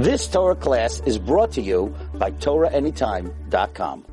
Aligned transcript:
This 0.00 0.26
Torah 0.28 0.54
class 0.56 1.00
is 1.04 1.18
brought 1.18 1.52
to 1.52 1.60
you 1.60 1.94
by 2.14 2.30
TorahAnytime.com. 2.30 4.06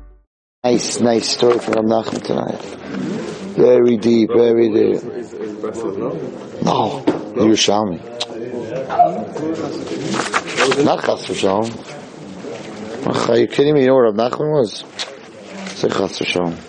Nice, 0.62 1.00
nice 1.00 1.28
story 1.30 1.58
from 1.60 1.86
Nachman 1.86 2.22
tonight. 2.22 2.60
Very 3.56 3.96
deep, 3.96 4.28
very 4.28 4.68
deep. 4.68 5.02
No, 6.62 7.02
Yerushalmi. 7.40 8.04
Not 10.84 11.04
Chas 11.06 11.24
v'Shalom. 11.26 11.70
Ach, 13.06 13.30
Are 13.30 13.38
you 13.38 13.46
kidding 13.46 13.72
me? 13.72 13.80
You 13.80 13.86
know 13.86 13.94
what 13.94 14.14
Rav 14.14 14.32
Nachman 14.32 14.52
was? 14.52 14.84
Say 15.78 15.88
Chas 15.88 16.18
v'Shalom. 16.18 16.68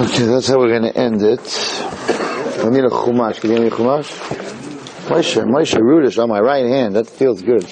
Okay, 0.00 0.24
that's 0.40 0.48
how 0.48 0.58
we're 0.58 0.70
going 0.70 0.90
to 0.90 0.98
end 0.98 1.20
it. 1.20 1.38
I 2.64 2.70
need 2.70 2.82
a 2.82 2.88
chumash. 2.88 3.42
Can 3.42 3.50
you 3.50 3.56
give 3.58 3.64
me 3.64 3.66
a 3.66 3.70
chumash? 3.70 4.10
Moshe, 5.10 5.44
Moshe 5.44 5.76
Rudish 5.76 6.16
on 6.16 6.30
my 6.30 6.40
right 6.40 6.64
hand. 6.64 6.96
That 6.96 7.06
feels 7.08 7.42
good. 7.42 7.64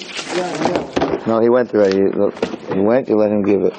No, 1.25 1.39
he 1.41 1.49
went 1.49 1.73
already. 1.73 1.97
He 1.97 2.79
went, 2.79 3.09
you 3.09 3.15
let 3.15 3.31
him 3.31 3.41
give 3.41 3.63
it. 3.63 3.73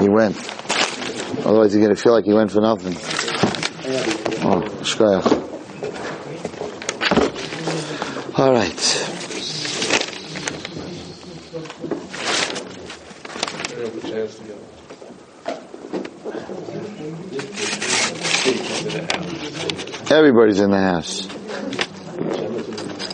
He 0.00 0.08
went. 0.08 0.36
Otherwise 1.44 1.72
he's 1.72 1.82
going 1.82 1.92
to 1.92 2.00
feel 2.00 2.12
like 2.12 2.24
he 2.24 2.32
went 2.32 2.52
for 2.52 2.60
nothing. 2.60 2.94
Oh, 4.46 4.62
shkoyach. 4.84 5.26
All 8.38 8.52
right. 8.52 8.87
Everybody's 20.18 20.58
in 20.58 20.72
the 20.72 20.80
house. 20.80 21.28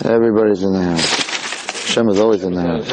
Everybody's 0.07 0.63
in 0.63 0.73
the 0.73 0.83
house. 0.83 1.87
Shem 1.87 2.09
is 2.09 2.19
always 2.19 2.43
in 2.43 2.55
the 2.55 2.63
house. 2.63 2.89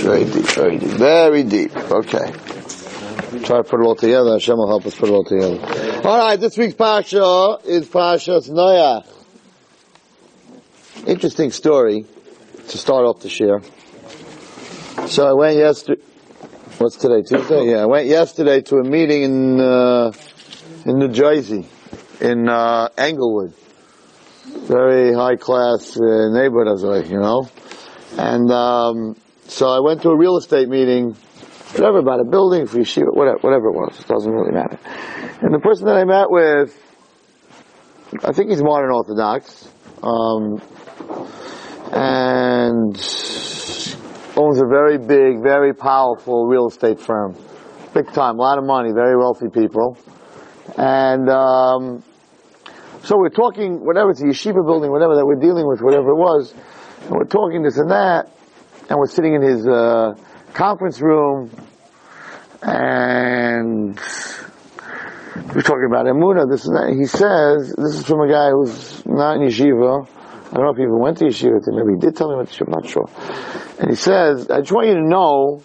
Very 0.00 0.24
deep, 0.24 0.46
very 0.46 0.78
deep, 0.78 0.90
very 0.90 1.42
deep. 1.42 1.76
Okay. 1.76 2.32
Try 3.42 3.56
to 3.56 3.64
put 3.64 3.80
it 3.80 3.84
all 3.84 3.96
together. 3.96 4.34
Hashem 4.34 4.56
will 4.56 4.68
help 4.68 4.86
us 4.86 4.94
put 4.94 5.08
it 5.08 5.12
all 5.12 5.24
together. 5.24 5.58
All 6.06 6.18
right, 6.18 6.38
this 6.38 6.56
week's 6.56 6.74
parsha 6.74 7.64
is 7.64 7.88
Parshas 7.88 8.48
Noach. 8.48 9.04
Interesting 11.08 11.50
story 11.50 12.06
to 12.68 12.78
start 12.78 13.04
off 13.04 13.20
the 13.20 13.28
year. 13.28 13.62
So 15.08 15.26
I 15.26 15.32
went 15.32 15.56
yesterday. 15.56 16.02
What's 16.78 16.96
today? 16.96 17.22
Tuesday. 17.22 17.70
Yeah, 17.70 17.78
I 17.78 17.86
went 17.86 18.06
yesterday 18.06 18.60
to 18.62 18.76
a 18.76 18.84
meeting 18.84 19.22
in 19.22 19.60
uh, 19.60 20.12
in 20.84 20.98
New 20.98 21.08
Jersey, 21.08 21.66
in 22.20 22.48
uh, 22.48 22.88
Englewood. 22.96 23.54
Very 24.44 25.14
high 25.14 25.36
class 25.36 25.96
uh, 25.96 26.30
neighborhood, 26.30 26.68
as 26.68 26.84
I, 26.84 27.08
you 27.08 27.18
know. 27.18 27.48
And 28.16 28.50
um, 28.50 29.16
so 29.46 29.68
I 29.68 29.80
went 29.80 30.02
to 30.02 30.10
a 30.10 30.16
real 30.16 30.36
estate 30.36 30.68
meeting, 30.68 31.14
whatever 31.72 31.98
about 31.98 32.20
a 32.20 32.24
building 32.24 32.66
for 32.66 32.78
yeshiva, 32.78 33.14
whatever, 33.14 33.38
whatever 33.38 33.68
it 33.68 33.74
was. 33.74 33.98
It 33.98 34.06
doesn't 34.06 34.30
really 34.30 34.52
matter. 34.52 34.78
And 35.40 35.54
the 35.54 35.58
person 35.58 35.86
that 35.86 35.96
I 35.96 36.04
met 36.04 36.30
with, 36.30 36.76
I 38.24 38.32
think 38.32 38.50
he's 38.50 38.62
modern 38.62 38.90
Orthodox. 38.90 39.68
Um, 40.02 40.60
and 41.92 42.96
owns 44.36 44.60
a 44.60 44.66
very 44.66 44.98
big, 44.98 45.42
very 45.42 45.74
powerful 45.74 46.46
real 46.46 46.68
estate 46.68 47.00
firm. 47.00 47.34
Big 47.94 48.12
time, 48.12 48.38
a 48.38 48.42
lot 48.42 48.58
of 48.58 48.64
money, 48.64 48.92
very 48.92 49.16
wealthy 49.16 49.48
people. 49.48 49.96
And 50.76 51.28
um, 51.30 52.02
so 53.02 53.16
we're 53.18 53.30
talking, 53.30 53.84
whatever 53.84 54.10
it's 54.10 54.20
a 54.20 54.26
yeshiva 54.26 54.64
building, 54.66 54.90
whatever 54.90 55.16
that 55.16 55.24
we're 55.26 55.40
dealing 55.40 55.66
with, 55.66 55.80
whatever 55.80 56.10
it 56.10 56.16
was, 56.16 56.54
and 57.02 57.10
we're 57.10 57.24
talking 57.24 57.62
this 57.62 57.78
and 57.78 57.90
that, 57.90 58.30
and 58.90 58.98
we're 58.98 59.06
sitting 59.06 59.34
in 59.34 59.42
his 59.42 59.66
uh, 59.66 60.12
conference 60.52 61.00
room, 61.00 61.50
and 62.62 63.98
we're 65.54 65.62
talking 65.62 65.86
about 65.88 66.06
Emuna, 66.06 66.48
this 66.50 66.66
and 66.66 66.76
that. 66.76 66.94
He 66.96 67.06
says, 67.06 67.74
this 67.76 67.94
is 67.94 68.04
from 68.04 68.20
a 68.20 68.28
guy 68.28 68.50
who's 68.50 69.06
not 69.06 69.36
in 69.36 69.42
yeshiva, 69.42 70.06
I 70.48 70.54
don't 70.54 70.64
know 70.64 70.70
if 70.70 70.76
he 70.76 70.82
even 70.82 70.98
went 70.98 71.18
to 71.18 71.24
yeshiva 71.26 71.54
with. 71.54 71.68
Maybe 71.68 71.92
he 71.94 72.00
did 72.00 72.16
tell 72.16 72.30
me 72.30 72.36
went 72.36 72.48
to 72.50 72.64
yeshiva. 72.64 72.68
I'm 72.68 72.80
not 72.80 72.88
sure. 72.88 73.08
And 73.80 73.90
he 73.90 73.96
says, 73.96 74.50
I 74.50 74.60
just 74.60 74.72
want 74.72 74.88
you 74.88 74.94
to 74.94 75.06
know 75.06 75.62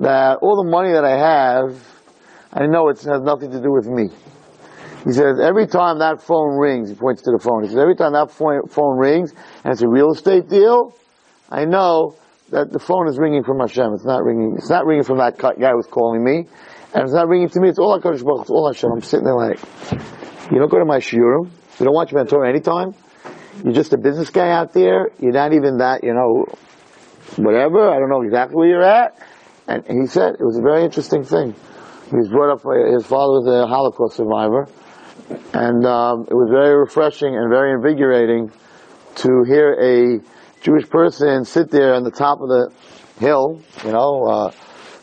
that 0.00 0.38
all 0.42 0.62
the 0.62 0.70
money 0.70 0.92
that 0.92 1.04
I 1.04 1.18
have, 1.18 1.76
I 2.52 2.66
know 2.66 2.88
it 2.88 3.00
has 3.02 3.22
nothing 3.22 3.50
to 3.50 3.60
do 3.60 3.72
with 3.72 3.86
me. 3.86 4.08
He 5.04 5.12
says, 5.12 5.40
every 5.40 5.66
time 5.66 5.98
that 6.00 6.22
phone 6.22 6.58
rings, 6.58 6.90
he 6.90 6.94
points 6.94 7.22
to 7.22 7.30
the 7.30 7.38
phone, 7.38 7.62
he 7.62 7.68
says, 7.68 7.78
every 7.78 7.96
time 7.96 8.12
that 8.12 8.30
phone, 8.30 8.98
rings, 8.98 9.32
and 9.64 9.72
it's 9.72 9.82
a 9.82 9.88
real 9.88 10.12
estate 10.12 10.48
deal, 10.48 10.94
I 11.48 11.64
know 11.64 12.16
that 12.50 12.70
the 12.70 12.78
phone 12.78 13.08
is 13.08 13.18
ringing 13.18 13.42
from 13.42 13.60
Hashem. 13.60 13.94
It's 13.94 14.04
not 14.04 14.22
ringing, 14.24 14.56
it's 14.58 14.68
not 14.68 14.84
ringing 14.84 15.04
from 15.04 15.18
that 15.18 15.38
guy 15.38 15.72
who's 15.72 15.86
calling 15.86 16.22
me, 16.22 16.48
and 16.94 17.04
it's 17.04 17.14
not 17.14 17.28
ringing 17.28 17.48
to 17.48 17.60
me, 17.60 17.70
it's 17.70 17.78
all 17.78 17.98
HaKadosh 17.98 18.22
Baruch, 18.22 18.42
it's 18.42 18.50
all 18.50 18.66
Hashem. 18.70 18.90
I'm 18.92 19.00
sitting 19.00 19.24
there 19.24 19.36
like, 19.36 19.58
you 20.52 20.58
don't 20.58 20.70
go 20.70 20.78
to 20.78 20.84
my 20.84 20.98
shiurim, 20.98 21.48
you 21.78 21.86
don't 21.86 21.94
watch 21.94 22.10
Torah 22.10 22.48
anytime, 22.48 22.94
you're 23.64 23.72
just 23.72 23.92
a 23.92 23.98
business 23.98 24.30
guy 24.30 24.50
out 24.50 24.72
there. 24.72 25.10
You're 25.18 25.32
not 25.32 25.52
even 25.52 25.78
that, 25.78 26.02
you 26.02 26.14
know, 26.14 26.46
whatever. 27.36 27.90
I 27.90 27.98
don't 27.98 28.08
know 28.08 28.22
exactly 28.22 28.56
where 28.56 28.68
you're 28.68 28.82
at. 28.82 29.18
And 29.66 29.84
he 29.86 30.06
said 30.06 30.34
it 30.34 30.44
was 30.44 30.58
a 30.58 30.62
very 30.62 30.82
interesting 30.82 31.24
thing. 31.24 31.54
He 32.10 32.16
was 32.16 32.28
brought 32.28 32.52
up 32.52 32.62
his 32.92 33.06
father 33.06 33.38
was 33.38 33.46
a 33.46 33.68
Holocaust 33.68 34.16
survivor, 34.16 34.66
and 35.54 35.86
um, 35.86 36.26
it 36.28 36.34
was 36.34 36.50
very 36.50 36.76
refreshing 36.76 37.36
and 37.36 37.48
very 37.48 37.72
invigorating 37.72 38.50
to 39.16 39.44
hear 39.46 39.74
a 39.74 40.20
Jewish 40.60 40.88
person 40.88 41.44
sit 41.44 41.70
there 41.70 41.94
on 41.94 42.02
the 42.02 42.10
top 42.10 42.40
of 42.40 42.48
the 42.48 42.72
hill, 43.20 43.60
you 43.84 43.92
know, 43.92 44.24
uh, 44.24 44.50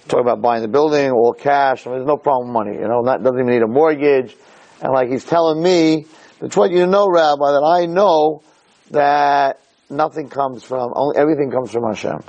talk 0.09 0.19
about 0.19 0.41
buying 0.41 0.63
the 0.63 0.67
building, 0.67 1.11
all 1.11 1.33
cash. 1.33 1.87
I 1.87 1.91
mean, 1.91 1.99
there's 1.99 2.07
no 2.07 2.17
problem 2.17 2.49
with 2.49 2.53
money, 2.53 2.77
you 2.77 2.87
know, 2.87 3.01
not, 3.01 3.23
doesn't 3.23 3.39
even 3.39 3.51
need 3.51 3.61
a 3.61 3.67
mortgage. 3.67 4.35
And 4.81 4.91
like 4.91 5.09
he's 5.09 5.23
telling 5.23 5.63
me, 5.63 6.07
it's 6.41 6.57
what 6.57 6.71
you 6.71 6.85
know, 6.87 7.07
Rabbi, 7.09 7.51
that 7.51 7.63
I 7.63 7.85
know 7.85 8.41
that 8.91 9.59
nothing 9.89 10.29
comes 10.29 10.63
from, 10.63 10.93
only, 10.95 11.17
everything 11.17 11.51
comes 11.51 11.71
from 11.71 11.83
Hashem. 11.83 12.19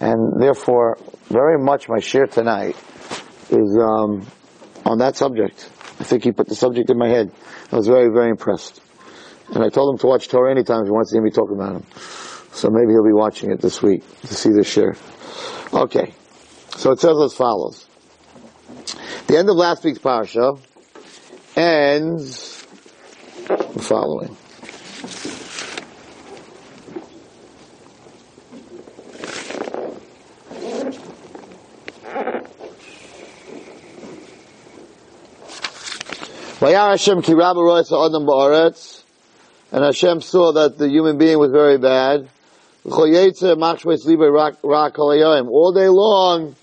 And 0.00 0.40
therefore, 0.40 0.98
very 1.28 1.58
much 1.58 1.88
my 1.88 2.00
share 2.00 2.26
tonight 2.26 2.76
is 3.50 3.78
um, 3.80 4.26
on 4.84 4.98
that 4.98 5.16
subject. 5.16 5.70
I 5.98 6.04
think 6.04 6.24
he 6.24 6.32
put 6.32 6.48
the 6.48 6.54
subject 6.54 6.90
in 6.90 6.98
my 6.98 7.08
head. 7.08 7.32
I 7.72 7.76
was 7.76 7.86
very, 7.86 8.12
very 8.12 8.30
impressed. 8.30 8.80
And 9.54 9.64
I 9.64 9.68
told 9.68 9.94
him 9.94 9.98
to 10.00 10.06
watch 10.06 10.28
Torah 10.28 10.50
anytime 10.50 10.82
if 10.82 10.86
he 10.86 10.90
wants 10.90 11.10
to 11.10 11.16
hear 11.16 11.22
me 11.22 11.30
talk 11.30 11.50
about 11.50 11.76
him. 11.76 11.86
So 12.52 12.68
maybe 12.70 12.92
he'll 12.92 13.04
be 13.04 13.12
watching 13.12 13.50
it 13.50 13.60
this 13.60 13.82
week 13.82 14.02
to 14.22 14.34
see 14.34 14.50
this 14.50 14.68
share. 14.68 14.96
Okay. 15.72 16.14
So 16.76 16.90
it 16.92 17.00
says 17.00 17.16
as 17.18 17.34
follows. 17.34 17.86
The 19.28 19.38
end 19.38 19.48
of 19.48 19.56
last 19.56 19.84
week's 19.84 19.98
parasha 19.98 20.54
ends 21.56 22.66
the 23.46 23.82
following. 23.82 24.36
Vayar 36.58 36.92
Hashem 36.92 37.20
ki 37.20 37.34
rabba 37.34 37.60
rois 37.60 37.92
adam 37.92 38.24
ba'aretz, 38.24 39.02
and 39.72 39.84
Hashem 39.84 40.22
saw 40.22 40.52
that 40.52 40.78
the 40.78 40.88
human 40.88 41.18
being 41.18 41.38
was 41.38 41.50
very 41.50 41.76
bad. 41.76 42.30
All 42.86 43.06
day 45.72 45.88
long, 45.88 46.56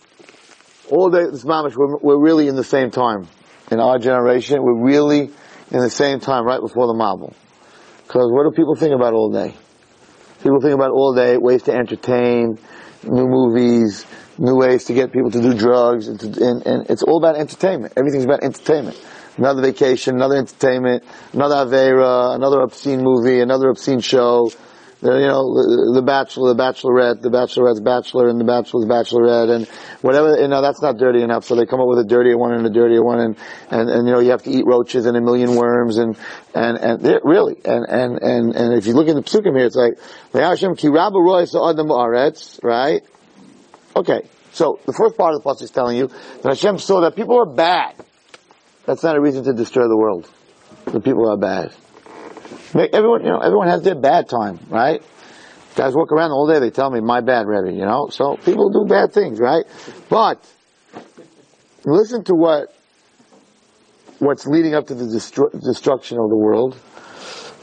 all 0.90 1.10
day, 1.12 1.26
this 1.30 1.44
mamish, 1.44 1.76
we're, 1.76 1.98
we're 1.98 2.18
really 2.18 2.48
in 2.48 2.56
the 2.56 2.64
same 2.64 2.90
time. 2.90 3.28
In 3.70 3.80
our 3.80 4.00
generation, 4.00 4.64
we're 4.64 4.84
really 4.84 5.30
in 5.70 5.80
the 5.80 5.92
same 5.92 6.20
time, 6.20 6.44
right 6.44 6.60
before 6.60 6.88
the 6.88 6.94
Mabul. 6.94 7.36
Because 8.08 8.32
what 8.32 8.50
do 8.50 8.52
people 8.56 8.74
think 8.76 8.96
about 8.96 9.14
all 9.14 9.32
day? 9.32 9.54
People 10.42 10.60
think 10.60 10.74
about 10.74 10.90
all 10.90 11.14
day 11.14 11.38
ways 11.38 11.62
to 11.64 11.72
entertain, 11.72 12.58
new 13.04 13.28
movies, 13.28 14.08
new 14.40 14.56
ways 14.56 14.86
to 14.86 14.96
get 14.96 15.12
people 15.12 15.30
to 15.30 15.40
do 15.40 15.54
drugs, 15.54 16.08
and, 16.08 16.20
to, 16.20 16.26
and, 16.44 16.66
and 16.66 16.90
it's 16.90 17.04
all 17.04 17.20
about 17.20 17.36
entertainment. 17.36 17.94
Everything's 17.96 18.26
about 18.26 18.42
entertainment 18.42 19.00
another 19.38 19.62
vacation, 19.62 20.16
another 20.16 20.38
entertainment, 20.38 21.04
another 21.34 21.56
Avera, 21.56 22.36
another 22.36 22.62
obscene 22.62 23.02
movie, 23.02 23.40
another 23.40 23.70
obscene 23.70 24.00
show, 24.00 24.50
you 25.04 25.28
know, 25.28 25.94
the, 25.94 26.02
bachelor, 26.02 26.54
the 26.54 26.64
bachelorette, 26.64 27.22
the 27.22 27.30
bachelorette's 27.30 27.82
bachelor, 27.82 28.30
and 28.30 28.40
the 28.40 28.46
bachelor's 28.46 28.86
bachelorette, 28.86 29.54
and 29.54 29.68
whatever. 30.02 30.40
You 30.40 30.48
know, 30.48 30.62
that's 30.62 30.82
not 30.82 30.98
dirty 30.98 31.22
enough. 31.22 31.44
So 31.44 31.56
they 31.56 31.66
come 31.66 31.82
up 31.82 31.88
with 31.88 32.00
a 32.00 32.06
dirtier 32.06 32.38
one 32.38 32.54
and 32.54 32.66
a 32.66 32.70
dirtier 32.70 33.04
one, 33.04 33.20
and 33.20 33.38
and, 33.70 33.90
and 33.90 34.08
you 34.08 34.14
know, 34.14 34.22
you 34.22 34.32
have 34.32 34.44
to 34.44 34.50
eat 34.50 34.66
roaches 34.66 35.06
and 35.06 35.18
a 35.18 35.22
million 35.22 35.56
worms, 35.56 35.98
and 35.98 36.16
and 36.56 36.78
and 36.78 37.20
really, 37.26 37.58
and 37.66 37.86
and 37.86 38.22
and 38.22 38.56
and 38.56 38.74
if 38.76 38.88
you 38.88 38.94
look 38.94 39.10
in 39.10 39.16
the 39.16 39.24
psukim 39.24 39.58
here, 39.58 39.66
it's 39.66 39.76
like 39.76 39.98
ki 40.78 40.88
right? 42.64 43.04
Okay, 43.96 44.22
so 44.54 44.80
the 44.86 44.94
first 44.94 45.18
part 45.18 45.36
of 45.36 45.44
the 45.44 45.50
pasuk 45.50 45.64
is 45.64 45.72
telling 45.72 45.98
you 45.98 46.08
that 46.08 46.50
Hashem 46.50 46.80
saw 46.80 47.02
that 47.02 47.16
people 47.16 47.38
are 47.38 47.46
bad. 47.46 47.96
That's 48.86 49.04
not 49.04 49.16
a 49.16 49.22
reason 49.22 49.44
to 49.46 49.54
destroy 49.54 49.88
the 49.88 49.98
world. 49.98 50.30
The 50.86 51.00
people 51.00 51.30
are 51.30 51.38
bad. 51.38 51.74
Everyone, 52.76 53.24
you 53.24 53.30
know, 53.30 53.40
everyone 53.40 53.68
has 53.68 53.82
their 53.84 53.96
bad 53.96 54.28
time, 54.28 54.60
right? 54.70 55.02
Guys 55.76 55.96
walk 55.96 56.12
around 56.12 56.32
all 56.32 56.48
day, 56.48 56.60
they 56.60 56.70
tell 56.70 56.92
me, 56.92 57.00
my 57.00 57.22
bad, 57.22 57.48
Rebbe, 57.48 57.72
you 57.72 57.86
know? 57.86 58.10
So 58.10 58.36
people 58.38 58.70
do 58.70 58.86
bad 58.88 59.14
things, 59.14 59.40
right? 59.40 59.66
But, 60.10 60.46
listen 61.86 62.24
to 62.26 62.36
what, 62.36 62.76
what's 64.20 64.46
leading 64.46 64.76
up 64.76 64.88
to 64.88 64.96
the 64.96 65.06
destru- 65.06 65.52
destruction 65.64 66.18
of 66.20 66.30
the 66.30 66.38
world. 66.38 66.76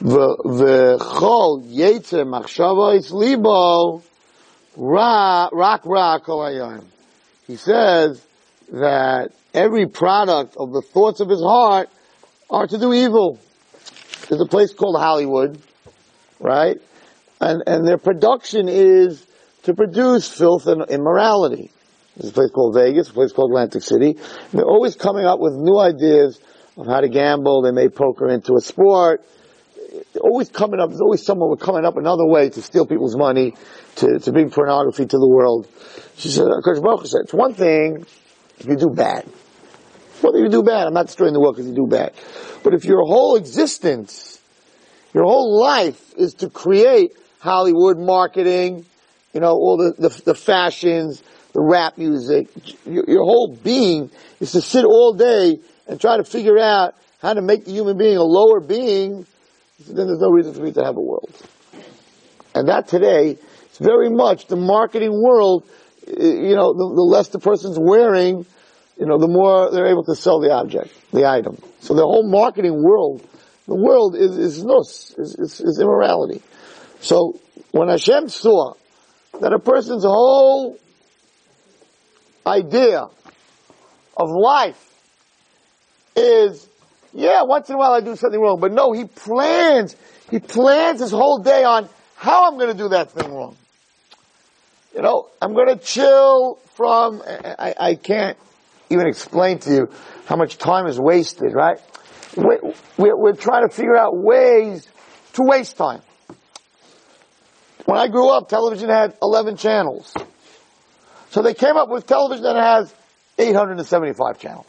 V'chol 0.01 1.71
yetzer 1.71 2.25
machshava 2.25 2.97
is 2.97 3.13
libo, 3.13 4.03
ra, 4.77 5.49
rak 5.53 5.85
ra. 5.85 6.19
He 7.47 7.57
says 7.57 8.25
that 8.73 9.33
every 9.55 9.87
product 9.87 10.57
of 10.57 10.73
the 10.73 10.83
thoughts 10.83 11.21
of 11.21 11.29
his 11.29 11.41
heart 11.41 11.89
are 12.49 12.67
to 12.67 12.79
do 12.79 12.93
evil. 12.93 13.39
There's 14.29 14.41
a 14.41 14.47
place 14.47 14.73
called 14.73 14.97
Hollywood, 14.97 15.61
right? 16.39 16.77
And, 17.41 17.63
and 17.67 17.87
their 17.87 17.99
production 17.99 18.69
is 18.69 19.27
to 19.65 19.75
produce 19.75 20.29
filth 20.29 20.67
and 20.67 20.85
immorality. 20.89 21.71
There's 22.17 22.31
a 22.31 22.35
place 22.35 22.51
called 22.51 22.75
Vegas, 22.75 23.09
a 23.09 23.13
place 23.13 23.33
called 23.33 23.51
Atlantic 23.51 23.83
City. 23.83 24.19
They're 24.53 24.65
always 24.65 24.95
coming 24.95 25.25
up 25.25 25.41
with 25.41 25.55
new 25.55 25.79
ideas 25.79 26.41
of 26.77 26.87
how 26.87 27.01
to 27.01 27.09
gamble. 27.09 27.63
They 27.63 27.73
made 27.73 27.95
poker 27.95 28.29
into 28.29 28.55
a 28.57 28.61
sport. 28.61 29.25
They're 30.13 30.23
always 30.23 30.49
coming 30.49 30.81
up, 30.81 30.91
there's 30.91 31.01
always 31.01 31.25
someone 31.25 31.57
coming 31.57 31.85
up 31.85 31.97
another 31.97 32.27
way 32.27 32.49
to 32.51 32.63
steal 32.63 32.87
people's 32.87 33.17
money, 33.17 33.55
to, 33.97 34.19
to 34.21 34.33
bring 34.33 34.51
pornography 34.51 35.07
to 35.07 35.19
the 35.19 35.29
world. 35.29 35.67
She 36.17 36.29
said, 36.29 36.47
Kosh 36.65 36.79
Baruch 36.79 37.07
said, 37.07 37.23
it's 37.25 37.35
one 37.35 37.55
thing 37.55 38.07
if 38.61 38.67
you 38.67 38.77
do 38.77 38.91
bad. 38.95 39.27
If 40.23 40.45
you 40.45 40.49
do 40.51 40.63
bad, 40.63 40.87
I'm 40.87 40.95
not 40.95 41.07
destroying 41.07 41.33
the 41.33 41.41
world 41.41 41.57
because 41.57 41.69
you 41.69 41.75
do 41.75 41.87
bad. 41.87 42.13
But 42.63 42.75
if 42.75 42.85
your 42.85 43.05
whole 43.05 43.37
existence, 43.37 44.41
your 45.15 45.25
whole 45.25 45.59
life 45.59 46.15
is 46.17 46.35
to 46.35 46.51
create 46.51 47.13
Hollywood 47.41 47.99
marketing, 47.99 48.85
you 49.33 49.41
know, 49.41 49.53
all 49.53 49.77
the, 49.79 50.09
the, 50.09 50.23
the 50.25 50.35
fashions, 50.35 51.23
the 51.53 51.63
rap 51.63 51.97
music, 51.97 52.49
your, 52.87 53.05
your 53.09 53.25
whole 53.25 53.57
being 53.63 54.11
is 54.41 54.53
to 54.53 54.61
sit 54.61 54.85
all 54.85 55.15
day 55.15 55.59
and 55.89 56.01
try 56.01 56.17
to 56.17 56.25
figure 56.25 56.59
out 56.59 56.95
how 57.23 57.35
to 57.35 57.43
make 57.43 57.65
the 57.65 57.73
human 57.73 57.97
being 57.97 58.17
a 58.17 58.23
lower 58.23 58.61
being, 58.61 59.27
then 59.87 60.07
there's 60.07 60.21
no 60.21 60.31
reason 60.31 60.55
for 60.55 60.61
me 60.61 60.73
to 60.73 60.85
have 60.85 60.97
a 60.97 61.01
world. 61.01 61.31
And 62.55 62.69
that 62.69 62.89
today 62.89 63.39
is 63.73 63.79
very 63.79 64.11
much 64.11 64.47
the 64.47 64.57
marketing 64.57 65.13
world, 65.23 65.69
you 66.07 66.57
know, 66.57 66.73
the, 66.73 66.93
the 66.95 67.03
less 67.03 67.29
the 67.29 67.39
person's 67.39 67.79
wearing, 67.79 68.47
you 68.99 69.07
know, 69.07 69.19
the 69.19 69.29
more 69.29 69.71
they're 69.71 69.89
able 69.89 70.05
to 70.05 70.15
sell 70.15 70.41
the 70.41 70.53
object, 70.53 70.91
the 71.13 71.27
item. 71.27 71.59
So 71.81 71.95
the 71.95 72.03
whole 72.03 72.29
marketing 72.29 72.83
world, 72.83 73.27
the 73.67 73.77
world 73.77 74.17
is, 74.17 74.37
is 74.37 74.65
nus, 74.65 75.15
is, 75.19 75.35
is, 75.39 75.61
is 75.61 75.81
immorality. 75.81 76.43
So 77.01 77.41
when 77.73 77.89
Hashem 77.89 78.29
saw 78.29 78.75
that 79.41 79.53
a 79.53 79.59
person's 79.59 80.05
whole 80.05 80.79
idea 82.47 83.07
of 84.17 84.31
life 84.31 84.87
is, 86.17 86.69
yeah, 87.13 87.43
once 87.45 87.69
in 87.69 87.77
a 87.77 87.79
while 87.79 87.93
I 87.93 88.01
do 88.01 88.17
something 88.17 88.41
wrong, 88.41 88.61
but 88.61 88.73
no, 88.73 88.93
he 88.93 89.05
plans, 89.05 89.97
he 90.31 90.41
plans 90.41 91.01
his 91.01 91.11
whole 91.11 91.39
day 91.39 91.65
on 91.65 91.89
how 92.17 92.51
I'm 92.51 92.59
going 92.59 92.71
to 92.71 92.77
do 92.77 92.91
that 92.91 93.13
thing 93.13 93.33
wrong. 93.33 93.57
You 94.95 95.03
know, 95.03 95.31
I'm 95.41 95.55
going 95.55 95.69
to 95.69 95.77
chill 95.77 96.57
from, 96.75 97.23
I, 97.27 97.75
I 97.79 97.95
can't 97.95 98.37
even 98.91 99.07
explain 99.07 99.59
to 99.61 99.71
you 99.71 99.91
how 100.27 100.37
much 100.37 100.59
time 100.59 100.87
is 100.87 100.99
wasted, 100.99 101.55
right? 101.55 101.79
We, 102.37 102.59
we're, 102.97 103.17
we're 103.17 103.35
trying 103.35 103.69
to 103.69 103.75
figure 103.75 103.97
out 103.97 104.17
ways 104.17 104.87
to 105.35 105.43
waste 105.43 105.77
time. 105.77 106.03
When 107.85 107.99
I 107.99 108.09
grew 108.09 108.29
up, 108.31 108.49
television 108.49 108.89
had 108.89 109.17
11 109.23 109.57
channels. 109.57 110.13
So 111.31 111.43
they 111.43 111.55
came 111.55 111.77
up 111.77 111.89
with 111.89 112.07
television 112.07 112.45
that 112.45 112.57
has 112.57 112.93
875 113.39 114.39
channels. 114.39 114.67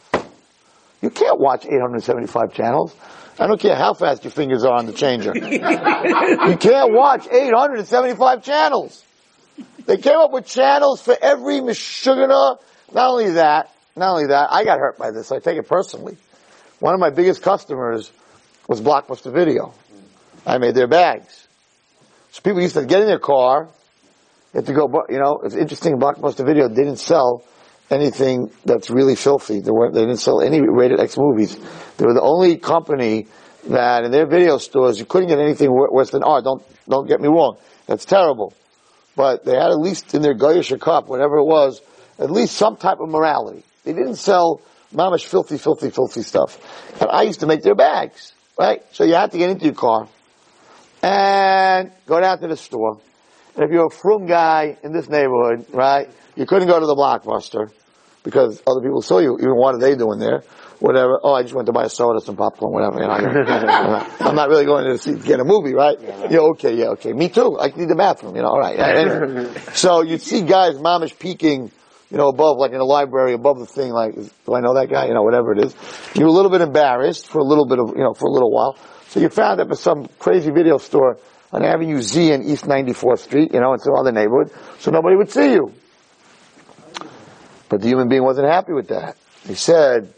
You 1.00 1.10
can't 1.10 1.40
watch 1.40 1.66
875 1.66 2.54
channels. 2.54 2.94
I 3.38 3.48
don't 3.48 3.60
care 3.60 3.74
how 3.74 3.94
fast 3.94 4.22
your 4.22 4.30
fingers 4.30 4.64
are 4.64 4.72
on 4.72 4.86
the 4.86 4.92
changer. 4.92 5.32
you 5.36 6.56
can't 6.56 6.92
watch 6.92 7.26
875 7.26 8.44
channels. 8.44 9.04
They 9.86 9.96
came 9.96 10.18
up 10.18 10.32
with 10.32 10.46
channels 10.46 11.02
for 11.02 11.16
every 11.20 11.60
Meshugana. 11.60 12.58
Not 12.94 13.10
only 13.10 13.30
that, 13.32 13.70
not 13.96 14.10
only 14.12 14.26
that, 14.28 14.52
I 14.52 14.64
got 14.64 14.78
hurt 14.78 14.98
by 14.98 15.10
this. 15.10 15.32
I 15.32 15.38
take 15.38 15.58
it 15.58 15.68
personally. 15.68 16.16
One 16.78 16.94
of 16.94 17.00
my 17.00 17.10
biggest 17.10 17.42
customers 17.42 18.10
was 18.68 18.80
Blockbuster 18.80 19.32
Video. 19.32 19.74
I 20.46 20.58
made 20.58 20.74
their 20.74 20.88
bags. 20.88 21.46
So 22.32 22.40
people 22.42 22.62
used 22.62 22.74
to 22.74 22.84
get 22.84 23.00
in 23.00 23.06
their 23.06 23.18
car, 23.18 23.68
you 24.52 24.58
had 24.58 24.66
to 24.66 24.72
go, 24.72 24.88
you 25.08 25.18
know, 25.18 25.40
it's 25.44 25.54
interesting, 25.54 25.98
Blockbuster 25.98 26.44
Video 26.44 26.68
didn't 26.68 26.96
sell 26.96 27.44
anything 27.90 28.50
that's 28.64 28.90
really 28.90 29.14
filthy. 29.14 29.60
They, 29.60 29.70
weren't, 29.70 29.94
they 29.94 30.00
didn't 30.00 30.20
sell 30.20 30.40
any 30.40 30.60
rated 30.60 31.00
X 31.00 31.16
movies. 31.18 31.56
They 31.96 32.06
were 32.06 32.14
the 32.14 32.22
only 32.22 32.56
company 32.56 33.26
that 33.68 34.04
in 34.04 34.10
their 34.10 34.26
video 34.26 34.58
stores, 34.58 34.98
you 34.98 35.04
couldn't 35.04 35.28
get 35.28 35.38
anything 35.38 35.70
worse 35.70 36.10
than 36.10 36.22
R. 36.22 36.42
Don't, 36.42 36.62
don't 36.88 37.06
get 37.06 37.20
me 37.20 37.28
wrong. 37.28 37.58
That's 37.86 38.04
terrible. 38.04 38.54
But 39.14 39.44
they 39.44 39.54
had 39.54 39.70
at 39.70 39.78
least 39.78 40.14
in 40.14 40.22
their 40.22 40.34
Goyish 40.34 40.78
cup, 40.80 41.08
whatever 41.08 41.36
it 41.36 41.44
was, 41.44 41.80
at 42.18 42.30
least 42.30 42.56
some 42.56 42.76
type 42.76 42.98
of 43.00 43.08
morality. 43.08 43.64
They 43.84 43.92
didn't 43.92 44.16
sell 44.16 44.60
mamish 44.94 45.26
filthy, 45.26 45.58
filthy, 45.58 45.90
filthy 45.90 46.22
stuff. 46.22 46.58
And 47.00 47.10
I 47.10 47.22
used 47.22 47.40
to 47.40 47.46
make 47.46 47.62
their 47.62 47.74
bags, 47.74 48.32
right? 48.58 48.82
So 48.92 49.04
you 49.04 49.14
had 49.14 49.32
to 49.32 49.38
get 49.38 49.50
into 49.50 49.66
your 49.66 49.74
car 49.74 50.08
and 51.02 51.90
go 52.06 52.20
down 52.20 52.40
to 52.40 52.48
the 52.48 52.56
store. 52.56 53.00
And 53.54 53.64
if 53.64 53.70
you're 53.70 53.86
a 53.86 53.90
frum 53.90 54.26
guy 54.26 54.78
in 54.82 54.92
this 54.92 55.08
neighborhood, 55.08 55.66
right, 55.72 56.08
you 56.36 56.46
couldn't 56.46 56.68
go 56.68 56.80
to 56.80 56.86
the 56.86 56.94
blockbuster 56.94 57.70
because 58.22 58.62
other 58.66 58.80
people 58.80 59.02
saw 59.02 59.18
you. 59.18 59.36
Even 59.38 59.56
what 59.56 59.74
are 59.74 59.78
they 59.78 59.94
doing 59.94 60.18
there? 60.18 60.42
Whatever. 60.82 61.20
Oh, 61.22 61.32
I 61.32 61.42
just 61.42 61.54
went 61.54 61.66
to 61.66 61.72
buy 61.72 61.84
a 61.84 61.88
soda, 61.88 62.20
some 62.20 62.34
popcorn, 62.34 62.72
whatever. 62.72 63.00
You 63.00 63.06
know, 63.06 63.14
I'm 64.18 64.34
not 64.34 64.48
really 64.48 64.64
going 64.64 64.84
to 64.86 64.98
see, 64.98 65.14
get 65.14 65.38
a 65.38 65.44
movie, 65.44 65.74
right? 65.74 65.96
Yeah, 66.28 66.40
okay, 66.54 66.74
yeah, 66.74 66.88
okay. 66.98 67.12
Me 67.12 67.28
too. 67.28 67.56
I 67.56 67.68
need 67.68 67.88
the 67.88 67.94
bathroom, 67.94 68.34
you 68.34 68.42
know, 68.42 68.48
all 68.48 68.58
right. 68.58 68.76
Anyway. 68.76 69.54
so 69.74 70.02
you'd 70.02 70.22
see 70.22 70.42
guys, 70.42 70.74
mamish 70.74 71.16
peeking, 71.16 71.70
you 72.10 72.16
know, 72.16 72.26
above, 72.26 72.56
like 72.58 72.72
in 72.72 72.80
a 72.80 72.84
library, 72.84 73.32
above 73.32 73.60
the 73.60 73.66
thing, 73.66 73.92
like, 73.92 74.16
do 74.16 74.54
I 74.54 74.60
know 74.60 74.74
that 74.74 74.90
guy? 74.90 75.06
You 75.06 75.14
know, 75.14 75.22
whatever 75.22 75.52
it 75.52 75.64
is. 75.64 75.72
You're 76.16 76.26
a 76.26 76.32
little 76.32 76.50
bit 76.50 76.62
embarrassed 76.62 77.28
for 77.28 77.38
a 77.38 77.44
little 77.44 77.64
bit 77.64 77.78
of, 77.78 77.90
you 77.96 78.02
know, 78.02 78.14
for 78.14 78.26
a 78.26 78.32
little 78.32 78.50
while. 78.50 78.76
So 79.06 79.20
you 79.20 79.28
found 79.28 79.60
up 79.60 79.70
at 79.70 79.78
some 79.78 80.08
crazy 80.18 80.50
video 80.50 80.78
store 80.78 81.16
on 81.52 81.64
Avenue 81.64 82.02
Z 82.02 82.32
in 82.32 82.42
East 82.42 82.64
94th 82.64 83.20
Street, 83.20 83.54
you 83.54 83.60
know, 83.60 83.72
in 83.72 83.78
some 83.78 83.94
other 83.94 84.10
neighborhood, 84.10 84.50
so 84.80 84.90
nobody 84.90 85.14
would 85.14 85.30
see 85.30 85.52
you. 85.52 85.72
But 87.68 87.82
the 87.82 87.86
human 87.86 88.08
being 88.08 88.24
wasn't 88.24 88.48
happy 88.48 88.72
with 88.72 88.88
that. 88.88 89.16
He 89.46 89.54
said, 89.54 90.12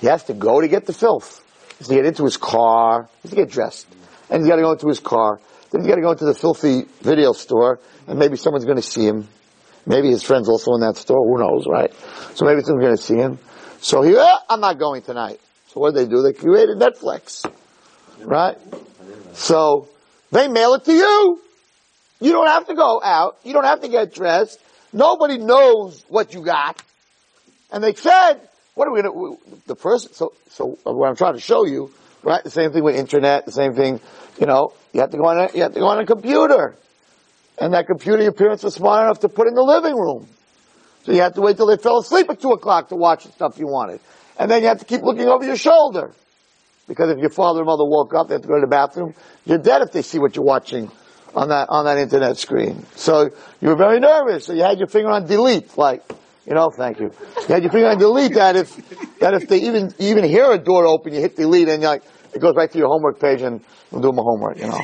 he 0.00 0.06
has 0.06 0.24
to 0.24 0.34
go 0.34 0.60
to 0.60 0.68
get 0.68 0.86
the 0.86 0.92
filth. 0.92 1.44
He 1.70 1.76
has 1.78 1.88
to 1.88 1.94
get 1.94 2.06
into 2.06 2.24
his 2.24 2.36
car, 2.36 3.08
he 3.22 3.28
has 3.28 3.30
to 3.30 3.36
get 3.36 3.50
dressed. 3.50 3.86
And 4.30 4.42
he's 4.42 4.48
got 4.48 4.56
to 4.56 4.62
go 4.62 4.72
into 4.72 4.88
his 4.88 5.00
car. 5.00 5.40
Then 5.70 5.82
he's 5.82 5.88
got 5.88 5.96
to 5.96 6.02
go 6.02 6.10
into 6.12 6.24
the 6.24 6.34
filthy 6.34 6.82
video 7.02 7.32
store, 7.32 7.78
and 8.06 8.18
maybe 8.18 8.36
someone's 8.36 8.64
going 8.64 8.76
to 8.76 8.82
see 8.82 9.06
him. 9.06 9.28
Maybe 9.86 10.08
his 10.08 10.22
friend's 10.22 10.48
also 10.48 10.74
in 10.74 10.80
that 10.80 10.96
store, 10.96 11.24
who 11.24 11.38
knows, 11.38 11.66
right? 11.68 11.92
So 12.34 12.44
maybe 12.44 12.62
someone's 12.62 12.84
going 12.84 12.96
to 12.96 13.02
see 13.02 13.16
him. 13.16 13.38
So 13.80 14.02
he, 14.02 14.16
"Ah, 14.16 14.42
I'm 14.48 14.60
not 14.60 14.78
going 14.78 15.02
tonight. 15.02 15.40
So 15.68 15.80
what 15.80 15.94
did 15.94 16.06
they 16.06 16.10
do? 16.10 16.22
They 16.22 16.32
created 16.32 16.78
Netflix. 16.78 17.50
Right? 18.20 18.58
So, 19.32 19.88
they 20.30 20.48
mail 20.48 20.74
it 20.74 20.84
to 20.84 20.92
you. 20.92 21.40
You 22.20 22.32
don't 22.32 22.48
have 22.48 22.66
to 22.66 22.74
go 22.74 23.00
out. 23.02 23.38
You 23.44 23.52
don't 23.52 23.64
have 23.64 23.80
to 23.80 23.88
get 23.88 24.12
dressed. 24.12 24.60
Nobody 24.92 25.38
knows 25.38 26.04
what 26.08 26.34
you 26.34 26.42
got. 26.42 26.82
And 27.72 27.82
they 27.82 27.94
said, 27.94 28.40
what 28.80 28.88
are 28.88 28.92
we 28.92 29.02
gonna, 29.02 29.36
the 29.66 29.76
first, 29.76 30.14
so, 30.14 30.32
so 30.48 30.78
what 30.84 31.06
I'm 31.06 31.14
trying 31.14 31.34
to 31.34 31.40
show 31.40 31.66
you, 31.66 31.92
right? 32.22 32.42
The 32.42 32.48
same 32.48 32.72
thing 32.72 32.82
with 32.82 32.96
internet, 32.96 33.44
the 33.44 33.52
same 33.52 33.74
thing, 33.74 34.00
you 34.38 34.46
know, 34.46 34.72
you 34.94 35.02
have 35.02 35.10
to 35.10 35.18
go 35.18 35.26
on 35.26 35.36
a, 35.36 35.54
you 35.54 35.60
have 35.64 35.74
to 35.74 35.80
go 35.80 35.86
on 35.86 35.98
a 35.98 36.06
computer. 36.06 36.74
And 37.58 37.74
that 37.74 37.86
computer, 37.86 38.22
your 38.22 38.32
parents 38.32 38.64
were 38.64 38.70
smart 38.70 39.04
enough 39.04 39.20
to 39.20 39.28
put 39.28 39.48
in 39.48 39.54
the 39.54 39.62
living 39.62 39.94
room. 39.94 40.26
So 41.04 41.12
you 41.12 41.20
have 41.20 41.34
to 41.34 41.42
wait 41.42 41.58
till 41.58 41.66
they 41.66 41.76
fell 41.76 41.98
asleep 41.98 42.30
at 42.30 42.40
two 42.40 42.52
o'clock 42.52 42.88
to 42.88 42.96
watch 42.96 43.24
the 43.24 43.32
stuff 43.32 43.58
you 43.58 43.66
wanted. 43.66 44.00
And 44.38 44.50
then 44.50 44.62
you 44.62 44.68
have 44.68 44.78
to 44.78 44.86
keep 44.86 45.02
looking 45.02 45.28
over 45.28 45.44
your 45.44 45.56
shoulder. 45.56 46.12
Because 46.88 47.10
if 47.10 47.18
your 47.18 47.28
father 47.28 47.60
or 47.60 47.66
mother 47.66 47.84
woke 47.84 48.14
up, 48.14 48.28
they 48.28 48.34
have 48.36 48.42
to 48.42 48.48
go 48.48 48.54
to 48.54 48.62
the 48.62 48.66
bathroom. 48.66 49.12
You're 49.44 49.58
dead 49.58 49.82
if 49.82 49.92
they 49.92 50.00
see 50.00 50.18
what 50.18 50.36
you're 50.36 50.44
watching 50.46 50.90
on 51.34 51.50
that 51.50 51.68
on 51.68 51.84
that 51.84 51.98
internet 51.98 52.38
screen. 52.38 52.86
So 52.96 53.28
you 53.60 53.68
were 53.68 53.76
very 53.76 54.00
nervous. 54.00 54.46
So 54.46 54.54
you 54.54 54.62
had 54.62 54.78
your 54.78 54.88
finger 54.88 55.10
on 55.10 55.26
delete, 55.26 55.76
like 55.76 56.02
you 56.46 56.54
know, 56.54 56.70
thank 56.70 57.00
you. 57.00 57.12
You 57.48 57.54
had 57.54 57.62
your 57.62 57.86
on 57.86 57.98
delete 57.98 58.34
that 58.34 58.56
if 58.56 59.18
that 59.20 59.34
if 59.34 59.48
they 59.48 59.58
even 59.58 59.94
you 59.98 60.10
even 60.10 60.24
hear 60.24 60.50
a 60.50 60.58
door 60.58 60.86
open, 60.86 61.12
you 61.12 61.20
hit 61.20 61.36
delete 61.36 61.68
and 61.68 61.82
like 61.82 62.02
it 62.32 62.40
goes 62.40 62.54
right 62.56 62.70
to 62.70 62.78
your 62.78 62.88
homework 62.88 63.20
page 63.20 63.42
and 63.42 63.62
I'm 63.92 64.00
doing 64.00 64.14
my 64.14 64.22
homework, 64.22 64.58
you 64.58 64.68
know. 64.68 64.80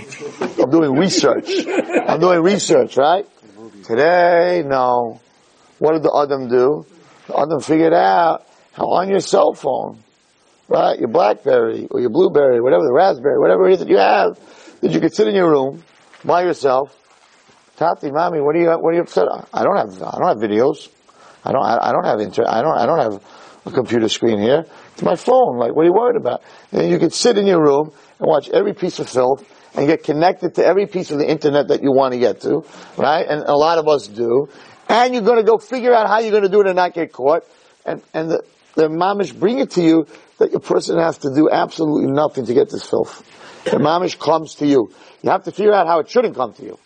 I'm 0.62 0.70
doing 0.70 0.92
research. 0.98 1.48
I'm 2.06 2.20
doing 2.20 2.42
research, 2.42 2.96
right? 2.96 3.26
Today, 3.84 4.64
no. 4.66 5.20
What 5.78 5.92
did 5.92 6.02
the 6.02 6.12
Adam 6.12 6.48
do? 6.48 6.86
The 7.28 7.38
Adam 7.38 7.60
figured 7.60 7.92
out 7.92 8.46
how 8.72 8.84
on 8.86 9.08
your 9.08 9.20
cell 9.20 9.54
phone, 9.54 10.02
right, 10.68 10.98
your 10.98 11.08
Blackberry 11.08 11.86
or 11.90 12.00
your 12.00 12.10
Blueberry, 12.10 12.60
whatever 12.60 12.82
the 12.82 12.92
Raspberry, 12.92 13.38
whatever 13.38 13.68
it 13.68 13.74
is 13.74 13.78
that 13.80 13.88
you 13.88 13.98
have, 13.98 14.38
that 14.80 14.90
you 14.90 15.00
could 15.00 15.14
sit 15.14 15.28
in 15.28 15.34
your 15.34 15.50
room 15.50 15.84
by 16.24 16.42
yourself. 16.42 16.96
Tati, 17.76 18.10
mommy, 18.10 18.40
what 18.40 18.56
are 18.56 18.60
you, 18.60 18.70
what 18.70 18.90
are 18.90 18.94
you 18.94 19.02
upset? 19.02 19.26
I 19.52 19.62
don't 19.62 19.76
have, 19.76 20.02
I 20.02 20.18
don't 20.18 20.28
have 20.28 20.38
videos. 20.38 20.88
I 21.46 21.52
don't, 21.52 21.64
I, 21.64 21.92
don't 21.92 22.04
have 22.04 22.18
inter, 22.18 22.44
I 22.46 22.60
don't, 22.60 22.76
I 22.76 22.86
don't 22.86 22.98
have 22.98 23.22
a 23.66 23.70
computer 23.70 24.08
screen 24.08 24.40
here. 24.40 24.64
It's 24.92 25.02
my 25.02 25.14
phone. 25.14 25.58
Like, 25.58 25.76
what 25.76 25.82
are 25.82 25.86
you 25.86 25.92
worried 25.92 26.16
about? 26.16 26.42
And 26.72 26.90
you 26.90 26.98
could 26.98 27.12
sit 27.12 27.38
in 27.38 27.46
your 27.46 27.62
room 27.62 27.92
and 28.18 28.28
watch 28.28 28.48
every 28.50 28.74
piece 28.74 28.98
of 28.98 29.08
filth 29.08 29.48
and 29.76 29.86
get 29.86 30.02
connected 30.02 30.56
to 30.56 30.66
every 30.66 30.86
piece 30.86 31.12
of 31.12 31.18
the 31.18 31.28
internet 31.28 31.68
that 31.68 31.82
you 31.84 31.92
want 31.92 32.14
to 32.14 32.18
get 32.18 32.40
to, 32.40 32.64
right? 32.96 33.24
And 33.28 33.42
a 33.42 33.56
lot 33.56 33.78
of 33.78 33.86
us 33.86 34.08
do. 34.08 34.48
And 34.88 35.14
you're 35.14 35.22
going 35.22 35.38
to 35.38 35.44
go 35.44 35.58
figure 35.58 35.94
out 35.94 36.08
how 36.08 36.18
you're 36.18 36.32
going 36.32 36.42
to 36.42 36.48
do 36.48 36.60
it 36.62 36.66
and 36.66 36.76
not 36.76 36.94
get 36.94 37.12
caught. 37.12 37.44
And, 37.84 38.02
and 38.12 38.30
the, 38.30 38.42
the 38.74 38.88
mamish 38.88 39.38
bring 39.38 39.60
it 39.60 39.70
to 39.72 39.82
you 39.82 40.06
that 40.38 40.50
your 40.50 40.60
person 40.60 40.98
has 40.98 41.18
to 41.18 41.32
do 41.32 41.48
absolutely 41.50 42.10
nothing 42.10 42.46
to 42.46 42.54
get 42.54 42.70
this 42.70 42.84
filth. 42.88 43.24
The 43.64 43.78
mamish 43.78 44.18
comes 44.18 44.56
to 44.56 44.66
you. 44.66 44.90
You 45.22 45.30
have 45.30 45.44
to 45.44 45.52
figure 45.52 45.72
out 45.72 45.86
how 45.86 46.00
it 46.00 46.10
shouldn't 46.10 46.34
come 46.34 46.54
to 46.54 46.62
you. 46.62 46.78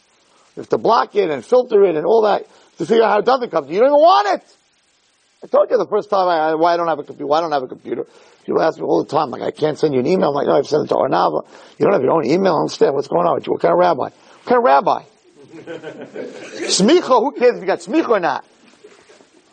You 0.57 0.63
have 0.63 0.69
to 0.71 0.79
block 0.79 1.15
it 1.15 1.31
and 1.31 1.45
filter 1.45 1.85
it 1.85 1.97
and 1.97 2.05
all 2.05 2.23
that 2.23 2.47
to 2.81 2.87
figure 2.87 3.05
out 3.05 3.11
how 3.11 3.19
it 3.19 3.27
doesn't 3.27 3.51
come 3.51 3.65
to 3.65 3.69
you. 3.69 3.75
You 3.75 3.81
don't 3.81 3.91
even 3.91 4.01
want 4.01 4.41
it. 4.41 4.57
I 5.45 5.47
told 5.49 5.71
you 5.71 5.77
the 5.77 5.87
first 5.87 6.09
time 6.09 6.29
I, 6.29 6.55
why 6.55 6.73
I 6.75 6.77
don't 6.79 6.89
have 6.89 6.99
a 6.99 7.05
computer. 7.05 7.27
Why 7.27 7.39
I 7.39 7.41
don't 7.43 7.53
have 7.53 7.63
a 7.63 7.69
computer. 7.69 8.07
People 8.45 8.63
ask 8.63 8.79
me 8.79 8.85
all 8.85 9.05
the 9.05 9.11
time, 9.11 9.31
like, 9.31 9.43
I 9.43 9.51
can't 9.51 9.79
send 9.79 9.93
you 9.93 10.01
an 10.01 10.07
email. 10.07 10.31
I'm 10.31 10.35
like, 10.35 10.47
no, 10.47 10.57
I've 10.57 10.67
sent 10.67 10.85
it 10.85 10.89
to 10.89 10.95
Arnava. 10.95 11.47
You 11.79 11.85
don't 11.85 11.93
have 11.93 12.03
your 12.03 12.13
own 12.13 12.25
email. 12.25 12.55
I 12.55 12.61
understand 12.61 12.95
what's 12.95 13.09
going 13.09 13.27
on 13.27 13.35
with 13.35 13.47
you. 13.47 13.53
What 13.53 13.61
kind 13.61 13.73
of 13.73 13.79
rabbi? 13.79 14.05
What 14.05 14.45
kind 14.47 14.59
of 14.59 14.65
rabbi? 14.65 15.03
smicha, 16.71 17.21
who 17.21 17.33
cares 17.33 17.57
if 17.57 17.61
you 17.61 17.67
got 17.67 17.81
smicha 17.81 18.09
or 18.09 18.21
not? 18.21 18.45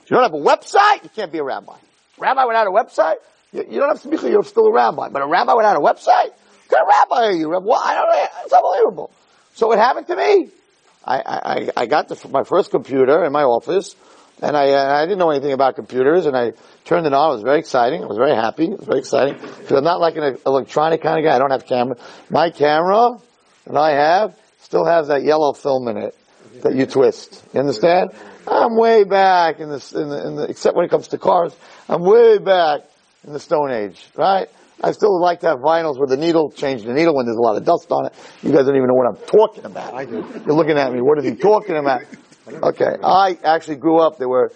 You 0.08 0.16
don't 0.16 0.24
have 0.24 0.34
a 0.34 0.38
website, 0.38 1.04
you 1.04 1.10
can't 1.10 1.32
be 1.32 1.40
a 1.40 1.44
rabbi. 1.44 1.76
Rabbi 2.18 2.46
without 2.46 2.68
a 2.68 2.72
website, 2.72 3.16
you, 3.52 3.66
you 3.70 3.80
don't 3.80 3.90
have 3.90 4.02
smicha, 4.02 4.30
you're 4.30 4.44
still 4.44 4.68
a 4.68 4.74
rabbi. 4.74 5.10
But 5.10 5.22
a 5.22 5.28
rabbi 5.28 5.54
without 5.54 5.76
a 5.76 5.82
website, 5.82 6.32
what 6.32 6.70
kind 6.70 6.84
of 6.84 6.88
rabbi 6.88 7.26
are 7.26 7.32
you? 7.34 7.50
Well, 7.50 7.74
I 7.74 7.94
don't 7.94 8.08
know, 8.08 8.28
it's 8.46 8.54
unbelievable. 8.54 9.12
So 9.56 9.72
it 9.74 9.80
happened 9.80 10.08
to 10.08 10.16
me. 10.16 10.50
I, 11.08 11.22
I, 11.26 11.70
I 11.78 11.86
got 11.86 12.10
the, 12.10 12.28
my 12.30 12.44
first 12.44 12.72
computer 12.72 13.24
in 13.24 13.32
my 13.32 13.44
office, 13.44 13.96
and 14.42 14.56
I, 14.56 15.02
I 15.02 15.06
didn't 15.06 15.20
know 15.20 15.32
anything 15.32 15.54
about 15.54 15.76
computers, 15.76 16.26
and 16.26 16.36
I 16.36 16.52
turned 16.86 17.08
it 17.08 17.14
on. 17.14 17.32
It 17.32 17.34
was 17.36 17.44
very 17.44 17.60
exciting. 17.60 18.04
I 18.04 18.06
was 18.06 18.18
very 18.18 18.36
happy. 18.36 18.66
It 18.66 18.78
was 18.78 18.88
very 18.88 19.00
exciting. 19.00 19.36
Because 19.36 19.72
I'm 19.72 19.84
not 19.84 20.00
like 20.00 20.18
an 20.18 20.38
electronic 20.46 21.02
kind 21.02 21.18
of 21.18 21.26
guy. 21.30 21.36
I 21.36 21.40
don't 21.40 21.52
have 21.52 21.66
camera. 21.66 21.96
My 22.30 22.50
camera 22.50 23.18
that 23.66 23.78
I 23.78 23.92
have 23.92 24.38
still 24.60 24.86
has 24.86 25.08
that 25.08 25.24
yellow 25.24 25.54
film 25.54 25.88
in 25.88 25.98
it 25.98 26.16
that 26.62 26.76
you 26.76 26.86
twist. 26.86 27.44
You 27.54 27.62
understand? 27.62 28.12
I'm 28.48 28.78
way 28.78 29.04
back 29.04 29.60
in 29.60 29.70
the, 29.70 29.94
in 29.96 30.10
the, 30.10 30.28
in 30.28 30.36
the 30.36 30.44
except 30.44 30.76
when 30.76 30.86
it 30.86 30.90
comes 30.90 31.10
to 31.10 31.18
cars, 31.18 31.56
I'm 31.90 32.02
way 32.02 32.38
back 32.38 32.82
in 33.26 33.34
the 33.34 33.40
Stone 33.40 33.72
Age, 33.72 34.06
right? 34.16 34.50
I 34.84 34.92
still 34.92 35.20
like 35.20 35.40
to 35.42 35.48
have 35.48 35.58
vinyls 35.60 35.98
where 35.98 36.08
the 36.08 36.18
needle 36.18 36.52
change 36.52 36.84
the 36.84 36.94
needle 36.94 37.16
when 37.16 37.26
there's 37.26 37.38
a 37.38 37.42
lot 37.42 37.58
of 37.58 37.66
dust 37.66 37.88
on 37.92 38.06
it. 38.06 38.14
You 38.44 38.52
guys 38.52 38.66
don't 38.66 38.76
even 38.76 38.88
know 38.88 38.94
what 38.94 39.08
I'm 39.08 39.26
talking 39.26 39.66
about. 39.66 39.94
I 39.94 40.06
do. 40.06 40.24
You're 40.46 40.56
looking 40.56 40.78
at 40.78 40.94
me. 40.94 41.02
What 41.02 41.18
is 41.18 41.26
he 41.26 41.36
talking 41.36 41.76
about? 41.76 42.04
Okay. 42.48 42.96
I 43.04 43.38
actually 43.44 43.78
grew 43.78 44.00
up, 44.00 44.18
there 44.20 44.30
were, 44.30 44.52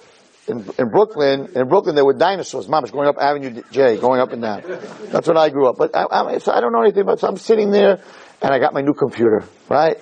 in, 0.47 0.65
in 0.77 0.89
Brooklyn, 0.89 1.49
in 1.55 1.67
Brooklyn 1.67 1.95
there 1.95 2.05
were 2.05 2.13
dinosaurs, 2.13 2.67
moms 2.67 2.91
going 2.91 3.07
up 3.07 3.17
Avenue 3.19 3.63
J, 3.71 3.97
going 3.97 4.21
up 4.21 4.31
and 4.31 4.41
down. 4.41 4.61
That's 5.05 5.27
when 5.27 5.37
I 5.37 5.49
grew 5.49 5.67
up. 5.67 5.77
But 5.77 5.95
I, 5.95 6.05
I, 6.09 6.37
so 6.37 6.51
I 6.51 6.61
don't 6.61 6.71
know 6.71 6.81
anything 6.81 7.01
about, 7.01 7.19
so 7.19 7.27
I'm 7.27 7.37
sitting 7.37 7.71
there 7.71 8.01
and 8.41 8.53
I 8.53 8.59
got 8.59 8.73
my 8.73 8.81
new 8.81 8.93
computer, 8.93 9.43
right? 9.69 9.97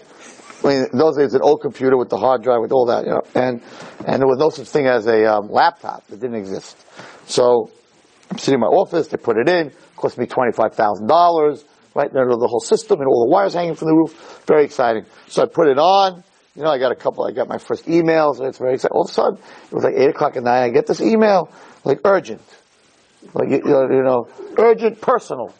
I 0.63 0.67
mean, 0.67 0.85
in 0.91 0.97
those 0.97 1.17
days, 1.17 1.33
an 1.33 1.41
old 1.41 1.61
computer 1.61 1.97
with 1.97 2.09
the 2.09 2.17
hard 2.17 2.43
drive, 2.43 2.59
with 2.61 2.73
all 2.73 2.88
that, 2.88 3.05
you 3.05 3.11
know, 3.11 3.21
and, 3.33 3.61
and 4.05 4.21
there 4.21 4.27
was 4.27 4.38
no 4.38 4.49
such 4.49 4.67
thing 4.67 4.88
as 4.88 5.07
a 5.07 5.25
um, 5.33 5.49
laptop. 5.49 6.03
It 6.11 6.19
didn't 6.19 6.35
exist. 6.35 6.77
So, 7.27 7.71
I'm 8.29 8.38
sitting 8.38 8.55
in 8.55 8.59
my 8.59 8.67
office, 8.67 9.07
they 9.07 9.17
put 9.17 9.38
it 9.38 9.49
in, 9.49 9.71
cost 10.00 10.18
me 10.18 10.25
$25,000, 10.25 11.63
right 11.96 12.12
there, 12.13 12.25
the 12.25 12.48
whole 12.48 12.60
system 12.60 13.00
and 13.00 13.08
all 13.08 13.25
the 13.25 13.32
wires 13.32 13.53
hanging 13.53 13.75
from 13.75 13.89
the 13.89 13.96
roof. 13.96 14.44
Very 14.48 14.63
exciting. 14.63 15.06
So 15.27 15.44
I 15.44 15.46
put 15.46 15.68
it 15.68 15.77
on, 15.77 16.24
you 16.56 16.63
know, 16.63 16.70
I 16.70 16.77
got 16.77 16.91
a 16.91 16.96
couple, 16.96 17.25
I 17.25 17.32
got 17.32 17.48
my 17.48 17.58
first 17.58 17.86
emails, 17.86 18.41
it's 18.41 18.58
very 18.58 18.75
exciting. 18.75 18.96
All 18.96 19.03
of 19.03 19.10
a 19.10 19.13
sudden, 19.13 19.38
it 19.38 19.74
was 19.74 19.84
like 19.84 19.96
8 19.96 20.10
o'clock 20.10 20.38
at 20.38 20.44
night, 20.44 20.63
I 20.63 20.70
get 20.70 20.88
this 20.88 21.01
email, 21.01 21.51
like 21.84 22.00
urgent. 22.06 22.41
Like, 23.34 23.50
you 23.50 23.62
know, 23.63 23.82
you 23.89 24.03
know 24.03 24.29
urgent, 24.58 25.01
personal. 25.01 25.53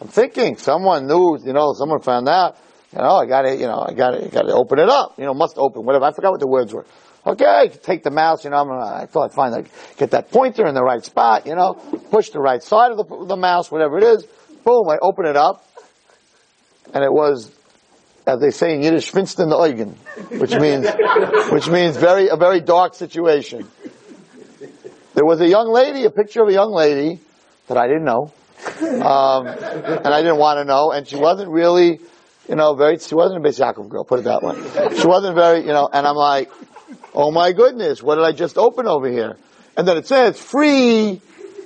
I'm 0.00 0.08
thinking, 0.08 0.56
someone 0.56 1.06
knew, 1.06 1.38
you 1.44 1.52
know, 1.52 1.72
someone 1.72 2.00
found 2.00 2.28
out, 2.28 2.56
you 2.92 2.98
know, 2.98 3.16
I 3.16 3.26
gotta, 3.26 3.56
you 3.56 3.66
know, 3.66 3.84
I 3.86 3.92
gotta, 3.92 4.28
gotta 4.28 4.54
open 4.54 4.78
it 4.78 4.88
up, 4.88 5.14
you 5.18 5.24
know, 5.24 5.34
must 5.34 5.58
open, 5.58 5.84
whatever. 5.84 6.04
I 6.04 6.12
forgot 6.12 6.30
what 6.30 6.40
the 6.40 6.46
words 6.46 6.72
were. 6.72 6.86
Okay, 7.28 7.70
take 7.82 8.02
the 8.02 8.10
mouse, 8.10 8.44
you 8.44 8.50
know, 8.50 8.56
I'm, 8.56 8.70
I 8.70 9.04
thought 9.04 9.34
find, 9.34 9.52
like, 9.52 9.70
get 9.98 10.12
that 10.12 10.30
pointer 10.30 10.66
in 10.66 10.74
the 10.74 10.82
right 10.82 11.04
spot, 11.04 11.46
you 11.46 11.54
know, 11.54 11.74
push 12.10 12.30
the 12.30 12.40
right 12.40 12.62
side 12.62 12.90
of 12.90 12.96
the, 12.96 13.26
the 13.26 13.36
mouse, 13.36 13.70
whatever 13.70 13.98
it 13.98 14.04
is. 14.04 14.24
Boom, 14.64 14.88
I 14.88 14.96
open 15.02 15.26
it 15.26 15.36
up, 15.36 15.62
and 16.94 17.04
it 17.04 17.12
was 17.12 17.54
as 18.28 18.40
they 18.40 18.50
say 18.50 18.74
in 18.74 18.82
Yiddish, 18.82 19.10
finsten 19.10 19.50
Eugen, 19.50 19.94
which 20.38 20.54
means, 20.54 20.86
which 21.50 21.68
means 21.68 21.96
very, 21.96 22.28
a 22.28 22.36
very 22.36 22.60
dark 22.60 22.94
situation. 22.94 23.66
There 25.14 25.24
was 25.24 25.40
a 25.40 25.48
young 25.48 25.72
lady, 25.72 26.04
a 26.04 26.10
picture 26.10 26.42
of 26.42 26.48
a 26.48 26.52
young 26.52 26.70
lady 26.70 27.20
that 27.68 27.78
I 27.78 27.86
didn't 27.86 28.04
know, 28.04 28.32
um, 28.82 29.46
and 29.46 30.06
I 30.06 30.20
didn't 30.20 30.38
want 30.38 30.58
to 30.58 30.64
know, 30.64 30.92
and 30.92 31.08
she 31.08 31.16
wasn't 31.16 31.50
really, 31.50 32.00
you 32.48 32.54
know, 32.54 32.74
very, 32.74 32.98
she 32.98 33.14
wasn't 33.14 33.44
a 33.44 33.48
Beis 33.48 33.58
Yaakov 33.58 33.88
girl, 33.88 34.04
put 34.04 34.20
it 34.20 34.24
that 34.24 34.42
way. 34.42 34.56
She 34.98 35.06
wasn't 35.06 35.34
very, 35.34 35.60
you 35.60 35.72
know, 35.72 35.88
and 35.90 36.06
I'm 36.06 36.16
like, 36.16 36.50
oh 37.18 37.30
my 37.30 37.52
goodness, 37.52 38.02
what 38.02 38.14
did 38.14 38.24
I 38.24 38.32
just 38.32 38.56
open 38.56 38.86
over 38.86 39.10
here? 39.10 39.36
And 39.76 39.86
then 39.86 39.98
it 39.98 40.06
says 40.06 40.40
free 40.40 41.20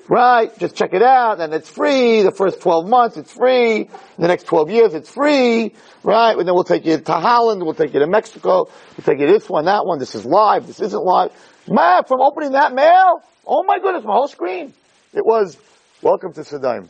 right? 0.08 0.56
Just 0.58 0.76
check 0.76 0.92
it 0.92 1.02
out, 1.02 1.40
and 1.40 1.54
it's 1.54 1.68
free. 1.68 2.22
The 2.22 2.32
first 2.32 2.60
12 2.60 2.86
months, 2.86 3.16
it's 3.16 3.32
free. 3.32 3.88
The 4.18 4.28
next 4.28 4.44
12 4.44 4.70
years, 4.70 4.94
it's 4.94 5.08
free, 5.08 5.74
right? 6.02 6.36
And 6.36 6.46
then 6.46 6.54
we'll 6.54 6.64
take 6.64 6.84
you 6.84 6.98
to 6.98 7.12
Holland, 7.12 7.62
we'll 7.62 7.74
take 7.74 7.94
you 7.94 8.00
to 8.00 8.06
Mexico, 8.06 8.64
we'll 8.96 9.04
take 9.04 9.20
you 9.20 9.26
this 9.26 9.48
one, 9.48 9.64
that 9.66 9.86
one, 9.86 9.98
this 9.98 10.14
is 10.14 10.26
live, 10.26 10.66
this 10.66 10.80
isn't 10.80 11.02
live. 11.02 11.30
Man, 11.68 12.04
from 12.04 12.20
opening 12.20 12.52
that 12.52 12.74
mail, 12.74 13.22
oh 13.46 13.62
my 13.64 13.78
goodness, 13.78 14.04
my 14.04 14.12
whole 14.12 14.28
screen. 14.28 14.74
It 15.14 15.24
was, 15.24 15.56
welcome 16.02 16.32
to 16.34 16.40
Sedom. 16.40 16.88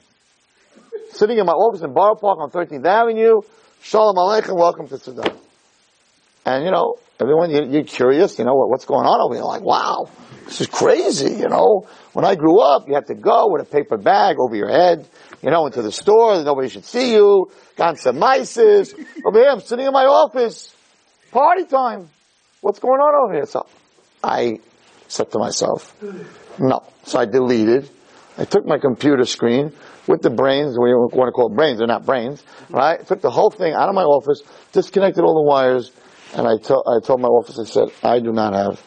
Sitting 1.11 1.39
in 1.39 1.47
my 1.47 1.53
office 1.53 1.83
in 1.83 1.93
Borough 1.93 2.17
Park 2.17 2.39
on 2.41 2.51
13th 2.51 2.85
Avenue, 2.87 3.43
Shalom 3.83 4.17
Aleichem, 4.17 4.57
welcome 4.57 4.89
to 4.89 4.97
Sedom. 4.97 5.37
And 6.45 6.65
you 6.65 6.71
know, 6.71 6.97
everyone, 7.23 7.73
you're 7.73 7.85
curious, 7.85 8.39
you 8.39 8.45
know, 8.45 8.55
what's 8.55 8.85
going 8.85 9.07
on 9.07 9.21
over 9.21 9.35
here? 9.35 9.45
Like, 9.45 9.63
wow, 9.63 10.09
this 10.45 10.61
is 10.61 10.67
crazy, 10.67 11.35
you 11.37 11.49
know. 11.49 11.87
When 12.13 12.25
I 12.25 12.35
grew 12.35 12.61
up, 12.61 12.89
you 12.89 12.95
had 12.95 13.07
to 13.07 13.15
go 13.15 13.49
with 13.49 13.63
a 13.63 13.71
paper 13.71 13.97
bag 13.97 14.37
over 14.41 14.57
your 14.57 14.69
head, 14.69 15.09
you 15.41 15.51
know, 15.51 15.67
into 15.67 15.83
the 15.83 15.93
store, 15.93 16.37
that 16.37 16.45
nobody 16.45 16.69
should 16.69 16.85
see 16.85 17.13
you, 17.13 17.51
got 17.77 17.99
some 17.99 18.17
mices. 18.17 18.93
Over 19.25 19.39
here, 19.39 19.51
I'm 19.51 19.61
sitting 19.61 19.87
in 19.87 19.93
my 19.93 20.05
office, 20.05 20.75
party 21.31 21.65
time. 21.65 22.11
What's 22.61 22.81
going 22.81 23.01
on 23.01 23.25
over 23.25 23.35
here? 23.35 23.47
So 23.47 23.67
I 24.23 24.59
said 25.07 25.31
to 25.31 25.39
myself, 25.39 25.97
no. 26.59 26.83
So 27.05 27.21
I 27.21 27.27
deleted. 27.27 27.89
I 28.37 28.45
took 28.47 28.67
my 28.67 28.79
computer 28.79 29.25
screen 29.25 29.73
with 30.09 30.23
the 30.23 30.31
brains, 30.31 30.77
we 30.79 30.93
want 30.95 31.29
to 31.29 31.33
call 31.33 31.53
it 31.53 31.55
brains, 31.55 31.79
they're 31.79 31.87
not 31.87 32.05
brains, 32.05 32.43
right? 32.71 32.99
I 32.99 33.03
took 33.03 33.21
the 33.21 33.31
whole 33.31 33.51
thing 33.51 33.73
out 33.73 33.89
of 33.89 33.95
my 33.95 34.03
office, 34.03 34.43
disconnected 34.73 35.23
all 35.23 35.35
the 35.35 35.49
wires, 35.49 35.93
and 36.35 36.47
I, 36.47 36.57
to, 36.57 36.83
I 36.87 37.01
told 37.05 37.21
my 37.21 37.29
office, 37.29 37.59
I 37.59 37.65
said, 37.65 37.89
I 38.03 38.21
do 38.21 38.33
not 38.33 38.55
have, 38.55 38.83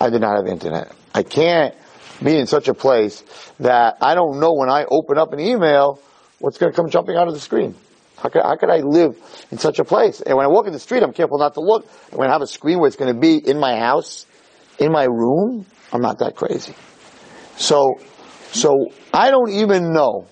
I 0.00 0.10
do 0.10 0.18
not 0.18 0.36
have 0.36 0.46
internet. 0.46 0.92
I 1.14 1.22
can't 1.22 1.74
be 2.22 2.36
in 2.38 2.46
such 2.46 2.68
a 2.68 2.74
place 2.74 3.22
that 3.60 3.98
I 4.00 4.14
don't 4.14 4.40
know 4.40 4.54
when 4.54 4.70
I 4.70 4.84
open 4.90 5.18
up 5.18 5.32
an 5.32 5.40
email 5.40 6.00
what's 6.38 6.58
going 6.58 6.72
to 6.72 6.76
come 6.76 6.90
jumping 6.90 7.16
out 7.16 7.28
of 7.28 7.34
the 7.34 7.40
screen. 7.40 7.74
How 8.16 8.30
could, 8.30 8.42
how 8.42 8.56
could 8.56 8.70
I 8.70 8.78
live 8.78 9.16
in 9.50 9.58
such 9.58 9.78
a 9.78 9.84
place? 9.84 10.22
And 10.22 10.36
when 10.36 10.46
I 10.46 10.48
walk 10.48 10.66
in 10.66 10.72
the 10.72 10.78
street, 10.78 11.02
I'm 11.02 11.12
careful 11.12 11.38
not 11.38 11.54
to 11.54 11.60
look. 11.60 11.86
And 12.10 12.18
when 12.18 12.30
I 12.30 12.32
have 12.32 12.42
a 12.42 12.46
screen 12.46 12.78
where 12.78 12.88
it's 12.88 12.96
going 12.96 13.12
to 13.14 13.20
be 13.20 13.36
in 13.36 13.58
my 13.58 13.76
house, 13.76 14.24
in 14.78 14.90
my 14.90 15.04
room, 15.04 15.66
I'm 15.92 16.00
not 16.00 16.18
that 16.20 16.34
crazy. 16.34 16.74
So, 17.56 18.00
so 18.52 18.86
I 19.12 19.30
don't 19.30 19.50
even 19.50 19.92
know 19.92 20.26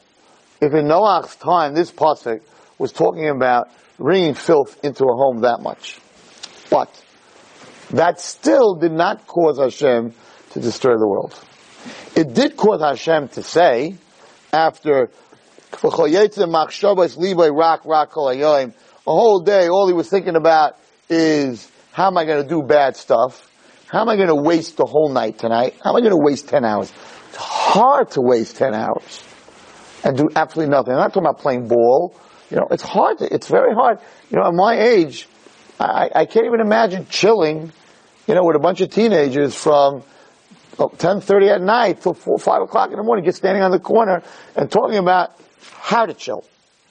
if 0.61 0.73
in 0.73 0.88
Noah's 0.88 1.37
time 1.37 1.75
this 1.75 1.92
pasuk 1.92 2.40
was 2.78 2.92
talking 2.92 3.28
about 3.28 3.68
bringing 3.99 4.35
filth 4.35 4.83
into 4.83 5.04
a 5.04 5.14
home 5.14 5.42
that 5.42 5.61
much. 5.61 6.00
But 6.75 6.90
that 7.90 8.21
still 8.21 8.75
did 8.75 8.90
not 8.90 9.28
cause 9.28 9.61
Hashem 9.61 10.12
to 10.50 10.61
destroy 10.61 10.99
the 10.99 11.07
world. 11.07 11.40
It 12.16 12.35
did 12.35 12.57
cause 12.57 12.81
Hashem 12.81 13.28
to 13.28 13.45
say, 13.45 13.95
after 14.52 15.04
a 15.04 15.09
whole 19.07 19.40
day, 19.40 19.69
all 19.69 19.87
he 19.87 19.93
was 19.93 20.09
thinking 20.11 20.35
about 20.35 20.76
is 21.09 21.71
how 21.93 22.09
am 22.09 22.19
I 22.19 22.25
going 22.25 22.43
to 22.43 22.49
do 22.49 22.64
bad 22.64 22.97
stuff? 22.97 23.49
How 23.87 24.00
am 24.00 24.09
I 24.09 24.16
going 24.16 24.26
to 24.26 24.35
waste 24.35 24.76
the 24.76 24.87
whole 24.87 25.11
night 25.11 25.38
tonight? 25.38 25.76
How 25.85 25.90
am 25.90 25.97
I 25.97 26.00
going 26.00 26.11
to 26.11 26.25
waste 26.25 26.49
10 26.49 26.64
hours? 26.64 26.93
It's 27.28 27.37
hard 27.37 28.11
to 28.12 28.21
waste 28.21 28.57
10 28.57 28.75
hours 28.75 29.23
and 30.02 30.16
do 30.16 30.28
absolutely 30.35 30.73
nothing. 30.73 30.95
I'm 30.95 30.99
not 30.99 31.14
talking 31.14 31.23
about 31.23 31.38
playing 31.38 31.69
ball. 31.69 32.16
You 32.50 32.57
know, 32.57 32.66
it's 32.73 32.83
hard. 32.83 33.19
To, 33.19 33.33
it's 33.33 33.47
very 33.47 33.73
hard. 33.75 34.00
You 34.28 34.38
know, 34.38 34.49
at 34.49 34.54
my 34.54 34.76
age, 34.76 35.28
I, 35.78 36.11
I 36.14 36.25
can't 36.26 36.47
even 36.47 36.61
imagine 36.61 37.07
chilling, 37.09 37.73
you 38.26 38.35
know, 38.35 38.45
with 38.45 38.57
a 38.57 38.61
bunch 38.61 38.81
of 38.81 38.90
teenagers 38.90 39.54
from 39.54 40.02
10.30 40.76 41.54
at 41.54 41.61
night 41.61 42.02
till 42.02 42.14
4, 42.14 42.38
5 42.38 42.62
o'clock 42.62 42.90
in 42.90 42.97
the 42.97 43.02
morning, 43.02 43.25
just 43.25 43.38
standing 43.38 43.62
on 43.62 43.71
the 43.71 43.78
corner 43.78 44.23
and 44.57 44.71
talking 44.71 44.99
about 44.99 45.33
how 45.81 46.07
to 46.07 46.14
chill 46.14 46.45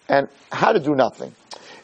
and 0.10 0.28
how 0.52 0.72
to 0.74 0.80
do 0.80 0.96
nothing. 0.96 1.34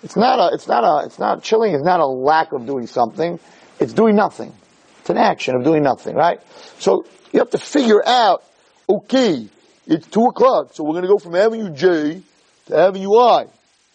It's 0.03 0.15
not 0.15 0.39
a, 0.39 0.53
it's 0.53 0.67
not 0.67 0.83
a, 0.83 1.05
it's 1.05 1.19
not, 1.19 1.43
chilling 1.43 1.73
is 1.73 1.83
not 1.83 1.99
a 1.99 2.05
lack 2.05 2.53
of 2.53 2.65
doing 2.65 2.87
something. 2.87 3.39
It's 3.79 3.93
doing 3.93 4.15
nothing. 4.15 4.53
It's 5.01 5.09
an 5.09 5.17
action 5.17 5.55
of 5.55 5.63
doing 5.63 5.83
nothing, 5.83 6.15
right? 6.15 6.39
So 6.79 7.05
you 7.31 7.39
have 7.39 7.49
to 7.51 7.57
figure 7.57 8.05
out, 8.05 8.43
okay, 8.87 9.47
it's 9.87 10.07
two 10.07 10.25
o'clock, 10.25 10.73
so 10.73 10.83
we're 10.83 10.95
gonna 10.95 11.07
go 11.07 11.17
from 11.17 11.35
Avenue 11.35 11.69
J 11.71 12.21
to 12.67 12.77
Avenue 12.77 13.15
I. 13.15 13.45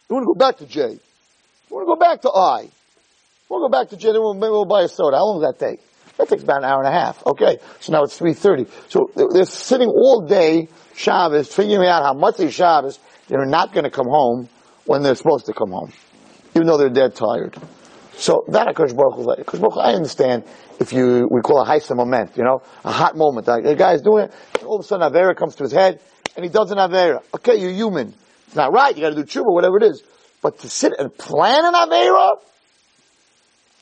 We 0.09 0.15
want 0.15 0.25
to 0.25 0.27
go 0.27 0.35
back 0.35 0.59
to 0.59 0.67
J. 0.67 0.87
We 0.89 0.99
want 1.71 1.87
to 1.87 1.87
go 1.87 1.97
back 1.97 2.23
to 2.23 2.31
I. 2.31 2.69
We'll 3.49 3.61
go 3.61 3.69
back 3.69 3.91
to 3.91 3.97
J, 3.97 4.13
then 4.13 4.21
we'll, 4.21 4.35
maybe 4.35 4.51
we'll 4.51 4.65
buy 4.65 4.83
a 4.83 4.89
soda. 4.89 5.17
How 5.17 5.27
long 5.27 5.41
does 5.41 5.53
that 5.53 5.65
take? 5.65 5.81
That 6.17 6.29
takes 6.29 6.43
about 6.43 6.59
an 6.59 6.65
hour 6.65 6.83
and 6.83 6.89
a 6.89 6.99
half. 6.99 7.25
Okay, 7.27 7.59
so 7.81 7.93
now 7.93 8.05
it's 8.05 8.19
3.30. 8.19 8.69
So 8.89 9.11
they're 9.33 9.45
sitting 9.45 9.89
all 9.89 10.27
day, 10.27 10.69
Shabbos, 10.95 11.53
figuring 11.53 11.89
out 11.89 12.03
how 12.03 12.15
much 12.15 12.37
they 12.37 12.51
Shabbos, 12.51 12.99
they're 13.29 13.45
not 13.45 13.73
gonna 13.73 13.91
come 13.91 14.07
home 14.07 14.49
when 14.87 15.03
they're 15.03 15.15
supposed 15.15 15.47
to 15.47 15.53
come 15.53 15.71
home, 15.71 15.93
even 16.55 16.67
though 16.67 16.79
they're 16.79 16.89
dead 16.89 17.15
tired. 17.15 17.57
So 18.17 18.45
that 18.49 18.69
Akash 18.69 18.95
Baruch 18.97 19.17
Hu, 19.17 19.59
Baruch 19.59 19.77
I 19.77 19.95
understand 19.95 20.45
if 20.79 20.93
you, 20.93 21.29
we 21.31 21.41
call 21.41 21.61
a 21.61 21.67
heisa 21.67 21.97
moment, 21.97 22.37
you 22.37 22.45
know, 22.45 22.63
a 22.85 22.93
hot 22.93 23.17
moment. 23.17 23.47
Like 23.49 23.65
the 23.65 23.75
guy's 23.75 24.03
doing 24.03 24.25
it, 24.25 24.35
all 24.65 24.77
of 24.77 24.85
a 24.85 24.87
sudden 24.87 25.11
Avera 25.11 25.37
comes 25.37 25.57
to 25.57 25.65
his 25.65 25.73
head, 25.73 26.01
and 26.37 26.45
he 26.45 26.51
does 26.51 26.71
an 26.71 26.79
Avera. 26.79 27.23
Okay, 27.35 27.57
you're 27.57 27.73
human. 27.73 28.15
It's 28.47 28.57
not 28.57 28.73
right, 28.73 28.95
you 28.97 29.03
gotta 29.03 29.17
do 29.17 29.25
tshuva, 29.25 29.53
whatever 29.53 29.79
it 29.79 29.85
is. 29.85 30.03
But 30.43 30.61
to 30.61 30.69
sit 30.69 30.93
and 30.97 31.17
plan 31.17 31.65
an 31.65 31.75
Avera, 31.75 32.37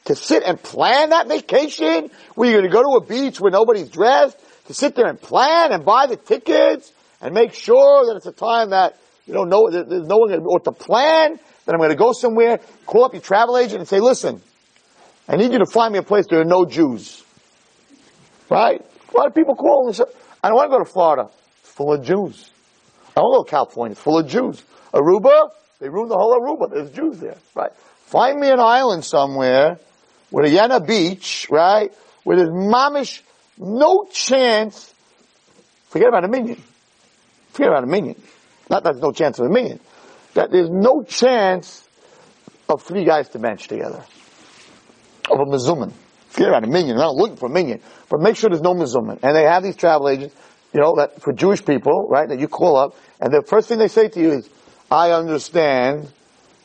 to 0.06 0.16
sit 0.16 0.42
and 0.42 0.60
plan 0.60 1.10
that 1.10 1.28
vacation, 1.28 2.10
where 2.34 2.50
you're 2.50 2.60
gonna 2.60 2.72
go 2.72 2.82
to 2.82 3.04
a 3.04 3.06
beach 3.06 3.40
where 3.40 3.52
nobody's 3.52 3.88
dressed, 3.88 4.36
to 4.66 4.74
sit 4.74 4.94
there 4.94 5.06
and 5.06 5.20
plan 5.20 5.72
and 5.72 5.84
buy 5.84 6.06
the 6.06 6.16
tickets, 6.16 6.92
and 7.20 7.34
make 7.34 7.54
sure 7.54 8.06
that 8.06 8.16
it's 8.16 8.26
a 8.26 8.32
time 8.32 8.70
that 8.70 8.96
you 9.26 9.34
don't 9.34 9.48
know, 9.48 9.70
there's 9.70 10.06
no 10.06 10.16
one 10.16 10.30
going 10.30 10.40
to, 10.40 10.46
or 10.46 10.60
to 10.60 10.72
plan 10.72 11.38
that 11.64 11.72
I'm 11.72 11.78
going 11.78 11.90
to 11.90 11.96
go 11.96 12.12
somewhere, 12.12 12.58
call 12.86 13.04
up 13.04 13.12
your 13.12 13.22
travel 13.22 13.56
agent 13.56 13.78
and 13.78 13.88
say, 13.88 14.00
listen, 14.00 14.42
I 15.28 15.36
need 15.36 15.52
you 15.52 15.58
to 15.58 15.66
find 15.66 15.92
me 15.92 16.00
a 16.00 16.02
place 16.02 16.26
there 16.28 16.40
are 16.40 16.44
no 16.44 16.64
Jews. 16.64 17.22
Right? 18.50 18.80
A 18.80 19.16
lot 19.16 19.28
of 19.28 19.34
people 19.34 19.54
call 19.54 19.86
and 19.86 19.94
say, 19.94 20.04
I 20.42 20.48
don't 20.48 20.56
want 20.56 20.70
to 20.70 20.76
go 20.76 20.84
to 20.84 20.90
Florida. 20.90 21.28
It's 21.60 21.70
full 21.70 21.92
of 21.92 22.04
Jews. 22.04 22.50
I 23.16 23.20
don't 23.20 23.32
go 23.32 23.44
to 23.44 23.50
California. 23.50 23.92
It's 23.92 24.00
full 24.00 24.18
of 24.18 24.26
Jews. 24.26 24.64
Aruba, 24.92 25.50
they 25.78 25.88
ruined 25.88 26.10
the 26.10 26.16
whole 26.16 26.38
Aruba. 26.38 26.70
There's 26.70 26.90
Jews 26.90 27.18
there. 27.18 27.36
Right? 27.54 27.70
Find 28.06 28.40
me 28.40 28.50
an 28.50 28.58
island 28.58 29.04
somewhere 29.04 29.78
with 30.32 30.46
a 30.46 30.56
Yena 30.56 30.84
beach, 30.84 31.46
right? 31.50 31.92
Where 32.24 32.36
there's 32.36 32.50
mamish, 32.50 33.20
no 33.58 34.06
chance. 34.10 34.92
Forget 35.90 36.08
about 36.08 36.24
a 36.24 36.28
minyan. 36.28 36.60
Forget 37.50 37.68
about 37.68 37.84
a 37.84 37.86
minyan. 37.86 38.20
Not 38.70 38.82
that 38.84 38.94
there's 38.94 39.02
no 39.02 39.12
chance 39.12 39.38
of 39.38 39.46
a 39.46 39.50
million. 39.50 39.78
That 40.34 40.50
there's 40.50 40.70
no 40.70 41.02
chance 41.02 41.86
of 42.68 42.82
three 42.82 43.04
guys 43.04 43.28
to 43.30 43.38
match 43.38 43.68
together. 43.68 44.02
Of 45.30 45.38
a 45.38 45.44
mazuman. 45.44 45.92
Forget 46.28 46.48
about 46.48 46.64
a 46.64 46.68
million. 46.68 46.92
I'm 46.92 47.02
not 47.02 47.14
looking 47.14 47.36
for 47.36 47.46
a 47.46 47.52
million. 47.52 47.80
But 48.08 48.20
make 48.20 48.36
sure 48.36 48.48
there's 48.48 48.62
no 48.62 48.74
mazuman. 48.74 49.18
And 49.22 49.36
they 49.36 49.42
have 49.42 49.62
these 49.62 49.76
travel 49.76 50.08
agents, 50.08 50.34
you 50.72 50.80
know, 50.80 50.94
that 50.96 51.20
for 51.20 51.34
Jewish 51.34 51.62
people, 51.62 52.08
right, 52.08 52.28
that 52.28 52.40
you 52.40 52.48
call 52.48 52.76
up, 52.76 52.96
and 53.20 53.32
the 53.32 53.42
first 53.46 53.68
thing 53.68 53.78
they 53.78 53.88
say 53.88 54.08
to 54.08 54.20
you 54.20 54.32
is, 54.32 54.48
I 54.90 55.10
understand, 55.10 56.10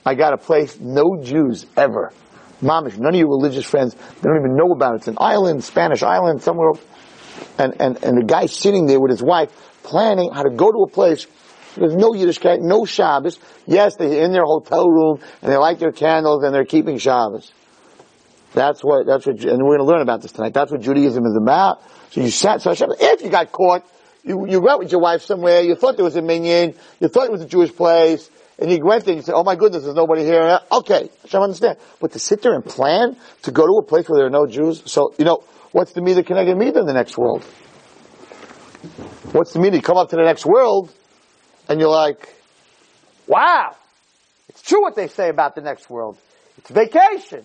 I 0.05 0.15
got 0.15 0.33
a 0.33 0.37
place, 0.37 0.79
no 0.79 1.21
Jews 1.21 1.65
ever. 1.75 2.13
Mamish, 2.61 2.97
none 2.97 3.13
of 3.13 3.19
your 3.19 3.29
religious 3.29 3.65
friends, 3.65 3.93
they 3.93 4.21
don't 4.21 4.37
even 4.37 4.55
know 4.55 4.71
about 4.71 4.93
it. 4.93 4.97
It's 4.97 5.07
an 5.07 5.17
island, 5.19 5.63
Spanish 5.63 6.03
island, 6.03 6.41
somewhere. 6.41 6.71
And, 7.59 7.75
and, 7.79 8.03
and 8.03 8.17
the 8.17 8.25
guy 8.25 8.47
sitting 8.47 8.87
there 8.87 8.99
with 8.99 9.11
his 9.11 9.21
wife, 9.21 9.51
planning 9.83 10.31
how 10.33 10.43
to 10.43 10.49
go 10.49 10.71
to 10.71 10.79
a 10.79 10.89
place 10.89 11.27
there's 11.77 11.95
no 11.95 12.11
Yiddishkeit, 12.11 12.59
no 12.61 12.85
Shabbos. 12.85 13.39
Yes, 13.65 13.95
they're 13.97 14.23
in 14.23 14.31
their 14.31 14.43
hotel 14.43 14.89
room 14.89 15.19
and 15.41 15.51
they 15.51 15.57
light 15.57 15.79
their 15.79 15.91
candles 15.91 16.43
and 16.43 16.53
they're 16.53 16.65
keeping 16.65 16.97
Shabbos. 16.97 17.51
That's 18.53 18.81
what, 18.81 19.05
that's 19.05 19.25
what, 19.25 19.39
and 19.43 19.63
we're 19.63 19.77
going 19.77 19.79
to 19.79 19.85
learn 19.85 20.01
about 20.01 20.21
this 20.21 20.31
tonight. 20.31 20.53
That's 20.53 20.71
what 20.71 20.81
Judaism 20.81 21.25
is 21.25 21.37
about. 21.39 21.81
So 22.11 22.21
you 22.21 22.31
sat, 22.31 22.61
so 22.61 22.73
Shabbos, 22.73 22.97
if 22.99 23.21
you 23.21 23.29
got 23.29 23.51
caught, 23.51 23.87
you, 24.23 24.45
you 24.47 24.59
went 24.59 24.79
with 24.79 24.91
your 24.91 25.01
wife 25.01 25.21
somewhere, 25.21 25.61
you 25.61 25.75
thought 25.75 25.95
there 25.95 26.05
was 26.05 26.15
a 26.15 26.21
minyan, 26.21 26.73
you 26.99 27.07
thought 27.07 27.25
it 27.25 27.31
was 27.31 27.41
a 27.41 27.47
Jewish 27.47 27.73
place, 27.73 28.29
and 28.59 28.71
you 28.71 28.83
went 28.83 29.05
there 29.05 29.15
and 29.15 29.23
said, 29.23 29.35
oh 29.35 29.43
my 29.43 29.55
goodness, 29.55 29.83
there's 29.83 29.95
nobody 29.95 30.23
here. 30.23 30.59
Okay, 30.71 31.09
I 31.33 31.37
understand. 31.37 31.77
But 31.99 32.13
to 32.13 32.19
sit 32.19 32.41
there 32.41 32.53
and 32.53 32.65
plan 32.65 33.15
to 33.43 33.51
go 33.51 33.65
to 33.65 33.73
a 33.79 33.83
place 33.83 34.09
where 34.09 34.17
there 34.17 34.27
are 34.27 34.31
no 34.31 34.47
Jews, 34.47 34.81
so, 34.85 35.13
you 35.17 35.25
know, 35.25 35.43
what's 35.71 35.93
the 35.93 36.01
meter 36.01 36.23
connected 36.23 36.57
meter 36.57 36.79
in 36.79 36.85
the 36.85 36.93
next 36.93 37.17
world? 37.17 37.43
What's 39.31 39.53
the 39.53 39.59
meter? 39.59 39.75
You 39.75 39.81
come 39.81 39.97
up 39.97 40.09
to 40.09 40.15
the 40.15 40.23
next 40.23 40.45
world, 40.45 40.91
and 41.69 41.79
you're 41.79 41.89
like, 41.89 42.33
wow, 43.27 43.75
it's 44.49 44.61
true 44.61 44.81
what 44.81 44.95
they 44.95 45.07
say 45.07 45.29
about 45.29 45.53
the 45.53 45.61
next 45.61 45.89
world. 45.89 46.17
It's 46.57 46.69
vacation. 46.69 47.43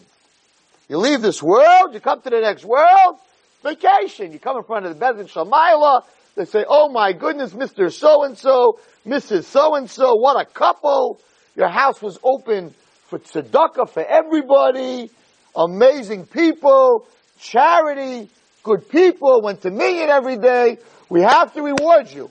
You 0.88 0.98
leave 0.98 1.20
this 1.22 1.42
world, 1.42 1.92
you 1.92 2.00
come 2.00 2.20
to 2.22 2.30
the 2.30 2.40
next 2.40 2.64
world, 2.64 3.18
vacation. 3.62 4.32
You 4.32 4.38
come 4.38 4.56
in 4.58 4.64
front 4.64 4.86
of 4.86 4.98
the 4.98 5.04
Bezin 5.04 5.30
Shamayla, 5.30 6.04
they 6.34 6.44
say, 6.44 6.64
oh 6.66 6.88
my 6.88 7.12
goodness, 7.12 7.52
Mr. 7.52 7.92
So-and-so, 7.92 8.78
Mrs. 9.06 9.44
So-and-so, 9.44 10.14
what 10.16 10.40
a 10.40 10.48
couple. 10.48 11.20
Your 11.56 11.68
house 11.68 12.00
was 12.00 12.18
open 12.22 12.74
for 13.06 13.18
tzedakah 13.18 13.90
for 13.90 14.04
everybody, 14.04 15.10
amazing 15.54 16.24
people, 16.26 17.06
charity, 17.38 18.30
good 18.62 18.88
people, 18.88 19.42
went 19.42 19.60
to 19.62 19.70
minyan 19.70 20.08
every 20.08 20.38
day. 20.38 20.78
We 21.10 21.20
have 21.20 21.52
to 21.54 21.62
reward 21.62 22.10
you. 22.10 22.30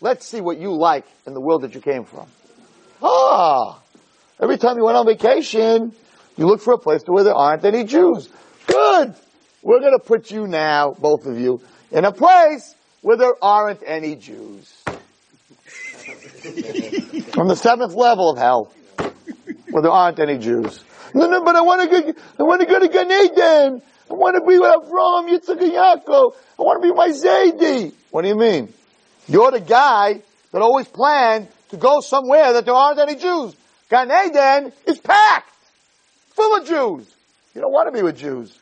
Let's 0.00 0.24
see 0.24 0.40
what 0.40 0.58
you 0.58 0.74
like 0.74 1.04
in 1.26 1.34
the 1.34 1.40
world 1.40 1.62
that 1.62 1.74
you 1.74 1.82
came 1.82 2.04
from. 2.04 2.28
Ah, 3.02 3.78
every 4.40 4.56
time 4.56 4.78
you 4.78 4.84
went 4.84 4.96
on 4.96 5.04
vacation, 5.06 5.92
you 6.38 6.46
look 6.46 6.62
for 6.62 6.72
a 6.72 6.78
place 6.78 7.02
where 7.04 7.24
there 7.24 7.34
aren't 7.34 7.64
any 7.64 7.84
Jews. 7.84 8.30
Good. 8.66 9.14
We're 9.62 9.80
going 9.80 9.98
to 9.98 10.02
put 10.04 10.30
you 10.30 10.46
now, 10.46 10.92
both 10.92 11.26
of 11.26 11.38
you, 11.38 11.60
in 11.90 12.04
a 12.04 12.12
place 12.12 12.74
where 13.02 13.16
there 13.16 13.34
aren't 13.42 13.82
any 13.84 14.16
Jews. 14.16 14.72
From 17.32 17.48
the 17.48 17.56
seventh 17.56 17.94
level 17.94 18.30
of 18.30 18.38
hell, 18.38 18.72
where 19.70 19.82
there 19.82 19.90
aren't 19.90 20.18
any 20.18 20.38
Jews. 20.38 20.82
No, 21.14 21.28
no, 21.28 21.42
but 21.44 21.56
I 21.56 21.62
want 21.62 21.90
to 21.90 22.02
go, 22.02 22.12
I 22.38 22.42
want 22.42 22.60
to 22.60 22.66
go 22.66 22.78
to 22.78 22.88
Gan 22.88 23.10
Eden. 23.10 23.82
I 24.10 24.14
want 24.14 24.36
to 24.36 24.40
be 24.40 24.58
with 24.58 24.72
Avram, 24.72 25.28
Yitzchak, 25.28 25.60
and 25.62 25.72
Yaakov. 25.72 26.34
I 26.58 26.62
want 26.62 26.82
to 26.82 26.88
be 26.88 26.94
my 26.94 27.08
Zaidi. 27.10 27.92
What 28.10 28.22
do 28.22 28.28
you 28.28 28.36
mean? 28.36 28.72
You're 29.26 29.50
the 29.50 29.60
guy 29.60 30.22
that 30.52 30.62
always 30.62 30.88
planned 30.88 31.48
to 31.70 31.76
go 31.76 32.00
somewhere 32.00 32.54
that 32.54 32.64
there 32.64 32.74
aren't 32.74 32.98
any 32.98 33.16
Jews. 33.16 33.54
Gan 33.90 34.10
Eden 34.10 34.72
is 34.86 34.98
packed, 34.98 35.52
full 36.30 36.56
of 36.56 36.66
Jews. 36.66 37.14
You 37.54 37.60
don't 37.60 37.72
want 37.72 37.88
to 37.88 37.92
be 37.92 38.02
with 38.02 38.16
Jews. 38.16 38.58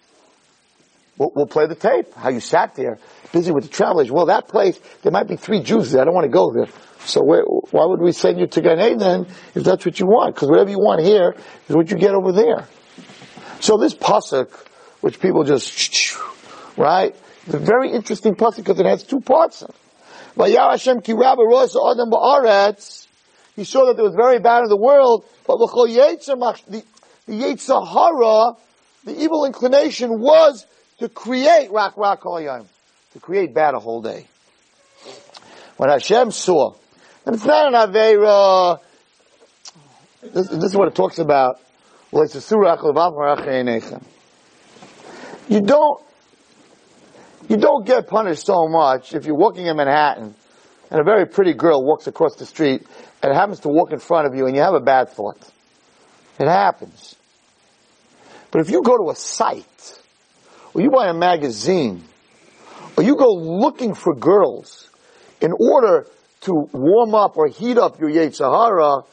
We'll, 1.19 1.33
we'll 1.35 1.47
play 1.47 1.67
the 1.67 1.75
tape. 1.75 2.15
How 2.15 2.29
you 2.31 2.41
sat 2.41 2.75
there, 2.75 2.99
busy 3.33 3.53
with 3.53 3.65
the 3.65 3.71
travelers. 3.71 4.11
Well, 4.11 4.27
that 4.27 4.49
place, 4.49 4.79
there 5.03 5.13
might 5.13 5.29
be 5.29 5.37
three 5.37 5.61
Jews 5.61 5.93
there. 5.93 6.03
I 6.03 6.05
don't 6.05 6.15
want 6.15 6.25
to 6.25 6.31
go 6.31 6.53
there. 6.53 6.67
So 7.01 7.23
where, 7.23 7.43
why 7.43 7.85
would 7.85 8.01
we 8.01 8.13
send 8.13 8.41
you 8.41 8.47
to 8.47 8.61
Gan 8.61 8.81
Eden 8.81 9.27
if 9.55 9.65
that's 9.65 9.87
what 9.87 10.01
you 10.01 10.07
want? 10.07 10.35
Because 10.35 10.49
whatever 10.49 10.71
you 10.71 10.79
want 10.79 11.03
here 11.03 11.37
is 11.69 11.77
what 11.77 11.91
you 11.91 11.97
get 11.97 12.15
over 12.15 12.33
there. 12.33 12.67
So 13.61 13.77
this 13.77 13.95
pasuk, 13.95 14.51
which 15.01 15.21
people 15.21 15.45
just, 15.45 16.19
right? 16.77 17.15
It's 17.47 17.55
a 17.55 17.59
very 17.59 17.93
interesting 17.93 18.35
pasuk 18.35 18.57
because 18.57 18.81
it 18.81 18.87
has 18.87 19.05
two 19.05 19.21
parts 19.21 19.63
in 19.63 19.69
it. 19.69 19.75
He 20.39 20.53
saw 23.65 23.87
that 23.87 23.99
it 23.99 24.03
was 24.03 24.15
very 24.15 24.39
bad 24.39 24.65
in 24.65 24.69
the 24.69 24.77
world, 24.77 25.25
but 25.47 25.57
the, 25.57 26.83
the 27.27 27.33
Yetzer 27.33 28.57
the 29.05 29.23
evil 29.23 29.47
inclination 29.47 30.21
was 30.21 30.67
to 30.99 31.09
create 31.09 31.71
rak 31.71 31.97
rak 31.97 32.23
yom, 32.25 32.69
to 33.17 33.21
create 33.21 33.55
bad 33.55 33.73
a 33.73 33.79
whole 33.79 34.03
day. 34.03 34.27
When 35.79 35.89
Hashem 35.89 36.31
saw, 36.33 36.75
and 37.25 37.35
it's 37.35 37.47
not 37.47 37.73
an 37.73 37.73
Aveira, 37.73 38.79
this, 40.23 40.49
this 40.49 40.65
is 40.65 40.77
what 40.77 40.89
it 40.89 40.95
talks 40.95 41.19
about, 41.19 41.59
well, 42.11 42.25
it's 42.25 42.35
a 42.35 42.43
surah 42.43 42.77
You 45.49 45.61
don't 45.63 46.03
you 47.49 47.57
don't 47.57 47.87
get 47.87 48.07
punished 48.07 48.45
so 48.45 48.69
much 48.69 49.15
if 49.15 49.25
you're 49.25 49.37
walking 49.37 49.67
in 49.67 49.77
Manhattan 49.77 50.35
and 50.91 51.01
a 51.01 51.05
very 51.05 51.27
pretty 51.27 51.55
girl 51.55 51.83
walks 51.83 52.07
across 52.07 52.37
the 52.37 52.45
street 52.45 52.87
and 53.23 53.33
happens 53.33 53.61
to 53.61 53.69
walk 53.69 53.93
in 53.93 53.99
front 53.99 54.27
of 54.27 54.35
you 54.35 54.47
and 54.47 54.55
you 54.55 54.63
have 54.63 54.75
a 54.75 54.81
bad 54.81 55.09
thought. 55.11 55.39
It 56.39 56.49
happens. 56.49 57.17
But 58.51 58.61
if 58.61 58.71
you 58.71 58.83
go 58.83 58.99
to 58.99 59.11
a 59.11 59.17
site, 59.17 60.03
or 60.75 60.83
you 60.83 60.91
buy 60.91 61.09
a 61.09 61.15
magazine, 61.15 62.05
you 63.05 63.17
go 63.17 63.33
looking 63.33 63.95
for 63.95 64.15
girls 64.15 64.89
in 65.41 65.53
order 65.53 66.07
to 66.43 66.53
warm 66.73 67.15
up 67.15 67.37
or 67.37 67.49
heat 67.49 67.79
up 67.79 68.01
your 68.01 68.11
Yetzirah, 68.11 69.05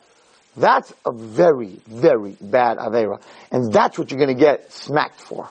that's 0.55 0.93
a 1.05 1.11
very, 1.11 1.79
very 1.87 2.37
bad 2.39 2.77
Avera. 2.77 3.21
And 3.51 3.73
that's 3.73 3.97
what 3.97 4.11
you're 4.11 4.19
gonna 4.19 4.35
get 4.35 4.71
smacked 4.71 5.19
for. 5.19 5.49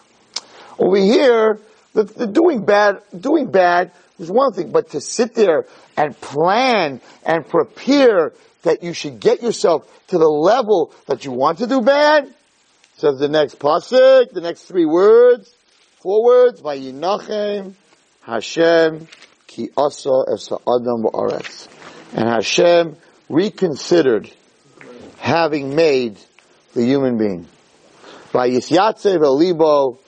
Over 0.79 0.97
here, 0.97 1.61
the, 1.93 2.05
the 2.05 2.27
doing 2.27 2.65
bad, 2.65 3.03
doing 3.19 3.51
bad 3.51 3.93
is 4.19 4.31
one 4.31 4.53
thing, 4.53 4.71
but 4.71 4.91
to 4.91 5.01
sit 5.01 5.35
there 5.35 5.67
and 5.97 6.19
plan 6.21 7.01
and 7.25 7.47
prepare 7.47 8.33
that 8.63 8.83
you 8.83 8.93
should 8.93 9.19
get 9.19 9.43
yourself 9.43 10.07
to 10.09 10.19
the 10.19 10.29
level 10.29 10.95
that 11.07 11.25
you 11.25 11.33
want 11.33 11.59
to 11.59 11.67
do 11.67 11.81
bad, 11.81 12.33
says 12.97 13.19
the 13.19 13.29
next 13.29 13.59
pasuk, 13.59 14.33
the 14.33 14.41
next 14.41 14.63
three 14.63 14.87
words, 14.87 15.53
four 16.01 16.25
words, 16.25 16.63
Vayinachem 16.63 17.75
Hashem 18.23 19.09
ki 19.49 19.71
asa 19.77 20.25
esa 20.33 20.55
adam 20.55 21.03
ba'aretz. 21.03 21.69
And 22.15 22.29
Hashem 22.29 22.97
reconsidered 23.29 24.31
having 25.19 25.75
made 25.75 26.19
the 26.75 26.85
human 26.85 27.19
being. 27.19 27.49
Vayisyatze 28.33 29.19
v'libo, 29.19 29.99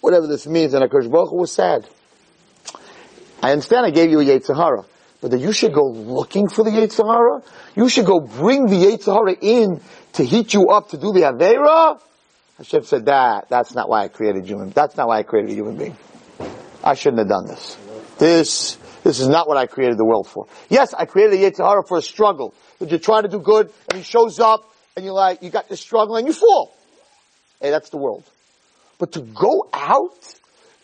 whatever 0.00 0.26
this 0.26 0.46
means, 0.46 0.74
and 0.74 0.82
HaKadosh 0.84 1.10
Baruch 1.10 1.32
was 1.32 1.52
sad. 1.52 1.86
I 3.42 3.52
understand 3.52 3.84
I 3.86 3.90
gave 3.90 4.10
you 4.10 4.20
a 4.20 4.24
Yetzirah, 4.24 4.86
but 5.20 5.32
that 5.32 5.40
you 5.40 5.52
should 5.52 5.74
go 5.74 5.88
looking 5.90 6.48
for 6.48 6.64
the 6.64 6.70
Yetzirah? 6.70 7.44
You 7.76 7.88
should 7.88 8.06
go 8.06 8.20
bring 8.20 8.66
the 8.66 8.76
Yetzirah 8.76 9.38
in 9.40 9.80
to 10.14 10.24
heat 10.24 10.54
you 10.54 10.68
up 10.68 10.90
to 10.90 10.96
do 10.96 11.12
the 11.12 11.20
Aveira? 11.20 12.00
Hashem 12.58 12.84
said 12.84 13.06
that, 13.06 13.48
that's 13.48 13.74
not 13.74 13.88
why 13.88 14.04
I 14.04 14.08
created 14.08 14.46
human, 14.46 14.70
that's 14.70 14.96
not 14.96 15.08
why 15.08 15.18
I 15.18 15.22
created 15.24 15.50
a 15.50 15.54
human 15.54 15.76
being. 15.76 15.96
I 16.82 16.94
shouldn't 16.94 17.18
have 17.18 17.28
done 17.28 17.46
this. 17.46 17.76
This, 18.18 18.76
this 19.04 19.20
is 19.20 19.28
not 19.28 19.48
what 19.48 19.56
I 19.56 19.66
created 19.66 19.98
the 19.98 20.04
world 20.04 20.28
for. 20.28 20.46
Yes, 20.68 20.94
I 20.94 21.06
created 21.06 21.40
a 21.40 21.50
Yetzirah 21.50 21.86
for 21.86 21.98
a 21.98 22.02
struggle. 22.02 22.54
That 22.78 22.90
you're 22.90 22.98
trying 22.98 23.22
to 23.22 23.28
do 23.28 23.38
good, 23.38 23.70
and 23.88 23.98
he 23.98 24.04
shows 24.04 24.40
up, 24.40 24.60
and 24.96 25.04
you're 25.04 25.14
like, 25.14 25.42
you 25.42 25.50
got 25.50 25.68
this 25.68 25.80
struggle, 25.80 26.16
and 26.16 26.26
you 26.26 26.32
fall. 26.32 26.76
Hey, 27.60 27.70
that's 27.70 27.90
the 27.90 27.98
world. 27.98 28.24
But 28.98 29.12
to 29.12 29.20
go 29.20 29.68
out, 29.72 30.34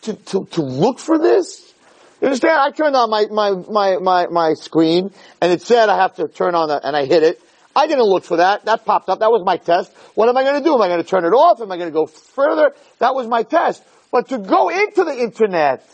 to, 0.03 0.13
to, 0.13 0.45
to 0.45 0.61
look 0.61 0.99
for 0.99 1.17
this, 1.17 1.73
you 2.21 2.27
understand? 2.27 2.57
I 2.59 2.71
turned 2.71 2.95
on 2.95 3.09
my, 3.09 3.27
my, 3.31 3.51
my, 3.69 3.97
my, 3.97 4.27
my 4.27 4.53
screen, 4.53 5.11
and 5.41 5.51
it 5.51 5.61
said 5.61 5.89
I 5.89 6.01
have 6.01 6.15
to 6.15 6.27
turn 6.27 6.55
on 6.55 6.69
that, 6.69 6.81
and 6.83 6.95
I 6.95 7.05
hit 7.05 7.23
it. 7.23 7.41
I 7.75 7.87
didn't 7.87 8.05
look 8.05 8.25
for 8.25 8.37
that. 8.37 8.65
That 8.65 8.83
popped 8.83 9.09
up. 9.09 9.19
That 9.19 9.31
was 9.31 9.43
my 9.45 9.57
test. 9.57 9.93
What 10.15 10.27
am 10.27 10.35
I 10.35 10.43
going 10.43 10.61
to 10.61 10.63
do? 10.63 10.73
Am 10.73 10.81
I 10.81 10.87
going 10.87 11.01
to 11.01 11.07
turn 11.07 11.23
it 11.23 11.29
off? 11.29 11.61
Am 11.61 11.71
I 11.71 11.77
going 11.77 11.89
to 11.89 11.93
go 11.93 12.07
further? 12.07 12.73
That 12.97 13.15
was 13.15 13.27
my 13.27 13.43
test. 13.43 13.83
But 14.11 14.29
to 14.29 14.39
go 14.39 14.69
into 14.69 15.03
the 15.03 15.15
internet 15.19 15.87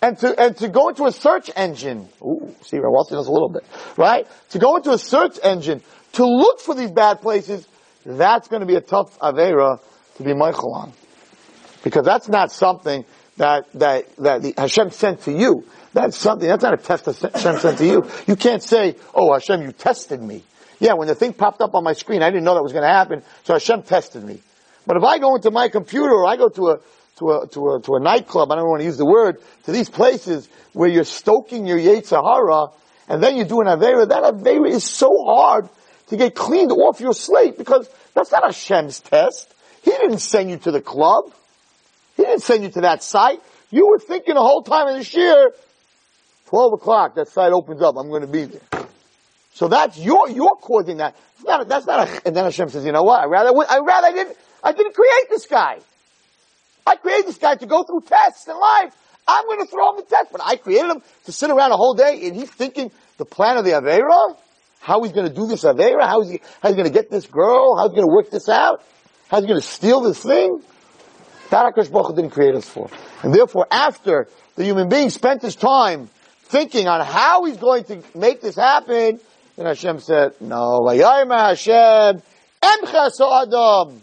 and 0.00 0.18
to 0.18 0.40
and 0.40 0.56
to 0.56 0.68
go 0.68 0.88
into 0.88 1.06
a 1.06 1.12
search 1.12 1.50
engine, 1.54 2.08
ooh, 2.20 2.54
see, 2.62 2.78
Walton 2.80 3.16
knows 3.16 3.28
a 3.28 3.32
little 3.32 3.50
bit, 3.50 3.64
right? 3.96 4.26
To 4.50 4.58
go 4.58 4.76
into 4.76 4.90
a 4.90 4.98
search 4.98 5.38
engine 5.42 5.82
to 6.14 6.26
look 6.26 6.60
for 6.60 6.74
these 6.74 6.90
bad 6.90 7.20
places, 7.20 7.66
that's 8.04 8.48
going 8.48 8.60
to 8.60 8.66
be 8.66 8.74
a 8.74 8.80
tough 8.80 9.16
avera 9.20 9.78
to 10.16 10.22
be 10.22 10.34
Michael 10.34 10.74
on, 10.74 10.92
because 11.84 12.04
that's 12.04 12.28
not 12.28 12.50
something 12.50 13.04
that 13.36 13.66
that 13.74 14.16
that 14.16 14.42
the 14.42 14.54
Hashem 14.56 14.90
sent 14.90 15.22
to 15.22 15.32
you. 15.32 15.64
That's 15.92 16.16
something. 16.16 16.48
That's 16.48 16.62
not 16.62 16.74
a 16.74 16.78
test 16.78 17.06
Hashem 17.06 17.58
sent 17.58 17.78
to 17.78 17.86
you. 17.86 18.08
You 18.26 18.34
can't 18.34 18.62
say, 18.62 18.96
"Oh, 19.14 19.32
Hashem, 19.32 19.62
you 19.62 19.72
tested 19.72 20.20
me." 20.20 20.42
Yeah, 20.80 20.94
when 20.94 21.06
the 21.06 21.14
thing 21.14 21.32
popped 21.32 21.60
up 21.60 21.76
on 21.76 21.84
my 21.84 21.92
screen, 21.92 22.24
I 22.24 22.30
didn't 22.30 22.42
know 22.42 22.54
that 22.54 22.62
was 22.62 22.72
going 22.72 22.82
to 22.82 22.92
happen, 22.92 23.22
so 23.44 23.52
Hashem 23.52 23.82
tested 23.82 24.24
me. 24.24 24.40
But 24.84 24.96
if 24.96 25.04
I 25.04 25.18
go 25.18 25.36
into 25.36 25.52
my 25.52 25.68
computer 25.68 26.10
or 26.10 26.26
I 26.26 26.36
go 26.36 26.48
to 26.48 26.70
a 26.70 26.78
to 27.22 27.30
a, 27.30 27.46
to 27.48 27.70
a, 27.70 27.80
to 27.82 27.94
a 27.94 28.00
nightclub, 28.00 28.50
I 28.50 28.56
don't 28.56 28.68
want 28.68 28.80
to 28.80 28.84
use 28.84 28.96
the 28.96 29.06
word, 29.06 29.38
to 29.64 29.72
these 29.72 29.88
places 29.88 30.48
where 30.72 30.88
you're 30.88 31.04
stoking 31.04 31.66
your 31.66 31.78
Yetzirah, 31.78 32.72
and 33.08 33.22
then 33.22 33.36
you 33.36 33.44
do 33.44 33.60
an 33.60 33.66
Avera, 33.66 34.08
that 34.08 34.22
Avera 34.22 34.68
is 34.68 34.84
so 34.84 35.10
hard 35.24 35.68
to 36.08 36.16
get 36.16 36.34
cleaned 36.34 36.72
off 36.72 37.00
your 37.00 37.14
slate 37.14 37.56
because 37.56 37.88
that's 38.14 38.32
not 38.32 38.44
Hashem's 38.44 39.00
test. 39.00 39.52
He 39.82 39.90
didn't 39.90 40.18
send 40.18 40.50
you 40.50 40.58
to 40.58 40.70
the 40.70 40.80
club. 40.80 41.32
He 42.16 42.24
didn't 42.24 42.42
send 42.42 42.62
you 42.64 42.70
to 42.70 42.82
that 42.82 43.02
site. 43.02 43.40
You 43.70 43.88
were 43.88 43.98
thinking 43.98 44.34
the 44.34 44.40
whole 44.40 44.62
time 44.62 44.88
of 44.88 44.96
this 44.96 45.14
year, 45.14 45.52
12 46.46 46.74
o'clock, 46.74 47.14
that 47.14 47.28
site 47.28 47.52
opens 47.52 47.80
up, 47.82 47.96
I'm 47.96 48.08
going 48.08 48.22
to 48.22 48.26
be 48.26 48.44
there. 48.44 48.86
So 49.54 49.68
that's 49.68 49.98
your, 49.98 50.30
you're 50.30 50.56
causing 50.60 50.98
that. 50.98 51.16
Not, 51.44 51.68
that's 51.68 51.86
not 51.86 52.08
a, 52.08 52.26
and 52.26 52.36
then 52.36 52.44
Hashem 52.44 52.68
says, 52.68 52.84
you 52.84 52.92
know 52.92 53.02
what, 53.02 53.20
I 53.20 53.26
rather, 53.26 53.50
I 53.50 53.78
rather 53.78 54.06
I 54.06 54.12
didn't, 54.12 54.36
I 54.62 54.72
didn't 54.72 54.94
create 54.94 55.28
this 55.28 55.46
guy. 55.46 55.78
I 56.86 56.96
created 56.96 57.26
this 57.26 57.38
guy 57.38 57.54
to 57.54 57.66
go 57.66 57.82
through 57.82 58.02
tests 58.02 58.46
in 58.48 58.58
life. 58.58 58.94
I'm 59.26 59.46
going 59.46 59.60
to 59.60 59.66
throw 59.66 59.90
him 59.90 59.96
the 59.96 60.02
test, 60.02 60.32
but 60.32 60.40
I 60.44 60.56
created 60.56 60.90
him 60.90 61.02
to 61.24 61.32
sit 61.32 61.50
around 61.50 61.72
a 61.72 61.76
whole 61.76 61.94
day 61.94 62.26
and 62.26 62.36
he's 62.36 62.50
thinking 62.50 62.90
the 63.18 63.24
plan 63.24 63.56
of 63.56 63.64
the 63.64 63.70
Avera, 63.70 64.36
how 64.80 65.02
he's 65.02 65.12
going 65.12 65.28
to 65.28 65.34
do 65.34 65.46
this 65.46 65.62
Avera, 65.62 66.02
how 66.02 66.22
he, 66.22 66.40
how 66.60 66.68
he's 66.68 66.76
going 66.76 66.88
to 66.88 66.92
get 66.92 67.10
this 67.10 67.26
girl, 67.26 67.76
how 67.76 67.88
he's 67.88 67.94
going 67.94 68.08
to 68.08 68.12
work 68.12 68.30
this 68.30 68.48
out, 68.48 68.82
how 69.28 69.38
he's 69.38 69.46
going 69.46 69.60
to 69.60 69.66
steal 69.66 70.00
this 70.00 70.22
thing. 70.22 70.60
That 71.50 71.74
HaKadosh 71.74 72.16
didn't 72.16 72.30
create 72.30 72.54
us 72.54 72.68
for. 72.68 72.88
And 73.22 73.34
therefore, 73.34 73.66
after 73.70 74.26
the 74.56 74.64
human 74.64 74.88
being 74.88 75.10
spent 75.10 75.42
his 75.42 75.54
time 75.54 76.08
thinking 76.44 76.88
on 76.88 77.04
how 77.04 77.44
he's 77.44 77.58
going 77.58 77.84
to 77.84 78.02
make 78.14 78.40
this 78.40 78.56
happen, 78.56 79.20
then 79.56 79.66
Hashem 79.66 80.00
said, 80.00 80.32
no, 80.40 80.88
Hashem, 80.88 82.22
Adam. 82.62 84.02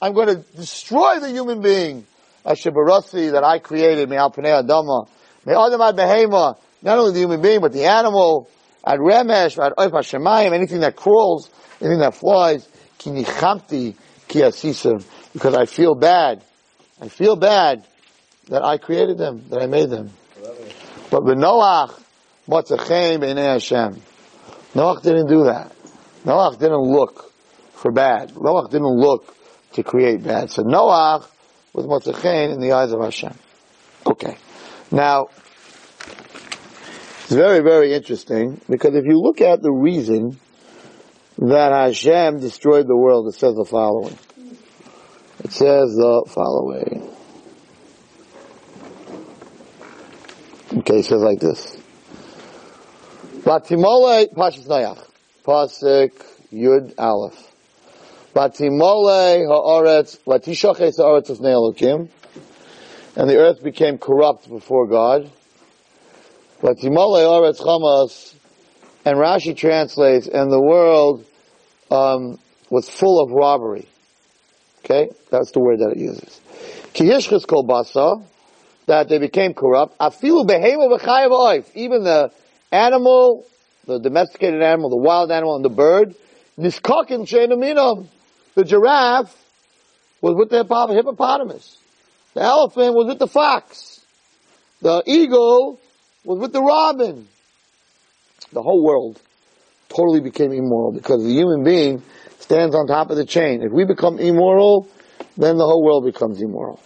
I'm 0.00 0.12
going 0.12 0.28
to 0.28 0.36
destroy 0.56 1.20
the 1.20 1.30
human 1.30 1.60
being. 1.60 2.06
Ashibarasi 2.44 3.32
that 3.32 3.42
I 3.44 3.58
created, 3.58 4.08
me 4.08 4.16
alpanei 4.16 4.62
adama, 4.62 5.08
Adamah 5.46 5.92
behema, 5.92 6.58
not 6.82 6.98
only 6.98 7.12
the 7.12 7.20
human 7.20 7.40
being, 7.40 7.60
but 7.60 7.72
the 7.72 7.84
animal, 7.84 8.48
ad 8.84 8.98
remesh, 8.98 9.58
ad 9.58 9.72
oif 9.78 9.90
hashemayim, 9.90 10.52
anything 10.52 10.80
that 10.80 10.96
crawls, 10.96 11.50
anything 11.80 12.00
that 12.00 12.14
flies, 12.14 12.68
ki 12.98 13.10
nichamti 13.10 13.96
because 14.28 15.54
I 15.54 15.66
feel 15.66 15.94
bad. 15.94 16.42
I 17.00 17.08
feel 17.08 17.36
bad 17.36 17.86
that 18.48 18.64
I 18.64 18.78
created 18.78 19.18
them, 19.18 19.44
that 19.50 19.62
I 19.62 19.66
made 19.66 19.90
them. 19.90 20.10
But 21.10 21.24
the 21.24 21.34
Noach, 21.34 22.00
motzechem 22.48 23.20
b'nei 23.20 23.52
Hashem. 23.52 24.00
Noach 24.74 25.02
didn't 25.02 25.28
do 25.28 25.44
that. 25.44 25.72
Noach 26.24 26.58
didn't 26.58 26.82
look 26.82 27.32
for 27.72 27.92
bad. 27.92 28.30
Noach 28.34 28.70
didn't 28.70 28.96
look 28.96 29.36
to 29.76 29.82
create 29.82 30.22
bad. 30.22 30.50
So 30.50 30.62
Noach 30.62 31.26
was 31.72 31.86
Motzechain 31.86 32.52
in 32.52 32.60
the 32.60 32.72
eyes 32.72 32.92
of 32.92 33.00
Hashem. 33.00 33.34
Okay. 34.06 34.36
Now, 34.90 35.28
it's 37.22 37.32
very, 37.32 37.60
very 37.60 37.92
interesting 37.92 38.60
because 38.68 38.94
if 38.94 39.04
you 39.04 39.20
look 39.20 39.40
at 39.40 39.62
the 39.62 39.70
reason 39.70 40.38
that 41.38 41.72
Hashem 41.72 42.40
destroyed 42.40 42.88
the 42.88 42.96
world, 42.96 43.28
it 43.28 43.34
says 43.34 43.54
the 43.54 43.64
following. 43.64 44.16
It 45.44 45.52
says 45.52 45.94
the 45.94 46.24
following. 46.28 47.12
Okay, 50.78 51.00
it 51.00 51.04
says 51.04 51.20
like 51.20 51.40
this. 51.40 51.76
Batimole 53.42 54.32
Pashas 54.32 54.66
Noach. 54.66 55.06
Pasuk 55.44 56.12
Yud 56.50 56.94
Aleph. 56.98 57.55
And 58.36 58.50
the 63.30 63.36
earth 63.38 63.62
became 63.62 63.96
corrupt 63.96 64.46
before 64.46 64.86
God. 64.86 65.30
And 66.62 66.78
Rashi 69.16 69.56
translates, 69.56 70.26
and 70.26 70.52
the 70.52 70.60
world 70.60 71.24
um, 71.90 72.38
was 72.68 72.90
full 72.90 73.22
of 73.24 73.30
robbery. 73.30 73.88
Okay, 74.84 75.08
that's 75.30 75.52
the 75.52 75.60
word 75.60 75.78
that 75.78 75.92
it 75.92 75.98
uses. 75.98 76.38
Kiyishchus 76.92 77.46
kol 77.46 77.66
basa, 77.66 78.22
that 78.84 79.08
they 79.08 79.18
became 79.18 79.54
corrupt. 79.54 79.96
Even 79.98 80.46
the 82.04 82.30
animal, 82.70 83.46
the 83.86 83.98
domesticated 83.98 84.60
animal, 84.62 84.90
the 84.90 84.96
wild 84.96 85.30
animal, 85.30 85.56
and 85.56 85.64
the 85.64 85.70
bird, 85.70 86.14
niskakin 86.58 87.26
sheinaminam, 87.26 88.08
the 88.56 88.64
giraffe 88.64 89.36
was 90.20 90.34
with 90.34 90.48
the 90.48 90.64
hippopotamus. 90.94 91.78
The 92.34 92.42
elephant 92.42 92.94
was 92.94 93.06
with 93.06 93.18
the 93.18 93.28
fox. 93.28 94.00
The 94.80 95.02
eagle 95.06 95.78
was 96.24 96.38
with 96.40 96.52
the 96.52 96.62
robin. 96.62 97.28
The 98.52 98.62
whole 98.62 98.82
world 98.82 99.20
totally 99.88 100.20
became 100.20 100.52
immoral 100.52 100.92
because 100.92 101.22
the 101.22 101.30
human 101.30 101.64
being 101.64 102.02
stands 102.40 102.74
on 102.74 102.86
top 102.86 103.10
of 103.10 103.16
the 103.16 103.26
chain. 103.26 103.62
If 103.62 103.72
we 103.72 103.84
become 103.84 104.18
immoral, 104.18 104.88
then 105.36 105.58
the 105.58 105.66
whole 105.66 105.84
world 105.84 106.04
becomes 106.04 106.40
immoral. 106.40 106.80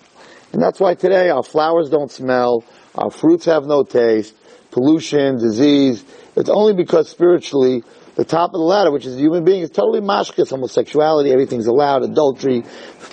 And 0.52 0.60
that's 0.60 0.80
why 0.80 0.94
today 0.94 1.30
our 1.30 1.44
flowers 1.44 1.88
don't 1.88 2.10
smell, 2.10 2.64
our 2.96 3.10
fruits 3.10 3.44
have 3.44 3.64
no 3.64 3.84
taste, 3.84 4.34
pollution, 4.72 5.38
disease. 5.38 6.04
It's 6.34 6.50
only 6.50 6.74
because 6.74 7.08
spiritually 7.08 7.84
the 8.16 8.24
top 8.24 8.50
of 8.50 8.58
the 8.58 8.64
ladder, 8.64 8.90
which 8.90 9.06
is 9.06 9.14
the 9.14 9.20
human 9.20 9.44
being, 9.44 9.62
is 9.62 9.70
totally 9.70 10.00
mashkas, 10.00 10.50
homosexuality, 10.50 11.32
everything's 11.32 11.66
allowed, 11.66 12.02
adultery, 12.02 12.64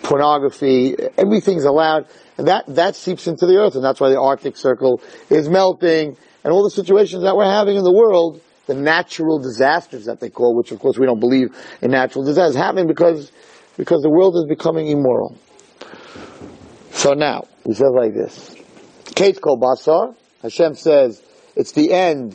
pornography, 0.03 0.95
everything's 1.17 1.65
allowed. 1.65 2.07
And 2.37 2.47
that, 2.47 2.65
that 2.67 2.95
seeps 2.95 3.27
into 3.27 3.45
the 3.45 3.57
earth, 3.57 3.75
and 3.75 3.83
that's 3.83 3.99
why 3.99 4.09
the 4.09 4.19
Arctic 4.19 4.57
Circle 4.57 5.01
is 5.29 5.49
melting, 5.49 6.17
and 6.43 6.53
all 6.53 6.63
the 6.63 6.71
situations 6.71 7.23
that 7.23 7.35
we're 7.35 7.45
having 7.45 7.77
in 7.77 7.83
the 7.83 7.93
world, 7.93 8.41
the 8.67 8.75
natural 8.75 9.39
disasters 9.39 10.05
that 10.05 10.19
they 10.19 10.29
call, 10.29 10.55
which 10.55 10.71
of 10.71 10.79
course 10.79 10.97
we 10.97 11.05
don't 11.05 11.19
believe 11.19 11.55
in 11.81 11.91
natural 11.91 12.23
disasters, 12.23 12.55
happening 12.55 12.87
because, 12.87 13.31
because 13.77 14.01
the 14.01 14.09
world 14.09 14.35
is 14.35 14.45
becoming 14.45 14.87
immoral. 14.87 15.37
So 16.91 17.13
now, 17.13 17.47
he 17.65 17.73
says 17.73 17.91
like 17.95 18.13
this. 18.13 18.55
Kate 19.15 19.39
Basar. 19.41 20.15
Hashem 20.43 20.75
says, 20.75 21.21
it's 21.55 21.71
the 21.71 21.91
end 21.91 22.33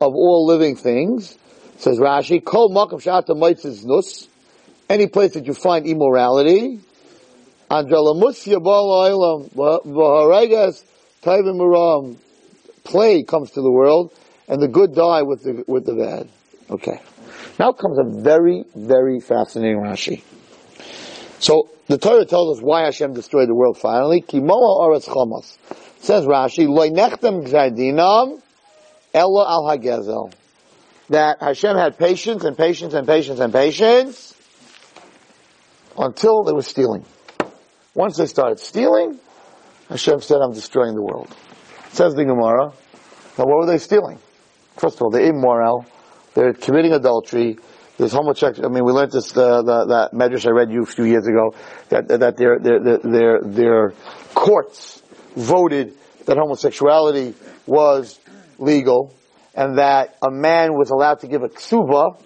of 0.00 0.14
all 0.14 0.46
living 0.46 0.76
things. 0.76 1.37
Says 1.78 1.98
Rashi, 1.98 2.44
Kol 2.44 2.70
Makam 2.70 3.00
Shata 3.00 3.36
Maitzis 3.36 3.84
Nus, 3.84 4.26
any 4.88 5.06
place 5.06 5.34
that 5.34 5.46
you 5.46 5.54
find 5.54 5.86
immorality, 5.86 6.80
Andralamusya 7.70 8.62
Bala 8.62 9.44
Vaharegas 9.84 10.82
Taivim 11.22 11.56
Muram, 11.56 12.16
play 12.82 13.22
comes 13.22 13.52
to 13.52 13.62
the 13.62 13.70
world, 13.70 14.12
and 14.48 14.60
the 14.60 14.66
good 14.66 14.92
die 14.92 15.22
with 15.22 15.44
the, 15.44 15.64
with 15.68 15.86
the 15.86 15.94
bad. 15.94 16.28
Okay. 16.68 17.00
Now 17.60 17.70
comes 17.70 17.98
a 17.98 18.22
very, 18.22 18.64
very 18.74 19.20
fascinating 19.20 19.78
Rashi. 19.78 20.22
So, 21.38 21.68
the 21.86 21.96
Torah 21.96 22.24
tells 22.24 22.58
us 22.58 22.62
why 22.62 22.84
Hashem 22.86 23.14
destroyed 23.14 23.48
the 23.48 23.54
world 23.54 23.78
finally. 23.78 24.20
Kimoa 24.20 24.50
Oretz 24.50 25.06
Chamas. 25.06 25.56
Says 26.00 26.24
Rashi, 26.24 26.68
Loi 26.68 26.90
Nechtem 26.90 27.46
Gzardinam 27.46 28.42
Ella 29.14 29.46
Al 29.48 29.64
Hagezel 29.64 30.32
that 31.10 31.40
Hashem 31.40 31.76
had 31.76 31.98
patience 31.98 32.44
and 32.44 32.56
patience 32.56 32.94
and 32.94 33.06
patience 33.06 33.40
and 33.40 33.52
patience 33.52 34.34
until 35.96 36.44
they 36.44 36.52
were 36.52 36.62
stealing. 36.62 37.04
Once 37.94 38.16
they 38.16 38.26
started 38.26 38.60
stealing, 38.60 39.18
Hashem 39.88 40.20
said, 40.20 40.38
I'm 40.42 40.52
destroying 40.52 40.94
the 40.94 41.02
world. 41.02 41.34
Says 41.90 42.14
the 42.14 42.24
Gemara. 42.24 42.72
Now 43.38 43.44
what 43.44 43.58
were 43.58 43.66
they 43.66 43.78
stealing? 43.78 44.18
First 44.76 44.96
of 44.96 45.02
all, 45.02 45.10
they're 45.10 45.30
immoral. 45.30 45.86
They're 46.34 46.52
committing 46.52 46.92
adultery. 46.92 47.58
There's 47.96 48.12
homosexual. 48.12 48.70
I 48.70 48.72
mean, 48.72 48.84
we 48.84 48.92
learned 48.92 49.10
this 49.10 49.36
uh, 49.36 49.62
the, 49.62 49.86
that 49.86 50.12
medrash 50.12 50.46
I 50.46 50.50
read 50.50 50.70
you 50.70 50.82
a 50.82 50.86
few 50.86 51.04
years 51.04 51.26
ago 51.26 51.52
that 51.88 52.06
that 52.06 52.36
their 52.36 52.58
their 52.60 52.98
their 52.98 53.40
their 53.42 53.92
courts 54.34 55.02
voted 55.34 55.94
that 56.26 56.36
homosexuality 56.36 57.34
was 57.66 58.20
legal 58.58 59.17
and 59.58 59.78
that 59.78 60.16
a 60.22 60.30
man 60.30 60.74
was 60.74 60.90
allowed 60.90 61.18
to 61.20 61.26
give 61.26 61.42
a 61.42 61.48
ksuba, 61.48 62.16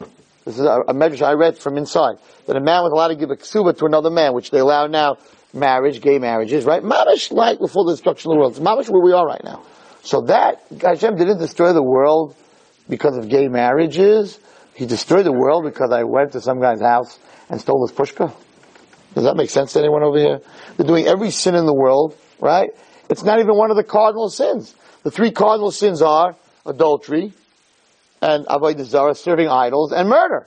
this 0.45 0.59
is 0.59 0.61
a, 0.61 0.81
a 0.89 0.93
medrash 0.93 1.23
I 1.23 1.33
read 1.33 1.57
from 1.57 1.79
inside, 1.79 2.17
that 2.47 2.57
a 2.57 2.61
man 2.61 2.83
was 2.83 2.93
allowed 2.93 3.09
to 3.09 3.17
give 3.17 3.31
a 3.31 3.37
ksuba 3.37 3.79
to 3.79 3.87
another 3.87 4.11
man, 4.11 4.35
which 4.35 4.51
they 4.51 4.59
allow 4.59 4.87
now, 4.87 5.17
marriage, 5.55 6.03
gay 6.03 6.19
marriages, 6.19 6.67
right? 6.67 6.83
Mamish 6.83 7.33
like 7.33 7.59
before 7.59 7.87
the 7.87 7.93
destruction 7.93 8.31
of 8.31 8.35
the 8.35 8.39
world. 8.39 8.53
It's 8.53 8.61
mamish 8.61 8.91
where 8.91 9.03
we 9.03 9.15
are 9.15 9.27
right 9.27 9.43
now. 9.43 9.63
So 10.03 10.21
that, 10.27 10.63
Hashem 10.79 11.17
didn't 11.17 11.39
destroy 11.39 11.73
the 11.73 11.83
world 11.83 12.37
because 12.87 13.17
of 13.17 13.31
gay 13.31 13.49
marriages. 13.49 14.39
He 14.75 14.85
destroyed 14.85 15.25
the 15.25 15.33
world 15.33 15.65
because 15.65 15.91
I 15.91 16.03
went 16.03 16.33
to 16.33 16.43
some 16.43 16.61
guy's 16.61 16.83
house 16.83 17.19
and 17.49 17.59
stole 17.59 17.87
his 17.89 17.97
pushka. 17.97 18.35
Does 19.15 19.25
that 19.25 19.37
make 19.37 19.49
sense 19.49 19.73
to 19.73 19.79
anyone 19.79 20.03
over 20.03 20.19
here? 20.19 20.41
They're 20.77 20.87
doing 20.87 21.07
every 21.07 21.31
sin 21.31 21.55
in 21.55 21.65
the 21.65 21.75
world, 21.75 22.15
right? 22.41 22.71
It's 23.09 23.23
not 23.23 23.39
even 23.39 23.57
one 23.57 23.71
of 23.71 23.79
the 23.79 23.85
cardinal 23.85 24.29
sins. 24.29 24.75
The 25.03 25.11
three 25.11 25.31
cardinal 25.31 25.71
sins 25.71 26.03
are 26.03 26.37
adultery, 26.67 27.33
and 28.21 28.47
avodah 28.47 28.85
zarah, 28.85 29.15
serving 29.15 29.49
idols, 29.49 29.93
and 29.93 30.09
murder. 30.09 30.47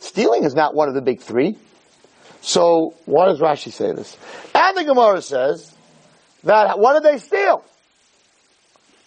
Stealing 0.00 0.44
is 0.44 0.54
not 0.54 0.74
one 0.74 0.88
of 0.88 0.94
the 0.94 1.02
big 1.02 1.20
three. 1.20 1.56
So, 2.40 2.94
why 3.04 3.26
does 3.26 3.40
Rashi 3.40 3.72
say 3.72 3.92
this? 3.92 4.16
And 4.54 4.76
the 4.76 4.84
Gemara 4.84 5.22
says 5.22 5.72
that 6.44 6.78
what 6.78 6.94
did 6.94 7.04
they 7.04 7.18
steal? 7.18 7.64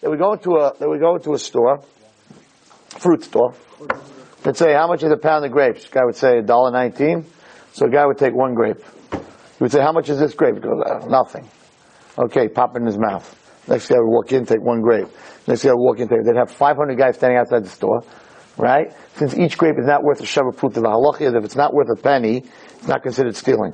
They 0.02 0.08
would 0.08 0.20
go 0.20 0.34
into 0.34 0.56
a 0.56 0.74
they 0.80 0.86
would 0.86 1.00
go 1.00 1.16
into 1.16 1.34
a 1.34 1.40
store, 1.40 1.82
fruit 2.90 3.24
store, 3.24 3.54
and 4.44 4.56
say, 4.56 4.74
"How 4.74 4.88
much 4.88 5.04
is 5.04 5.12
a 5.12 5.18
pound 5.18 5.44
of 5.46 5.52
grapes?" 5.52 5.86
The 5.86 5.92
guy 5.92 6.06
would 6.06 6.16
say, 6.16 6.38
"A 6.38 6.42
dollar 6.42 6.72
nineteen. 6.72 7.26
So 7.74 7.88
a 7.88 7.90
guy 7.90 8.06
would 8.06 8.18
take 8.18 8.34
one 8.34 8.54
grape. 8.54 8.78
He 9.12 9.64
would 9.64 9.72
say, 9.72 9.82
"How 9.82 9.92
much 9.92 10.10
is 10.10 10.20
this 10.20 10.34
grape?" 10.34 10.56
He 10.56 10.62
goes, 10.62 10.82
"Nothing." 11.10 11.50
Okay, 12.18 12.48
pop 12.48 12.76
it 12.76 12.80
in 12.80 12.86
his 12.86 12.98
mouth. 12.98 13.45
Next 13.68 13.88
guy 13.88 13.96
would 13.98 14.10
walk 14.10 14.32
in, 14.32 14.46
take 14.46 14.62
one 14.62 14.82
grape. 14.82 15.08
Next 15.48 15.64
guy 15.64 15.72
would 15.72 15.82
walk 15.82 16.00
in, 16.00 16.08
take, 16.08 16.24
they'd 16.24 16.36
have 16.36 16.52
500 16.52 16.98
guys 16.98 17.16
standing 17.16 17.40
outside 17.40 17.64
the 17.64 17.70
store, 17.70 18.04
right? 18.58 18.94
Since 19.16 19.36
each 19.38 19.58
grape 19.58 19.76
is 19.80 19.88
not 19.88 20.04
worth 20.04 20.20
a 20.20 20.24
shava 20.24 20.56
put 20.56 20.78
of 20.78 20.84
halacha 20.84 21.22
is 21.22 21.34
if 21.34 21.44
it's 21.44 21.56
not 21.56 21.74
worth 21.74 21.90
a 21.90 22.02
penny, 22.02 22.44
it's 22.76 22.88
not 22.88 23.02
considered 23.02 23.36
stealing. 23.36 23.74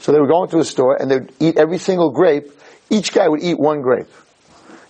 So 0.00 0.12
they 0.12 0.20
would 0.20 0.28
go 0.28 0.44
into 0.44 0.58
a 0.58 0.64
store 0.64 1.00
and 1.00 1.10
they 1.10 1.16
would 1.16 1.32
eat 1.40 1.58
every 1.58 1.78
single 1.78 2.10
grape. 2.10 2.52
Each 2.90 3.12
guy 3.12 3.26
would 3.28 3.42
eat 3.42 3.58
one 3.58 3.80
grape. 3.80 4.08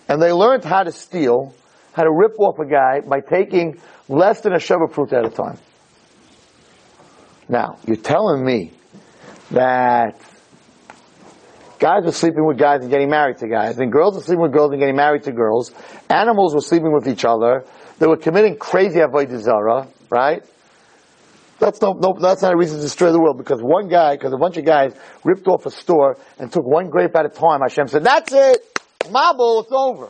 And 0.09 0.21
they 0.21 0.33
learned 0.33 0.65
how 0.65 0.83
to 0.83 0.91
steal, 0.91 1.55
how 1.93 2.03
to 2.03 2.11
rip 2.11 2.37
off 2.39 2.59
a 2.59 2.65
guy 2.65 2.99
by 3.07 3.21
taking 3.21 3.79
less 4.09 4.41
than 4.41 4.53
a 4.53 4.57
shava 4.57 4.91
fruit 4.91 5.13
at 5.13 5.25
a 5.25 5.29
time. 5.29 5.57
Now, 7.47 7.77
you're 7.87 7.95
telling 7.95 8.43
me 8.43 8.73
that 9.51 10.19
Guys 11.79 12.03
were 12.05 12.11
sleeping 12.11 12.45
with 12.45 12.57
guys 12.57 12.81
and 12.81 12.89
getting 12.89 13.09
married 13.09 13.37
to 13.37 13.47
guys, 13.47 13.77
and 13.77 13.91
girls 13.91 14.15
were 14.15 14.21
sleeping 14.21 14.41
with 14.43 14.53
girls 14.53 14.71
and 14.71 14.79
getting 14.79 14.95
married 14.95 15.23
to 15.23 15.31
girls. 15.31 15.73
Animals 16.09 16.55
were 16.55 16.61
sleeping 16.61 16.93
with 16.93 17.07
each 17.07 17.25
other. 17.25 17.65
They 17.99 18.07
were 18.07 18.17
committing 18.17 18.57
crazy 18.57 18.99
avodah 18.99 19.39
zara, 19.39 19.87
right? 20.09 20.43
That's 21.59 21.81
no, 21.81 21.93
no, 21.93 22.15
that's 22.19 22.41
not 22.41 22.53
a 22.53 22.57
reason 22.57 22.77
to 22.77 22.83
destroy 22.83 23.11
the 23.11 23.19
world 23.19 23.37
because 23.37 23.61
one 23.61 23.87
guy, 23.87 24.15
because 24.15 24.33
a 24.33 24.37
bunch 24.37 24.57
of 24.57 24.65
guys 24.65 24.93
ripped 25.23 25.47
off 25.47 25.65
a 25.65 25.71
store 25.71 26.17
and 26.37 26.51
took 26.51 26.65
one 26.65 26.89
grape 26.89 27.15
at 27.15 27.25
a 27.25 27.29
time. 27.29 27.61
Hashem 27.61 27.87
said, 27.87 28.03
"That's 28.03 28.33
it, 28.33 28.79
Mabul, 29.05 29.63
it's 29.63 29.71
over." 29.71 30.09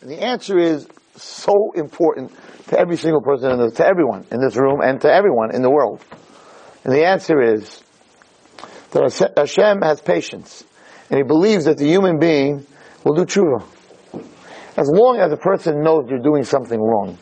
And 0.00 0.10
the 0.10 0.20
answer 0.20 0.58
is 0.58 0.88
so 1.16 1.72
important 1.74 2.32
to 2.68 2.78
every 2.78 2.96
single 2.96 3.20
person, 3.20 3.50
in 3.50 3.58
the, 3.58 3.70
to 3.72 3.86
everyone 3.86 4.26
in 4.30 4.40
this 4.40 4.56
room, 4.56 4.80
and 4.80 5.00
to 5.02 5.12
everyone 5.12 5.54
in 5.54 5.62
the 5.62 5.70
world. 5.70 6.04
And 6.84 6.92
the 6.92 7.04
answer 7.04 7.40
is 7.40 7.82
that 8.92 9.32
Hashem 9.36 9.82
has 9.82 10.00
patience, 10.00 10.64
and 11.10 11.18
He 11.18 11.22
believes 11.22 11.64
that 11.64 11.78
the 11.78 11.86
human 11.86 12.18
being 12.18 12.66
will 13.04 13.14
do 13.14 13.24
tshuva. 13.24 13.64
As 14.76 14.88
long 14.88 15.18
as 15.18 15.32
a 15.32 15.36
person 15.36 15.82
knows 15.82 16.06
you're 16.08 16.20
doing 16.22 16.44
something 16.44 16.80
wrong, 16.80 17.18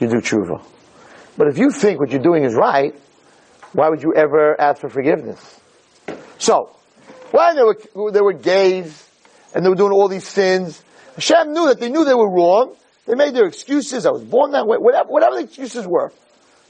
you 0.00 0.08
do 0.08 0.16
tshuva. 0.16 0.64
But 1.36 1.48
if 1.48 1.58
you 1.58 1.70
think 1.70 2.00
what 2.00 2.10
you're 2.10 2.22
doing 2.22 2.44
is 2.44 2.54
right, 2.54 2.94
why 3.72 3.88
would 3.88 4.02
you 4.02 4.14
ever 4.14 4.60
ask 4.60 4.80
for 4.80 4.88
forgiveness? 4.88 5.60
So, 6.38 6.76
when 7.30 7.56
there 7.56 7.66
were, 7.66 7.78
were 7.94 8.32
gays, 8.32 9.08
and 9.54 9.64
they 9.64 9.68
were 9.68 9.76
doing 9.76 9.92
all 9.92 10.08
these 10.08 10.26
sins, 10.26 10.82
Hashem 11.14 11.52
knew 11.52 11.66
that 11.68 11.80
they 11.80 11.90
knew 11.90 12.04
they 12.04 12.14
were 12.14 12.30
wrong. 12.30 12.76
They 13.06 13.14
made 13.14 13.34
their 13.34 13.46
excuses. 13.46 14.06
I 14.06 14.10
was 14.10 14.22
born 14.22 14.52
that 14.52 14.66
way. 14.66 14.76
Whatever, 14.78 15.08
whatever 15.08 15.36
the 15.36 15.42
excuses 15.42 15.86
were. 15.86 16.12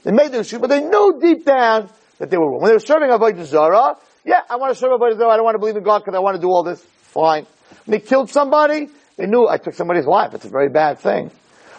They 0.03 0.11
made 0.11 0.31
their 0.31 0.41
excuses, 0.41 0.61
but 0.61 0.69
they 0.69 0.81
knew 0.81 1.19
deep 1.21 1.45
down 1.45 1.89
that 2.23 2.29
they 2.29 2.37
were 2.37 2.49
wrong. 2.49 2.61
When 2.61 2.69
they 2.69 2.75
were 2.75 2.79
serving 2.79 3.09
Avodah 3.09 3.43
Zarah, 3.43 3.97
yeah, 4.23 4.43
I 4.49 4.55
want 4.55 4.73
to 4.73 4.79
serve 4.79 4.91
Avodah 4.97 5.17
Zarah, 5.17 5.31
I 5.31 5.35
don't 5.35 5.43
want 5.43 5.55
to 5.55 5.59
believe 5.59 5.75
in 5.75 5.83
God 5.83 5.99
because 5.99 6.15
I 6.15 6.19
want 6.19 6.35
to 6.37 6.41
do 6.41 6.47
all 6.47 6.63
this. 6.63 6.81
Fine. 6.81 7.45
When 7.85 7.99
they 7.99 7.99
killed 7.99 8.29
somebody, 8.29 8.87
they 9.17 9.25
knew 9.25 9.45
I 9.45 9.57
took 9.57 9.73
somebody's 9.73 10.05
life. 10.05 10.33
It's 10.33 10.45
a 10.45 10.49
very 10.49 10.69
bad 10.69 10.99
thing. 10.99 11.31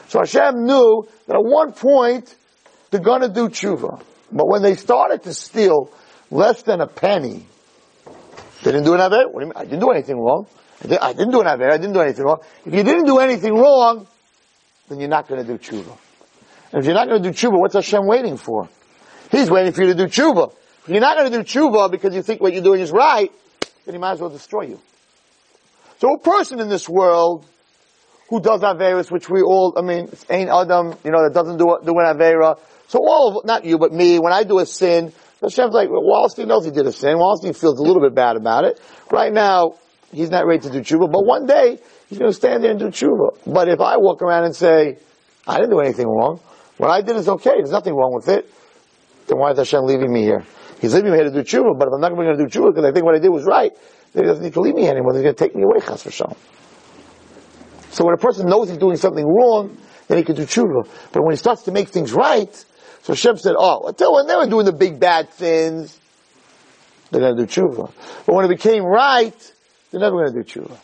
So 0.08 0.18
Hashem 0.18 0.66
knew 0.66 1.08
that 1.28 1.36
at 1.36 1.42
one 1.42 1.72
point, 1.72 2.36
they're 2.90 3.00
gonna 3.00 3.30
do 3.30 3.48
tshuva. 3.48 4.02
But 4.30 4.46
when 4.46 4.60
they 4.60 4.74
started 4.74 5.22
to 5.22 5.32
steal 5.32 5.90
less 6.30 6.60
than 6.60 6.82
a 6.82 6.86
penny, 6.86 7.46
they 8.62 8.72
didn't 8.72 8.84
do 8.84 8.92
an 8.92 9.00
aver. 9.00 9.24
What 9.30 9.40
do 9.40 9.46
you 9.46 9.46
mean? 9.46 9.52
I 9.56 9.64
didn't 9.64 9.80
do 9.80 9.92
anything 9.92 10.18
wrong. 10.18 10.46
I, 10.82 10.88
did, 10.88 11.16
didn't 11.16 11.32
do 11.32 11.40
an 11.40 11.46
aver. 11.46 11.70
I 11.70 11.78
didn't 11.78 11.94
do 11.94 12.00
anything 12.00 12.24
wrong. 12.26 12.40
If 12.66 12.74
you 12.74 12.82
didn't 12.82 13.06
do 13.06 13.18
anything 13.18 13.54
wrong, 13.54 14.06
then 14.90 15.00
you're 15.00 15.08
not 15.08 15.26
going 15.26 15.40
to 15.44 15.46
do 15.46 15.56
tshuva. 15.58 15.96
And 16.72 16.80
if 16.80 16.84
you're 16.84 16.94
not 16.94 17.08
going 17.08 17.22
to 17.22 17.30
do 17.30 17.34
tshuva, 17.34 17.58
what's 17.58 17.74
Hashem 17.74 18.06
waiting 18.06 18.36
for? 18.36 18.68
He's 19.30 19.50
waiting 19.50 19.72
for 19.72 19.82
you 19.82 19.88
to 19.88 19.94
do 19.94 20.06
tshuva. 20.06 20.52
If 20.82 20.88
you're 20.88 21.00
not 21.00 21.16
going 21.16 21.32
to 21.32 21.38
do 21.38 21.44
tshuva 21.44 21.90
because 21.90 22.14
you 22.14 22.22
think 22.22 22.40
what 22.40 22.52
you're 22.52 22.62
doing 22.62 22.80
is 22.80 22.92
right, 22.92 23.32
then 23.84 23.94
he 23.94 23.98
might 23.98 24.12
as 24.12 24.20
well 24.20 24.30
destroy 24.30 24.62
you. 24.62 24.80
So 25.98 26.12
a 26.14 26.18
person 26.18 26.60
in 26.60 26.68
this 26.68 26.88
world 26.88 27.46
who 28.28 28.40
does 28.40 28.60
Averis, 28.62 29.10
which 29.10 29.28
we 29.28 29.42
all, 29.42 29.74
I 29.76 29.82
mean, 29.82 30.08
it's 30.12 30.24
ain't 30.28 30.50
Adam, 30.50 30.94
you 31.04 31.10
know, 31.10 31.22
that 31.22 31.32
doesn't 31.32 31.58
do, 31.58 31.78
do 31.84 31.98
an 31.98 32.16
Avera. 32.16 32.58
So 32.88 32.98
all 32.98 33.38
of, 33.38 33.44
not 33.44 33.64
you, 33.64 33.78
but 33.78 33.92
me, 33.92 34.18
when 34.18 34.32
I 34.32 34.44
do 34.44 34.58
a 34.58 34.66
sin, 34.66 35.12
Hashem's 35.40 35.74
like, 35.74 35.90
well, 35.90 36.02
Wallerstein 36.02 36.46
knows 36.46 36.64
he 36.64 36.70
did 36.70 36.86
a 36.86 36.92
sin. 36.92 37.16
Wallerstein 37.16 37.58
feels 37.58 37.78
a 37.78 37.82
little 37.82 38.02
bit 38.02 38.14
bad 38.14 38.36
about 38.36 38.64
it. 38.64 38.80
Right 39.10 39.32
now, 39.32 39.74
he's 40.12 40.30
not 40.30 40.46
ready 40.46 40.60
to 40.60 40.70
do 40.70 40.80
tshuva, 40.80 41.10
but 41.10 41.24
one 41.24 41.46
day, 41.46 41.78
he's 42.08 42.18
going 42.18 42.30
to 42.30 42.36
stand 42.36 42.62
there 42.62 42.70
and 42.70 42.80
do 42.80 42.86
tshuva. 42.86 43.38
But 43.46 43.68
if 43.68 43.80
I 43.80 43.98
walk 43.98 44.22
around 44.22 44.44
and 44.44 44.56
say, 44.56 44.98
I 45.46 45.56
didn't 45.56 45.70
do 45.70 45.80
anything 45.80 46.06
wrong, 46.06 46.40
what 46.78 46.90
I 46.90 47.02
did 47.02 47.16
is 47.16 47.28
okay, 47.28 47.52
there's 47.56 47.70
nothing 47.70 47.94
wrong 47.94 48.14
with 48.14 48.28
it, 48.28 48.50
then 49.26 49.38
why 49.38 49.52
is 49.52 49.58
Hashem 49.58 49.84
leaving 49.84 50.12
me 50.12 50.22
here? 50.22 50.44
He's 50.80 50.94
leaving 50.94 51.12
me 51.12 51.18
here 51.18 51.30
to 51.30 51.32
do 51.32 51.42
tshuva, 51.42 51.78
but 51.78 51.88
if 51.88 51.94
I'm 51.94 52.00
not 52.00 52.14
going 52.14 52.36
to 52.36 52.36
do 52.36 52.46
tshuva 52.46 52.74
because 52.74 52.84
I 52.84 52.92
think 52.92 53.04
what 53.04 53.14
I 53.14 53.18
did 53.18 53.30
was 53.30 53.44
right, 53.44 53.72
then 54.12 54.24
he 54.24 54.28
doesn't 54.28 54.44
need 54.44 54.52
to 54.54 54.60
leave 54.60 54.74
me 54.74 54.86
anymore. 54.86 55.14
He's 55.14 55.22
going 55.22 55.34
to 55.34 55.38
take 55.44 55.54
me 55.54 55.62
away, 55.62 55.80
chas 55.80 56.04
v'shalom. 56.04 56.36
So 57.90 58.04
when 58.04 58.14
a 58.14 58.18
person 58.18 58.48
knows 58.48 58.68
he's 58.68 58.78
doing 58.78 58.96
something 58.96 59.24
wrong, 59.24 59.76
then 60.08 60.18
he 60.18 60.24
can 60.24 60.34
do 60.34 60.42
tshuva. 60.42 60.88
But 61.12 61.22
when 61.22 61.32
he 61.32 61.36
starts 61.36 61.62
to 61.62 61.72
make 61.72 61.88
things 61.88 62.12
right, 62.12 62.52
so 63.02 63.12
Hashem 63.12 63.36
said, 63.38 63.54
oh, 63.56 63.86
until 63.86 64.14
when 64.14 64.26
they 64.26 64.34
were 64.34 64.46
doing 64.46 64.66
the 64.66 64.72
big 64.72 64.98
bad 64.98 65.32
sins, 65.34 65.98
they're 67.10 67.20
going 67.20 67.36
to 67.36 67.46
do 67.46 67.50
tshuva. 67.50 67.92
But 68.26 68.34
when 68.34 68.44
it 68.44 68.48
became 68.48 68.84
right, 68.84 69.52
they're 69.90 70.00
never 70.00 70.16
going 70.16 70.32
to 70.32 70.42
do 70.42 70.44
tshuva. 70.44 70.76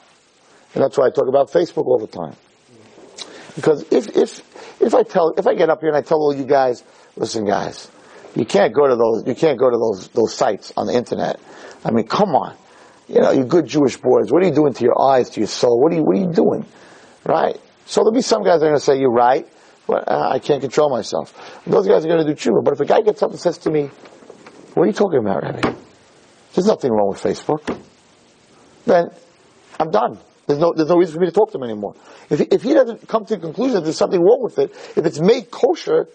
And 0.74 0.84
that's 0.84 0.96
why 0.96 1.06
I 1.06 1.10
talk 1.10 1.28
about 1.28 1.50
Facebook 1.50 1.86
all 1.86 1.98
the 1.98 2.06
time. 2.06 2.36
Because 3.56 3.82
if, 3.90 4.16
if, 4.16 4.80
if 4.80 4.94
I 4.94 5.02
tell, 5.02 5.34
if 5.36 5.46
I 5.46 5.54
get 5.54 5.68
up 5.68 5.80
here 5.80 5.88
and 5.88 5.96
I 5.96 6.02
tell 6.02 6.18
all 6.18 6.34
you 6.34 6.44
guys, 6.44 6.84
listen 7.16 7.44
guys, 7.44 7.90
you 8.34 8.44
can't 8.44 8.74
go 8.74 8.86
to 8.86 8.96
those, 8.96 9.26
you 9.26 9.34
can't 9.34 9.58
go 9.58 9.70
to 9.70 9.76
those, 9.76 10.08
those 10.08 10.34
sites 10.34 10.72
on 10.76 10.86
the 10.86 10.94
internet. 10.94 11.40
I 11.84 11.90
mean, 11.90 12.06
come 12.06 12.30
on. 12.30 12.56
You 13.08 13.20
know, 13.20 13.32
you 13.32 13.44
good 13.44 13.66
Jewish 13.66 13.96
boys, 13.96 14.30
what 14.30 14.42
are 14.42 14.46
you 14.46 14.54
doing 14.54 14.72
to 14.74 14.84
your 14.84 15.00
eyes, 15.00 15.30
to 15.30 15.40
your 15.40 15.48
soul? 15.48 15.80
What 15.80 15.92
are 15.92 15.96
you, 15.96 16.04
what 16.04 16.16
are 16.16 16.20
you 16.20 16.32
doing? 16.32 16.64
Right? 17.24 17.60
So 17.86 18.02
there'll 18.02 18.12
be 18.12 18.22
some 18.22 18.44
guys 18.44 18.60
that 18.60 18.66
are 18.66 18.70
going 18.70 18.78
to 18.78 18.84
say, 18.84 19.00
you're 19.00 19.10
right, 19.10 19.48
but 19.86 20.06
uh, 20.06 20.30
I 20.30 20.38
can't 20.38 20.60
control 20.60 20.90
myself. 20.90 21.34
Those 21.66 21.88
guys 21.88 22.04
are 22.04 22.08
going 22.08 22.24
to 22.24 22.34
do 22.34 22.38
tshuva. 22.38 22.62
But 22.62 22.74
if 22.74 22.80
a 22.80 22.84
guy 22.84 23.00
gets 23.00 23.22
up 23.22 23.32
and 23.32 23.40
says 23.40 23.58
to 23.58 23.70
me, 23.70 23.90
what 24.74 24.84
are 24.84 24.86
you 24.86 24.92
talking 24.92 25.18
about, 25.18 25.42
Rabbi? 25.42 25.74
There's 26.54 26.66
nothing 26.66 26.92
wrong 26.92 27.08
with 27.08 27.20
Facebook. 27.20 27.80
Then 28.86 29.10
I'm 29.80 29.90
done. 29.90 30.18
There's 30.46 30.58
no, 30.58 30.72
there's 30.74 30.88
no 30.88 30.96
reason 30.96 31.14
for 31.14 31.20
me 31.20 31.26
to 31.26 31.32
talk 31.32 31.50
to 31.52 31.58
him 31.58 31.64
anymore. 31.64 31.94
If 32.28 32.38
he, 32.38 32.44
if 32.44 32.62
he 32.62 32.74
doesn't 32.74 33.08
come 33.08 33.24
to 33.24 33.36
the 33.36 33.40
conclusion 33.40 33.74
that 33.74 33.82
there's 33.82 33.98
something 33.98 34.20
wrong 34.20 34.40
with 34.42 34.58
it, 34.58 34.70
if 34.96 35.04
it's 35.06 35.20
made 35.20 35.50
kosher, 35.50 36.08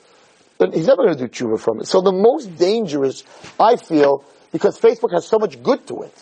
then 0.57 0.71
he's 0.71 0.87
never 0.87 1.03
going 1.03 1.17
to 1.17 1.27
do 1.27 1.29
tshuva 1.29 1.59
from 1.59 1.81
it. 1.81 1.87
So 1.87 2.01
the 2.01 2.11
most 2.11 2.57
dangerous, 2.57 3.23
I 3.59 3.75
feel, 3.75 4.23
because 4.51 4.79
Facebook 4.79 5.11
has 5.11 5.27
so 5.27 5.37
much 5.37 5.61
good 5.61 5.85
to 5.87 6.03
it. 6.03 6.13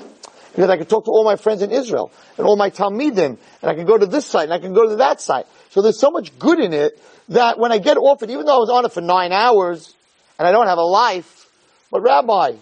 Because 0.52 0.70
I 0.70 0.78
can 0.78 0.86
talk 0.86 1.06
to 1.06 1.12
all 1.12 1.24
my 1.24 1.36
friends 1.36 1.64
in 1.64 1.72
Israel, 1.72 2.12
and 2.38 2.46
all 2.46 2.56
my 2.56 2.70
Talmidim, 2.70 3.38
and 3.62 3.72
I 3.72 3.74
can 3.74 3.86
go 3.86 3.98
to 3.98 4.06
this 4.06 4.26
site, 4.26 4.44
and 4.44 4.54
I 4.54 4.60
can 4.60 4.74
go 4.74 4.88
to 4.88 4.98
that 4.98 5.20
site. 5.20 5.48
So 5.70 5.82
there's 5.82 6.00
so 6.00 6.12
much 6.12 6.38
good 6.38 6.60
in 6.60 6.74
it, 6.74 7.02
that 7.30 7.58
when 7.58 7.72
I 7.72 7.80
get 7.80 7.98
off 7.98 8.22
it, 8.22 8.30
even 8.30 8.46
though 8.46 8.56
I 8.56 8.60
was 8.60 8.70
on 8.70 8.86
it 8.86 8.92
for 8.92 9.02
nine 9.02 9.32
hours, 9.32 9.96
and 10.38 10.48
I 10.48 10.52
don't 10.52 10.68
have 10.68 10.78
a 10.78 10.84
life, 10.84 11.50
but 11.90 12.02
Rabbi, 12.02 12.54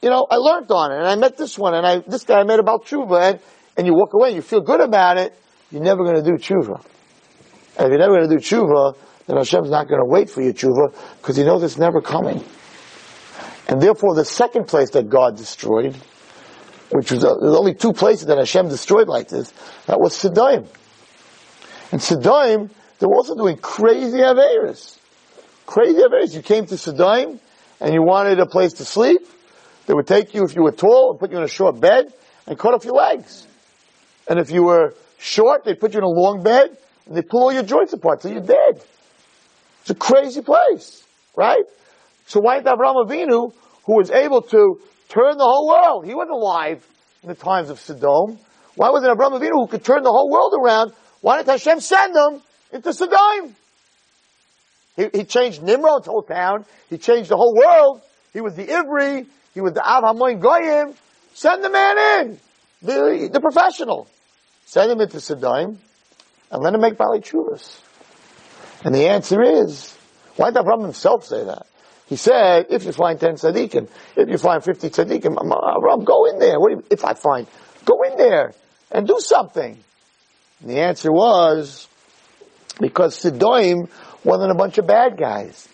you 0.00 0.10
know, 0.10 0.26
I 0.30 0.36
learned 0.36 0.70
on 0.70 0.92
it, 0.92 0.98
and 0.98 1.06
I 1.06 1.16
met 1.16 1.36
this 1.36 1.58
one, 1.58 1.74
and 1.74 1.86
I, 1.86 1.98
this 1.98 2.24
guy 2.24 2.40
I 2.40 2.44
met 2.44 2.60
about 2.60 2.86
tshuva, 2.86 3.32
and, 3.32 3.40
and 3.76 3.86
you 3.86 3.94
walk 3.94 4.14
away, 4.14 4.28
and 4.28 4.36
you 4.36 4.42
feel 4.42 4.60
good 4.60 4.80
about 4.80 5.18
it, 5.18 5.34
you're 5.70 5.82
never 5.82 6.04
going 6.04 6.16
to 6.16 6.22
do 6.22 6.36
tshuva. 6.36 6.82
And 7.76 7.86
if 7.86 7.90
you're 7.90 7.98
never 7.98 8.16
going 8.16 8.28
to 8.28 8.34
do 8.34 8.40
tshuva, 8.40 8.96
then 9.28 9.36
Hashem's 9.36 9.70
not 9.70 9.88
going 9.88 10.00
to 10.00 10.06
wait 10.06 10.30
for 10.30 10.42
your 10.42 10.52
tshuva, 10.52 10.92
because 11.18 11.36
He 11.36 11.44
knows 11.44 11.62
it's 11.62 11.78
never 11.78 12.00
coming. 12.00 12.42
And 13.68 13.80
therefore, 13.80 14.14
the 14.14 14.24
second 14.24 14.66
place 14.66 14.90
that 14.90 15.08
God 15.08 15.36
destroyed, 15.36 15.94
which 16.90 17.12
was, 17.12 17.22
uh, 17.22 17.34
there's 17.40 17.56
only 17.56 17.74
two 17.74 17.92
places 17.92 18.26
that 18.26 18.38
Hashem 18.38 18.68
destroyed 18.68 19.06
like 19.06 19.28
this, 19.28 19.52
that 19.86 20.00
was 20.00 20.14
Siddim. 20.14 20.66
And 21.92 22.00
Siddim, 22.00 22.70
they 22.98 23.06
were 23.06 23.14
also 23.14 23.36
doing 23.36 23.58
crazy 23.58 24.18
Averis. 24.18 24.98
Crazy 25.66 25.98
Averis. 25.98 26.34
You 26.34 26.42
came 26.42 26.64
to 26.66 26.76
Siddim, 26.76 27.38
and 27.80 27.94
you 27.94 28.02
wanted 28.02 28.40
a 28.40 28.46
place 28.46 28.74
to 28.74 28.84
sleep, 28.84 29.20
they 29.86 29.94
would 29.94 30.06
take 30.06 30.34
you 30.34 30.44
if 30.44 30.54
you 30.54 30.62
were 30.62 30.72
tall 30.72 31.10
and 31.10 31.20
put 31.20 31.30
you 31.30 31.38
in 31.38 31.44
a 31.44 31.48
short 31.48 31.80
bed 31.80 32.12
and 32.46 32.58
cut 32.58 32.74
off 32.74 32.84
your 32.84 32.94
legs. 32.94 33.46
And 34.28 34.38
if 34.38 34.50
you 34.50 34.62
were 34.62 34.94
short, 35.18 35.64
they'd 35.64 35.78
put 35.78 35.94
you 35.94 35.98
in 35.98 36.04
a 36.04 36.08
long 36.08 36.42
bed 36.42 36.76
and 37.06 37.16
they'd 37.16 37.28
pull 37.28 37.44
all 37.44 37.52
your 37.52 37.62
joints 37.62 37.92
apart 37.92 38.20
till 38.20 38.32
you're 38.32 38.42
dead. 38.42 38.82
It's 39.88 39.96
a 39.96 39.98
crazy 39.98 40.42
place, 40.42 41.02
right? 41.34 41.64
So 42.26 42.40
why 42.40 42.58
didn't 42.58 42.78
Avraham 42.78 43.06
Avinu, 43.06 43.54
who 43.86 43.96
was 43.96 44.10
able 44.10 44.42
to 44.42 44.78
turn 45.08 45.38
the 45.38 45.44
whole 45.44 45.66
world, 45.66 46.04
he 46.04 46.14
wasn't 46.14 46.32
alive 46.32 46.86
in 47.22 47.30
the 47.30 47.34
times 47.34 47.70
of 47.70 47.80
Sodom. 47.80 48.38
Why 48.74 48.90
wasn't 48.90 49.18
Avraham 49.18 49.40
Avinu 49.40 49.52
who 49.52 49.66
could 49.66 49.82
turn 49.82 50.02
the 50.02 50.12
whole 50.12 50.30
world 50.30 50.52
around? 50.62 50.92
Why 51.22 51.38
didn't 51.38 51.48
Hashem 51.48 51.80
send 51.80 52.14
him 52.14 52.42
into 52.70 52.92
Sodom? 52.92 53.56
He, 54.96 55.08
he 55.14 55.24
changed 55.24 55.62
Nimrod's 55.62 56.06
whole 56.06 56.22
town. 56.22 56.66
He 56.90 56.98
changed 56.98 57.30
the 57.30 57.38
whole 57.38 57.54
world. 57.56 58.02
He 58.34 58.42
was 58.42 58.56
the 58.56 58.66
Ivri. 58.66 59.26
He 59.54 59.62
was 59.62 59.72
the 59.72 59.82
Av 59.82 60.04
Hamoin 60.04 60.38
Goyim. 60.38 60.92
Send 61.32 61.64
the 61.64 61.70
man 61.70 61.96
in. 61.98 62.38
The, 62.82 63.30
the 63.32 63.40
professional. 63.40 64.06
Send 64.66 64.92
him 64.92 65.00
into 65.00 65.18
Sodom 65.18 65.78
and 66.50 66.62
let 66.62 66.74
him 66.74 66.82
make 66.82 66.98
Bali 66.98 67.20
Chuvas. 67.20 67.87
And 68.84 68.94
the 68.94 69.08
answer 69.08 69.42
is, 69.42 69.96
why 70.36 70.50
did 70.50 70.60
Abraham 70.60 70.82
himself 70.82 71.24
say 71.24 71.44
that? 71.44 71.66
He 72.06 72.16
said, 72.16 72.66
if 72.70 72.84
you 72.84 72.92
find 72.92 73.20
10 73.20 73.34
tzaddikim, 73.34 73.88
if 74.16 74.28
you 74.28 74.38
find 74.38 74.64
50 74.64 74.88
tzaddikim, 74.88 75.32
Abraham, 75.32 76.04
go 76.04 76.24
in 76.26 76.38
there. 76.38 76.58
What 76.58 76.70
you, 76.70 76.84
if 76.90 77.04
I 77.04 77.14
find? 77.14 77.46
Go 77.84 78.02
in 78.02 78.16
there 78.16 78.52
and 78.90 79.06
do 79.06 79.18
something. 79.20 79.78
And 80.60 80.70
the 80.70 80.80
answer 80.80 81.12
was, 81.12 81.86
because 82.80 83.18
Siddim 83.18 83.88
wasn't 84.24 84.50
a 84.50 84.54
bunch 84.54 84.78
of 84.78 84.86
bad 84.86 85.18
guys. 85.18 85.68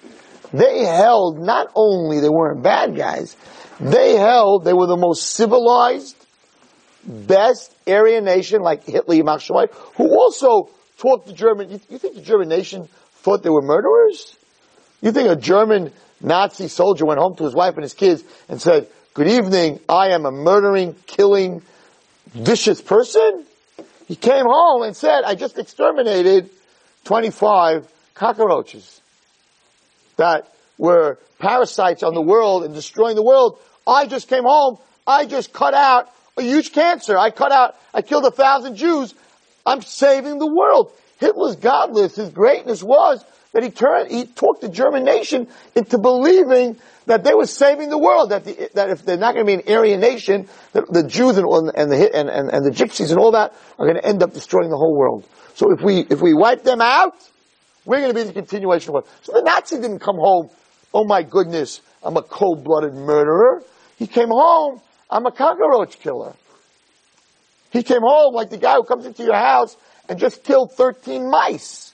They 0.52 0.84
held, 0.84 1.38
not 1.38 1.68
only 1.74 2.20
they 2.20 2.28
weren't 2.28 2.62
bad 2.62 2.96
guys, 2.96 3.36
they 3.80 4.14
held 4.14 4.64
they 4.64 4.72
were 4.72 4.86
the 4.86 4.96
most 4.96 5.30
civilized, 5.30 6.16
best 7.04 7.74
Aryan 7.86 8.24
nation 8.24 8.62
like 8.62 8.84
Hitler, 8.84 9.16
Yamach 9.16 9.72
who 9.96 10.18
also 10.18 10.70
taught 10.98 11.26
the 11.26 11.32
German, 11.32 11.70
you, 11.70 11.80
you 11.88 11.98
think 11.98 12.14
the 12.14 12.22
German 12.22 12.48
nation 12.48 12.88
thought 13.16 13.42
they 13.42 13.50
were 13.50 13.62
murderers? 13.62 14.36
You 15.00 15.12
think 15.12 15.28
a 15.28 15.36
German 15.36 15.92
Nazi 16.20 16.68
soldier 16.68 17.04
went 17.04 17.20
home 17.20 17.36
to 17.36 17.44
his 17.44 17.54
wife 17.54 17.74
and 17.74 17.82
his 17.82 17.94
kids 17.94 18.24
and 18.48 18.60
said, 18.60 18.88
good 19.12 19.28
evening, 19.28 19.80
I 19.88 20.08
am 20.08 20.24
a 20.26 20.30
murdering, 20.30 20.94
killing, 21.06 21.62
vicious 22.32 22.80
person? 22.80 23.44
He 24.06 24.16
came 24.16 24.44
home 24.46 24.82
and 24.82 24.96
said, 24.96 25.24
I 25.24 25.34
just 25.34 25.58
exterminated 25.58 26.50
25 27.04 27.90
cockroaches 28.14 29.00
that 30.16 30.52
were 30.78 31.18
parasites 31.38 32.02
on 32.02 32.14
the 32.14 32.22
world 32.22 32.64
and 32.64 32.74
destroying 32.74 33.16
the 33.16 33.22
world. 33.22 33.58
I 33.86 34.06
just 34.06 34.28
came 34.28 34.44
home. 34.44 34.78
I 35.06 35.26
just 35.26 35.52
cut 35.52 35.74
out 35.74 36.10
a 36.36 36.42
huge 36.42 36.72
cancer. 36.72 37.18
I 37.18 37.30
cut 37.30 37.52
out, 37.52 37.76
I 37.92 38.02
killed 38.02 38.24
a 38.24 38.30
thousand 38.30 38.76
Jews. 38.76 39.14
I'm 39.66 39.82
saving 39.82 40.38
the 40.38 40.52
world. 40.52 40.92
Hitler's 41.18 41.56
gadlus, 41.56 42.16
his 42.16 42.30
greatness 42.30 42.82
was 42.82 43.24
that 43.52 43.62
he 43.62 43.70
turned, 43.70 44.10
he 44.10 44.26
talked 44.26 44.60
the 44.60 44.68
German 44.68 45.04
nation 45.04 45.48
into 45.74 45.98
believing 45.98 46.76
that 47.06 47.22
they 47.22 47.34
were 47.34 47.46
saving 47.46 47.88
the 47.88 47.98
world, 47.98 48.30
that, 48.30 48.44
the, 48.44 48.70
that 48.74 48.90
if 48.90 49.04
they're 49.04 49.16
not 49.16 49.34
going 49.34 49.46
to 49.46 49.56
be 49.56 49.62
an 49.62 49.76
Aryan 49.76 50.00
nation, 50.00 50.48
that 50.72 50.84
the 50.90 51.06
Jews 51.06 51.38
and, 51.38 51.46
and 51.74 51.90
the, 51.90 52.16
and, 52.16 52.28
and, 52.28 52.50
and 52.50 52.64
the 52.64 52.70
Gypsies 52.70 53.10
and 53.10 53.18
all 53.18 53.32
that 53.32 53.54
are 53.78 53.86
going 53.86 53.96
to 53.96 54.04
end 54.04 54.22
up 54.22 54.32
destroying 54.32 54.70
the 54.70 54.76
whole 54.76 54.96
world. 54.96 55.24
So 55.54 55.72
if 55.72 55.82
we, 55.82 56.00
if 56.10 56.20
we 56.20 56.34
wipe 56.34 56.64
them 56.64 56.80
out, 56.80 57.14
we're 57.84 58.00
going 58.00 58.12
to 58.12 58.18
be 58.18 58.24
the 58.24 58.32
continuation 58.32 58.94
of 58.94 59.04
it. 59.04 59.10
So 59.22 59.32
the 59.32 59.42
Nazi 59.42 59.76
didn't 59.76 60.00
come 60.00 60.16
home, 60.16 60.50
oh 60.92 61.04
my 61.04 61.22
goodness, 61.22 61.80
I'm 62.02 62.16
a 62.16 62.22
cold-blooded 62.22 62.94
murderer. 62.94 63.62
He 63.98 64.06
came 64.06 64.30
home, 64.30 64.80
I'm 65.10 65.26
a 65.26 65.32
cockroach 65.32 66.00
killer. 66.00 66.34
He 67.74 67.82
came 67.82 68.02
home 68.02 68.34
like 68.34 68.50
the 68.50 68.56
guy 68.56 68.76
who 68.76 68.84
comes 68.84 69.04
into 69.04 69.24
your 69.24 69.34
house 69.34 69.76
and 70.08 70.16
just 70.16 70.44
killed 70.44 70.72
13 70.72 71.28
mice. 71.28 71.92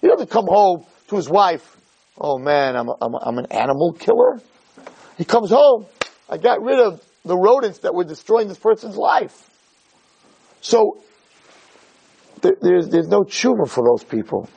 He 0.00 0.08
doesn't 0.08 0.30
come 0.30 0.46
home 0.46 0.86
to 1.08 1.16
his 1.16 1.28
wife, 1.28 1.76
oh 2.18 2.38
man, 2.38 2.76
I'm, 2.76 2.88
a, 2.88 2.96
I'm, 3.00 3.14
a, 3.14 3.18
I'm 3.18 3.38
an 3.38 3.46
animal 3.50 3.92
killer. 3.92 4.40
He 5.18 5.26
comes 5.26 5.50
home, 5.50 5.84
I 6.30 6.38
got 6.38 6.62
rid 6.62 6.80
of 6.80 7.04
the 7.26 7.36
rodents 7.36 7.80
that 7.80 7.94
were 7.94 8.04
destroying 8.04 8.48
this 8.48 8.58
person's 8.58 8.96
life. 8.96 9.50
So, 10.62 11.02
there's, 12.40 12.88
there's 12.88 13.08
no 13.08 13.22
tshuva 13.22 13.68
for 13.68 13.84
those 13.84 14.04
people 14.04 14.48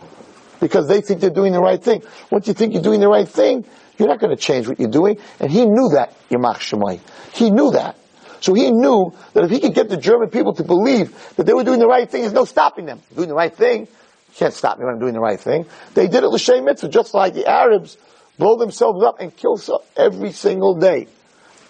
because 0.62 0.88
they 0.88 1.02
think 1.02 1.20
they're 1.20 1.30
doing 1.32 1.52
the 1.52 1.60
right 1.60 1.84
thing. 1.84 2.02
Once 2.32 2.48
you 2.48 2.54
think 2.54 2.74
you're 2.74 2.82
doing 2.82 3.02
the 3.02 3.10
right 3.10 3.28
thing, 3.28 3.66
you're 3.98 4.08
not 4.08 4.20
going 4.20 4.34
to 4.34 4.42
change 4.42 4.70
what 4.70 4.80
you're 4.80 4.90
doing. 4.90 5.18
And 5.42 5.52
he 5.52 5.66
knew 5.66 5.90
that, 5.96 6.16
Yamach 6.30 6.60
Shemai. 6.60 7.02
He 7.34 7.52
knew 7.52 7.72
that. 7.72 7.98
So 8.42 8.54
he 8.56 8.72
knew 8.72 9.14
that 9.34 9.44
if 9.44 9.52
he 9.52 9.60
could 9.60 9.76
get 9.76 9.88
the 9.88 9.98
German 9.98 10.30
people 10.30 10.54
to 10.56 10.64
believe 10.64 11.36
that 11.36 11.46
they 11.46 11.54
were 11.54 11.64
doing 11.64 11.80
the 11.80 11.88
right 11.88 12.10
thing, 12.10 12.22
there's 12.22 12.34
no 12.34 12.46
stopping 12.46 12.86
them. 12.86 13.00
Doing 13.16 13.30
the 13.30 13.36
right 13.36 13.56
thing, 13.56 13.82
you 13.82 14.36
can't 14.36 14.54
stop 14.54 14.80
me 14.80 14.86
when 14.86 14.96
I'm 14.96 15.00
doing 15.00 15.14
the 15.14 15.20
right 15.20 15.40
thing. 15.40 15.68
They 15.94 16.08
did 16.08 16.24
it 16.24 16.28
l'shem 16.28 16.66
mitzvah, 16.66 16.90
just 16.90 17.14
like 17.14 17.36
the 17.36 17.46
Arabs 17.46 17.98
blow 18.40 18.58
themselves 18.58 19.04
up 19.04 19.20
and 19.20 19.36
kill 19.36 19.62
every 19.96 20.32
single 20.32 20.76
day. 20.76 21.08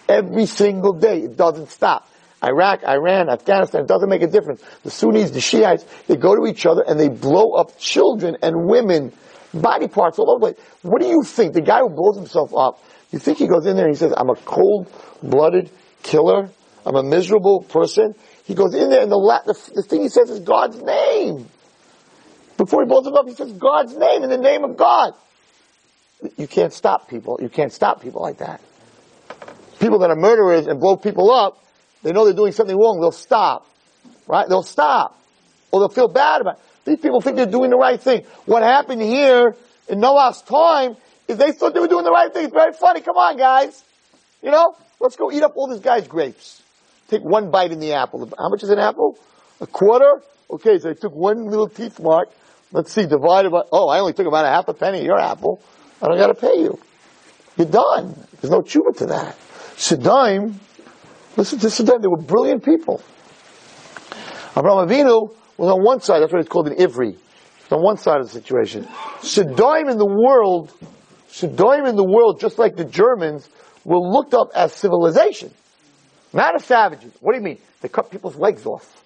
Every 0.08 0.46
single 0.46 0.94
day. 0.94 1.20
It 1.20 1.36
doesn't 1.36 1.70
stop. 1.70 2.08
Iraq, 2.42 2.82
Iran, 2.84 3.28
Afghanistan, 3.28 3.82
it 3.82 3.86
doesn't 3.86 4.08
make 4.08 4.22
a 4.22 4.26
difference. 4.26 4.62
The 4.82 4.90
Sunnis, 4.90 5.30
the 5.30 5.40
Shiites, 5.40 5.84
they 6.08 6.16
go 6.16 6.34
to 6.34 6.50
each 6.50 6.66
other 6.66 6.82
and 6.86 6.98
they 6.98 7.08
blow 7.08 7.52
up 7.52 7.78
children 7.78 8.38
and 8.42 8.66
women, 8.66 9.12
body 9.54 9.88
parts 9.88 10.18
all 10.18 10.30
over 10.30 10.48
the 10.48 10.54
place. 10.54 10.66
What 10.80 11.02
do 11.02 11.06
you 11.06 11.22
think? 11.22 11.52
The 11.52 11.60
guy 11.60 11.80
who 11.80 11.90
blows 11.90 12.16
himself 12.16 12.52
up, 12.56 12.82
you 13.12 13.18
think 13.18 13.38
he 13.38 13.46
goes 13.46 13.66
in 13.66 13.76
there 13.76 13.84
and 13.84 13.94
he 13.94 13.98
says, 13.98 14.12
I'm 14.16 14.30
a 14.30 14.34
cold-blooded 14.34 15.70
killer? 16.02 16.48
I'm 16.84 16.96
a 16.96 17.02
miserable 17.02 17.62
person? 17.62 18.14
He 18.44 18.54
goes 18.54 18.74
in 18.74 18.90
there 18.90 19.02
and 19.02 19.10
the, 19.10 19.16
la- 19.16 19.42
the, 19.42 19.54
the 19.74 19.82
thing 19.82 20.02
he 20.02 20.08
says 20.08 20.30
is 20.30 20.40
God's 20.40 20.80
name. 20.80 21.48
Before 22.56 22.82
he 22.82 22.88
blows 22.88 23.06
him 23.06 23.14
up, 23.14 23.26
he 23.26 23.34
says 23.34 23.52
God's 23.52 23.96
name 23.96 24.22
in 24.22 24.30
the 24.30 24.38
name 24.38 24.64
of 24.64 24.76
God. 24.76 25.14
You 26.36 26.46
can't 26.46 26.72
stop 26.72 27.08
people. 27.08 27.38
You 27.42 27.48
can't 27.48 27.72
stop 27.72 28.02
people 28.02 28.22
like 28.22 28.38
that. 28.38 28.60
People 29.80 30.00
that 30.00 30.10
are 30.10 30.16
murderers 30.16 30.66
and 30.66 30.78
blow 30.78 30.96
people 30.96 31.30
up, 31.30 31.62
they 32.02 32.12
know 32.12 32.24
they're 32.24 32.34
doing 32.34 32.52
something 32.52 32.76
wrong, 32.76 33.00
they'll 33.00 33.10
stop. 33.10 33.66
Right? 34.26 34.48
They'll 34.48 34.62
stop. 34.62 35.18
Or 35.70 35.80
they'll 35.80 35.88
feel 35.88 36.08
bad 36.08 36.40
about 36.40 36.54
it. 36.54 36.60
These 36.84 36.98
people 36.98 37.20
think 37.20 37.36
they're 37.36 37.46
doing 37.46 37.70
the 37.70 37.76
right 37.76 38.00
thing. 38.00 38.24
What 38.44 38.62
happened 38.62 39.02
here 39.02 39.56
in 39.88 40.00
Noah's 40.00 40.42
time 40.42 40.96
is 41.28 41.38
they 41.38 41.52
thought 41.52 41.74
they 41.74 41.80
were 41.80 41.88
doing 41.88 42.04
the 42.04 42.10
right 42.10 42.32
thing. 42.32 42.44
It's 42.44 42.54
very 42.54 42.72
funny. 42.72 43.00
Come 43.00 43.16
on, 43.16 43.36
guys. 43.36 43.82
You 44.42 44.50
know, 44.50 44.76
let's 45.00 45.16
go 45.16 45.30
eat 45.30 45.42
up 45.42 45.56
all 45.56 45.68
this 45.68 45.80
guy's 45.80 46.06
grapes. 46.08 46.61
Take 47.12 47.24
one 47.24 47.50
bite 47.50 47.72
in 47.72 47.78
the 47.78 47.92
apple. 47.92 48.26
How 48.38 48.48
much 48.48 48.62
is 48.62 48.70
an 48.70 48.78
apple? 48.78 49.18
A 49.60 49.66
quarter? 49.66 50.22
Okay, 50.50 50.78
so 50.78 50.88
I 50.88 50.94
took 50.94 51.14
one 51.14 51.44
little 51.44 51.68
teeth 51.68 52.00
mark. 52.00 52.30
Let's 52.72 52.90
see, 52.90 53.04
divided 53.04 53.50
by, 53.50 53.64
oh, 53.70 53.90
I 53.90 53.98
only 53.98 54.14
took 54.14 54.26
about 54.26 54.46
a 54.46 54.48
half 54.48 54.66
a 54.68 54.72
penny 54.72 55.00
of 55.00 55.04
your 55.04 55.20
apple. 55.20 55.62
I 56.00 56.06
don't 56.08 56.16
gotta 56.16 56.32
pay 56.32 56.54
you. 56.60 56.78
You're 57.58 57.66
done. 57.66 58.14
There's 58.40 58.50
no 58.50 58.62
tshuva 58.62 58.96
to 58.96 59.06
that. 59.08 59.36
Shadaim, 59.76 60.54
listen 61.36 61.58
to 61.58 61.66
Shadaim, 61.66 62.00
they 62.00 62.08
were 62.08 62.16
brilliant 62.16 62.64
people. 62.64 63.02
Abraham 64.56 64.88
Avinu 64.88 65.34
was 65.58 65.70
on 65.70 65.84
one 65.84 66.00
side, 66.00 66.20
that's 66.22 66.32
why 66.32 66.38
it's 66.38 66.48
called 66.48 66.68
an 66.68 66.76
Ivri. 66.78 67.14
It's 67.60 67.72
on 67.72 67.82
one 67.82 67.98
side 67.98 68.20
of 68.20 68.26
the 68.26 68.32
situation. 68.32 68.84
Shadaim 69.20 69.90
in 69.90 69.98
the 69.98 70.06
world, 70.06 70.72
Shadaim 71.28 71.86
in 71.86 71.96
the 71.96 72.08
world, 72.08 72.40
just 72.40 72.58
like 72.58 72.76
the 72.76 72.86
Germans, 72.86 73.46
were 73.84 73.98
looked 73.98 74.32
up 74.32 74.48
as 74.54 74.72
civilization. 74.72 75.52
Not 76.32 76.54
as 76.54 76.64
savages. 76.64 77.12
What 77.20 77.32
do 77.32 77.38
you 77.38 77.44
mean? 77.44 77.58
They 77.80 77.88
cut 77.88 78.10
people's 78.10 78.36
legs 78.36 78.66
off. 78.66 79.02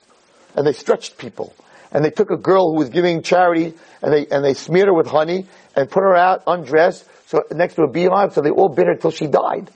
And 0.54 0.66
they 0.66 0.72
stretched 0.72 1.18
people. 1.18 1.54
And 1.92 2.04
they 2.04 2.10
took 2.10 2.30
a 2.30 2.36
girl 2.36 2.72
who 2.72 2.78
was 2.78 2.90
giving 2.90 3.22
charity 3.22 3.74
and 4.02 4.12
they, 4.12 4.26
and 4.26 4.44
they 4.44 4.54
smeared 4.54 4.88
her 4.88 4.94
with 4.94 5.06
honey 5.06 5.46
and 5.74 5.90
put 5.90 6.02
her 6.02 6.14
out 6.14 6.42
undressed 6.46 7.04
so 7.26 7.42
next 7.50 7.74
to 7.74 7.82
a 7.82 7.90
beehive 7.90 8.32
so 8.32 8.40
they 8.40 8.50
all 8.50 8.68
bit 8.68 8.86
her 8.86 8.94
till 8.94 9.10
she 9.10 9.26
died. 9.26 9.70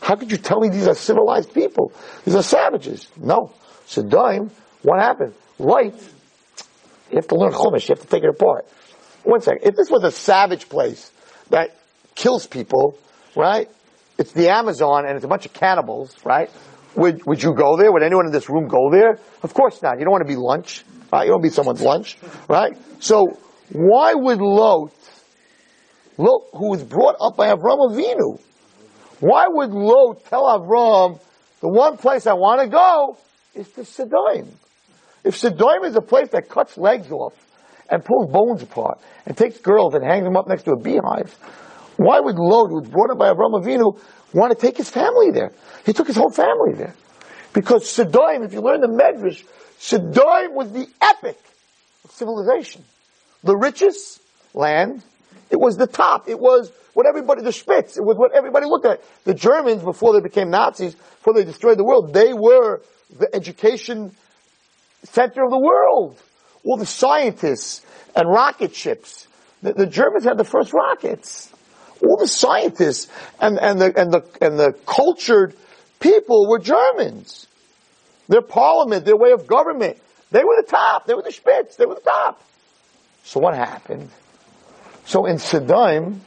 How 0.00 0.16
could 0.16 0.30
you 0.30 0.38
tell 0.38 0.60
me 0.60 0.68
these 0.68 0.86
are 0.86 0.94
civilized 0.94 1.52
people? 1.52 1.92
These 2.24 2.34
are 2.34 2.42
savages. 2.42 3.08
No. 3.16 3.52
Shadaim, 3.86 4.50
what 4.82 5.00
happened? 5.00 5.34
Light, 5.58 5.94
you 7.10 7.16
have 7.16 7.28
to 7.28 7.34
learn 7.34 7.52
Chumash, 7.52 7.88
you 7.88 7.94
have 7.94 8.00
to 8.00 8.06
take 8.06 8.22
it 8.22 8.30
apart. 8.30 8.66
One 9.24 9.40
second. 9.42 9.60
If 9.64 9.76
this 9.76 9.90
was 9.90 10.04
a 10.04 10.10
savage 10.10 10.68
place 10.68 11.10
that 11.50 11.76
kills 12.14 12.46
people, 12.46 12.98
right? 13.36 13.68
It's 14.16 14.32
the 14.32 14.50
Amazon 14.50 15.06
and 15.06 15.16
it's 15.16 15.24
a 15.24 15.28
bunch 15.28 15.46
of 15.46 15.52
cannibals, 15.52 16.14
right? 16.24 16.50
Would, 16.96 17.24
would 17.26 17.42
you 17.42 17.54
go 17.54 17.76
there? 17.76 17.92
Would 17.92 18.02
anyone 18.02 18.26
in 18.26 18.32
this 18.32 18.48
room 18.48 18.66
go 18.66 18.90
there? 18.90 19.18
Of 19.42 19.54
course 19.54 19.80
not. 19.82 19.98
You 19.98 20.04
don't 20.04 20.12
want 20.12 20.26
to 20.26 20.32
be 20.32 20.36
lunch, 20.36 20.84
right? 21.12 21.22
You 21.22 21.30
don't 21.30 21.40
want 21.40 21.44
to 21.44 21.50
be 21.50 21.54
someone's 21.54 21.82
lunch, 21.82 22.18
right? 22.48 22.76
So, 22.98 23.38
why 23.72 24.14
would 24.14 24.40
Lot, 24.40 24.92
Lot, 26.18 26.42
who 26.52 26.70
was 26.70 26.82
brought 26.82 27.16
up 27.20 27.36
by 27.36 27.48
Avram 27.54 27.90
Avinu, 27.90 28.40
why 29.20 29.46
would 29.48 29.70
Lot 29.70 30.24
tell 30.24 30.44
Avram, 30.44 31.20
the 31.60 31.68
one 31.68 31.96
place 31.96 32.26
I 32.26 32.32
want 32.32 32.62
to 32.62 32.68
go 32.68 33.16
is 33.54 33.68
to 33.72 33.84
Sidon? 33.84 34.56
If 35.22 35.36
Sidon 35.36 35.84
is 35.84 35.94
a 35.94 36.00
place 36.00 36.30
that 36.30 36.48
cuts 36.48 36.76
legs 36.76 37.10
off 37.12 37.34
and 37.88 38.04
pulls 38.04 38.32
bones 38.32 38.62
apart 38.62 38.98
and 39.26 39.36
takes 39.36 39.58
girls 39.58 39.94
and 39.94 40.04
hangs 40.04 40.24
them 40.24 40.36
up 40.36 40.48
next 40.48 40.64
to 40.64 40.72
a 40.72 40.76
beehive, 40.76 41.32
why 41.96 42.18
would 42.18 42.36
Lot, 42.36 42.68
who 42.68 42.80
was 42.80 42.88
brought 42.88 43.10
up 43.10 43.18
by 43.18 43.28
Avram 43.28 43.62
Avinu, 43.62 44.00
want 44.32 44.58
to 44.58 44.58
take 44.58 44.78
his 44.78 44.88
family 44.88 45.30
there? 45.30 45.52
He 45.84 45.92
took 45.92 46.06
his 46.06 46.16
whole 46.16 46.30
family 46.30 46.74
there. 46.74 46.94
Because 47.52 47.88
Sidon, 47.88 48.44
if 48.44 48.52
you 48.52 48.60
learn 48.60 48.80
the 48.80 48.88
Medrash, 48.88 49.44
Sidon 49.78 50.54
was 50.54 50.72
the 50.72 50.86
epic 51.00 51.38
of 52.04 52.10
civilization. 52.12 52.84
The 53.42 53.56
richest 53.56 54.20
land. 54.54 55.02
It 55.50 55.58
was 55.58 55.76
the 55.76 55.86
top. 55.86 56.28
It 56.28 56.38
was 56.38 56.70
what 56.94 57.06
everybody, 57.06 57.42
the 57.42 57.52
Spitz, 57.52 57.96
it 57.96 58.04
was 58.04 58.16
what 58.16 58.32
everybody 58.34 58.66
looked 58.66 58.86
at. 58.86 59.02
The 59.24 59.34
Germans, 59.34 59.82
before 59.82 60.12
they 60.12 60.20
became 60.20 60.50
Nazis, 60.50 60.94
before 60.94 61.34
they 61.34 61.44
destroyed 61.44 61.78
the 61.78 61.84
world, 61.84 62.12
they 62.12 62.32
were 62.32 62.82
the 63.18 63.34
education 63.34 64.14
center 65.04 65.44
of 65.44 65.50
the 65.50 65.58
world. 65.58 66.20
All 66.64 66.76
the 66.76 66.86
scientists 66.86 67.84
and 68.14 68.28
rocket 68.28 68.74
ships. 68.74 69.26
The, 69.62 69.72
the 69.72 69.86
Germans 69.86 70.24
had 70.24 70.36
the 70.36 70.44
first 70.44 70.72
rockets. 70.72 71.50
All 72.02 72.16
the 72.16 72.28
scientists 72.28 73.10
and, 73.40 73.58
and 73.58 73.80
the, 73.80 73.98
and 73.98 74.12
the, 74.12 74.22
and 74.40 74.58
the 74.58 74.72
cultured 74.86 75.54
people 76.00 76.48
were 76.48 76.58
Germans. 76.58 77.46
Their 78.28 78.42
parliament, 78.42 79.04
their 79.04 79.16
way 79.16 79.32
of 79.32 79.46
government, 79.46 79.98
they 80.30 80.44
were 80.44 80.56
the 80.60 80.66
top. 80.68 81.06
They 81.06 81.14
were 81.14 81.22
the 81.22 81.32
Spitz. 81.32 81.76
They 81.76 81.86
were 81.86 81.96
the 81.96 82.00
top. 82.00 82.42
So 83.24 83.40
what 83.40 83.54
happened? 83.54 84.10
So 85.04 85.26
in 85.26 85.38
Sidon, 85.38 86.20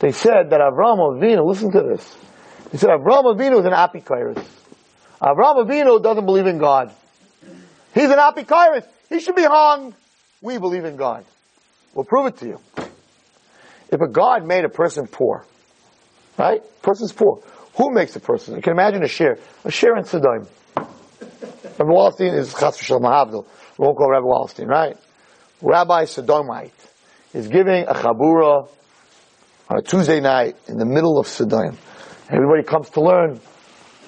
they 0.00 0.12
said 0.12 0.50
that 0.50 0.60
Avram 0.60 0.98
Avinu, 0.98 1.46
listen 1.46 1.70
to 1.72 1.80
this. 1.80 2.16
He 2.72 2.78
said 2.78 2.90
Avram 2.90 3.24
Avinu 3.24 3.60
is 3.60 3.66
an 3.66 3.72
apikairos. 3.72 4.44
Avram 5.20 5.66
Avinu 5.66 6.02
doesn't 6.02 6.24
believe 6.24 6.46
in 6.46 6.58
God. 6.58 6.92
He's 7.94 8.10
an 8.10 8.18
apikairos. 8.18 8.86
He 9.08 9.20
should 9.20 9.36
be 9.36 9.44
hung. 9.44 9.94
We 10.40 10.58
believe 10.58 10.84
in 10.84 10.96
God. 10.96 11.24
We'll 11.94 12.04
prove 12.04 12.26
it 12.26 12.36
to 12.38 12.46
you. 12.46 12.60
If 13.90 14.00
a 14.00 14.08
God 14.08 14.44
made 14.44 14.64
a 14.64 14.68
person 14.68 15.06
poor, 15.06 15.46
right? 16.36 16.62
Person's 16.82 17.12
poor. 17.12 17.42
Who 17.76 17.90
makes 17.92 18.14
a 18.16 18.20
person? 18.20 18.54
You 18.56 18.62
can 18.62 18.72
imagine 18.72 19.02
a 19.02 19.06
shiur. 19.06 19.38
A 19.64 19.68
shiur 19.68 19.98
in 19.98 20.04
Sidon. 20.04 20.46
Rabbi 20.76 21.90
Wallerstein 21.90 22.34
is 22.34 22.52
Chas 22.54 22.78
V'Shalom 22.78 23.02
Mahavdil. 23.02 23.44
We 23.78 23.84
won't 23.84 23.96
call 23.96 24.10
Rabbi 24.10 24.26
Wallerstein, 24.26 24.68
right? 24.68 24.96
Rabbi 25.60 26.04
Sodomite 26.04 26.72
is 27.32 27.48
giving 27.48 27.84
a 27.84 27.94
chabura 27.94 28.68
on 29.68 29.78
a 29.78 29.82
Tuesday 29.82 30.20
night 30.20 30.56
in 30.68 30.78
the 30.78 30.84
middle 30.84 31.18
of 31.18 31.26
Sidon. 31.26 31.76
Everybody 32.30 32.62
comes 32.62 32.90
to 32.90 33.00
learn, 33.00 33.40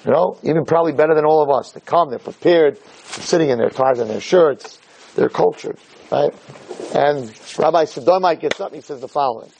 you 0.04 0.12
know, 0.12 0.38
even 0.44 0.64
probably 0.64 0.92
better 0.92 1.14
than 1.14 1.24
all 1.24 1.42
of 1.42 1.50
us. 1.50 1.72
They 1.72 1.80
come, 1.80 2.10
they're 2.10 2.18
prepared, 2.20 2.76
they're 2.76 3.24
sitting 3.24 3.50
in 3.50 3.58
their 3.58 3.70
ties 3.70 3.98
and 3.98 4.08
their 4.08 4.20
shirts, 4.20 4.78
they're 5.16 5.28
cultured, 5.28 5.78
right? 6.12 6.32
And 6.94 7.32
Rabbi 7.58 7.86
Sodomite 7.86 8.40
gets 8.40 8.60
up 8.60 8.68
and 8.68 8.76
he 8.76 8.82
says 8.82 9.00
the 9.00 9.08
following. 9.08 9.50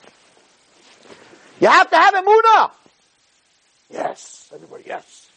You 1.60 1.68
have 1.68 1.90
to 1.90 1.96
have 1.96 2.14
a 2.14 2.22
emunah. 2.22 2.70
Yes, 3.90 4.50
everybody, 4.54 4.84
yes. 4.86 5.28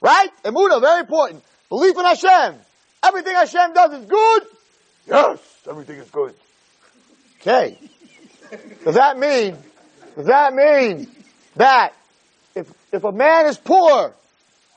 Right? 0.00 0.28
Emunah, 0.44 0.80
very 0.80 1.00
important. 1.00 1.42
Belief 1.68 1.96
in 1.96 2.04
Hashem. 2.04 2.54
Everything 3.02 3.34
Hashem 3.34 3.72
does 3.72 4.00
is 4.00 4.06
good. 4.06 4.42
Yes, 5.06 5.38
everything 5.68 5.98
is 5.98 6.10
good. 6.10 6.34
Okay. 7.40 7.78
Does 8.84 8.94
that 8.94 9.18
mean, 9.18 9.56
does 10.16 10.26
that 10.26 10.54
mean 10.54 11.08
that 11.56 11.92
if, 12.54 12.72
if 12.92 13.04
a 13.04 13.12
man 13.12 13.46
is 13.46 13.56
poor, 13.56 14.14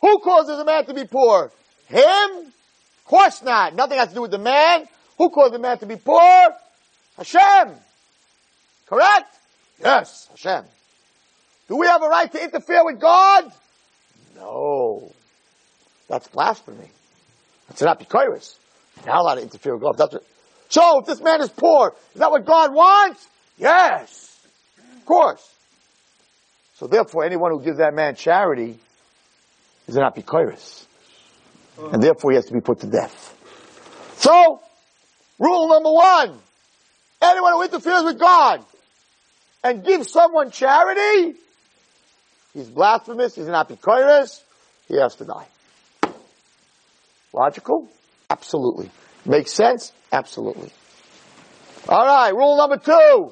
who 0.01 0.19
causes 0.19 0.59
a 0.59 0.65
man 0.65 0.85
to 0.85 0.93
be 0.93 1.05
poor? 1.05 1.51
Him? 1.87 2.01
Of 2.03 3.05
course 3.05 3.41
not. 3.41 3.75
Nothing 3.75 3.97
has 3.97 4.09
to 4.09 4.15
do 4.15 4.21
with 4.21 4.31
the 4.31 4.37
man. 4.37 4.87
Who 5.17 5.29
caused 5.29 5.53
the 5.53 5.59
man 5.59 5.77
to 5.79 5.85
be 5.85 5.95
poor? 5.95 6.49
Hashem. 7.17 7.75
Correct? 8.85 9.35
Yes, 9.81 10.27
Hashem. 10.31 10.65
Do 11.69 11.77
we 11.77 11.85
have 11.87 12.01
a 12.01 12.07
right 12.07 12.29
to 12.31 12.43
interfere 12.43 12.83
with 12.83 12.99
God? 12.99 13.51
No. 14.35 15.13
That's 16.09 16.27
blasphemy. 16.27 16.89
That's 17.67 17.81
an 17.83 17.87
apikoris. 17.87 18.55
You're 18.97 19.13
not 19.13 19.21
allowed 19.21 19.35
to 19.35 19.43
interfere 19.43 19.73
with 19.73 19.83
God. 19.83 19.97
That's 19.97 20.13
what, 20.13 20.23
so 20.69 20.99
if 20.99 21.05
this 21.05 21.21
man 21.21 21.41
is 21.41 21.49
poor, 21.49 21.95
is 22.13 22.19
that 22.19 22.31
what 22.31 22.45
God 22.45 22.73
wants? 22.73 23.27
Yes. 23.57 24.39
Of 24.97 25.05
course. 25.05 25.47
So 26.75 26.87
therefore, 26.87 27.23
anyone 27.23 27.51
who 27.51 27.61
gives 27.61 27.77
that 27.77 27.93
man 27.93 28.15
charity 28.15 28.79
is 29.87 29.95
an 29.95 30.03
apikoris. 30.03 30.85
And 31.77 32.01
therefore 32.01 32.31
he 32.31 32.35
has 32.35 32.45
to 32.47 32.53
be 32.53 32.61
put 32.61 32.79
to 32.81 32.87
death. 32.87 33.35
So, 34.17 34.59
rule 35.37 35.69
number 35.69 35.91
one, 35.91 36.37
anyone 37.21 37.53
who 37.53 37.63
interferes 37.63 38.03
with 38.03 38.19
God 38.19 38.65
and 39.63 39.85
gives 39.85 40.11
someone 40.11 40.51
charity, 40.51 41.35
he's 42.59 42.69
blasphemous, 42.69 43.35
he's 43.35 43.47
an 43.47 43.53
apikoris, 43.53 44.41
he 44.87 44.97
has 44.97 45.15
to 45.15 45.25
die. 45.25 45.47
Logical? 47.33 47.87
Absolutely. 48.29 48.89
Makes 49.25 49.53
sense? 49.53 49.91
Absolutely. 50.11 50.71
Alright, 51.87 52.33
rule 52.35 52.57
number 52.57 52.77
two. 52.77 53.31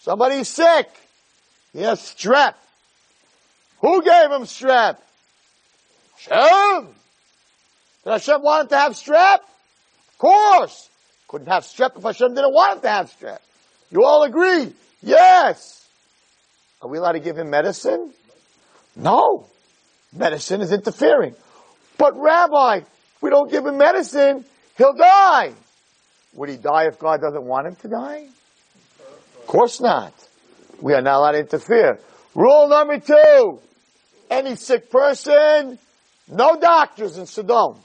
Somebody's 0.00 0.48
sick. 0.48 0.88
He 1.72 1.82
has 1.82 2.00
strep. 2.00 2.54
Who 3.80 4.02
gave 4.02 4.30
him 4.30 4.42
strep? 4.42 4.98
Hashem. 6.28 6.88
Did 8.04 8.10
Hashem 8.10 8.42
want 8.42 8.64
him 8.64 8.68
to 8.68 8.76
have 8.76 8.92
strep? 8.92 9.38
Of 9.38 10.18
course. 10.18 10.88
Couldn't 11.28 11.48
have 11.48 11.64
strep 11.64 11.96
if 11.96 12.02
Hashem 12.02 12.34
didn't 12.34 12.52
want 12.52 12.76
him 12.76 12.82
to 12.82 12.88
have 12.88 13.12
strep. 13.18 13.38
You 13.90 14.04
all 14.04 14.22
agree? 14.22 14.72
Yes. 15.02 15.85
Are 16.86 16.88
we 16.88 16.98
allowed 16.98 17.12
to 17.12 17.18
give 17.18 17.36
him 17.36 17.50
medicine? 17.50 18.12
No. 18.94 19.48
Medicine 20.12 20.60
is 20.60 20.70
interfering. 20.70 21.34
But 21.98 22.16
Rabbi, 22.16 22.82
we 23.20 23.28
don't 23.28 23.50
give 23.50 23.66
him 23.66 23.76
medicine, 23.76 24.44
he'll 24.78 24.94
die. 24.94 25.52
Would 26.34 26.48
he 26.48 26.56
die 26.58 26.86
if 26.86 27.00
God 27.00 27.20
doesn't 27.20 27.42
want 27.42 27.66
him 27.66 27.74
to 27.74 27.88
die? 27.88 28.28
Of 29.40 29.46
course 29.48 29.80
not. 29.80 30.12
We 30.80 30.94
are 30.94 31.02
not 31.02 31.16
allowed 31.18 31.32
to 31.32 31.38
interfere. 31.40 31.98
Rule 32.36 32.68
number 32.68 33.00
two. 33.00 33.58
Any 34.30 34.54
sick 34.54 34.88
person, 34.88 35.80
no 36.28 36.56
doctors 36.60 37.18
in 37.18 37.26
Sodom. 37.26 37.80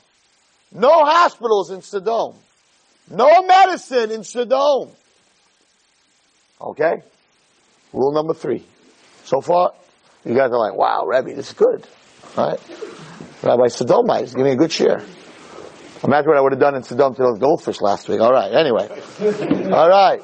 No 0.72 1.06
hospitals 1.06 1.72
in 1.72 1.82
Sodom. 1.82 2.36
No 3.10 3.48
medicine 3.48 4.12
in 4.12 4.24
Sodom. 4.24 4.90
Okay? 6.62 7.02
Rule 7.94 8.14
number 8.14 8.36
three. 8.36 8.64
So 9.32 9.40
far, 9.40 9.72
you 10.26 10.36
guys 10.36 10.52
are 10.52 10.58
like, 10.58 10.76
wow, 10.76 11.06
Rabbi, 11.08 11.34
this 11.36 11.52
is 11.52 11.54
good. 11.54 11.88
Right? 12.36 12.60
Rabbi 13.42 13.68
Sodomite 13.68 14.26
is 14.26 14.34
giving 14.34 14.52
a 14.52 14.56
good 14.58 14.72
shiur. 14.72 15.08
Imagine 16.04 16.28
what 16.28 16.38
I 16.38 16.42
would 16.42 16.52
have 16.52 16.60
done 16.60 16.76
in 16.76 16.84
Sodom 16.84 17.16
to 17.16 17.22
those 17.22 17.40
goldfish 17.40 17.80
last 17.80 18.10
week. 18.10 18.20
All 18.20 18.34
right, 18.34 18.52
anyway. 18.52 18.90
All 19.72 19.88
right. 19.88 20.22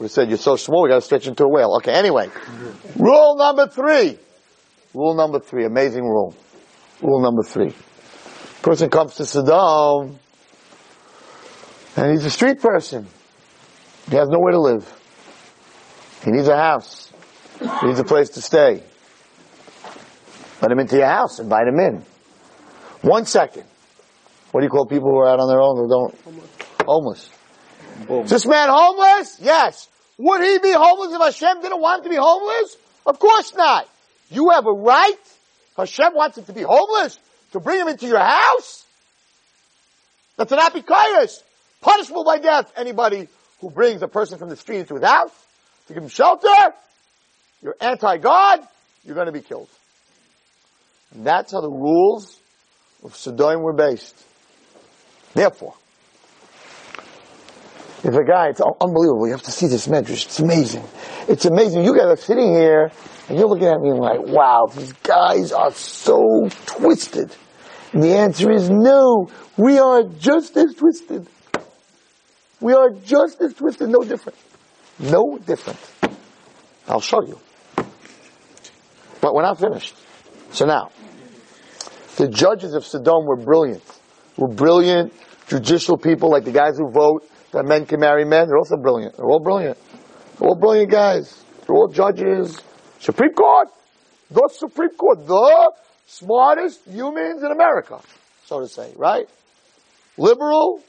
We 0.00 0.08
said, 0.08 0.30
you're 0.30 0.36
so 0.36 0.56
small, 0.56 0.82
we 0.82 0.88
got 0.88 0.96
to 0.96 1.00
stretch 1.00 1.28
into 1.28 1.44
a 1.44 1.48
whale. 1.48 1.76
Okay, 1.76 1.92
anyway. 1.92 2.28
Rule 2.96 3.36
number 3.38 3.68
three. 3.68 4.18
Rule 4.94 5.14
number 5.14 5.38
three. 5.38 5.64
Amazing 5.64 6.02
rule. 6.02 6.34
Rule 7.00 7.22
number 7.22 7.44
three. 7.44 7.72
Person 8.62 8.90
comes 8.90 9.14
to 9.14 9.26
Sodom, 9.26 10.18
and 11.94 12.10
he's 12.10 12.24
a 12.24 12.30
street 12.30 12.60
person. 12.60 13.06
He 14.10 14.16
has 14.16 14.28
nowhere 14.28 14.54
to 14.54 14.60
live. 14.60 14.92
He 16.24 16.32
needs 16.32 16.48
a 16.48 16.56
house. 16.56 17.07
He 17.60 17.86
needs 17.86 17.98
a 17.98 18.04
place 18.04 18.30
to 18.30 18.42
stay. 18.42 18.82
Let 20.60 20.70
him 20.70 20.78
into 20.78 20.96
your 20.96 21.06
house. 21.06 21.38
Invite 21.38 21.68
him 21.68 21.78
in. 21.78 22.04
One 23.02 23.26
second. 23.26 23.64
What 24.50 24.60
do 24.60 24.64
you 24.66 24.70
call 24.70 24.86
people 24.86 25.10
who 25.10 25.18
are 25.18 25.28
out 25.28 25.40
on 25.40 25.48
their 25.48 25.60
own 25.60 25.76
who 25.76 25.88
don't? 25.88 26.14
Homeless. 26.86 27.30
Is 28.24 28.30
this 28.30 28.46
man 28.46 28.68
homeless? 28.70 29.38
Yes. 29.40 29.88
Would 30.18 30.42
he 30.42 30.58
be 30.58 30.72
homeless 30.72 31.12
if 31.12 31.20
Hashem 31.20 31.62
didn't 31.62 31.80
want 31.80 32.00
him 32.00 32.04
to 32.04 32.10
be 32.10 32.16
homeless? 32.16 32.76
Of 33.06 33.18
course 33.18 33.54
not. 33.54 33.88
You 34.30 34.50
have 34.50 34.66
a 34.66 34.72
right. 34.72 35.16
Hashem 35.76 36.14
wants 36.14 36.38
him 36.38 36.44
to 36.44 36.52
be 36.52 36.62
homeless 36.62 37.18
to 37.52 37.60
bring 37.60 37.80
him 37.80 37.88
into 37.88 38.06
your 38.06 38.18
house. 38.18 38.84
That's 40.36 40.52
an 40.52 40.58
apikoris. 40.58 41.42
Punishable 41.80 42.24
by 42.24 42.38
death. 42.38 42.72
Anybody 42.76 43.28
who 43.60 43.70
brings 43.70 44.02
a 44.02 44.08
person 44.08 44.38
from 44.38 44.48
the 44.48 44.56
street 44.56 44.80
into 44.80 44.94
his 44.94 45.04
house 45.04 45.32
to 45.86 45.94
give 45.94 46.02
him 46.02 46.08
shelter, 46.08 46.48
you're 47.62 47.76
anti-God, 47.80 48.60
you're 49.04 49.14
going 49.14 49.26
to 49.26 49.32
be 49.32 49.40
killed. 49.40 49.68
And 51.14 51.26
that's 51.26 51.52
how 51.52 51.60
the 51.60 51.70
rules 51.70 52.38
of 53.02 53.16
Sodom 53.16 53.62
were 53.62 53.72
based. 53.72 54.16
Therefore, 55.34 55.74
if 58.04 58.14
a 58.14 58.24
guy, 58.24 58.48
it's 58.50 58.60
unbelievable. 58.60 59.26
You 59.26 59.32
have 59.32 59.42
to 59.42 59.50
see 59.50 59.66
this 59.66 59.88
medrash. 59.88 60.26
It's 60.26 60.40
amazing. 60.40 60.84
It's 61.28 61.44
amazing. 61.44 61.84
You 61.84 61.96
guys 61.96 62.06
are 62.06 62.16
sitting 62.16 62.52
here 62.52 62.92
and 63.28 63.38
you're 63.38 63.48
looking 63.48 63.66
at 63.66 63.80
me 63.80 63.92
like, 63.92 64.20
wow, 64.20 64.66
these 64.72 64.92
guys 64.92 65.52
are 65.52 65.72
so 65.72 66.48
twisted. 66.66 67.34
And 67.92 68.02
the 68.02 68.16
answer 68.16 68.52
is 68.52 68.70
no. 68.70 69.30
We 69.56 69.78
are 69.78 70.04
just 70.04 70.56
as 70.56 70.74
twisted. 70.74 71.26
We 72.60 72.72
are 72.72 72.90
just 72.90 73.40
as 73.40 73.54
twisted, 73.54 73.88
no 73.88 74.00
different. 74.00 74.38
No 74.98 75.38
different. 75.38 75.78
I'll 76.86 77.00
show 77.00 77.22
you. 77.24 77.38
But 79.20 79.34
we're 79.34 79.42
not 79.42 79.58
finished. 79.58 79.96
So 80.52 80.66
now, 80.66 80.90
the 82.16 82.28
judges 82.28 82.74
of 82.74 82.84
Sodom 82.84 83.26
were 83.26 83.36
brilliant. 83.36 83.82
Were 84.36 84.48
brilliant, 84.48 85.12
judicial 85.48 85.96
people 85.96 86.30
like 86.30 86.44
the 86.44 86.52
guys 86.52 86.78
who 86.78 86.90
vote 86.90 87.28
that 87.52 87.64
men 87.64 87.86
can 87.86 88.00
marry 88.00 88.24
men. 88.24 88.46
They're 88.46 88.58
also 88.58 88.76
brilliant. 88.76 89.16
They're 89.16 89.26
all 89.26 89.42
brilliant. 89.42 89.78
They're 90.38 90.48
all 90.48 90.58
brilliant 90.58 90.90
guys. 90.90 91.44
They're 91.66 91.76
all 91.76 91.88
judges. 91.88 92.60
Supreme 93.00 93.32
Court. 93.32 93.68
The 94.30 94.48
Supreme 94.52 94.90
Court. 94.90 95.26
The 95.26 95.72
smartest 96.06 96.86
humans 96.86 97.42
in 97.42 97.50
America, 97.50 98.00
so 98.44 98.60
to 98.60 98.68
say, 98.68 98.92
right? 98.96 99.28
Liberal. 100.16 100.80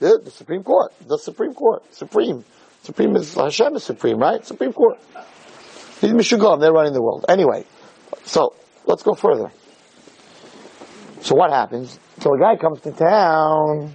The, 0.00 0.20
the 0.24 0.30
Supreme 0.30 0.62
Court. 0.62 0.92
The 1.06 1.18
Supreme 1.18 1.54
Court. 1.54 1.82
Supreme. 1.94 2.44
Supreme 2.82 3.16
is, 3.16 3.34
Hashem 3.34 3.76
is 3.76 3.84
supreme, 3.84 4.18
right? 4.18 4.44
Supreme 4.44 4.72
Court. 4.72 4.98
These 6.00 6.12
Mishugam, 6.12 6.60
they're 6.60 6.72
running 6.72 6.92
the 6.92 7.02
world. 7.02 7.24
Anyway, 7.28 7.64
so, 8.24 8.54
let's 8.86 9.02
go 9.02 9.14
further. 9.14 9.50
So 11.20 11.34
what 11.34 11.50
happens? 11.50 11.98
So 12.20 12.34
a 12.34 12.38
guy 12.38 12.56
comes 12.56 12.80
to 12.82 12.92
town, 12.92 13.94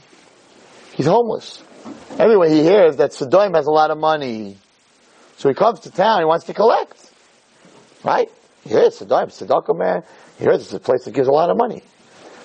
he's 0.94 1.06
homeless. 1.06 1.64
Anyway, 2.18 2.50
he 2.50 2.64
hears 2.64 2.98
that 2.98 3.14
Sodom 3.14 3.54
has 3.54 3.66
a 3.66 3.72
lot 3.72 3.92
of 3.92 3.98
money. 3.98 4.58
So 5.38 5.48
he 5.48 5.56
comes 5.56 5.82
to 5.82 5.92
town, 5.92 6.20
he 6.20 6.26
wants 6.26 6.46
to 6.46 6.54
collect. 6.54 7.12
Right? 8.04 8.30
He 8.64 8.72
hears 8.72 8.98
Sodom, 8.98 9.30
Tzedakah 9.30 9.78
man. 9.78 10.04
He 10.38 10.46
hears 10.46 10.62
it's 10.62 10.74
a 10.74 10.80
place 10.80 11.06
that 11.06 11.14
gives 11.14 11.28
a 11.28 11.32
lot 11.32 11.50
of 11.50 11.58
money. 11.58 11.84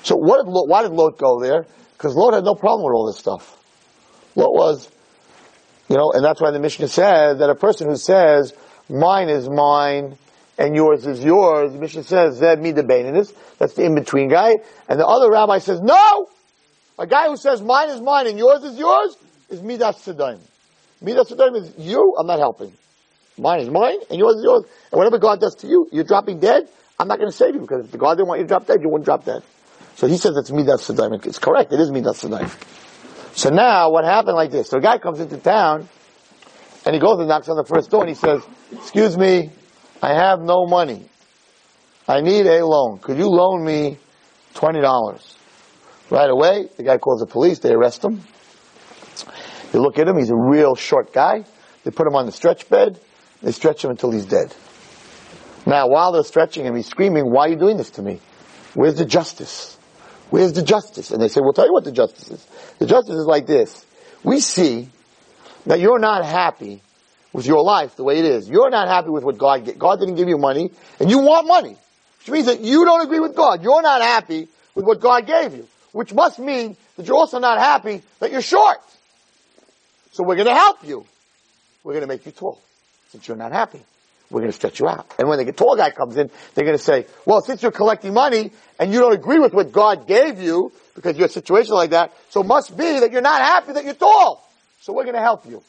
So 0.02 0.16
what 0.16 0.44
did 0.44 0.50
Lot, 0.50 0.68
why 0.68 0.82
did 0.82 0.92
Lot 0.92 1.18
go 1.18 1.40
there? 1.40 1.66
Because 1.96 2.14
Lot 2.14 2.34
had 2.34 2.44
no 2.44 2.54
problem 2.54 2.84
with 2.84 2.94
all 2.94 3.06
this 3.06 3.18
stuff. 3.18 3.58
Lot 4.36 4.52
was, 4.52 4.90
you 5.88 5.96
know, 5.96 6.12
and 6.12 6.24
that's 6.24 6.40
why 6.40 6.50
the 6.50 6.60
Mishnah 6.60 6.88
says 6.88 7.38
that 7.38 7.48
a 7.48 7.54
person 7.54 7.88
who 7.88 7.96
says, 7.96 8.52
mine 8.88 9.28
is 9.28 9.48
mine, 9.48 10.16
and 10.58 10.76
yours 10.76 11.06
is 11.06 11.24
yours, 11.24 11.72
the 11.72 11.78
Mishnah 11.78 12.04
says, 12.04 12.36
Zed 12.36 12.60
me 12.60 12.72
the 12.72 12.82
That's 13.58 13.74
the 13.74 13.84
in-between 13.84 14.28
guy. 14.28 14.56
And 14.88 15.00
the 15.00 15.06
other 15.06 15.30
rabbi 15.30 15.58
says, 15.58 15.80
no! 15.80 16.28
A 16.98 17.06
guy 17.06 17.28
who 17.28 17.36
says, 17.36 17.60
mine 17.60 17.88
is 17.88 18.00
mine 18.00 18.28
and 18.28 18.38
yours 18.38 18.62
is 18.62 18.78
yours, 18.78 19.16
is 19.50 19.62
Midas 19.62 19.96
Sedaim. 19.96 20.38
Midas 21.00 21.32
Sedaim 21.32 21.56
is 21.56 21.72
you, 21.76 22.14
I'm 22.16 22.26
not 22.26 22.38
helping. 22.38 22.72
Mine 23.36 23.60
is 23.60 23.68
mine, 23.68 23.98
and 24.10 24.18
yours 24.18 24.36
is 24.36 24.44
yours. 24.44 24.64
And 24.92 24.98
whatever 24.98 25.18
God 25.18 25.40
does 25.40 25.56
to 25.56 25.66
you, 25.66 25.88
you're 25.90 26.04
dropping 26.04 26.38
dead, 26.38 26.68
I'm 27.00 27.08
not 27.08 27.18
going 27.18 27.30
to 27.30 27.36
save 27.36 27.54
you, 27.54 27.60
because 27.60 27.84
if 27.84 27.90
the 27.90 27.98
God 27.98 28.14
didn't 28.14 28.28
want 28.28 28.38
you 28.40 28.44
to 28.44 28.48
drop 28.48 28.66
dead, 28.66 28.80
you 28.80 28.88
wouldn't 28.88 29.06
drop 29.06 29.24
dead. 29.24 29.42
So 29.96 30.06
he 30.06 30.16
says 30.18 30.36
it's 30.36 30.52
Midas 30.52 30.88
Sedaim. 30.88 31.26
It's 31.26 31.40
correct, 31.40 31.72
it 31.72 31.80
is 31.80 31.90
Midas 31.90 32.22
Sedaim. 32.22 32.48
So 33.36 33.50
now, 33.50 33.90
what 33.90 34.04
happened 34.04 34.36
like 34.36 34.52
this? 34.52 34.70
So 34.70 34.78
a 34.78 34.80
guy 34.80 34.98
comes 34.98 35.18
into 35.18 35.36
town, 35.38 35.88
and 36.86 36.94
he 36.94 37.00
goes 37.00 37.18
and 37.18 37.26
knocks 37.26 37.48
on 37.48 37.56
the 37.56 37.64
first 37.64 37.90
door, 37.90 38.02
and 38.02 38.08
he 38.08 38.14
says, 38.14 38.40
excuse 38.76 39.16
me, 39.16 39.50
I 40.02 40.14
have 40.14 40.40
no 40.40 40.66
money. 40.66 41.08
I 42.06 42.20
need 42.20 42.46
a 42.46 42.64
loan. 42.64 42.98
Could 42.98 43.18
you 43.18 43.28
loan 43.28 43.64
me 43.64 43.98
$20? 44.54 45.36
Right 46.10 46.30
away, 46.30 46.68
the 46.76 46.82
guy 46.82 46.98
calls 46.98 47.20
the 47.20 47.26
police, 47.26 47.60
they 47.60 47.72
arrest 47.72 48.04
him. 48.04 48.20
They 49.72 49.78
look 49.78 49.98
at 49.98 50.06
him, 50.06 50.18
he's 50.18 50.30
a 50.30 50.36
real 50.36 50.74
short 50.74 51.12
guy. 51.12 51.44
They 51.82 51.90
put 51.90 52.06
him 52.06 52.14
on 52.14 52.26
the 52.26 52.32
stretch 52.32 52.68
bed. 52.68 53.00
They 53.42 53.52
stretch 53.52 53.84
him 53.84 53.90
until 53.90 54.10
he's 54.10 54.26
dead. 54.26 54.54
Now, 55.66 55.88
while 55.88 56.12
they're 56.12 56.24
stretching 56.24 56.64
him, 56.64 56.76
he's 56.76 56.86
screaming, 56.86 57.30
why 57.30 57.46
are 57.46 57.48
you 57.48 57.56
doing 57.56 57.76
this 57.76 57.90
to 57.92 58.02
me? 58.02 58.20
Where's 58.74 58.96
the 58.96 59.04
justice? 59.04 59.78
Where's 60.30 60.52
the 60.52 60.62
justice? 60.62 61.10
And 61.10 61.20
they 61.20 61.28
say, 61.28 61.40
we'll 61.42 61.52
tell 61.52 61.66
you 61.66 61.72
what 61.72 61.84
the 61.84 61.92
justice 61.92 62.30
is. 62.30 62.46
The 62.78 62.86
justice 62.86 63.16
is 63.16 63.26
like 63.26 63.46
this. 63.46 63.84
We 64.22 64.40
see 64.40 64.88
that 65.66 65.80
you're 65.80 65.98
not 65.98 66.24
happy 66.24 66.82
with 67.34 67.46
your 67.46 67.62
life 67.62 67.96
the 67.96 68.04
way 68.04 68.20
it 68.20 68.24
is. 68.24 68.48
You're 68.48 68.70
not 68.70 68.88
happy 68.88 69.10
with 69.10 69.24
what 69.24 69.36
God 69.36 69.66
gave. 69.66 69.78
God 69.78 69.98
didn't 69.98 70.14
give 70.14 70.28
you 70.28 70.38
money, 70.38 70.70
and 71.00 71.10
you 71.10 71.18
want 71.18 71.46
money. 71.46 71.76
Which 72.20 72.30
means 72.30 72.46
that 72.46 72.60
you 72.60 72.86
don't 72.86 73.02
agree 73.02 73.20
with 73.20 73.34
God. 73.34 73.62
You're 73.62 73.82
not 73.82 74.00
happy 74.00 74.48
with 74.74 74.86
what 74.86 75.00
God 75.00 75.26
gave 75.26 75.54
you. 75.54 75.68
Which 75.92 76.14
must 76.14 76.38
mean 76.38 76.76
that 76.96 77.06
you're 77.06 77.16
also 77.16 77.40
not 77.40 77.58
happy 77.58 78.02
that 78.20 78.32
you're 78.32 78.40
short. 78.40 78.78
So 80.12 80.24
we're 80.24 80.36
going 80.36 80.46
to 80.46 80.54
help 80.54 80.86
you. 80.86 81.04
We're 81.82 81.92
going 81.92 82.02
to 82.02 82.08
make 82.08 82.24
you 82.24 82.32
tall. 82.32 82.60
Since 83.10 83.28
you're 83.28 83.36
not 83.36 83.52
happy, 83.52 83.80
we're 84.30 84.40
going 84.40 84.50
to 84.50 84.56
stretch 84.56 84.80
you 84.80 84.88
out. 84.88 85.12
And 85.18 85.28
when 85.28 85.44
the 85.44 85.52
tall 85.52 85.76
guy 85.76 85.90
comes 85.90 86.16
in, 86.16 86.30
they're 86.54 86.64
going 86.64 86.78
to 86.78 86.82
say, 86.82 87.06
well, 87.26 87.42
since 87.42 87.62
you're 87.62 87.72
collecting 87.72 88.14
money 88.14 88.52
and 88.78 88.92
you 88.92 89.00
don't 89.00 89.12
agree 89.12 89.38
with 89.38 89.52
what 89.52 89.72
God 89.72 90.06
gave 90.06 90.40
you, 90.40 90.72
because 90.94 91.16
you're 91.16 91.26
a 91.26 91.30
situation 91.30 91.74
like 91.74 91.90
that, 91.90 92.12
so 92.30 92.40
it 92.40 92.46
must 92.46 92.76
be 92.76 93.00
that 93.00 93.10
you're 93.12 93.20
not 93.20 93.40
happy 93.40 93.72
that 93.72 93.84
you're 93.84 93.94
tall. 93.94 94.48
So 94.80 94.92
we're 94.92 95.04
going 95.04 95.16
to 95.16 95.20
help 95.20 95.46
you. 95.46 95.62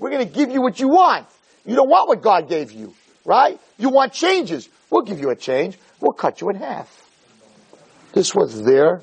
We're 0.00 0.10
going 0.10 0.26
to 0.26 0.34
give 0.34 0.50
you 0.50 0.60
what 0.60 0.80
you 0.80 0.88
want. 0.88 1.28
You 1.64 1.76
don't 1.76 1.88
want 1.88 2.08
what 2.08 2.22
God 2.22 2.48
gave 2.48 2.72
you, 2.72 2.94
right? 3.24 3.60
You 3.78 3.90
want 3.90 4.12
changes. 4.12 4.68
We'll 4.90 5.02
give 5.02 5.20
you 5.20 5.30
a 5.30 5.36
change. 5.36 5.78
We'll 6.00 6.14
cut 6.14 6.40
you 6.40 6.50
in 6.50 6.56
half. 6.56 6.88
This 8.12 8.34
was 8.34 8.64
their, 8.64 9.02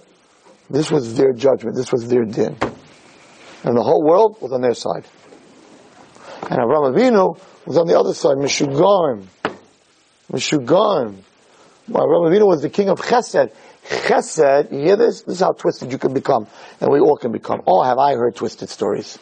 this 0.70 0.92
was 0.92 1.16
their 1.16 1.32
judgment. 1.32 1.78
This 1.78 1.94
was 1.94 2.10
their 2.10 2.26
din 2.26 2.58
and 3.64 3.76
the 3.76 3.84
whole 3.84 4.04
world 4.04 4.38
was 4.42 4.52
on 4.52 4.62
their 4.62 4.74
side. 4.74 5.06
And 6.44 6.60
Avraham 6.60 6.96
Avinu 6.96 7.38
was 7.66 7.78
on 7.78 7.88
the 7.88 8.00
other 8.00 8.14
side, 8.14 8.38
Meshugarim. 8.38 9.26
Meshugarim. 10.32 11.18
Well, 11.90 12.08
Avraham 12.08 12.32
Avinu 12.32 12.48
was 12.48 12.62
the 12.62 12.70
king 12.70 12.90
of 12.90 13.02
Chesed. 13.02 13.52
Chesed, 13.86 14.72
you 14.72 14.80
hear 14.80 14.96
this? 14.96 15.24
This 15.24 15.36
is 15.36 15.42
how 15.42 15.52
twisted 15.52 15.92
you 15.92 15.98
can 15.98 16.14
become. 16.14 16.48
And 16.80 16.92
we 16.92 17.00
all 17.00 17.18
can 17.18 17.32
become. 17.32 17.62
Oh, 17.68 17.84
have 17.84 17.98
I 17.98 18.14
heard 18.14 18.36
twisted 18.36 18.70
stories. 18.70 19.18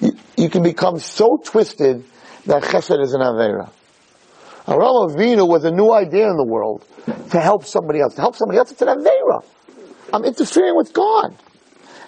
You, 0.00 0.12
you 0.36 0.48
can 0.48 0.62
become 0.62 0.98
so 0.98 1.38
twisted 1.42 2.04
that 2.46 2.62
Chesed 2.62 3.02
is 3.02 3.14
an 3.14 3.20
Avera. 3.20 3.70
Avraham 4.66 5.14
Avinu 5.14 5.48
was 5.48 5.64
a 5.64 5.70
new 5.70 5.92
idea 5.92 6.28
in 6.30 6.36
the 6.36 6.46
world 6.46 6.84
to 7.30 7.40
help 7.40 7.64
somebody 7.64 8.00
else. 8.00 8.14
To 8.14 8.20
help 8.20 8.36
somebody 8.36 8.58
else, 8.58 8.70
it's 8.72 8.82
an 8.82 8.88
Avera. 8.88 9.44
I'm 10.12 10.24
interfering 10.24 10.76
with 10.76 10.92
God. 10.92 11.34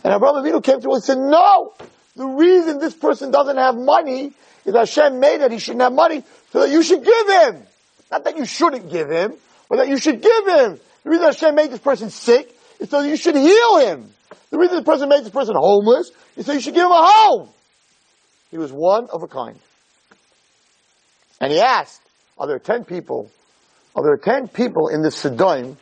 And 0.04 0.12
Abraham 0.12 0.44
Avinu 0.44 0.62
came 0.62 0.80
to 0.80 0.88
him 0.88 0.94
and 0.94 1.02
said, 1.02 1.18
no! 1.18 1.72
The 2.16 2.26
reason 2.26 2.78
this 2.78 2.94
person 2.94 3.30
doesn't 3.30 3.56
have 3.56 3.74
money 3.74 4.32
is 4.64 4.74
Hashem 4.74 5.18
made 5.18 5.40
that 5.40 5.50
he 5.50 5.58
shouldn't 5.58 5.82
have 5.82 5.92
money 5.92 6.22
so 6.52 6.60
that 6.60 6.70
you 6.70 6.82
should 6.82 7.04
give 7.04 7.28
him. 7.28 7.66
Not 8.10 8.24
that 8.24 8.36
you 8.36 8.44
shouldn't 8.44 8.90
give 8.90 9.10
him, 9.10 9.34
but 9.68 9.78
that 9.78 9.88
you 9.88 9.96
should 9.98 10.22
give 10.22 10.46
him. 10.46 10.78
The 11.02 11.10
reason 11.10 11.26
Hashem 11.26 11.54
made 11.54 11.70
this 11.70 11.80
person 11.80 12.10
sick 12.10 12.54
is 12.78 12.90
so 12.90 13.02
that 13.02 13.08
you 13.08 13.16
should 13.16 13.34
heal 13.34 13.78
him. 13.78 14.10
The 14.50 14.58
reason 14.58 14.76
this 14.76 14.84
person 14.84 15.08
made 15.08 15.24
this 15.24 15.30
person 15.30 15.54
homeless 15.56 16.12
is 16.36 16.46
so 16.46 16.52
you 16.52 16.60
should 16.60 16.74
give 16.74 16.84
him 16.84 16.92
a 16.92 17.06
home. 17.06 17.48
He 18.54 18.58
was 18.58 18.70
one 18.70 19.08
of 19.10 19.24
a 19.24 19.26
kind. 19.26 19.58
And 21.40 21.50
he 21.50 21.58
asked, 21.58 22.00
are 22.38 22.46
there 22.46 22.60
ten 22.60 22.84
people, 22.84 23.28
are 23.96 24.04
there 24.04 24.16
ten 24.16 24.46
people 24.46 24.86
in 24.86 25.02
this 25.02 25.16
Sidon 25.16 25.76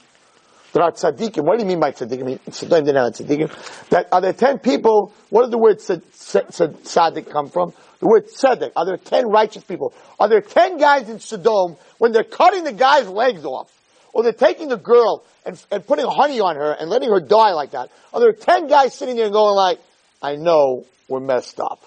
that 0.72 0.80
are 0.80 0.90
tzaddikim? 0.90 1.44
What 1.44 1.58
do 1.58 1.64
you 1.64 1.68
mean 1.68 1.80
by 1.80 1.92
tzaddikim? 1.92 2.40
I 2.72 2.80
didn't 2.80 2.96
have 2.96 3.12
tzaddikim. 3.12 3.88
That, 3.90 4.08
are 4.10 4.22
there 4.22 4.32
ten 4.32 4.58
people, 4.58 5.12
what 5.28 5.42
does 5.42 5.50
the 5.50 5.58
word 5.58 5.80
tzaddik 5.80 7.30
come 7.30 7.50
from? 7.50 7.74
The 8.00 8.06
word 8.06 8.28
tzedek. 8.28 8.72
Are 8.74 8.86
there 8.86 8.96
ten 8.96 9.28
righteous 9.28 9.64
people? 9.64 9.92
Are 10.18 10.30
there 10.30 10.40
ten 10.40 10.78
guys 10.78 11.10
in 11.10 11.20
Sodom 11.20 11.76
when 11.98 12.12
they're 12.12 12.24
cutting 12.24 12.64
the 12.64 12.72
guy's 12.72 13.06
legs 13.06 13.44
off? 13.44 13.70
Or 14.14 14.22
they're 14.22 14.32
taking 14.32 14.70
the 14.70 14.78
girl 14.78 15.26
and, 15.44 15.62
and 15.70 15.86
putting 15.86 16.06
honey 16.06 16.40
on 16.40 16.56
her 16.56 16.72
and 16.72 16.88
letting 16.88 17.10
her 17.10 17.20
die 17.20 17.52
like 17.52 17.72
that? 17.72 17.90
Are 18.14 18.20
there 18.20 18.32
ten 18.32 18.66
guys 18.66 18.94
sitting 18.94 19.16
there 19.16 19.28
going 19.28 19.56
like, 19.56 19.78
I 20.22 20.36
know 20.36 20.86
we're 21.06 21.20
messed 21.20 21.60
up. 21.60 21.84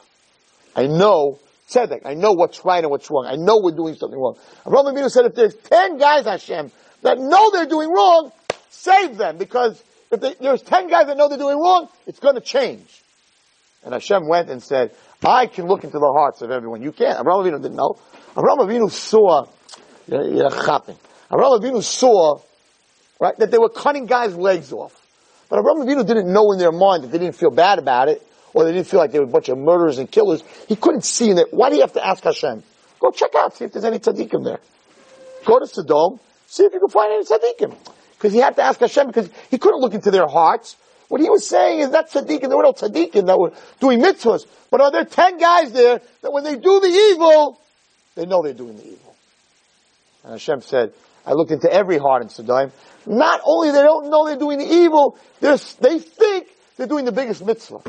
I 0.76 0.88
know 0.88 1.40
tzedek. 1.70 2.02
I 2.06 2.14
know 2.14 2.34
what's 2.34 2.64
right 2.66 2.84
and 2.84 2.92
what's 2.92 3.10
wrong. 3.10 3.26
I 3.28 3.36
know 3.36 3.60
we're 3.62 3.76
doing 3.76 3.96
something 3.96 4.20
wrong. 4.20 4.36
Avraham 4.66 4.94
Avinu 4.94 5.10
said, 5.10 5.26
if 5.26 5.36
there's 5.36 5.56
ten 5.56 5.98
guys, 5.98 6.26
Hashem, 6.26 6.72
that 7.02 7.18
know 7.18 7.52
they're 7.52 7.66
doing 7.66 7.90
wrong, 7.90 8.32
save 8.70 9.18
them 9.18 9.38
because 9.38 9.84
if 10.12 10.20
they, 10.20 10.36
there's 10.40 10.62
ten 10.62 10.90
guys 10.90 11.08
that 11.08 11.18
know 11.18 11.30
they're 11.30 11.38
doing 11.38 11.58
wrong, 11.58 11.88
it's 12.06 12.20
going 12.20 12.36
to 12.36 12.42
change. 12.42 13.02
And 13.84 13.94
Hashem 13.94 14.28
went 14.28 14.50
and 14.50 14.62
said, 14.62 14.96
I 15.24 15.48
can 15.48 15.68
look 15.68 15.84
into 15.84 16.00
the 16.00 16.12
hearts 16.12 16.42
of 16.42 16.52
everyone. 16.52 16.82
You 16.82 16.92
can't. 16.92 17.18
Avraham 17.18 17.46
Avinu 17.46 17.62
didn't 17.62 17.76
know. 17.76 17.98
Avraham 18.36 18.60
Avinu 18.60 18.92
saw, 18.92 19.46
Avraham 20.10 20.98
Avinu 21.32 21.84
saw, 21.84 22.40
right, 23.20 23.38
that 23.38 23.52
they 23.52 23.58
were 23.58 23.70
cutting 23.70 24.06
guys' 24.06 24.36
legs 24.36 24.72
off. 24.72 25.02
But 25.50 25.60
Avraham 25.60 25.86
Avinu 25.86 26.06
didn't 26.06 26.32
know 26.32 26.52
in 26.52 26.60
their 26.60 26.72
mind 26.72 27.04
that 27.04 27.12
they 27.12 27.20
didn't 27.20 27.36
feel 27.36 27.52
bad 27.52 27.80
about 27.80 28.10
it, 28.10 28.22
or 28.56 28.64
they 28.64 28.72
didn't 28.72 28.88
feel 28.88 29.02
like 29.02 29.12
they 29.12 29.20
were 29.20 29.26
a 29.26 29.28
bunch 29.28 29.50
of 29.50 29.58
murderers 29.58 29.98
and 29.98 30.10
killers. 30.10 30.42
He 30.70 30.78
couldn't 30.78 31.04
see 31.04 31.30
in 31.30 31.38
it. 31.38 31.48
Why 31.52 31.70
do 31.70 31.76
you 31.76 31.82
have 31.82 31.92
to 31.94 32.08
ask 32.08 32.24
Hashem? 32.24 32.64
Go 33.02 33.12
check 33.12 33.36
out, 33.36 33.54
see 33.58 33.66
if 33.66 33.74
there's 33.74 33.84
any 33.84 34.00
tzaddikim 34.00 34.46
there. 34.46 34.60
Go 35.46 35.60
to 35.60 35.68
Sodom, 35.68 36.22
see 36.48 36.64
if 36.64 36.72
you 36.74 36.80
can 36.80 36.88
find 36.88 37.12
any 37.12 37.26
tzaddikim. 37.26 37.76
Because 38.14 38.32
he 38.32 38.40
had 38.40 38.56
to 38.56 38.64
ask 38.64 38.80
Hashem 38.80 39.08
because 39.08 39.30
he 39.52 39.58
couldn't 39.58 39.82
look 39.82 39.94
into 39.94 40.10
their 40.10 40.26
hearts. 40.26 40.78
What 41.10 41.20
he 41.20 41.30
was 41.30 41.46
saying 41.46 41.82
is 41.82 41.90
that 41.92 42.10
tzaddikim, 42.12 42.48
there 42.48 42.56
were 42.56 42.64
no 42.64 42.72
tzaddikim 42.72 43.26
that 43.26 43.38
were 43.38 43.52
doing 43.82 44.02
mitzvahs. 44.02 44.46
But 44.72 44.80
are 44.80 44.90
there 44.90 45.04
ten 45.04 45.38
guys 45.38 45.74
there 45.74 46.00
that 46.22 46.32
when 46.32 46.46
they 46.46 46.56
do 46.56 46.80
the 46.80 47.12
evil, 47.12 47.60
they 48.16 48.26
know 48.26 48.42
they're 48.42 48.54
doing 48.54 48.78
the 48.78 48.88
evil? 48.88 49.16
And 50.24 50.32
Hashem 50.32 50.62
said, 50.62 50.94
I 51.26 51.34
looked 51.34 51.52
into 51.52 51.70
every 51.70 51.98
heart 51.98 52.24
in 52.24 52.30
Sodom. 52.30 52.72
Not 53.06 53.42
only 53.44 53.72
they 53.72 53.82
don't 53.82 54.10
know 54.10 54.26
they're 54.26 54.38
doing 54.38 54.60
the 54.60 54.74
evil, 54.74 55.18
they 55.42 56.00
think 56.00 56.48
they're 56.78 56.88
doing 56.88 57.04
the 57.04 57.12
biggest 57.12 57.46
mitzvah. 57.46 57.82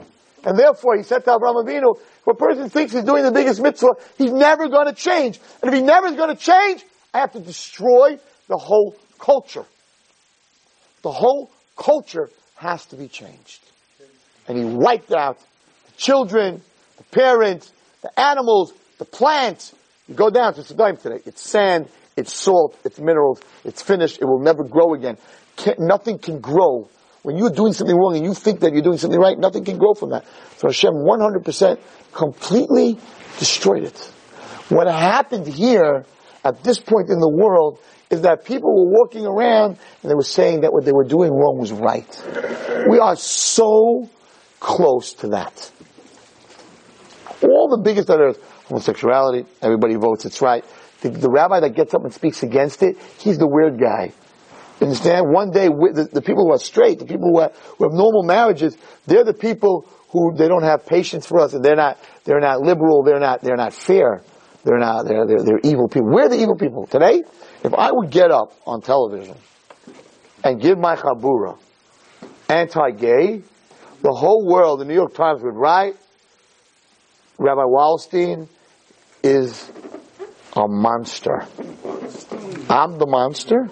And 0.47 0.57
therefore, 0.57 0.97
he 0.97 1.03
said 1.03 1.25
to 1.25 1.35
Abraham 1.35 1.57
Avinu, 1.57 1.99
if 1.99 2.27
a 2.27 2.35
person 2.35 2.71
thinks 2.71 2.93
he's 2.93 3.03
doing 3.03 3.25
the 3.25 3.33
biggest 3.33 3.61
mitzvah, 3.61 3.95
he's 4.17 4.33
never 4.33 4.69
going 4.69 4.87
to 4.87 4.95
change. 4.95 5.41
And 5.61 5.69
if 5.69 5.75
he 5.75 5.83
never 5.83 6.07
is 6.07 6.15
going 6.15 6.35
to 6.35 6.41
change, 6.41 6.85
I 7.13 7.19
have 7.19 7.33
to 7.33 7.41
destroy 7.41 8.21
the 8.47 8.57
whole 8.57 8.95
culture. 9.19 9.65
The 11.03 11.11
whole 11.11 11.51
culture 11.77 12.31
has 12.55 12.87
to 12.87 12.97
be 12.97 13.09
changed. 13.09 13.61
And 14.47 14.57
he 14.57 14.65
wiped 14.65 15.13
out 15.13 15.37
the 15.39 15.93
children, 15.97 16.63
the 16.97 17.05
parents, 17.05 17.73
the 18.03 18.21
animals, 18.21 18.73
the 18.99 19.05
plants. 19.05 19.75
You 20.07 20.15
go 20.15 20.31
down 20.31 20.55
to 20.55 20.63
Sodom 20.63 20.97
today. 20.97 21.23
It's 21.27 21.43
sand, 21.43 21.89
it's 22.17 22.33
salt, 22.33 22.79
it's 22.85 23.01
minerals, 23.01 23.41
it's 23.65 23.83
finished, 23.83 24.23
it 24.23 24.27
will 24.27 24.39
never 24.39 24.63
grow 24.63 24.95
again. 24.95 25.19
Can't, 25.57 25.81
nothing 25.81 26.19
can 26.19 26.39
grow 26.39 26.89
when 27.27 27.37
you're 27.37 27.51
doing 27.51 27.73
something 27.73 27.97
wrong 27.97 28.15
and 28.15 28.25
you 28.25 28.35
think 28.35 28.61
that 28.61 28.73
you're 28.73 28.85
doing 28.85 28.99
something 28.99 29.19
right, 29.19 29.37
nothing 29.37 29.65
can 29.65 29.79
grow 29.79 29.95
from 29.95 30.11
that. 30.11 30.25
So 30.59 30.69
Hashem 30.69 30.95
100% 30.95 31.81
completely 32.13 33.01
destroyed 33.41 33.83
it. 33.83 33.99
What 34.69 34.87
happened 34.87 35.49
here 35.49 36.07
at 36.45 36.63
this 36.63 36.79
point 36.79 37.11
in 37.11 37.19
the 37.19 37.29
world 37.29 37.81
is 38.11 38.21
that 38.21 38.45
people 38.45 38.71
were 38.71 38.93
walking 38.93 39.27
around 39.27 39.77
and 40.03 40.11
they 40.11 40.15
were 40.15 40.23
saying 40.23 40.61
that 40.61 40.73
what 40.73 40.85
they 40.85 40.93
were 40.93 41.03
doing 41.03 41.33
wrong 41.33 41.59
was 41.59 41.73
right. 41.73 42.07
We 42.89 43.01
are 43.01 43.17
so 43.17 44.09
close 44.61 45.15
to 45.15 45.31
that. 45.31 45.73
All 47.43 47.77
the 47.77 47.83
biggest 47.83 48.09
on 48.09 48.21
earth, 48.21 48.41
homosexuality, 48.69 49.47
everybody 49.63 49.97
votes 49.97 50.27
it's 50.27 50.41
right. 50.41 50.65
The, 51.01 51.11
the 51.11 51.29
rabbi 51.29 51.59
that 51.59 51.75
gets 51.75 51.93
up 51.93 52.05
and 52.05 52.15
speaks 52.15 52.45
against 52.45 52.85
it, 52.85 52.97
he's 53.19 53.39
the 53.39 53.49
weird 53.49 53.81
guy. 53.81 54.13
Understand? 54.81 55.33
One 55.33 55.51
day, 55.51 55.69
the, 55.69 56.09
the, 56.13 56.21
people 56.21 56.45
who 56.45 56.53
are 56.53 56.59
straight, 56.59 56.99
the 56.99 57.07
people 57.07 57.31
who, 57.31 57.41
are, 57.41 57.51
who 57.79 57.85
have 57.85 57.95
normal 57.95 58.23
marriages, 58.25 58.77
they're 59.07 59.25
the 59.25 59.33
people 59.33 59.89
who 60.11 60.35
they 60.37 60.49
don't 60.49 60.63
have 60.63 60.85
patience 60.85 61.27
for 61.27 61.41
us, 61.41 61.55
and 61.55 61.65
they're 61.65 61.77
not 61.77 61.99
they're 62.25 62.41
not 62.41 62.61
liberal, 62.61 63.03
they're 63.03 63.21
not 63.21 63.41
they're 63.41 63.57
not 63.57 63.73
fair, 63.73 64.23
they're 64.65 64.79
not 64.79 65.07
they're 65.07 65.27
they're, 65.27 65.43
they're 65.43 65.61
evil 65.65 65.89
people. 65.89 66.09
We're 66.11 66.29
the 66.29 66.41
evil 66.41 66.57
people 66.57 66.87
today. 66.87 67.23
If 67.65 67.73
I 67.73 67.91
would 67.91 68.11
get 68.11 68.31
up 68.31 68.53
on 68.67 68.83
television 68.83 69.37
and 70.45 70.61
give 70.61 70.79
my 70.79 70.95
chabura 70.95 71.59
anti-gay, 72.49 73.43
the 74.03 74.13
whole 74.13 74.47
world, 74.47 74.81
the 74.81 74.85
New 74.85 74.95
York 74.95 75.15
Times 75.15 75.43
would 75.43 75.57
write, 75.57 75.97
Rabbi 77.39 77.63
Wallerstein 77.63 78.49
is 79.23 79.71
a 80.55 80.69
monster. 80.69 81.45
I'm 82.69 82.99
the 82.99 83.07
monster. 83.07 83.69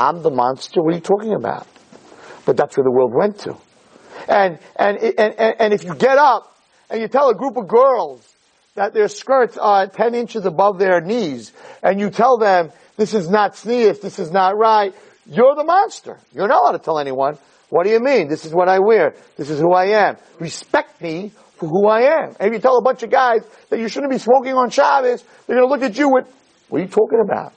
I'm 0.00 0.22
the 0.22 0.30
monster. 0.30 0.82
What 0.82 0.94
are 0.94 0.96
you 0.96 1.02
talking 1.02 1.34
about? 1.34 1.66
But 2.46 2.56
that's 2.56 2.74
where 2.74 2.84
the 2.84 2.90
world 2.90 3.12
went 3.14 3.40
to. 3.40 3.54
And, 4.26 4.58
and, 4.74 4.96
and, 4.96 5.34
and 5.38 5.74
if 5.74 5.84
you 5.84 5.94
get 5.94 6.16
up 6.16 6.56
and 6.88 7.02
you 7.02 7.08
tell 7.08 7.28
a 7.28 7.34
group 7.34 7.58
of 7.58 7.68
girls 7.68 8.26
that 8.76 8.94
their 8.94 9.08
skirts 9.08 9.58
are 9.58 9.88
10 9.88 10.14
inches 10.14 10.46
above 10.46 10.78
their 10.78 11.02
knees, 11.02 11.52
and 11.82 12.00
you 12.00 12.08
tell 12.08 12.38
them, 12.38 12.70
this 12.96 13.12
is 13.12 13.28
not 13.28 13.52
tznius, 13.52 14.00
this 14.00 14.18
is 14.18 14.30
not 14.30 14.56
right, 14.56 14.94
you're 15.26 15.54
the 15.54 15.64
monster. 15.64 16.18
You're 16.32 16.48
not 16.48 16.62
allowed 16.62 16.78
to 16.78 16.84
tell 16.84 16.98
anyone, 16.98 17.36
what 17.68 17.84
do 17.84 17.90
you 17.90 18.00
mean? 18.00 18.28
This 18.28 18.46
is 18.46 18.54
what 18.54 18.70
I 18.70 18.78
wear. 18.78 19.14
This 19.36 19.50
is 19.50 19.60
who 19.60 19.72
I 19.74 20.08
am. 20.08 20.16
Respect 20.38 21.02
me 21.02 21.30
for 21.56 21.68
who 21.68 21.86
I 21.86 22.22
am. 22.22 22.36
And 22.40 22.48
if 22.48 22.52
you 22.54 22.58
tell 22.58 22.78
a 22.78 22.82
bunch 22.82 23.02
of 23.02 23.10
guys 23.10 23.42
that 23.68 23.78
you 23.78 23.88
shouldn't 23.88 24.10
be 24.10 24.18
smoking 24.18 24.54
on 24.54 24.70
Shabbos, 24.70 25.22
they're 25.46 25.56
going 25.56 25.68
to 25.68 25.72
look 25.72 25.82
at 25.82 25.98
you 25.98 26.08
with, 26.08 26.24
what 26.70 26.80
are 26.80 26.84
you 26.84 26.88
talking 26.88 27.20
about? 27.22 27.52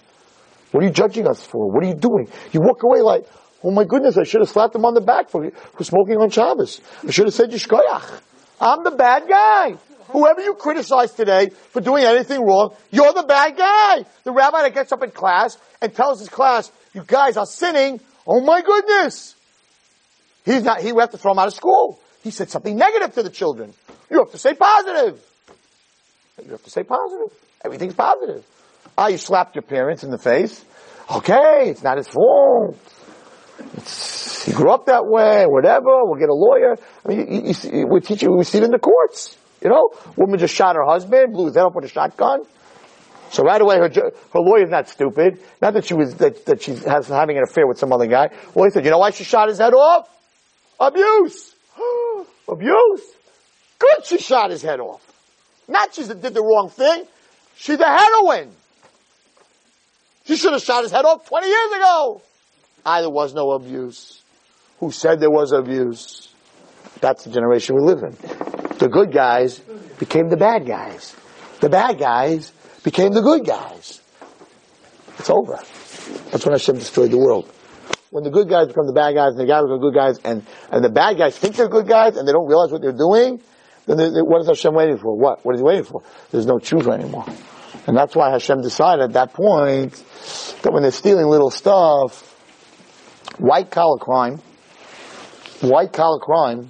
What 0.74 0.84
are 0.84 0.88
you 0.88 0.92
judging 0.92 1.28
us 1.28 1.46
for? 1.46 1.70
What 1.70 1.84
are 1.84 1.88
you 1.88 1.94
doing? 1.94 2.28
You 2.52 2.62
walk 2.62 2.82
away 2.82 3.02
like, 3.02 3.28
oh 3.64 3.70
my 3.70 3.84
goodness, 3.84 4.18
I 4.18 4.24
should 4.24 4.42
have 4.42 4.50
slapped 4.50 4.74
him 4.74 4.86
on 4.86 4.96
the 4.96 5.02
back 5.02 5.30
for, 5.30 5.52
for 5.52 5.84
smoking 5.84 6.18
on 6.18 6.32
Shabbos. 6.32 6.82
I 7.08 7.12
should 7.12 7.26
have 7.26 7.34
said 7.36 7.52
Yishkoyach. 7.52 8.22
I'm 8.60 8.84
the 8.84 8.90
bad 8.90 9.30
guy. 9.30 9.76
Whoever 10.08 10.42
you 10.42 10.56
criticize 10.56 11.12
today 11.12 11.50
for 11.70 11.80
doing 11.80 12.04
anything 12.04 12.42
wrong, 12.44 12.76
you're 12.90 13.14
the 13.14 13.22
bad 13.22 13.56
guy. 13.56 14.04
The 14.24 14.32
rabbi 14.32 14.64
that 14.64 14.74
gets 14.74 14.92
up 14.92 15.04
in 15.04 15.12
class 15.12 15.60
and 15.80 15.94
tells 15.94 16.20
his 16.20 16.30
class, 16.30 16.72
you 16.96 17.04
guys 17.06 17.38
are 17.38 17.46
sinning. 17.46 18.00
Oh 18.26 18.42
my 18.42 18.64
goodness. 18.64 19.36
He's 20.46 20.64
not, 20.64 20.82
he 20.82 20.92
we 20.92 21.02
have 21.02 21.12
to 21.12 21.20
throw 21.20 21.34
him 21.34 21.40
out 21.40 21.50
of 21.50 21.54
school. 21.54 22.00
He 22.24 22.32
said 22.32 22.50
something 22.50 22.76
negative 22.76 23.14
to 23.14 23.22
the 23.22 23.30
children. 23.30 23.76
You 24.10 24.18
have 24.18 24.32
to 24.32 24.40
say 24.40 24.56
positive. 24.56 25.24
You 26.44 26.50
have 26.50 26.64
to 26.64 26.72
say 26.72 26.82
positive. 26.82 27.38
Everything's 27.64 27.94
positive. 27.94 28.44
Ah, 28.98 29.08
you 29.08 29.18
slapped 29.18 29.56
your 29.56 29.64
parents 29.64 30.04
in 30.04 30.12
the 30.12 30.18
face. 30.18 30.64
Okay, 31.12 31.70
it's 31.70 31.84
not 31.84 31.98
his 31.98 32.08
fault. 32.08 32.78
It's, 33.74 34.44
he 34.46 34.52
grew 34.52 34.72
up 34.72 34.86
that 34.86 35.06
way, 35.06 35.46
whatever. 35.46 36.04
We'll 36.04 36.20
get 36.20 36.30
a 36.30 36.34
lawyer. 36.34 36.76
I 37.06 37.10
mean, 37.10 37.32
you, 37.32 37.48
you 37.48 37.54
see, 37.54 37.84
we 37.86 38.00
teach 38.00 38.22
you, 38.22 38.32
we 38.32 38.44
see 38.44 38.60
it 38.60 38.64
in 38.64 38.72
the 38.72 38.80
courts. 38.80 39.38
You 39.62 39.70
know, 39.70 39.90
woman 40.18 40.40
just 40.40 40.54
shot 40.54 40.76
her 40.76 40.86
husband, 40.86 41.34
blew 41.34 41.46
his 41.46 41.56
head 41.56 41.64
up 41.64 41.76
with 41.76 41.86
a 41.86 41.88
shotgun. 41.88 42.42
So 43.32 43.44
right 43.44 43.60
away, 43.60 43.78
her 43.78 43.90
her 43.90 44.40
lawyer's 44.40 44.70
not 44.70 44.90
stupid. 44.90 45.40
Not 45.62 45.74
that 45.74 45.86
she 45.86 45.96
was 45.96 46.16
that, 46.16 46.46
that 46.46 46.62
she's 46.62 46.84
having 46.84 47.38
an 47.38 47.44
affair 47.44 47.66
with 47.66 47.80
some 47.80 47.92
other 47.92 48.06
guy. 48.06 48.30
Well, 48.54 48.66
he 48.66 48.72
said, 48.72 48.86
you 48.86 48.92
know 48.92 49.00
why 49.00 49.10
she 49.10 49.24
shot 49.24 49.50
his 49.50 49.58
head 49.58 49.74
off? 49.74 50.08
Abuse, 50.80 51.56
abuse. 52.48 53.02
Good, 53.80 54.06
she 54.06 54.18
shot 54.20 54.52
his 54.52 54.62
head 54.62 54.80
off. 54.80 55.02
Not 55.68 55.96
she 55.96 56.04
did 56.04 56.22
the 56.22 56.44
wrong 56.44 56.70
thing. 56.70 57.06
She's 57.56 57.80
a 57.80 57.88
heroine. 57.88 58.52
He 60.24 60.36
should 60.36 60.54
have 60.54 60.62
shot 60.62 60.84
his 60.84 60.92
head 60.92 61.06
off 61.06 61.28
20 61.28 61.48
years 61.48 61.72
ago. 61.74 62.22
I, 62.86 63.02
there 63.02 63.10
was 63.10 63.34
no 63.34 63.52
abuse. 63.52 64.22
Who 64.80 64.92
said 64.92 65.20
there 65.20 65.32
was 65.32 65.52
abuse? 65.52 66.30
That's 67.02 67.24
the 67.24 67.32
generation 67.32 67.76
we 67.76 67.82
live 67.82 68.04
in. 68.04 68.12
The 68.78 68.90
good 68.90 69.12
guys 69.12 69.60
became 70.00 70.30
the 70.30 70.38
bad 70.38 70.66
guys. 70.66 71.16
The 71.60 71.70
bad 71.70 72.00
guys 72.00 72.52
became 72.84 73.14
the 73.14 73.22
good 73.22 73.46
guys. 73.46 74.02
It's 75.20 75.30
over. 75.30 75.60
That's 76.32 76.46
when 76.46 76.54
Hashem 76.54 76.76
destroyed 76.76 77.12
the 77.12 77.18
world. 77.18 77.50
When 78.10 78.24
the 78.24 78.30
good 78.30 78.50
guys 78.50 78.68
become 78.68 78.88
the 78.88 78.94
bad 78.94 79.16
guys 79.16 79.32
and 79.32 79.40
the 79.40 79.46
guys 79.46 79.64
become 79.64 79.80
the 79.80 79.90
good 79.90 79.96
guys 79.96 80.20
and, 80.24 80.46
and 80.72 80.84
the 80.84 80.90
bad 80.90 81.18
guys 81.18 81.38
think 81.38 81.56
they're 81.56 81.70
good 81.70 81.88
guys 81.88 82.18
and 82.18 82.28
they 82.28 82.32
don't 82.32 82.48
realize 82.48 82.72
what 82.72 82.82
they're 82.82 82.92
doing, 82.92 83.42
then 83.86 83.98
they, 83.98 84.10
they, 84.10 84.22
what 84.22 84.42
is 84.42 84.48
Hashem 84.48 84.74
waiting 84.74 84.98
for? 84.98 85.18
What? 85.18 85.46
What 85.46 85.56
is 85.56 85.62
he 85.62 85.64
waiting 85.64 85.84
for? 85.84 86.04
There's 86.32 86.46
no 86.46 86.60
truth 86.60 86.88
anymore. 86.88 87.26
And 87.86 87.98
that's 87.98 88.16
why 88.16 88.32
Hashem 88.32 88.62
decided 88.62 89.04
at 89.04 89.14
that 89.14 89.34
point 89.34 89.92
that 90.62 90.72
when 90.72 90.84
they're 90.84 90.92
stealing 90.92 91.28
little 91.28 91.52
stuff, 91.52 92.30
white 93.40 93.72
collar 93.72 93.98
crime, 93.98 94.40
white 95.62 95.92
collar 95.92 96.20
crime 96.20 96.70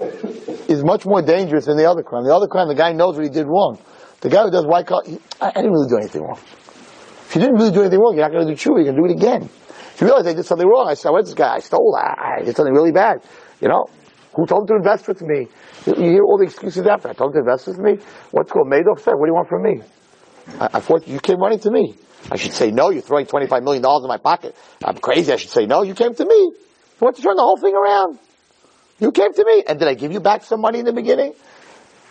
is 0.00 0.82
much 0.82 1.04
more 1.04 1.20
dangerous 1.20 1.66
than 1.66 1.76
the 1.76 1.90
other 1.90 2.02
crime. 2.02 2.24
The 2.24 2.34
other 2.34 2.46
crime, 2.46 2.68
the 2.68 2.74
guy 2.74 2.92
knows 2.92 3.16
what 3.16 3.24
he 3.24 3.30
did 3.30 3.46
wrong. 3.46 3.78
The 4.22 4.30
guy 4.30 4.44
who 4.44 4.50
does 4.50 4.66
white 4.66 4.86
collar, 4.86 5.04
I, 5.40 5.48
I 5.48 5.52
didn't 5.52 5.72
really 5.72 5.88
do 5.88 5.96
anything 5.98 6.22
wrong. 6.22 6.38
If 6.38 7.36
you 7.36 7.40
didn't 7.42 7.56
really 7.56 7.70
do 7.70 7.80
anything 7.82 8.00
wrong, 8.00 8.16
you're 8.16 8.24
not 8.24 8.32
going 8.32 8.46
to 8.46 8.52
do 8.52 8.56
true. 8.56 8.76
You're 8.76 8.92
going 8.92 8.96
to 8.96 9.02
do 9.02 9.14
it 9.14 9.16
again. 9.16 9.42
If 9.44 10.00
you 10.00 10.06
realize 10.06 10.26
I 10.26 10.32
did 10.32 10.46
something 10.46 10.66
wrong, 10.66 10.88
I 10.88 10.94
said, 10.94 11.10
went 11.10 11.26
this 11.26 11.34
guy, 11.34 11.56
I 11.56 11.60
stole, 11.60 11.94
I, 11.94 12.38
I 12.40 12.44
did 12.44 12.56
something 12.56 12.72
really 12.74 12.92
bad. 12.92 13.22
You 13.60 13.68
know, 13.68 13.86
who 14.34 14.46
told 14.46 14.62
him 14.62 14.68
to 14.68 14.74
invest 14.76 15.06
with 15.06 15.20
me? 15.20 15.48
You, 15.84 15.94
you 15.96 16.10
hear 16.12 16.24
all 16.24 16.38
the 16.38 16.44
excuses 16.44 16.86
after. 16.86 17.10
I 17.10 17.12
told 17.12 17.34
him 17.34 17.44
to 17.44 17.50
invest 17.50 17.66
with 17.66 17.78
me. 17.78 17.98
What's 18.30 18.50
called 18.50 18.68
Madoff 18.68 19.00
said, 19.00 19.12
what 19.14 19.26
do 19.26 19.30
you 19.30 19.34
want 19.34 19.48
from 19.48 19.62
me? 19.62 19.82
I, 20.58 20.68
I 20.74 20.80
thought 20.80 21.06
you 21.06 21.20
came 21.20 21.38
running 21.38 21.60
to 21.60 21.70
me. 21.70 21.94
I 22.30 22.36
should 22.36 22.52
say 22.52 22.70
no. 22.70 22.90
You're 22.90 23.02
throwing 23.02 23.26
$25 23.26 23.62
million 23.62 23.84
in 23.84 24.08
my 24.08 24.18
pocket. 24.18 24.56
I'm 24.84 24.98
crazy. 24.98 25.32
I 25.32 25.36
should 25.36 25.50
say 25.50 25.66
no. 25.66 25.82
You 25.82 25.94
came 25.94 26.14
to 26.14 26.24
me. 26.24 26.34
You 26.34 26.56
want 27.00 27.16
to 27.16 27.22
turn 27.22 27.36
the 27.36 27.42
whole 27.42 27.56
thing 27.56 27.74
around. 27.74 28.18
You 28.98 29.12
came 29.12 29.32
to 29.32 29.44
me. 29.44 29.64
And 29.66 29.78
did 29.78 29.88
I 29.88 29.94
give 29.94 30.12
you 30.12 30.20
back 30.20 30.44
some 30.44 30.60
money 30.60 30.80
in 30.80 30.84
the 30.84 30.92
beginning? 30.92 31.34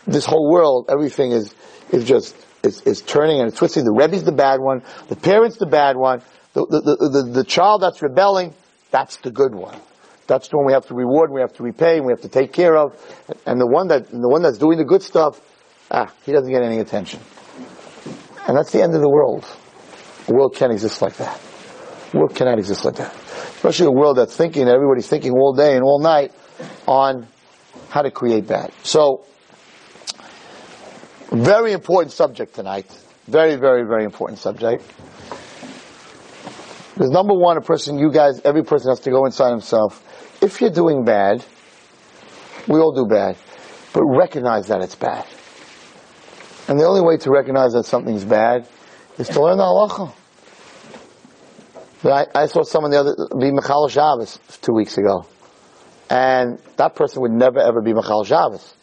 This 0.08 0.26
whole 0.26 0.50
world, 0.52 0.88
everything 0.90 1.32
is, 1.32 1.54
is 1.92 2.06
just, 2.06 2.36
is, 2.64 2.82
is 2.82 3.02
turning 3.02 3.42
and 3.42 3.56
twisting. 3.56 3.84
The 3.84 3.92
Rebbe's 3.92 4.24
the 4.24 4.32
bad 4.32 4.60
one. 4.60 4.82
The 5.08 5.16
parent's 5.16 5.58
the 5.58 5.68
bad 5.68 5.96
one. 5.96 6.22
The, 6.54 6.66
the, 6.66 6.82
the, 6.82 7.10
the, 7.10 7.32
the 7.32 7.44
child 7.44 7.84
that's 7.84 8.02
rebelling, 8.02 8.56
that's 8.90 9.18
the 9.18 9.30
good 9.30 9.54
one. 9.54 9.80
That's 10.26 10.48
the 10.48 10.58
one 10.58 10.66
we 10.66 10.74
have 10.74 10.88
to 10.88 10.94
reward, 10.94 11.32
we 11.32 11.42
have 11.42 11.54
to 11.54 11.64
repay, 11.64 11.98
and 11.98 12.06
we 12.06 12.12
have 12.12 12.22
to 12.22 12.30
take 12.30 12.54
care 12.54 12.76
of. 12.78 12.94
And 13.46 13.60
the 13.60 13.68
one 13.68 13.88
that, 13.88 14.10
the 14.10 14.30
one 14.30 14.42
that's 14.42 14.58
doing 14.58 14.78
the 14.78 14.86
good 14.86 15.02
stuff, 15.02 15.40
ah, 15.92 16.12
he 16.26 16.32
doesn't 16.32 16.52
get 16.52 16.64
any 16.64 16.80
attention. 16.80 17.20
And 18.48 18.58
that's 18.58 18.72
the 18.72 18.82
end 18.82 18.96
of 18.96 19.02
the 19.02 19.10
world. 19.10 19.46
The 20.28 20.34
world 20.34 20.56
can't 20.56 20.72
exist 20.72 21.02
like 21.02 21.18
that. 21.18 21.40
The 22.12 22.20
world 22.20 22.36
cannot 22.36 22.58
exist 22.60 22.86
like 22.86 22.96
that. 22.96 23.14
Especially 23.14 23.88
a 23.88 23.92
world 23.92 24.18
that's 24.18 24.36
thinking, 24.36 24.68
everybody's 24.68 25.08
thinking 25.08 25.34
all 25.34 25.54
day 25.54 25.76
and 25.76 25.84
all 25.84 26.00
night 26.00 26.32
on 26.88 27.28
how 27.90 28.02
to 28.02 28.12
create 28.12 28.48
that. 28.48 28.74
So, 28.84 29.26
very 31.32 31.74
important 31.74 32.14
subject 32.14 32.56
tonight. 32.56 32.86
Very, 33.28 33.56
very, 33.56 33.84
very 33.84 34.06
important 34.06 34.40
subject. 34.40 34.84
Because 36.94 37.12
number 37.12 37.34
one, 37.34 37.58
a 37.58 37.62
person, 37.62 37.98
you 37.98 38.12
guys, 38.12 38.42
every 38.44 38.64
person 38.64 38.90
has 38.90 39.00
to 39.02 39.10
go 39.12 39.26
inside 39.26 39.52
himself. 39.52 40.04
If 40.42 40.62
you're 40.62 40.72
doing 40.72 41.06
bad, 41.06 41.46
we 42.68 42.80
all 42.80 42.92
do 42.92 43.06
bad, 43.06 43.38
but 43.94 44.04
recognize 44.04 44.68
that 44.68 44.82
it's 44.82 44.96
bad. 44.96 45.26
And 46.70 46.80
the 46.80 46.86
only 46.86 47.02
way 47.02 47.18
to 47.18 47.32
recognize 47.32 47.74
that 47.74 47.86
something's 47.86 48.24
bad 48.24 48.68
is 49.18 49.28
to 49.30 49.42
learn 49.42 49.58
the 49.58 49.64
halacha. 49.64 50.14
I, 52.04 52.28
I 52.36 52.46
saw 52.46 52.62
someone 52.62 52.92
the 52.92 53.00
other, 53.00 53.16
be 53.40 53.52
Michal 53.52 53.90
Shabbos 53.90 54.40
two 54.62 54.74
weeks 54.74 54.98
ago. 55.00 55.26
And 56.12 56.60
that 56.78 56.96
person 56.96 57.24
would 57.24 57.32
never 57.32 57.60
ever 57.60 57.82
be 57.82 57.94
Michal 57.94 58.24
Shabbos. 58.24 58.76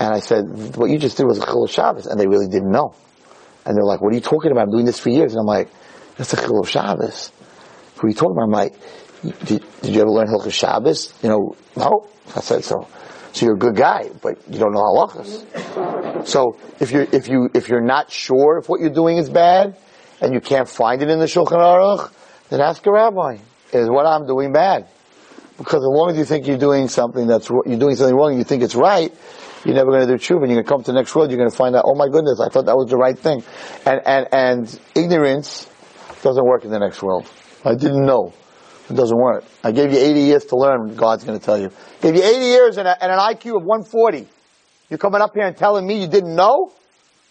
And 0.00 0.12
I 0.12 0.18
said, 0.18 0.76
what 0.76 0.90
you 0.90 0.98
just 0.98 1.16
did 1.16 1.26
was 1.26 1.38
a 1.38 1.46
Chil 1.46 1.68
Shabbos. 1.68 2.06
And 2.06 2.18
they 2.18 2.26
really 2.26 2.48
didn't 2.48 2.72
know. 2.72 2.96
And 3.64 3.76
they're 3.76 3.84
like, 3.84 4.00
what 4.00 4.12
are 4.12 4.16
you 4.16 4.20
talking 4.20 4.50
about? 4.50 4.62
I'm 4.62 4.72
doing 4.72 4.84
this 4.84 4.98
for 4.98 5.10
years. 5.10 5.34
And 5.34 5.40
I'm 5.40 5.46
like, 5.46 5.70
that's 6.16 6.32
a 6.32 6.36
Chil 6.36 6.64
Shabbos. 6.64 7.30
Who 7.98 8.08
are 8.08 8.10
you 8.10 8.16
talking 8.16 8.32
about? 8.32 8.42
I'm 8.42 8.50
like, 8.50 8.74
did, 9.44 9.64
did 9.82 9.94
you 9.94 10.00
ever 10.00 10.10
learn 10.10 10.26
Hilchos 10.26 10.52
Shabbos? 10.52 11.14
You 11.22 11.28
know, 11.28 11.56
no. 11.76 12.08
I 12.34 12.40
said 12.40 12.64
so. 12.64 12.88
So 13.32 13.46
you're 13.46 13.54
a 13.54 13.58
good 13.58 13.76
guy, 13.76 14.10
but 14.20 14.38
you 14.48 14.58
don't 14.58 14.72
know 14.72 14.80
halachas. 14.80 16.26
So 16.26 16.58
if 16.80 16.90
you're 16.90 17.06
if 17.12 17.28
you 17.28 17.48
if 17.54 17.68
you're 17.68 17.80
not 17.80 18.10
sure 18.10 18.58
if 18.58 18.68
what 18.68 18.80
you're 18.80 18.90
doing 18.90 19.16
is 19.16 19.30
bad, 19.30 19.76
and 20.20 20.32
you 20.32 20.40
can't 20.40 20.68
find 20.68 21.02
it 21.02 21.10
in 21.10 21.18
the 21.18 21.26
Shulchan 21.26 21.58
Aruch, 21.58 22.12
then 22.48 22.60
ask 22.60 22.86
a 22.86 22.92
rabbi. 22.92 23.38
Is 23.72 23.88
what 23.88 24.06
I'm 24.06 24.26
doing 24.26 24.52
bad? 24.52 24.86
Because 25.56 25.82
as 25.82 25.88
long 25.88 26.10
as 26.10 26.16
you 26.16 26.24
think 26.24 26.46
you're 26.46 26.58
doing 26.58 26.88
something 26.88 27.26
that's 27.26 27.48
you're 27.48 27.78
doing 27.78 27.96
something 27.96 28.14
wrong, 28.14 28.30
and 28.30 28.38
you 28.38 28.44
think 28.44 28.62
it's 28.62 28.74
right, 28.74 29.12
you're 29.64 29.74
never 29.74 29.90
going 29.90 30.06
to 30.06 30.12
do 30.12 30.18
tshuva. 30.18 30.42
And 30.42 30.50
you're 30.50 30.62
going 30.62 30.64
to 30.64 30.68
come 30.68 30.82
to 30.82 30.92
the 30.92 30.98
next 30.98 31.14
world, 31.14 31.30
you're 31.30 31.38
going 31.38 31.50
to 31.50 31.56
find 31.56 31.74
out, 31.74 31.84
oh 31.86 31.94
my 31.94 32.08
goodness, 32.08 32.40
I 32.40 32.48
thought 32.48 32.66
that 32.66 32.76
was 32.76 32.90
the 32.90 32.96
right 32.96 33.18
thing. 33.18 33.42
And 33.86 34.00
and 34.06 34.28
and 34.32 34.80
ignorance 34.94 35.68
doesn't 36.22 36.44
work 36.44 36.64
in 36.64 36.70
the 36.70 36.78
next 36.78 37.02
world. 37.02 37.28
I 37.64 37.74
didn't 37.74 38.04
know. 38.04 38.32
It 38.92 38.96
doesn't 38.96 39.16
work. 39.16 39.44
I 39.64 39.72
gave 39.72 39.90
you 39.90 39.98
80 39.98 40.20
years 40.20 40.44
to 40.46 40.56
learn, 40.56 40.94
God's 40.96 41.24
going 41.24 41.38
to 41.38 41.44
tell 41.44 41.58
you. 41.58 41.70
Gave 42.02 42.14
you 42.14 42.22
80 42.22 42.44
years 42.44 42.76
and, 42.76 42.86
a, 42.86 43.02
and 43.02 43.10
an 43.10 43.18
IQ 43.18 43.56
of 43.56 43.64
140. 43.64 44.28
You're 44.90 44.98
coming 44.98 45.22
up 45.22 45.32
here 45.32 45.46
and 45.46 45.56
telling 45.56 45.86
me 45.86 46.02
you 46.02 46.08
didn't 46.08 46.34
know? 46.34 46.70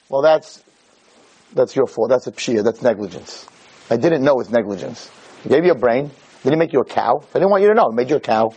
Well, 0.10 0.24
that's, 0.24 0.64
that's 1.54 1.76
your 1.76 1.86
fault. 1.86 2.10
That's 2.10 2.26
a 2.26 2.32
pshia. 2.32 2.64
That's 2.64 2.82
negligence. 2.82 3.46
I 3.92 3.98
didn't 3.98 4.24
know 4.24 4.40
it's 4.40 4.50
negligence. 4.50 5.12
I 5.46 5.50
gave 5.50 5.64
you 5.64 5.72
a 5.72 5.78
brain. 5.78 6.10
Didn't 6.42 6.58
make 6.58 6.74
you 6.74 6.80
a 6.80 6.86
cow. 6.86 7.24
I 7.30 7.34
didn't 7.34 7.52
want 7.52 7.62
you 7.62 7.70
to 7.70 7.76
know. 7.76 7.92
I 7.92 7.94
made 7.94 8.10
you 8.10 8.16
a 8.16 8.20
cow. 8.20 8.50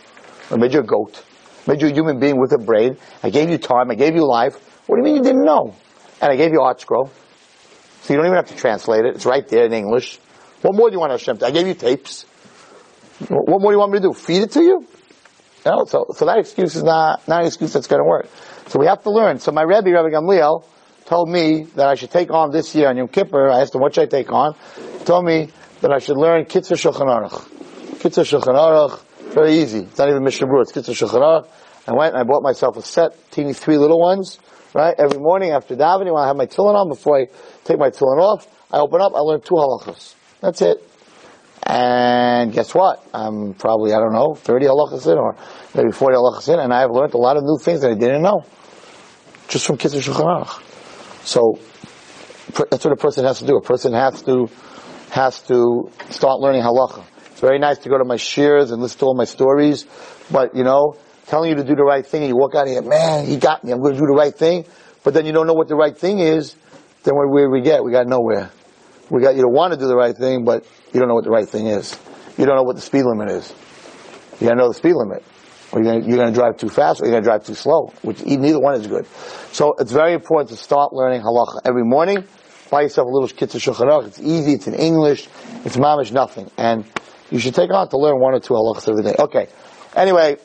I 0.49 0.55
made 0.55 0.73
you 0.73 0.79
a 0.79 0.83
goat. 0.83 1.23
I 1.67 1.73
made 1.73 1.81
you 1.83 1.89
a 1.89 1.93
human 1.93 2.19
being 2.19 2.39
with 2.39 2.53
a 2.53 2.57
brain. 2.57 2.97
I 3.21 3.29
gave 3.29 3.51
you 3.51 3.59
time. 3.59 3.91
I 3.91 3.95
gave 3.95 4.15
you 4.15 4.27
life. 4.27 4.55
What 4.87 4.95
do 4.95 5.01
you 5.01 5.03
mean 5.03 5.17
you 5.17 5.23
didn't 5.23 5.45
know? 5.45 5.75
And 6.23 6.31
I 6.31 6.35
gave 6.37 6.51
you 6.51 6.59
ArtScroll. 6.59 7.11
So 8.01 8.13
you 8.13 8.17
don't 8.17 8.25
even 8.25 8.35
have 8.35 8.47
to 8.47 8.55
translate 8.55 9.05
it. 9.05 9.13
It's 9.15 9.27
right 9.27 9.47
there 9.47 9.65
in 9.65 9.73
English. 9.73 10.17
What 10.63 10.73
more 10.73 10.89
do 10.89 10.95
you 10.95 10.99
want 10.99 11.11
Hashem 11.11 11.37
to? 11.37 11.45
I 11.45 11.51
gave 11.51 11.67
you 11.67 11.75
tapes. 11.75 12.25
What 13.29 13.61
more 13.61 13.71
do 13.71 13.75
you 13.75 13.79
want 13.79 13.91
me 13.93 13.99
to 13.99 14.07
do? 14.07 14.13
Feed 14.13 14.43
it 14.43 14.51
to 14.51 14.61
you? 14.61 14.85
No, 15.65 15.85
so, 15.85 16.07
so 16.15 16.25
that 16.25 16.37
excuse 16.37 16.75
is 16.75 16.83
not, 16.83 17.27
not 17.27 17.41
an 17.41 17.47
excuse 17.47 17.73
that's 17.73 17.87
going 17.87 18.01
to 18.01 18.07
work. 18.07 18.27
So 18.67 18.79
we 18.79 18.85
have 18.85 19.01
to 19.03 19.09
learn. 19.09 19.39
So 19.39 19.51
my 19.51 19.63
Rebbe, 19.63 19.85
Rebbe 19.85 20.11
Gamliel, 20.11 20.63
told 21.05 21.29
me 21.29 21.63
that 21.75 21.87
I 21.87 21.95
should 21.95 22.11
take 22.11 22.31
on 22.31 22.51
this 22.51 22.75
year 22.75 22.89
on 22.89 22.97
Yom 22.97 23.07
Kippur. 23.07 23.49
I 23.49 23.61
asked 23.61 23.73
him, 23.73 23.81
what 23.81 23.95
should 23.95 24.03
I 24.03 24.07
take 24.07 24.31
on? 24.31 24.55
He 24.99 25.05
told 25.05 25.25
me 25.25 25.49
that 25.81 25.91
I 25.91 25.99
should 25.99 26.17
learn 26.17 26.45
Kitzur 26.45 26.75
Shulchan 26.75 27.07
Aruch. 27.07 27.47
Kitzur 27.99 28.25
Shulchan 28.25 28.55
Aruch, 28.55 29.01
very 29.33 29.59
easy. 29.59 29.79
It's 29.79 29.97
not 29.97 30.09
even 30.09 30.23
Mishnah 30.23 30.47
Berurah, 30.47 30.63
it's 30.63 30.71
Kitzur 30.71 30.93
Shulchan 30.93 31.21
Aruch. 31.21 31.47
I 31.87 31.93
went 31.93 32.13
and 32.15 32.21
I 32.21 32.23
bought 32.23 32.41
myself 32.41 32.77
a 32.77 32.81
set, 32.81 33.31
teeny 33.31 33.53
three 33.53 33.77
little 33.77 33.99
ones, 33.99 34.39
right? 34.73 34.95
Every 34.97 35.19
morning 35.19 35.51
after 35.51 35.75
davening, 35.75 36.13
when 36.13 36.23
I 36.23 36.27
have 36.27 36.35
my 36.35 36.47
tefillin 36.47 36.75
on, 36.75 36.89
before 36.89 37.19
I 37.19 37.27
take 37.63 37.77
my 37.77 37.91
tefillin 37.91 38.19
off, 38.19 38.47
I 38.71 38.79
open 38.79 39.01
up, 39.01 39.13
I 39.15 39.19
learn 39.19 39.41
two 39.41 39.55
halachas. 39.55 40.15
That's 40.41 40.61
it. 40.61 40.77
And 41.65 42.53
guess 42.53 42.75
what? 42.75 43.03
I'm 43.13 43.55
probably, 43.55 43.93
I 43.93 43.99
don't 43.99 44.13
know, 44.13 44.35
30 44.35 44.67
halachas 44.67 45.11
in 45.11 45.17
or 45.17 45.35
maybe 45.73 45.91
40 45.91 46.15
halachas 46.15 46.53
in, 46.53 46.59
and 46.59 46.71
I 46.71 46.81
have 46.81 46.91
learned 46.91 47.13
a 47.15 47.17
lot 47.17 47.37
of 47.37 47.43
new 47.43 47.57
things 47.57 47.81
that 47.81 47.91
I 47.91 47.95
didn't 47.95 48.21
know. 48.21 48.45
Just 49.47 49.65
from 49.65 49.77
Kitzur 49.77 50.01
Shulchan 50.01 50.45
Aruch. 50.45 51.25
So, 51.25 51.59
that's 52.69 52.85
what 52.85 52.93
a 52.93 52.97
person 52.97 53.25
has 53.25 53.39
to 53.39 53.47
do. 53.47 53.57
A 53.57 53.61
person 53.61 53.93
has 53.93 54.21
to, 54.23 54.47
has 55.09 55.41
to 55.43 55.89
start 56.11 56.39
learning 56.39 56.61
halacha. 56.61 57.03
It's 57.31 57.41
very 57.41 57.59
nice 57.59 57.79
to 57.79 57.89
go 57.89 57.97
to 57.97 58.05
my 58.05 58.17
shiurs 58.17 58.71
and 58.71 58.81
listen 58.81 58.99
to 58.99 59.05
all 59.05 59.15
my 59.15 59.25
stories, 59.25 59.85
but 60.31 60.55
you 60.55 60.63
know, 60.63 60.95
telling 61.27 61.49
you 61.49 61.55
to 61.55 61.63
do 61.63 61.75
the 61.75 61.83
right 61.83 62.05
thing 62.05 62.21
and 62.21 62.29
you 62.29 62.37
walk 62.37 62.55
out 62.55 62.67
here, 62.67 62.81
man, 62.81 63.25
he 63.25 63.37
got 63.37 63.63
me, 63.63 63.71
I'm 63.71 63.83
to 63.83 63.91
do 63.91 64.05
the 64.05 64.15
right 64.15 64.33
thing, 64.33 64.65
but 65.03 65.13
then 65.13 65.25
you 65.25 65.33
don't 65.33 65.47
know 65.47 65.53
what 65.53 65.67
the 65.67 65.75
right 65.75 65.97
thing 65.97 66.19
is, 66.19 66.55
then 67.03 67.15
where 67.15 67.49
we 67.49 67.61
get? 67.61 67.83
We 67.83 67.91
got 67.91 68.07
nowhere. 68.07 68.51
We 69.09 69.21
got 69.21 69.35
you 69.35 69.41
to 69.41 69.49
want 69.49 69.73
to 69.73 69.79
do 69.79 69.87
the 69.87 69.95
right 69.95 70.15
thing, 70.15 70.45
but 70.45 70.65
you 70.95 71.01
don't 71.01 71.09
know 71.09 71.15
what 71.15 71.25
the 71.25 71.29
right 71.29 71.47
thing 71.47 71.67
is. 71.67 71.99
You 72.37 72.45
don't 72.45 72.55
know 72.55 72.63
what 72.63 72.77
the 72.77 72.81
speed 72.81 73.03
limit 73.03 73.29
is. 73.29 73.53
You 74.39 74.47
gotta 74.47 74.55
know 74.55 74.69
the 74.69 74.75
speed 74.75 74.93
limit. 74.93 75.25
Or 75.73 75.83
you're 75.83 75.91
gonna, 75.91 76.07
you're 76.07 76.17
gonna 76.17 76.31
drive 76.31 76.55
too 76.55 76.69
fast 76.69 77.01
or 77.01 77.05
you're 77.05 77.15
gonna 77.15 77.25
drive 77.25 77.45
too 77.45 77.53
slow, 77.53 77.91
which 78.01 78.23
neither 78.23 78.61
one 78.61 78.79
is 78.79 78.87
good. 78.87 79.05
So 79.51 79.75
it's 79.77 79.91
very 79.91 80.13
important 80.13 80.51
to 80.51 80.55
start 80.55 80.93
learning 80.93 81.21
halacha 81.21 81.59
every 81.65 81.83
morning. 81.83 82.23
Buy 82.71 82.83
yourself 82.83 83.09
a 83.09 83.11
little 83.11 83.27
kitzur 83.27 83.59
shulchan. 83.59 84.07
It's 84.07 84.21
easy, 84.21 84.53
it's 84.53 84.67
in 84.67 84.73
English, 84.73 85.27
it's 85.65 85.75
mamish 85.75 86.13
nothing. 86.13 86.49
And 86.57 86.85
you 87.29 87.39
should 87.39 87.55
take 87.55 87.71
on 87.71 87.89
to 87.89 87.97
learn 87.97 88.21
one 88.21 88.33
or 88.33 88.39
two 88.39 88.53
halachas 88.53 88.87
every 88.87 89.03
day. 89.03 89.15
Okay. 89.19 89.49
Anyway, 89.97 90.37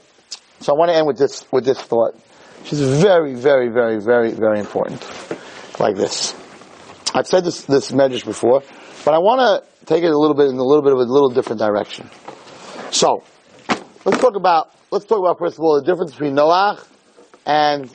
so 0.58 0.74
I 0.74 0.78
want 0.78 0.90
to 0.90 0.96
end 0.96 1.06
with 1.06 1.16
this, 1.16 1.46
with 1.52 1.64
this 1.64 1.80
thought. 1.80 2.16
Which 2.62 2.72
is 2.72 3.00
very, 3.00 3.34
very, 3.34 3.68
very, 3.68 4.00
very, 4.00 4.32
very 4.32 4.58
important. 4.58 5.00
Like 5.78 5.94
this. 5.94 6.34
I've 7.14 7.28
said 7.28 7.44
this, 7.44 7.62
this 7.66 7.92
measures 7.92 8.24
before, 8.24 8.64
but 9.04 9.14
I 9.14 9.18
want 9.18 9.40
to 9.40 9.69
take 9.86 10.04
it 10.04 10.10
a 10.10 10.18
little 10.18 10.34
bit 10.34 10.48
in 10.48 10.56
a 10.56 10.64
little 10.64 10.82
bit 10.82 10.92
of 10.92 10.98
a 10.98 11.02
little 11.02 11.30
different 11.30 11.60
direction. 11.60 12.10
So, 12.90 13.22
let's 14.04 14.18
talk 14.18 14.36
about, 14.36 14.70
let's 14.90 15.04
talk 15.04 15.18
about 15.18 15.38
first 15.38 15.56
of 15.56 15.60
all 15.60 15.80
the 15.80 15.86
difference 15.86 16.12
between 16.12 16.34
Noach 16.34 16.84
and 17.46 17.88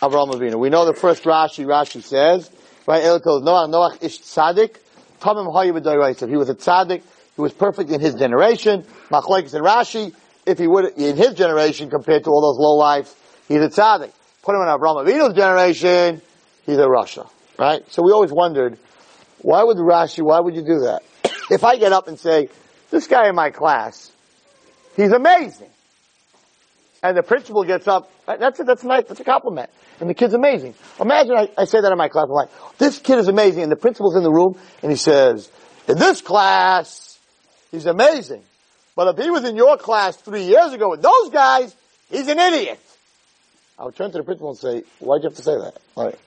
Avraham 0.00 0.32
Avinu. 0.32 0.58
We 0.58 0.70
know 0.70 0.84
the 0.86 0.94
first 0.94 1.24
Rashi, 1.24 1.64
Rashi 1.64 2.02
says, 2.02 2.50
right, 2.86 3.02
El 3.02 3.20
tells 3.20 3.42
Noach, 3.42 3.68
Noach 3.68 4.02
ish 4.02 4.20
tzaddik, 4.20 4.76
He 6.28 6.36
was 6.36 6.48
a 6.48 6.54
tzaddik, 6.54 7.02
he 7.36 7.40
was 7.42 7.52
perfect 7.52 7.90
in 7.90 8.00
his 8.00 8.14
generation, 8.14 8.84
Machlekes 9.10 9.54
and 9.54 9.64
Rashi, 9.64 10.14
if 10.46 10.58
he 10.58 10.66
would, 10.66 10.96
in 10.96 11.16
his 11.16 11.34
generation 11.34 11.90
compared 11.90 12.24
to 12.24 12.30
all 12.30 12.40
those 12.40 12.58
low 12.58 12.76
lives, 12.76 13.14
he's 13.48 13.60
a 13.60 13.68
tzaddik. 13.68 14.12
Put 14.42 14.54
him 14.54 14.62
in 14.62 14.68
Avraham 14.68 15.04
Avinu's 15.04 15.34
generation, 15.34 16.22
he's 16.64 16.78
a 16.78 16.86
Rasha. 16.86 17.28
Right? 17.58 17.82
So 17.92 18.02
we 18.02 18.12
always 18.12 18.32
wondered, 18.32 18.78
why 19.40 19.62
would 19.62 19.76
Rashi, 19.76 20.22
why 20.22 20.40
would 20.40 20.54
you 20.54 20.62
do 20.62 20.80
that? 20.80 21.02
If 21.50 21.64
I 21.64 21.76
get 21.76 21.92
up 21.92 22.08
and 22.08 22.18
say, 22.18 22.48
this 22.90 23.06
guy 23.06 23.28
in 23.28 23.34
my 23.34 23.50
class, 23.50 24.10
he's 24.96 25.12
amazing. 25.12 25.68
And 27.02 27.16
the 27.16 27.22
principal 27.22 27.62
gets 27.64 27.86
up, 27.86 28.10
uh, 28.26 28.36
that's 28.36 28.58
a, 28.60 28.64
that's 28.64 28.82
nice, 28.82 29.04
that's 29.06 29.20
a 29.20 29.24
compliment. 29.24 29.70
And 30.00 30.10
the 30.10 30.14
kid's 30.14 30.34
amazing. 30.34 30.74
Imagine 31.00 31.32
I, 31.36 31.48
I 31.56 31.64
say 31.64 31.80
that 31.80 31.92
in 31.92 31.98
my 31.98 32.08
class, 32.08 32.26
I'm 32.28 32.34
like, 32.34 32.50
this 32.78 32.98
kid 32.98 33.18
is 33.18 33.28
amazing, 33.28 33.62
and 33.62 33.70
the 33.70 33.76
principal's 33.76 34.16
in 34.16 34.22
the 34.22 34.32
room, 34.32 34.58
and 34.82 34.90
he 34.90 34.96
says, 34.96 35.50
in 35.86 35.98
this 35.98 36.20
class, 36.20 37.18
he's 37.70 37.86
amazing. 37.86 38.42
But 38.96 39.16
if 39.16 39.24
he 39.24 39.30
was 39.30 39.44
in 39.44 39.56
your 39.56 39.76
class 39.76 40.16
three 40.16 40.42
years 40.42 40.72
ago 40.72 40.90
with 40.90 41.02
those 41.02 41.30
guys, 41.30 41.74
he's 42.10 42.26
an 42.26 42.38
idiot. 42.38 42.80
I 43.78 43.84
would 43.84 43.94
turn 43.94 44.10
to 44.10 44.18
the 44.18 44.24
principal 44.24 44.50
and 44.50 44.58
say, 44.58 44.82
why'd 44.98 45.22
you 45.22 45.28
have 45.28 45.36
to 45.36 45.42
say 45.42 45.54
that? 45.54 45.78
Like, 45.94 46.18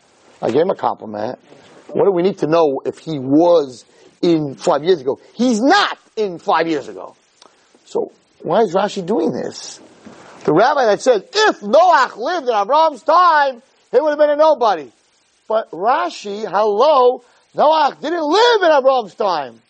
I 0.41 0.51
gave 0.51 0.61
him 0.61 0.69
a 0.69 0.75
compliment. 0.75 1.37
What 1.89 2.05
do 2.05 2.11
we 2.11 2.21
need 2.21 2.37
to 2.39 2.47
know 2.47 2.81
if 2.85 2.99
he 2.99 3.19
was 3.19 3.83
in 4.21 4.55
five 4.55 4.83
years 4.83 5.01
ago? 5.01 5.19
He's 5.33 5.61
not 5.61 5.97
in 6.15 6.39
five 6.39 6.67
years 6.67 6.87
ago. 6.87 7.15
So 7.85 8.11
why 8.41 8.61
is 8.61 8.73
Rashi 8.73 9.05
doing 9.05 9.31
this? 9.31 9.79
The 10.45 10.53
rabbi 10.53 10.85
that 10.85 11.01
said, 11.01 11.27
if 11.31 11.59
Noach 11.59 12.17
lived 12.17 12.47
in 12.47 12.53
Avram's 12.53 13.03
time, 13.03 13.61
he 13.91 13.99
would 13.99 14.09
have 14.09 14.17
been 14.17 14.31
a 14.31 14.35
nobody. 14.35 14.91
But 15.47 15.69
Rashi, 15.71 16.47
hello, 16.47 17.23
Noach 17.55 18.01
didn't 18.01 18.23
live 18.23 18.63
in 18.63 18.69
Avram's 18.69 19.13
time. 19.15 19.61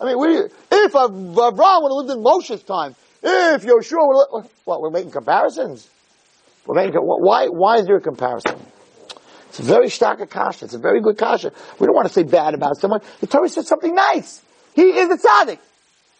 I 0.00 0.06
mean, 0.06 0.18
we, 0.18 0.38
if 0.38 0.92
Avram 0.92 1.82
would 1.82 1.90
have 1.90 2.08
lived 2.08 2.10
in 2.10 2.24
Moshe's 2.24 2.62
time, 2.62 2.96
if 3.22 3.64
Yoshua 3.64 3.98
would 4.08 4.42
have, 4.42 4.50
what, 4.64 4.80
we're 4.80 4.90
making 4.90 5.10
comparisons? 5.10 5.88
We're 6.66 6.76
making, 6.76 7.00
why, 7.00 7.46
why 7.48 7.76
is 7.76 7.86
there 7.86 7.96
a 7.96 8.00
comparison? 8.00 8.58
It's 9.50 9.58
a 9.58 9.64
very 9.64 9.90
stark 9.90 10.30
kasha. 10.30 10.66
It's 10.66 10.74
a 10.74 10.78
very 10.78 11.00
good 11.00 11.18
kasha. 11.18 11.50
We 11.80 11.86
don't 11.86 11.96
want 11.96 12.06
to 12.06 12.14
say 12.14 12.22
bad 12.22 12.54
about 12.54 12.76
someone. 12.76 13.00
The 13.18 13.26
Torah 13.26 13.48
said 13.48 13.66
something 13.66 13.92
nice. 13.92 14.40
He 14.74 14.82
is 14.82 15.10
a 15.10 15.16
tzaddik. 15.16 15.58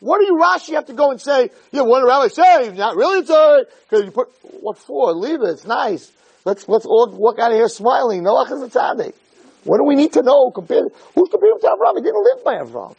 What 0.01 0.19
do 0.19 0.27
you 0.27 0.41
Rashi 0.43 0.75
have 0.75 0.87
to 0.87 0.95
go 0.95 1.13
and 1.13 1.21
say, 1.21 1.51
yeah, 1.71 1.83
what 1.83 2.01
did 2.01 2.07
Rabbi 2.07 2.27
say? 2.27 2.73
Not 2.77 2.97
really 2.97 3.23
tzaddik. 3.23 3.67
Because 3.89 4.05
you 4.05 4.11
put, 4.11 4.31
what 4.61 4.79
for? 4.79 5.13
Leave 5.13 5.43
it. 5.43 5.51
It's 5.51 5.65
nice. 5.65 6.11
Let's, 6.45 6.69
let's 6.69 6.87
all 6.87 7.09
walk 7.13 7.39
out 7.39 7.53
of 7.53 7.57
here 7.57 7.69
smiling. 7.69 8.25
Noach 8.25 8.51
is 8.51 8.63
a 8.63 8.69
tzaddik. 8.69 9.15
What 9.63 9.79
do 9.79 9.85
we 9.85 9.95
need 9.95 10.13
to 10.15 10.23
know? 10.23 10.51
Compare, 10.51 10.89
who's 11.15 11.29
comparing 11.31 11.55
him 11.55 11.61
to 11.61 11.67
Avram? 11.69 11.97
He 11.99 12.03
didn't 12.03 12.25
live 12.25 12.45
by 12.45 12.55
Avram. 12.55 12.97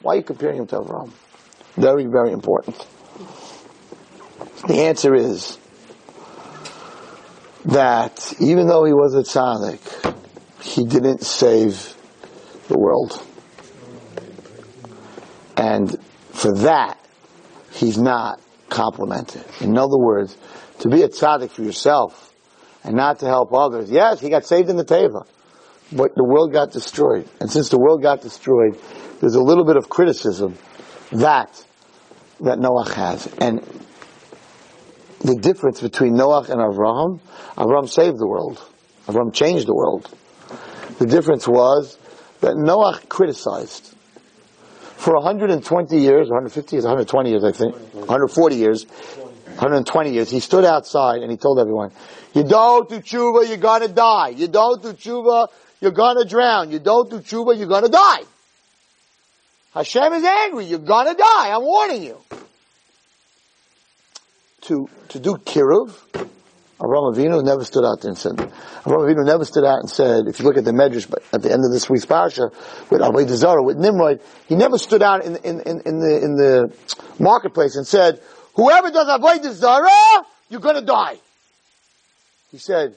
Why 0.00 0.14
are 0.14 0.16
you 0.16 0.22
comparing 0.22 0.60
him 0.60 0.66
to 0.68 0.76
Avram? 0.76 1.10
Very, 1.76 2.06
very 2.06 2.32
important. 2.32 2.86
The 4.66 4.84
answer 4.84 5.14
is 5.14 5.58
that 7.66 8.34
even 8.40 8.66
though 8.66 8.84
he 8.84 8.92
was 8.92 9.14
a 9.14 9.22
tzaddik, 9.22 10.14
he 10.62 10.84
didn't 10.84 11.22
save 11.22 11.96
the 12.68 12.78
world. 12.78 13.22
And 15.56 15.96
for 16.32 16.52
that, 16.58 16.98
he's 17.72 17.98
not 17.98 18.40
complimented. 18.68 19.44
In 19.60 19.78
other 19.78 19.98
words, 19.98 20.36
to 20.80 20.88
be 20.88 21.02
a 21.02 21.08
tzaddik 21.08 21.50
for 21.50 21.62
yourself 21.62 22.34
and 22.82 22.94
not 22.96 23.20
to 23.20 23.26
help 23.26 23.52
others. 23.52 23.90
Yes, 23.90 24.20
he 24.20 24.28
got 24.28 24.44
saved 24.44 24.68
in 24.68 24.76
the 24.76 24.84
Teva, 24.84 25.26
but 25.92 26.14
the 26.14 26.24
world 26.24 26.52
got 26.52 26.72
destroyed. 26.72 27.28
And 27.40 27.50
since 27.50 27.68
the 27.68 27.78
world 27.78 28.02
got 28.02 28.20
destroyed, 28.20 28.78
there's 29.20 29.34
a 29.34 29.42
little 29.42 29.64
bit 29.64 29.76
of 29.76 29.88
criticism 29.88 30.56
that 31.12 31.64
that 32.40 32.58
Noach 32.58 32.92
has. 32.94 33.26
And 33.38 33.62
the 35.24 35.34
difference 35.36 35.80
between 35.80 36.14
Noach 36.14 36.50
and 36.50 36.60
Avraham, 36.60 37.18
Avraham 37.56 37.88
saved 37.88 38.18
the 38.18 38.26
world. 38.26 38.62
Avraham 39.06 39.32
changed 39.32 39.66
the 39.66 39.74
world. 39.74 40.08
The 40.98 41.06
difference 41.06 41.48
was 41.48 41.96
that 42.40 42.54
Noach 42.54 43.08
criticized. 43.08 43.94
For 44.96 45.14
120 45.14 45.98
years, 45.98 46.28
150 46.28 46.76
years, 46.76 46.84
120 46.84 47.30
years, 47.30 47.42
I 47.42 47.52
think, 47.52 47.74
140 47.94 48.56
years, 48.56 48.84
120 48.84 50.12
years, 50.12 50.30
he 50.30 50.40
stood 50.40 50.64
outside 50.64 51.22
and 51.22 51.30
he 51.30 51.38
told 51.38 51.58
everyone, 51.58 51.90
you 52.34 52.44
don't 52.44 52.88
do 52.88 53.00
tshuva, 53.00 53.48
you're 53.48 53.56
gonna 53.56 53.88
die. 53.88 54.28
You 54.28 54.48
don't 54.48 54.82
do 54.82 54.92
tshuva, 54.92 55.48
you're 55.80 55.92
gonna 55.92 56.24
drown. 56.24 56.70
You 56.70 56.80
don't 56.80 57.10
do 57.10 57.20
tshuva, 57.20 57.56
you're 57.56 57.68
gonna 57.68 57.88
die. 57.88 58.24
Hashem 59.72 60.12
is 60.12 60.24
angry, 60.24 60.66
you're 60.66 60.78
gonna 60.78 61.14
die, 61.14 61.50
I'm 61.50 61.62
warning 61.62 62.02
you. 62.02 62.18
To, 64.64 64.88
to 65.10 65.20
do 65.20 65.34
kiruv, 65.34 65.90
Avraham 66.80 67.14
Avinu 67.14 67.44
never 67.44 67.64
stood 67.64 67.84
out 67.84 68.04
and 68.04 68.16
said, 68.16 68.32
Avraham 68.32 69.08
Avinu 69.08 69.24
never 69.26 69.44
stood 69.44 69.64
out 69.64 69.80
and 69.80 69.90
said, 69.90 70.26
if 70.26 70.38
you 70.38 70.46
look 70.46 70.56
at 70.56 70.64
the 70.64 70.72
Medrash, 70.72 71.12
at 71.32 71.42
the 71.42 71.52
end 71.52 71.64
of 71.64 71.70
this 71.70 71.90
week's 71.90 72.06
parsha, 72.06 72.50
with 72.90 73.00
Avodah 73.00 73.36
Zarah, 73.36 73.62
with 73.62 73.76
Nimrod, 73.76 74.20
he 74.48 74.56
never 74.56 74.78
stood 74.78 75.02
out 75.02 75.24
in, 75.24 75.36
in, 75.36 75.60
in, 75.60 75.80
in, 75.84 75.98
the, 76.00 76.20
in 76.24 76.34
the 76.36 76.74
marketplace 77.18 77.76
and 77.76 77.86
said, 77.86 78.20
whoever 78.54 78.90
does 78.90 79.06
Avodah 79.06 79.52
Zarah, 79.52 80.26
you're 80.48 80.60
gonna 80.60 80.82
die. 80.82 81.18
He 82.50 82.58
said, 82.58 82.96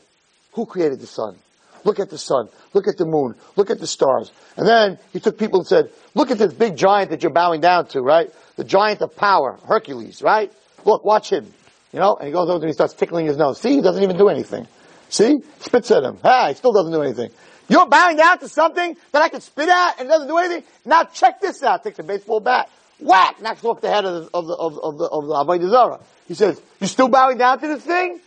who 0.54 0.66
created 0.66 1.00
the 1.02 1.08
sun? 1.08 1.36
Look 1.84 2.00
at 2.00 2.10
the 2.10 2.18
sun. 2.18 2.50
Look 2.74 2.88
at 2.88 2.98
the 2.98 3.06
moon. 3.06 3.36
Look 3.56 3.70
at 3.70 3.80
the 3.80 3.88
stars. 3.88 4.32
And 4.56 4.68
then 4.68 5.00
he 5.14 5.20
took 5.20 5.38
people 5.38 5.60
and 5.60 5.68
said, 5.68 5.92
look 6.16 6.32
at 6.32 6.38
this 6.38 6.54
big 6.54 6.78
giant 6.78 7.12
that 7.12 7.24
you're 7.24 7.32
bowing 7.32 7.62
down 7.62 7.88
to, 7.88 8.02
right? 8.02 8.30
The 8.56 8.64
giant 8.64 9.02
of 9.02 9.16
power, 9.16 9.60
Hercules, 9.68 10.22
right? 10.22 10.52
Look, 10.86 11.04
watch 11.06 11.32
him. 11.32 11.54
You 11.94 12.00
know, 12.00 12.16
and 12.16 12.28
he 12.28 12.34
goes 12.34 12.50
over 12.50 12.58
and 12.58 12.68
he 12.68 12.74
starts 12.74 12.94
tickling 12.94 13.26
his 13.26 13.38
nose. 13.38 13.60
See, 13.60 13.76
he 13.76 13.82
doesn't 13.82 14.04
even 14.04 14.18
do 14.18 14.28
anything. 14.30 14.68
See? 15.10 15.38
Spits 15.60 15.92
at 15.92 16.04
him. 16.04 16.18
Ah, 16.24 16.50
he 16.50 16.54
still 16.56 16.74
doesn't 16.74 16.92
do 16.92 17.02
anything. 17.02 17.30
You're 17.70 17.88
bowing 17.88 18.18
down 18.18 18.40
to 18.40 18.50
something 18.50 18.96
that 19.12 19.22
I 19.22 19.30
can 19.30 19.42
spit 19.42 19.70
at 19.70 20.00
and 20.00 20.08
doesn't 20.08 20.28
do 20.28 20.38
anything? 20.38 20.64
Now 20.86 21.04
check 21.04 21.42
this 21.42 21.64
out. 21.64 21.84
Takes 21.84 22.00
a 22.00 22.04
baseball 22.04 22.40
bat. 22.40 22.70
Whack! 23.00 23.42
Knocks 23.42 23.64
off 23.64 23.82
the 23.82 23.90
head 23.90 24.06
of 24.06 24.26
the, 24.26 24.30
of 24.34 24.48
the, 24.48 24.54
of, 24.54 24.80
of 24.80 24.98
the, 24.98 25.06
of 25.06 25.28
the 25.28 25.34
Avodah. 25.34 26.02
He 26.28 26.34
says, 26.34 26.60
"You're 26.80 26.88
still 26.88 27.10
bowing 27.10 27.38
down 27.38 27.60
to 27.60 27.68
this 27.68 27.84
thing? 27.84 28.20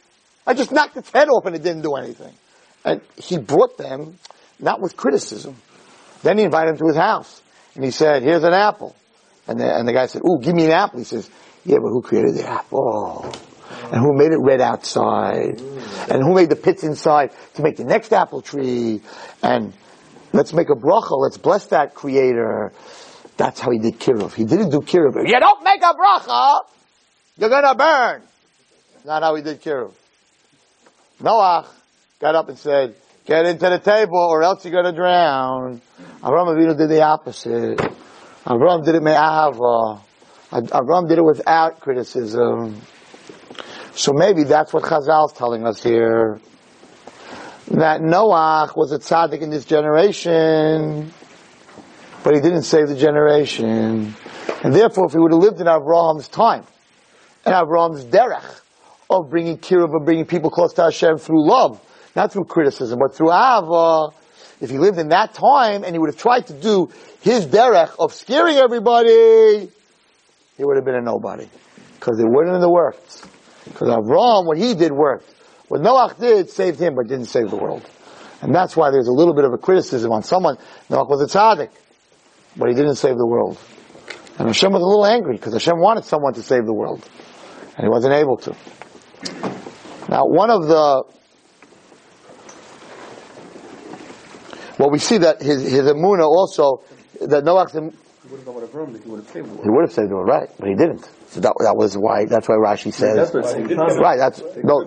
I 0.46 0.54
just 0.54 0.72
knocked 0.72 0.96
its 0.96 1.10
head 1.10 1.28
off 1.28 1.44
and 1.46 1.56
it 1.56 1.62
didn't 1.62 1.82
do 1.82 1.94
anything. 1.96 2.32
And 2.84 3.00
he 3.16 3.38
brought 3.38 3.76
them, 3.76 4.18
not 4.58 4.80
with 4.80 4.96
criticism. 4.96 5.56
Then 6.22 6.38
he 6.38 6.44
invited 6.44 6.72
them 6.72 6.78
to 6.78 6.86
his 6.86 6.96
house. 6.96 7.42
And 7.74 7.84
he 7.84 7.90
said, 7.90 8.22
here's 8.22 8.44
an 8.44 8.52
apple. 8.52 8.96
And 9.46 9.60
the, 9.60 9.76
and 9.76 9.86
the 9.86 9.92
guy 9.92 10.06
said, 10.06 10.22
ooh, 10.22 10.38
give 10.40 10.54
me 10.54 10.64
an 10.66 10.70
apple. 10.70 10.98
He 10.98 11.04
says, 11.04 11.28
yeah, 11.64 11.76
but 11.82 11.88
who 11.88 12.02
created 12.02 12.34
the 12.34 12.48
apple? 12.48 13.32
And 13.92 14.00
who 14.00 14.16
made 14.16 14.32
it 14.32 14.38
red 14.40 14.60
outside? 14.60 15.60
And 16.10 16.22
who 16.22 16.34
made 16.34 16.50
the 16.50 16.56
pits 16.56 16.82
inside 16.82 17.30
to 17.54 17.62
make 17.62 17.76
the 17.76 17.84
next 17.84 18.12
apple 18.12 18.42
tree? 18.42 19.00
And 19.42 19.72
let's 20.32 20.52
make 20.52 20.70
a 20.70 20.74
bracha. 20.74 21.18
Let's 21.18 21.38
bless 21.38 21.66
that 21.66 21.94
creator. 21.94 22.72
That's 23.36 23.60
how 23.60 23.70
he 23.70 23.78
did 23.78 23.98
kiruv. 23.98 24.34
He 24.34 24.44
didn't 24.44 24.70
do 24.70 24.80
kiruv. 24.80 25.14
You 25.26 25.40
don't 25.40 25.64
make 25.64 25.82
a 25.82 25.94
bracha, 25.94 26.60
you're 27.38 27.48
gonna 27.48 27.74
burn. 27.74 28.22
Not 29.04 29.22
how 29.22 29.34
he 29.34 29.42
did 29.42 29.62
kiruv. 29.62 29.92
Noach 31.22 31.66
got 32.20 32.34
up 32.34 32.48
and 32.48 32.58
said, 32.58 32.94
get 33.24 33.46
into 33.46 33.68
the 33.68 33.78
teva 33.78 34.12
or 34.12 34.42
else 34.42 34.64
you're 34.64 34.74
gonna 34.74 34.94
drown. 34.94 35.80
Avram 36.22 36.48
Avinu 36.48 36.76
did 36.76 36.90
the 36.90 37.02
opposite. 37.02 37.78
Avram 38.44 38.84
did 38.84 38.94
it 38.94 39.02
me'ava. 39.02 40.02
Avram 40.52 41.08
did 41.08 41.18
it 41.18 41.24
without 41.24 41.80
criticism. 41.80 42.80
So 43.92 44.12
maybe 44.12 44.44
that's 44.44 44.72
what 44.72 44.84
Chazal 44.84 45.26
is 45.26 45.32
telling 45.32 45.66
us 45.66 45.82
here. 45.82 46.40
That 47.68 48.00
Noach 48.00 48.76
was 48.76 48.92
a 48.92 48.98
tzaddik 48.98 49.42
in 49.42 49.50
this 49.50 49.64
generation, 49.64 51.12
but 52.24 52.34
he 52.34 52.40
didn't 52.40 52.62
save 52.62 52.88
the 52.88 52.96
generation. 52.96 54.14
And 54.64 54.74
therefore, 54.74 55.06
if 55.06 55.12
he 55.12 55.18
would 55.18 55.32
have 55.32 55.40
lived 55.40 55.60
in 55.60 55.66
Avraham's 55.66 56.28
time, 56.28 56.64
and 57.44 57.54
Avraham's 57.54 58.04
derech, 58.04 58.60
of 59.10 59.28
bringing 59.28 59.58
kiruv, 59.58 59.94
of 59.94 60.04
bringing 60.04 60.24
people 60.24 60.50
close 60.50 60.72
to 60.74 60.84
Hashem 60.84 61.18
through 61.18 61.46
love, 61.46 61.80
not 62.14 62.32
through 62.32 62.44
criticism, 62.44 62.98
but 63.00 63.14
through 63.14 63.32
ava. 63.32 64.14
If 64.60 64.70
he 64.70 64.78
lived 64.78 64.98
in 64.98 65.08
that 65.08 65.34
time 65.34 65.84
and 65.84 65.94
he 65.94 65.98
would 65.98 66.10
have 66.10 66.18
tried 66.18 66.46
to 66.48 66.52
do 66.52 66.90
his 67.20 67.46
derech 67.46 67.94
of 67.98 68.12
scaring 68.12 68.56
everybody, 68.56 69.70
he 70.56 70.64
would 70.64 70.76
have 70.76 70.84
been 70.84 70.96
a 70.96 71.00
nobody. 71.00 71.48
Because 71.94 72.20
it 72.20 72.26
wouldn't 72.28 72.60
have 72.60 72.70
worked. 72.70 73.26
Because 73.70 73.88
Avram, 73.88 74.46
what 74.46 74.58
he 74.58 74.74
did 74.74 74.92
worked. 74.92 75.32
What 75.68 75.80
Noach 75.80 76.18
did 76.18 76.50
saved 76.50 76.80
him, 76.80 76.96
but 76.96 77.06
didn't 77.06 77.26
save 77.26 77.48
the 77.48 77.56
world. 77.56 77.88
And 78.42 78.54
that's 78.54 78.76
why 78.76 78.90
there's 78.90 79.06
a 79.06 79.12
little 79.12 79.34
bit 79.34 79.44
of 79.44 79.52
a 79.52 79.58
criticism 79.58 80.10
on 80.10 80.22
someone. 80.24 80.56
Noach 80.88 81.08
was 81.08 81.22
a 81.22 81.38
tzaddik, 81.38 81.70
but 82.56 82.68
he 82.68 82.74
didn't 82.74 82.96
save 82.96 83.16
the 83.16 83.26
world. 83.26 83.58
And 84.38 84.48
Hashem 84.48 84.72
was 84.72 84.82
a 84.82 84.86
little 84.86 85.06
angry 85.06 85.36
because 85.36 85.52
Hashem 85.52 85.78
wanted 85.78 86.04
someone 86.04 86.34
to 86.34 86.42
save 86.42 86.64
the 86.64 86.74
world. 86.74 87.08
And 87.76 87.84
he 87.84 87.88
wasn't 87.88 88.14
able 88.14 88.36
to. 88.38 88.56
Now, 90.08 90.26
one 90.26 90.50
of 90.50 90.66
the 90.66 91.04
well, 94.78 94.90
we 94.90 94.98
see 94.98 95.18
that 95.18 95.40
his 95.40 95.62
his 95.62 95.82
emuna 95.82 96.26
also 96.26 96.82
that 97.20 97.44
Noach's 97.44 97.74
he 98.30 99.08
would 99.08 99.20
have 99.20 99.26
saved 99.28 99.48
the 99.48 99.52
world. 99.52 99.64
He 99.64 99.70
would 99.70 99.82
have 99.82 99.92
saved 99.92 100.10
the 100.10 100.14
world, 100.14 100.28
right? 100.28 100.48
But 100.58 100.68
he 100.68 100.74
didn't. 100.74 101.08
So 101.28 101.40
that 101.40 101.54
that 101.60 101.76
was 101.76 101.96
why. 101.96 102.24
That's 102.26 102.48
why 102.48 102.56
Rashi 102.56 102.92
says. 102.92 103.32
right. 103.34 104.18
That's 104.18 104.42
no. 104.62 104.84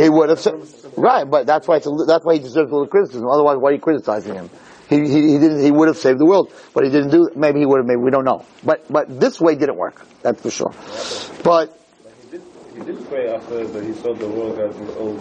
He 0.00 0.08
would 0.08 0.28
have 0.30 0.40
said 0.40 0.54
right, 0.96 1.28
but 1.28 1.46
that's 1.46 1.66
why 1.68 1.76
it's 1.76 1.86
a, 1.86 1.90
that's 2.06 2.24
why 2.24 2.34
he 2.34 2.40
deserves 2.40 2.70
a 2.70 2.74
little 2.74 2.86
criticism. 2.88 3.26
Otherwise, 3.28 3.56
why 3.58 3.70
are 3.70 3.72
you 3.74 3.80
criticizing 3.80 4.34
him? 4.34 4.50
He, 4.88 4.96
he, 5.00 5.32
he 5.32 5.38
didn't. 5.38 5.62
He 5.62 5.70
would 5.70 5.88
have 5.88 5.96
saved 5.98 6.18
the 6.18 6.26
world, 6.26 6.52
but 6.74 6.84
he 6.84 6.90
didn't 6.90 7.10
do. 7.10 7.26
it. 7.28 7.36
Maybe 7.36 7.60
he 7.60 7.66
would 7.66 7.78
have. 7.78 7.86
Maybe 7.86 8.00
we 8.00 8.10
don't 8.10 8.24
know. 8.24 8.44
But 8.64 8.86
but 8.90 9.20
this 9.20 9.40
way 9.40 9.54
didn't 9.54 9.76
work. 9.76 10.04
That's 10.22 10.40
for 10.42 10.50
sure. 10.50 10.72
But 11.44 11.76
he 12.74 12.80
did 12.84 13.08
pray 13.08 13.28
after 13.32 13.66
that 13.66 13.84
he 13.84 13.92
saw 13.92 14.14
the 14.14 14.28
world 14.28 14.56
got 14.56 14.74
all 14.96 15.14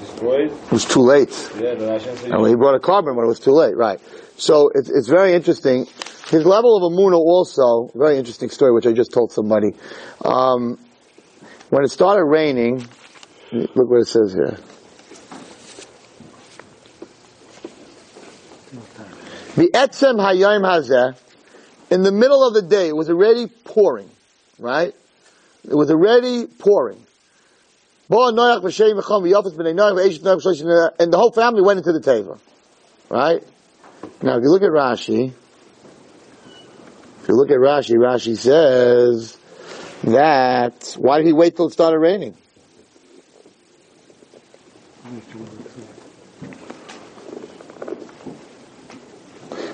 destroyed. 0.00 0.50
It 0.50 0.72
was 0.72 0.84
too 0.84 1.00
late. 1.00 1.30
Yeah, 1.56 1.74
then 1.74 1.88
Hashem 1.88 2.16
said, 2.16 2.30
And 2.32 2.46
he 2.46 2.54
brought 2.54 2.74
a 2.74 2.80
korban, 2.80 3.14
but 3.16 3.22
it 3.22 3.28
was 3.28 3.40
too 3.40 3.52
late, 3.52 3.76
right. 3.76 4.00
So 4.36 4.70
it's, 4.74 4.90
it's 4.90 5.08
very 5.08 5.34
interesting. 5.34 5.86
His 6.28 6.44
level 6.44 6.76
of 6.76 6.92
Amuna 6.92 7.16
also, 7.16 7.90
very 7.94 8.18
interesting 8.18 8.50
story, 8.50 8.72
which 8.72 8.86
I 8.86 8.92
just 8.92 9.12
told 9.12 9.32
somebody. 9.32 9.72
Um, 10.24 10.78
when 11.70 11.84
it 11.84 11.90
started 11.90 12.24
raining, 12.24 12.86
Look 13.54 13.88
what 13.88 14.00
it 14.00 14.08
says 14.08 14.32
here. 14.32 14.58
The 19.54 19.70
etzem 19.72 20.16
hayayim 20.16 20.62
hazeh, 20.62 21.16
in 21.90 22.02
the 22.02 22.10
middle 22.10 22.44
of 22.44 22.54
the 22.54 22.62
day, 22.62 22.88
it 22.88 22.96
was 22.96 23.08
already 23.08 23.46
pouring, 23.46 24.10
right? 24.58 24.92
It 25.62 25.74
was 25.74 25.92
already 25.92 26.46
pouring. 26.46 27.06
And 28.08 28.18
the 28.18 28.32
whole 31.14 31.30
family 31.30 31.62
went 31.62 31.78
into 31.78 31.92
the 31.92 32.00
teva. 32.00 32.40
Right? 33.08 33.44
Now, 34.22 34.36
if 34.38 34.42
you 34.42 34.50
look 34.50 34.62
at 34.62 34.70
Rashi, 34.70 35.32
if 37.22 37.28
you 37.28 37.34
look 37.34 37.50
at 37.50 37.56
Rashi, 37.56 37.96
Rashi 37.96 38.36
says 38.36 39.38
that, 40.04 40.96
why 40.98 41.18
did 41.18 41.26
he 41.26 41.32
wait 41.32 41.56
till 41.56 41.66
it 41.66 41.72
started 41.72 41.98
raining? 41.98 42.36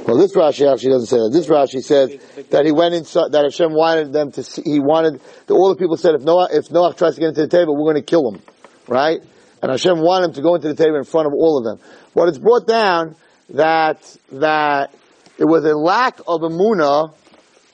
Well, 0.06 0.18
this 0.18 0.34
Rashi 0.34 0.72
actually 0.72 0.90
doesn't 0.90 1.06
say 1.06 1.18
that. 1.18 1.30
This 1.32 1.46
Rashi 1.46 1.82
says 1.84 2.16
that 2.50 2.66
he 2.66 2.72
went 2.72 2.94
inside, 2.94 3.30
that 3.32 3.44
Hashem 3.44 3.72
wanted 3.72 4.12
them 4.12 4.32
to 4.32 4.42
see, 4.42 4.62
he 4.64 4.80
wanted, 4.80 5.20
the, 5.46 5.54
all 5.54 5.68
the 5.68 5.76
people 5.76 5.96
said, 5.96 6.16
if 6.16 6.22
Noah, 6.22 6.48
if 6.52 6.70
Noah 6.70 6.94
tries 6.94 7.14
to 7.14 7.20
get 7.20 7.28
into 7.28 7.46
the 7.46 7.56
teva, 7.56 7.68
we're 7.68 7.92
going 7.92 7.94
to 7.94 8.02
kill 8.02 8.32
him. 8.32 8.42
Right? 8.88 9.20
And 9.62 9.70
Hashem 9.70 10.00
wanted 10.00 10.30
him 10.30 10.32
to 10.34 10.42
go 10.42 10.54
into 10.56 10.72
the 10.72 10.82
teva 10.82 10.98
in 10.98 11.04
front 11.04 11.28
of 11.28 11.32
all 11.32 11.58
of 11.58 11.64
them. 11.64 11.86
But 12.14 12.28
it's 12.28 12.38
brought 12.38 12.66
down 12.66 13.14
that, 13.50 14.16
that 14.32 14.94
it 15.38 15.44
was 15.44 15.64
a 15.64 15.76
lack 15.76 16.18
of 16.20 16.40
emuna 16.40 17.12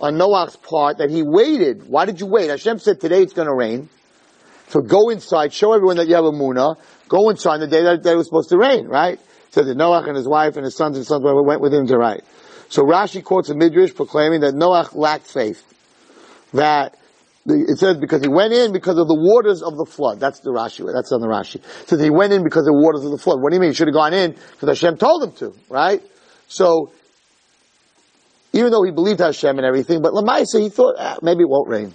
on 0.01 0.17
Noah's 0.19 0.57
part 0.57 0.99
that 0.99 1.11
he 1.11 1.23
waited. 1.23 1.89
Why 1.89 2.05
did 2.05 2.21
you 2.21 2.27
wait? 2.27 2.51
Hashem 2.51 2.79
said 2.79 3.01
today 3.01 3.23
it's 3.23 3.33
going 3.33 3.49
to 3.49 3.55
rain. 3.55 3.89
So 4.69 4.81
go 4.81 5.11
inside, 5.11 5.53
show 5.53 5.73
everyone 5.73 5.97
that 5.97 6.09
you 6.09 6.15
have 6.15 6.25
emuna, 6.25 6.77
go 7.09 7.31
inside 7.31 7.59
the 7.59 7.67
day 7.67 7.83
that, 7.83 8.03
that 8.03 8.13
it 8.13 8.17
was 8.17 8.27
supposed 8.27 8.49
to 8.51 8.59
rain, 8.59 8.87
right? 8.87 9.21
So 9.51 9.63
that 9.63 9.77
Noah 9.77 10.03
and 10.07 10.17
his 10.17 10.29
wife 10.29 10.57
and 10.57 10.65
his 10.65 10.77
sons 10.77 10.97
and 10.97 11.07
sons 11.07 11.23
went 11.25 11.61
with 11.61 11.73
him 11.73 11.87
to 11.87 11.97
write. 11.97 12.25
So 12.69 12.83
Rashi 12.83 13.23
quotes 13.23 13.49
a 13.49 13.55
midrash 13.55 13.95
proclaiming 13.95 14.41
that 14.41 14.55
Noah 14.55 14.89
lacked 14.93 15.27
faith. 15.27 15.63
That 16.53 16.99
it 17.49 17.79
says 17.79 17.97
because 17.97 18.23
he 18.23 18.29
went 18.29 18.53
in 18.53 18.73
because 18.73 18.99
of 18.99 19.07
the 19.07 19.15
waters 19.15 19.63
of 19.63 19.77
the 19.77 19.85
flood. 19.85 20.19
That's 20.19 20.41
the 20.41 20.51
Rashi. 20.51 20.85
That's 20.93 21.13
on 21.13 21.21
the 21.21 21.29
Rashi. 21.29 21.63
So 21.87 21.97
he 21.97 22.11
went 22.11 22.33
in 22.33 22.43
because 22.43 22.63
of 22.63 22.75
the 22.75 22.81
waters 22.81 23.05
of 23.05 23.13
the 23.13 23.19
flood. 23.19 23.41
What 23.41 23.51
do 23.51 23.57
you 23.57 23.61
mean? 23.61 23.71
He 23.71 23.75
should 23.75 23.89
have 23.89 23.95
gone 23.95 24.15
in 24.15 24.33
because 24.33 24.69
Hashem 24.69 24.97
told 24.97 25.23
him 25.23 25.33
to, 25.33 25.55
right? 25.69 26.03
So 26.49 26.93
even 28.53 28.71
though 28.71 28.83
he 28.83 28.91
believed 28.91 29.21
Hashem 29.21 29.59
and 29.59 29.67
everything, 29.67 30.03
but 30.03 30.13
Lamaisa 30.13 30.61
he 30.61 30.69
thought 30.71 30.97
ah, 30.99 31.19
maybe 31.23 31.43
it 31.43 31.49
won't 31.49 31.69
rain. 31.69 31.95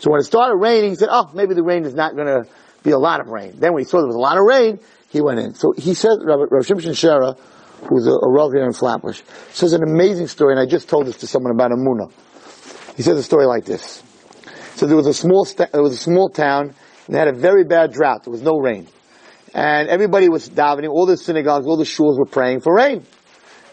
So 0.00 0.10
when 0.10 0.20
it 0.20 0.24
started 0.24 0.56
raining, 0.56 0.90
he 0.90 0.96
said, 0.96 1.08
"Oh, 1.10 1.30
maybe 1.34 1.54
the 1.54 1.62
rain 1.62 1.84
is 1.84 1.94
not 1.94 2.14
going 2.14 2.28
to 2.28 2.46
be 2.82 2.90
a 2.90 2.98
lot 2.98 3.20
of 3.20 3.28
rain." 3.28 3.54
Then 3.58 3.74
when 3.74 3.82
he 3.82 3.88
saw 3.88 3.98
there 3.98 4.06
was 4.06 4.16
a 4.16 4.20
lot 4.20 4.38
of 4.38 4.44
rain, 4.44 4.78
he 5.10 5.20
went 5.20 5.40
in. 5.40 5.54
So 5.54 5.72
he 5.76 5.94
said, 5.94 6.18
Rav 6.22 6.40
Shimshon 6.64 6.94
Sherer, 6.94 7.38
who's 7.88 8.06
a, 8.06 8.12
a 8.12 8.30
Rav 8.30 8.52
here 8.52 8.64
in 8.64 8.72
Flatbush, 8.72 9.22
says 9.50 9.72
an 9.72 9.82
amazing 9.82 10.28
story, 10.28 10.52
and 10.52 10.60
I 10.60 10.66
just 10.66 10.88
told 10.88 11.06
this 11.06 11.18
to 11.18 11.26
someone 11.26 11.52
about 11.52 11.70
Emuna. 11.70 12.12
He 12.96 13.02
says 13.02 13.18
a 13.18 13.22
story 13.22 13.46
like 13.46 13.64
this. 13.64 14.02
So 14.78 14.86
there 14.86 14.94
was 14.94 15.08
a 15.08 15.12
small, 15.12 15.44
st- 15.44 15.72
there 15.72 15.82
was 15.82 15.92
a 15.92 15.96
small 15.96 16.28
town, 16.28 16.72
and 17.06 17.14
they 17.14 17.18
had 17.18 17.26
a 17.26 17.32
very 17.32 17.64
bad 17.64 17.92
drought. 17.92 18.22
There 18.22 18.30
was 18.30 18.42
no 18.42 18.58
rain. 18.58 18.86
And 19.52 19.88
everybody 19.88 20.28
was 20.28 20.48
davening, 20.48 20.88
all 20.88 21.04
the 21.04 21.16
synagogues, 21.16 21.66
all 21.66 21.76
the 21.76 21.82
shuls 21.82 22.16
were 22.16 22.26
praying 22.26 22.60
for 22.60 22.72
rain. 22.72 23.04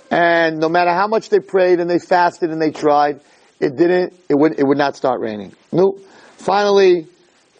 And 0.09 0.57
no 0.57 0.67
matter 0.67 0.89
how 0.89 1.05
much 1.05 1.29
they 1.29 1.39
prayed 1.39 1.79
and 1.79 1.87
they 1.87 1.99
fasted 1.99 2.49
and 2.49 2.59
they 2.59 2.71
tried, 2.71 3.21
it 3.59 3.77
didn't, 3.77 4.13
it 4.27 4.33
would, 4.33 4.57
it 4.57 4.63
would 4.63 4.79
not 4.79 4.95
start 4.95 5.21
raining. 5.21 5.53
No. 5.71 5.99
Finally, 6.37 7.05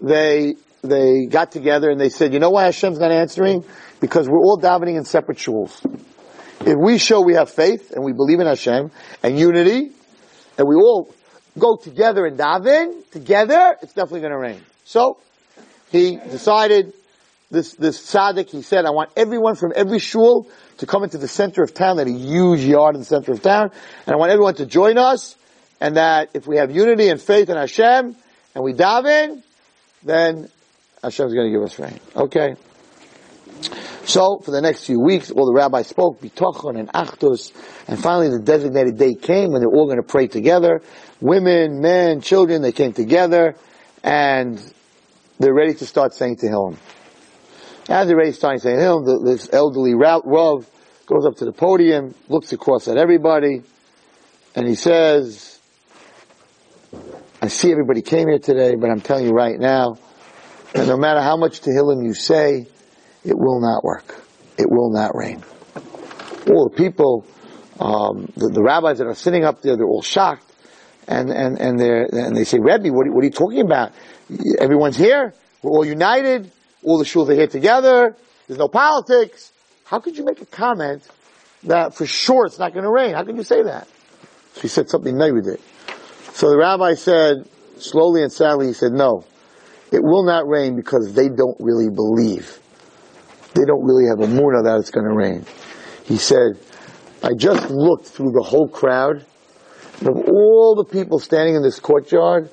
they 0.02 0.56
they 0.82 1.28
got 1.28 1.52
together 1.52 1.92
and 1.92 2.02
they 2.02 2.10
said, 2.10 2.34
you 2.34 2.40
know 2.40 2.50
why 2.50 2.66
Hashem's 2.66 2.98
not 2.98 3.12
answering? 3.12 3.64
Because 4.00 4.28
we're 4.28 4.40
all 4.40 4.58
davening 4.58 4.98
in 4.98 5.06
separate 5.06 5.38
shuls. 5.38 5.86
If 6.62 6.78
we 6.80 6.98
show 6.98 7.22
we 7.22 7.36
have 7.36 7.52
faith 7.52 7.92
and 7.92 8.04
we 8.04 8.12
believe 8.12 8.40
in 8.40 8.48
Hashem 8.48 8.90
and 9.22 9.40
unity, 9.40 9.92
and 10.58 10.68
we 10.68 10.76
all 10.76 11.14
go 11.58 11.76
together 11.76 12.26
and 12.26 12.38
daven 12.38 13.10
together, 13.12 13.78
it's 13.82 13.94
definitely 13.94 14.22
going 14.22 14.32
to 14.32 14.38
rain. 14.38 14.62
So 14.84 15.18
he 15.92 16.18
decided 16.18 16.94
this 17.52 17.74
this 17.74 18.00
tzaddik. 18.12 18.50
He 18.50 18.62
said, 18.62 18.86
I 18.86 18.92
want 18.92 19.12
everyone 19.16 19.56
from 19.56 19.74
every 19.76 20.00
shul 20.00 20.48
to 20.78 20.86
come 20.86 21.04
into 21.04 21.18
the 21.18 21.28
center 21.28 21.64
of 21.64 21.74
town. 21.74 21.98
That 21.98 22.08
a 22.08 22.12
huge 22.12 22.62
yard 22.62 22.96
in 22.96 23.02
the 23.02 23.06
center 23.06 23.32
of 23.32 23.42
town, 23.42 23.72
and 24.06 24.14
I 24.14 24.18
want 24.18 24.32
everyone 24.32 24.56
to 24.56 24.66
join 24.66 24.98
us. 24.98 25.36
And 25.82 25.98
that 25.98 26.30
if 26.34 26.48
we 26.48 26.58
have 26.58 26.72
unity 26.72 27.10
and 27.10 27.22
faith 27.22 27.50
in 27.50 27.58
Hashem 27.58 28.16
and 28.56 28.64
we 28.64 28.74
daven, 28.74 29.44
then 30.04 30.50
Hashem's 31.04 31.34
going 31.34 31.52
to 31.52 31.52
give 31.52 31.62
us 31.62 31.78
rain. 31.78 32.00
Okay. 32.16 32.56
So, 34.06 34.38
for 34.38 34.52
the 34.52 34.62
next 34.62 34.86
few 34.86 35.00
weeks, 35.00 35.32
all 35.32 35.48
the 35.48 35.54
rabbis 35.54 35.88
spoke, 35.88 36.22
bitochon 36.22 36.78
and 36.78 36.90
achtos, 36.90 37.52
and 37.88 38.00
finally 38.00 38.30
the 38.30 38.40
designated 38.40 39.00
day 39.00 39.16
came 39.16 39.52
when 39.52 39.62
they're 39.62 39.70
all 39.70 39.88
going 39.88 39.98
to 39.98 40.04
pray 40.04 40.28
together. 40.28 40.84
Women, 41.22 41.82
men, 41.82 42.22
children, 42.22 42.62
they 42.62 42.72
came 42.72 42.94
together, 42.94 43.56
and 44.04 44.62
they're 45.40 45.56
ready 45.56 45.74
to 45.74 45.86
start 45.88 46.14
saying 46.14 46.38
Tehillim. 46.38 46.78
As 47.90 48.08
they're 48.08 48.16
ready 48.16 48.30
to 48.30 48.38
start 48.38 48.62
saying 48.62 48.78
Tehillim, 48.78 49.26
this 49.26 49.50
elderly 49.52 49.96
Rav 49.96 50.24
goes 50.24 51.26
up 51.26 51.38
to 51.38 51.46
the 51.46 51.52
podium, 51.52 52.14
looks 52.30 52.54
across 52.54 52.88
at 52.88 52.98
everybody, 52.98 53.64
and 54.54 54.68
he 54.68 54.76
says, 54.76 55.60
I 57.42 57.48
see 57.48 57.72
everybody 57.72 58.04
came 58.04 58.28
here 58.28 58.40
today, 58.40 58.76
but 58.76 58.92
I'm 58.92 59.02
telling 59.02 59.26
you 59.26 59.32
right 59.32 59.60
now, 59.60 59.98
no 60.76 60.96
matter 60.96 61.22
how 61.22 61.38
much 61.38 61.62
Tehillim 61.62 62.06
you 62.06 62.14
say, 62.14 62.68
it 63.26 63.38
will 63.38 63.60
not 63.60 63.84
work. 63.84 64.24
It 64.58 64.70
will 64.70 64.92
not 64.92 65.16
rain. 65.16 65.44
All 66.50 66.70
the 66.70 66.76
people, 66.78 67.26
um, 67.80 68.32
the, 68.38 68.50
the, 68.50 68.62
rabbis 68.62 69.00
that 69.00 69.08
are 69.08 69.16
sitting 69.16 69.44
up 69.44 69.62
there, 69.62 69.76
they're 69.76 69.86
all 69.86 70.04
shocked, 70.04 70.50
and 71.08 71.30
and 71.32 71.60
and 71.60 71.80
they 71.80 72.06
and 72.12 72.38
they 72.38 72.44
say, 72.44 72.60
Rebbe, 72.60 72.90
what, 72.94 73.08
what 73.10 73.22
are 73.22 73.26
you 73.26 73.32
talking 73.32 73.62
about? 73.62 73.92
Everyone's 74.60 74.96
here. 74.96 75.34
We're 75.62 75.72
all 75.72 75.86
united. 75.86 76.52
All 76.84 77.00
the 77.00 77.06
shuls 77.06 77.30
are 77.30 77.34
here 77.34 77.48
together. 77.48 78.16
There's 78.48 78.60
no 78.60 78.68
politics. 78.68 79.52
How 79.86 80.00
could 80.00 80.18
you 80.18 80.24
make 80.24 80.42
a 80.42 80.46
comment 80.46 81.08
that 81.64 81.96
for 81.96 82.06
sure 82.06 82.46
it's 82.46 82.60
not 82.60 82.74
going 82.74 82.86
to 82.86 82.92
rain? 82.92 83.16
How 83.16 83.24
can 83.24 83.36
you 83.36 83.44
say 83.44 83.64
that? 83.64 83.88
So 84.54 84.62
he 84.62 84.68
said 84.68 84.90
something 84.90 85.18
negative. 85.18 85.60
So 86.34 86.50
the 86.50 86.58
rabbi 86.58 86.94
said, 86.94 87.48
slowly 87.78 88.22
and 88.22 88.32
sadly, 88.32 88.68
he 88.68 88.74
said, 88.74 88.92
no. 88.92 89.26
It 89.92 90.04
will 90.04 90.26
not 90.26 90.48
rain 90.48 90.76
because 90.76 91.14
they 91.14 91.30
don't 91.30 91.58
really 91.60 91.90
believe. 91.90 92.60
They 93.56 93.64
don't 93.66 93.84
really 93.84 94.06
have 94.08 94.20
emuna 94.20 94.64
that 94.66 94.78
it's 94.80 94.92
going 94.92 95.08
to 95.08 95.16
rain. 95.16 95.46
He 96.04 96.18
said, 96.18 96.60
I 97.24 97.30
just 97.36 97.72
looked 97.72 98.06
through 98.06 98.32
the 98.32 98.44
whole 98.44 98.68
crowd. 98.68 99.26
And 100.00 100.10
of 100.10 100.18
all 100.30 100.76
the 100.76 100.84
people 100.84 101.20
standing 101.20 101.56
in 101.56 101.64
this 101.64 101.80
courtyard, 101.80 102.50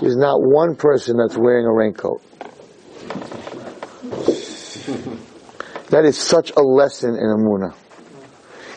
there's 0.00 0.16
not 0.16 0.40
one 0.42 0.74
person 0.74 1.16
that's 1.16 1.38
wearing 1.38 1.66
a 1.66 1.72
raincoat. 1.72 2.20
that 5.90 6.04
is 6.04 6.18
such 6.18 6.52
a 6.56 6.60
lesson 6.60 7.10
in 7.10 7.24
Emuna. 7.24 7.74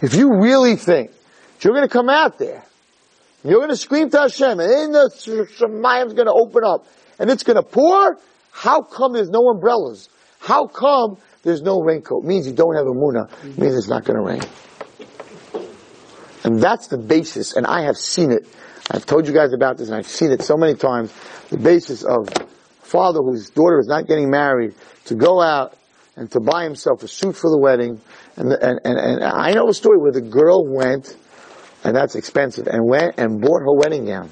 If 0.01 0.15
you 0.15 0.29
really 0.41 0.75
think 0.75 1.11
you're 1.61 1.73
going 1.73 1.87
to 1.87 1.91
come 1.91 2.09
out 2.09 2.37
there, 2.37 2.65
you're 3.43 3.59
going 3.59 3.69
to 3.69 3.77
scream 3.77 4.09
to 4.11 4.19
Hashem, 4.19 4.59
and 4.59 4.69
then 4.71 4.91
the 4.91 5.09
Shemayim's 5.57 6.13
going 6.13 6.27
to 6.27 6.33
open 6.33 6.63
up, 6.63 6.85
and 7.19 7.29
it's 7.29 7.43
going 7.43 7.55
to 7.55 7.63
pour, 7.63 8.17
how 8.51 8.81
come 8.81 9.13
there's 9.13 9.29
no 9.29 9.47
umbrellas? 9.49 10.09
How 10.39 10.67
come 10.67 11.17
there's 11.43 11.61
no 11.61 11.81
raincoat? 11.81 12.23
It 12.23 12.27
means 12.27 12.47
you 12.47 12.53
don't 12.53 12.75
have 12.75 12.85
emuna. 12.85 13.25
It 13.25 13.31
mm-hmm. 13.31 13.61
means 13.61 13.75
it's 13.75 13.89
not 13.89 14.03
going 14.05 14.17
to 14.17 14.23
rain. 14.23 14.41
And 16.43 16.59
that's 16.59 16.87
the 16.87 16.97
basis, 16.97 17.55
and 17.55 17.65
I 17.65 17.83
have 17.83 17.95
seen 17.95 18.31
it. 18.31 18.45
I've 18.91 19.05
told 19.05 19.27
you 19.27 19.33
guys 19.33 19.53
about 19.53 19.77
this, 19.77 19.87
and 19.87 19.95
I've 19.95 20.07
seen 20.07 20.31
it 20.31 20.41
so 20.41 20.57
many 20.57 20.75
times. 20.75 21.13
The 21.49 21.57
basis 21.57 22.03
of 22.03 22.27
father 22.81 23.21
whose 23.21 23.49
daughter 23.49 23.79
is 23.79 23.87
not 23.87 24.07
getting 24.07 24.29
married 24.29 24.75
to 25.05 25.15
go 25.15 25.41
out 25.41 25.77
and 26.15 26.29
to 26.31 26.39
buy 26.39 26.63
himself 26.63 27.01
a 27.03 27.07
suit 27.07 27.35
for 27.35 27.49
the 27.49 27.57
wedding. 27.57 28.01
And, 28.35 28.51
the, 28.51 28.61
and, 28.61 28.79
and, 28.83 28.99
and 28.99 29.23
I 29.23 29.53
know 29.53 29.69
a 29.69 29.73
story 29.73 29.97
where 29.97 30.11
the 30.11 30.21
girl 30.21 30.67
went, 30.67 31.15
and 31.83 31.95
that's 31.95 32.15
expensive, 32.15 32.67
and 32.67 32.85
went 32.85 33.17
and 33.17 33.41
bought 33.41 33.61
her 33.61 33.73
wedding 33.73 34.05
gown. 34.05 34.29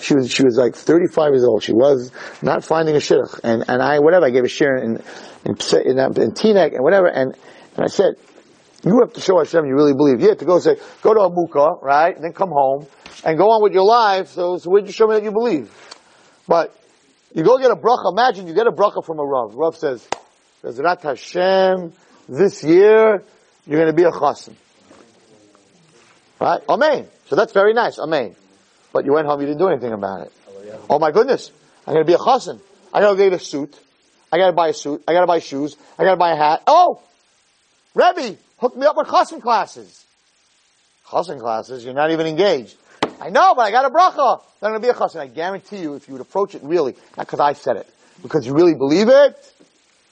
She 0.00 0.14
was, 0.14 0.30
she 0.30 0.44
was 0.44 0.56
like 0.56 0.74
35 0.74 1.32
years 1.32 1.44
old. 1.44 1.62
She 1.62 1.72
was 1.72 2.12
not 2.42 2.64
finding 2.64 2.94
a 2.94 2.98
shidduch. 2.98 3.40
And, 3.42 3.64
and 3.68 3.82
I, 3.82 3.98
whatever, 3.98 4.26
I 4.26 4.30
gave 4.30 4.44
a 4.44 4.48
shiur 4.48 4.82
in, 4.82 4.96
in, 5.44 5.56
in, 5.86 5.98
in 5.98 6.32
Teaneck 6.32 6.74
and 6.74 6.82
whatever. 6.82 7.06
And, 7.06 7.34
and 7.76 7.84
I 7.84 7.88
said, 7.88 8.14
you 8.84 8.98
have 9.00 9.12
to 9.14 9.20
show 9.20 9.38
Hashem 9.38 9.66
you 9.66 9.74
really 9.74 9.94
believe. 9.94 10.20
You 10.20 10.28
have 10.28 10.38
to 10.38 10.44
go 10.44 10.58
say, 10.60 10.76
go 11.02 11.14
to 11.14 11.20
a 11.20 11.30
muka, 11.30 11.80
right? 11.82 12.14
And 12.14 12.24
then 12.24 12.32
come 12.32 12.50
home 12.50 12.86
and 13.24 13.36
go 13.36 13.50
on 13.50 13.62
with 13.62 13.72
your 13.72 13.84
life. 13.84 14.28
So, 14.28 14.56
so 14.58 14.70
where'd 14.70 14.86
you 14.86 14.92
show 14.92 15.06
me 15.06 15.14
that 15.14 15.24
you 15.24 15.32
believe? 15.32 15.70
But 16.46 16.74
you 17.34 17.44
go 17.44 17.58
get 17.58 17.70
a 17.70 17.76
bracha. 17.76 18.12
Imagine 18.12 18.46
you 18.46 18.54
get 18.54 18.66
a 18.66 18.72
bracha 18.72 19.04
from 19.04 19.18
a 19.18 19.24
Rav. 19.24 19.54
Rav 19.54 19.76
says, 19.76 20.06
Bezrat 20.62 21.02
Hashem, 21.02 21.92
this 22.28 22.62
year, 22.62 23.22
you're 23.66 23.80
going 23.80 23.90
to 23.90 23.96
be 23.96 24.04
a 24.04 24.10
chassan. 24.10 24.54
Right? 26.40 26.60
Amen. 26.68 27.08
So 27.26 27.36
that's 27.36 27.52
very 27.52 27.74
nice. 27.74 27.98
Amen. 27.98 28.34
But 28.92 29.04
you 29.04 29.12
went 29.12 29.26
home, 29.26 29.40
you 29.40 29.46
didn't 29.46 29.58
do 29.58 29.68
anything 29.68 29.92
about 29.92 30.22
it. 30.22 30.32
Oh, 30.48 30.86
oh 30.90 30.98
my 30.98 31.10
goodness, 31.10 31.50
I'm 31.86 31.94
going 31.94 32.04
to 32.04 32.10
be 32.10 32.14
a 32.14 32.18
chassan. 32.18 32.60
I 32.92 33.00
got 33.00 33.12
to 33.12 33.16
get 33.16 33.32
a 33.32 33.38
suit. 33.38 33.78
I 34.30 34.38
gotta 34.38 34.52
buy 34.52 34.68
a 34.68 34.74
suit. 34.74 35.02
I 35.08 35.12
gotta 35.12 35.26
buy 35.26 35.38
shoes. 35.38 35.76
I 35.98 36.04
gotta 36.04 36.16
buy 36.16 36.32
a 36.32 36.36
hat. 36.36 36.62
Oh! 36.66 37.00
Rebbe, 37.94 38.36
hook 38.58 38.76
me 38.76 38.86
up 38.86 38.96
with 38.96 39.08
chassan 39.08 39.40
classes. 39.40 40.04
Chassan 41.06 41.40
classes, 41.40 41.84
you're 41.84 41.94
not 41.94 42.10
even 42.10 42.26
engaged. 42.26 42.76
I 43.20 43.30
know, 43.30 43.54
but 43.54 43.62
I 43.62 43.70
got 43.70 43.86
a 43.86 43.90
bracha. 43.90 44.42
I'm 44.62 44.72
gonna 44.72 44.80
be 44.80 44.88
a 44.88 44.94
chassan. 44.94 45.20
I 45.20 45.26
guarantee 45.26 45.78
you, 45.78 45.94
if 45.94 46.08
you 46.08 46.14
would 46.14 46.20
approach 46.20 46.54
it 46.54 46.62
really, 46.62 46.94
not 47.16 47.26
because 47.26 47.40
I 47.40 47.54
said 47.54 47.76
it, 47.76 47.88
because 48.22 48.46
you 48.46 48.52
really 48.52 48.74
believe 48.74 49.08
it, 49.08 49.54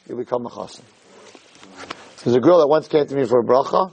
you'll 0.09 0.19
become 0.19 0.47
a 0.47 0.51
chassan. 0.51 0.83
There's 2.25 2.37
a 2.37 2.41
girl 2.41 2.59
that 2.59 2.67
once 2.67 2.89
came 2.89 3.07
to 3.07 3.15
me 3.15 3.27
for 3.27 3.41
a 3.41 3.45
bracha, 3.45 3.93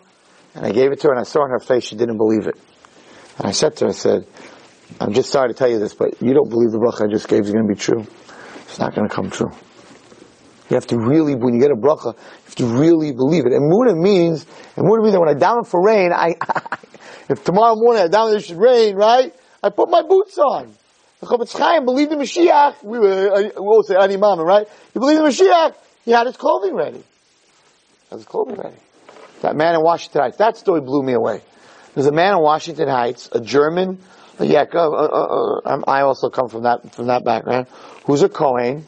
and 0.56 0.66
I 0.66 0.72
gave 0.72 0.92
it 0.92 1.02
to 1.02 1.08
her, 1.08 1.14
and 1.14 1.20
I 1.20 1.24
saw 1.24 1.44
in 1.44 1.52
her 1.52 1.60
face 1.60 1.84
she 1.84 1.96
didn't 1.96 2.18
believe 2.18 2.48
it. 2.48 2.56
And 3.38 3.48
I 3.48 3.52
said 3.52 3.76
to 3.78 3.86
her, 3.86 3.90
I 3.90 3.94
said, 3.94 4.26
I'm 5.00 5.14
just 5.14 5.32
sorry 5.32 5.50
to 5.50 5.54
tell 5.54 5.70
you 5.70 5.80
this, 5.80 5.94
but 5.94 6.22
you 6.22 6.34
don't 6.34 6.50
believe 6.50 6.72
the 6.72 6.78
bracha 6.78 7.08
I 7.08 7.12
just 7.12 7.28
gave 7.28 7.42
is 7.42 7.52
going 7.52 7.68
to 7.68 7.74
be 7.74 7.80
true. 7.80 8.06
It's 8.68 8.80
not 8.80 8.96
going 8.96 9.08
to 9.08 9.14
come 9.14 9.30
true. 9.30 9.52
You 10.70 10.76
have 10.76 10.88
to 10.88 10.98
really, 10.98 11.36
when 11.36 11.54
you 11.54 11.60
get 11.60 11.72
a 11.72 11.76
bracha, 11.76 12.16
you 12.16 12.46
have 12.46 12.56
to 12.56 12.66
really 12.66 13.12
believe 13.12 13.46
it. 13.46 13.52
Emuna 13.52 13.96
means, 13.96 14.46
emuna 14.76 15.04
means 15.04 15.14
that 15.14 15.20
when 15.20 15.30
I 15.30 15.34
daven 15.34 15.68
for 15.68 15.84
rain, 15.84 16.12
I, 16.16 16.36
if 17.30 17.44
tomorrow 17.44 17.76
morning 17.76 18.04
I 18.04 18.08
daven 18.08 18.36
it 18.36 18.42
should 18.42 18.58
rain, 18.58 18.96
right? 18.96 19.34
I 19.62 19.70
put 19.70 19.90
my 19.90 20.02
boots 20.02 20.38
on. 20.38 20.74
The 21.20 21.28
Chofetz 21.28 21.58
Chaim 21.58 21.86
believed 21.86 22.12
in 22.12 22.20
Mashiach. 22.20 22.84
We 22.84 23.00
were, 23.00 23.34
uh, 23.34 23.42
we 23.42 23.50
all 23.68 23.84
say 23.84 23.96
Ani 23.96 24.18
Maamin, 24.18 24.46
right? 24.46 24.68
He 24.94 25.00
believed 25.00 25.22
in 25.22 25.26
Mashiach. 25.26 25.76
He 26.04 26.12
had 26.12 26.28
his 26.28 26.36
clothing 26.36 26.76
ready. 26.76 27.04
Had 28.10 28.18
his 28.18 28.26
clothing 28.26 28.56
ready. 28.56 28.76
That 29.42 29.56
man 29.56 29.76
in 29.76 29.82
Washington 29.82 30.22
Heights, 30.22 30.38
that 30.38 30.58
story 30.58 30.82
blew 30.82 31.02
me 31.02 31.14
away. 31.14 31.42
There's 31.94 32.08
a 32.08 32.12
man 32.12 32.34
in 32.34 32.40
Washington 32.42 32.88
Heights, 32.88 33.30
a 33.32 33.40
German, 33.40 34.00
Yeka, 34.40 34.76
uh, 34.76 34.92
uh, 34.92 35.60
uh, 35.66 35.82
I 35.88 36.02
also 36.02 36.30
come 36.30 36.50
from 36.50 36.64
that, 36.64 36.96
from 36.96 37.08
that 37.08 37.24
background, 37.24 37.68
who's 38.06 38.24
a 38.24 38.30
Kohen. 38.30 38.86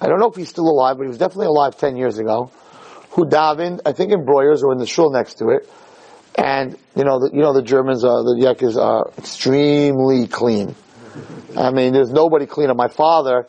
I 0.00 0.06
don't 0.06 0.20
know 0.20 0.28
if 0.28 0.36
he's 0.36 0.48
still 0.48 0.68
alive, 0.68 0.96
but 0.98 1.04
he 1.04 1.08
was 1.08 1.18
definitely 1.18 1.46
alive 1.46 1.76
10 1.76 1.96
years 1.96 2.18
ago, 2.18 2.50
who 3.10 3.24
davened, 3.26 3.80
I 3.86 3.92
think 3.92 4.12
in 4.12 4.24
Breuer's 4.24 4.62
or 4.62 4.72
in 4.72 4.78
the 4.78 4.86
shul 4.86 5.10
next 5.10 5.34
to 5.38 5.48
it. 5.48 5.68
And, 6.36 6.76
you 6.94 7.04
know, 7.04 7.18
the, 7.18 7.30
you 7.32 7.40
know, 7.40 7.52
the 7.52 7.62
Germans 7.62 8.04
are, 8.04 8.22
the 8.22 8.36
Yekas 8.38 8.76
are 8.76 9.10
extremely 9.18 10.28
clean. 10.28 10.76
I 11.56 11.72
mean, 11.72 11.92
there's 11.92 12.12
nobody 12.12 12.46
cleaner. 12.46 12.74
My 12.74 12.88
father, 12.88 13.48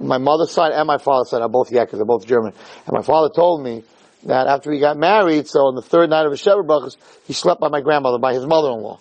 my 0.00 0.18
mother's 0.18 0.50
side 0.50 0.72
and 0.72 0.86
my 0.86 0.98
father's 0.98 1.30
side 1.30 1.42
are 1.42 1.48
both 1.48 1.70
Yekas, 1.70 1.92
they're 1.92 2.04
both 2.04 2.26
German. 2.26 2.54
And 2.86 2.94
my 2.94 3.02
father 3.02 3.28
told 3.34 3.62
me 3.62 3.84
that 4.24 4.46
after 4.46 4.72
he 4.72 4.78
got 4.78 4.96
married, 4.96 5.48
so 5.48 5.60
on 5.66 5.74
the 5.74 5.82
third 5.82 6.08
night 6.08 6.24
of 6.24 6.30
his 6.30 6.40
Shever 6.40 6.96
he 7.26 7.32
slept 7.32 7.60
by 7.60 7.68
my 7.68 7.80
grandmother, 7.80 8.18
by 8.18 8.32
his 8.32 8.46
mother-in-law. 8.46 9.00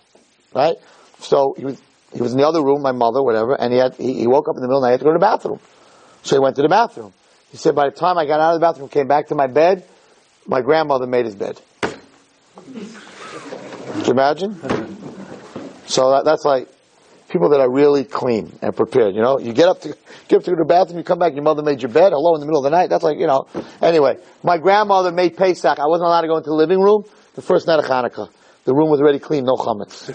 Right? 0.53 0.75
So 1.21 1.53
he 1.57 1.65
was, 1.65 1.81
he 2.13 2.21
was 2.21 2.33
in 2.33 2.37
the 2.37 2.47
other 2.47 2.63
room, 2.63 2.81
my 2.81 2.91
mother, 2.91 3.23
whatever, 3.23 3.53
and 3.53 3.71
he 3.71 3.79
had, 3.79 3.95
he, 3.95 4.13
he 4.13 4.27
woke 4.27 4.49
up 4.49 4.55
in 4.55 4.61
the 4.61 4.67
middle 4.67 4.83
of 4.83 4.83
the 4.83 4.89
night, 4.89 4.97
to 4.97 5.03
go 5.03 5.11
to 5.11 5.19
the 5.19 5.19
bathroom. 5.19 5.59
So 6.23 6.35
he 6.35 6.39
went 6.39 6.55
to 6.57 6.61
the 6.61 6.69
bathroom. 6.69 7.13
He 7.51 7.57
said, 7.57 7.75
by 7.75 7.89
the 7.89 7.95
time 7.95 8.17
I 8.17 8.25
got 8.25 8.39
out 8.39 8.55
of 8.55 8.59
the 8.59 8.65
bathroom, 8.65 8.89
came 8.89 9.07
back 9.07 9.27
to 9.27 9.35
my 9.35 9.47
bed, 9.47 9.85
my 10.45 10.61
grandmother 10.61 11.05
made 11.05 11.25
his 11.25 11.35
bed. 11.35 11.59
Can 12.61 14.05
you 14.05 14.11
imagine? 14.11 14.55
So 15.85 16.11
that, 16.11 16.25
that's 16.25 16.45
like 16.45 16.69
people 17.29 17.49
that 17.49 17.59
are 17.59 17.69
really 17.69 18.03
clean 18.03 18.51
and 18.61 18.75
prepared. 18.75 19.15
You 19.15 19.21
know, 19.21 19.39
you 19.39 19.53
get 19.53 19.67
up 19.67 19.81
to 19.81 19.95
get 20.27 20.37
up 20.37 20.43
to 20.43 20.51
the 20.51 20.65
bathroom, 20.65 20.97
you 20.97 21.03
come 21.03 21.19
back, 21.19 21.33
your 21.33 21.43
mother 21.43 21.63
made 21.63 21.81
your 21.81 21.91
bed. 21.91 22.13
Hello, 22.13 22.35
in 22.35 22.39
the 22.39 22.45
middle 22.45 22.65
of 22.65 22.71
the 22.71 22.75
night. 22.75 22.89
That's 22.89 23.03
like 23.03 23.17
you 23.17 23.27
know. 23.27 23.47
Anyway, 23.81 24.17
my 24.43 24.57
grandmother 24.57 25.11
made 25.11 25.37
Pesach. 25.37 25.79
I 25.79 25.87
wasn't 25.87 26.07
allowed 26.07 26.21
to 26.21 26.27
go 26.27 26.37
into 26.37 26.49
the 26.49 26.55
living 26.55 26.79
room 26.79 27.03
the 27.35 27.41
first 27.41 27.67
night 27.67 27.79
of 27.79 27.85
Hanukkah. 27.85 28.29
The 28.63 28.73
room 28.73 28.89
was 28.89 29.01
already 29.01 29.19
clean, 29.19 29.45
no 29.45 29.55
chametz. 29.55 30.09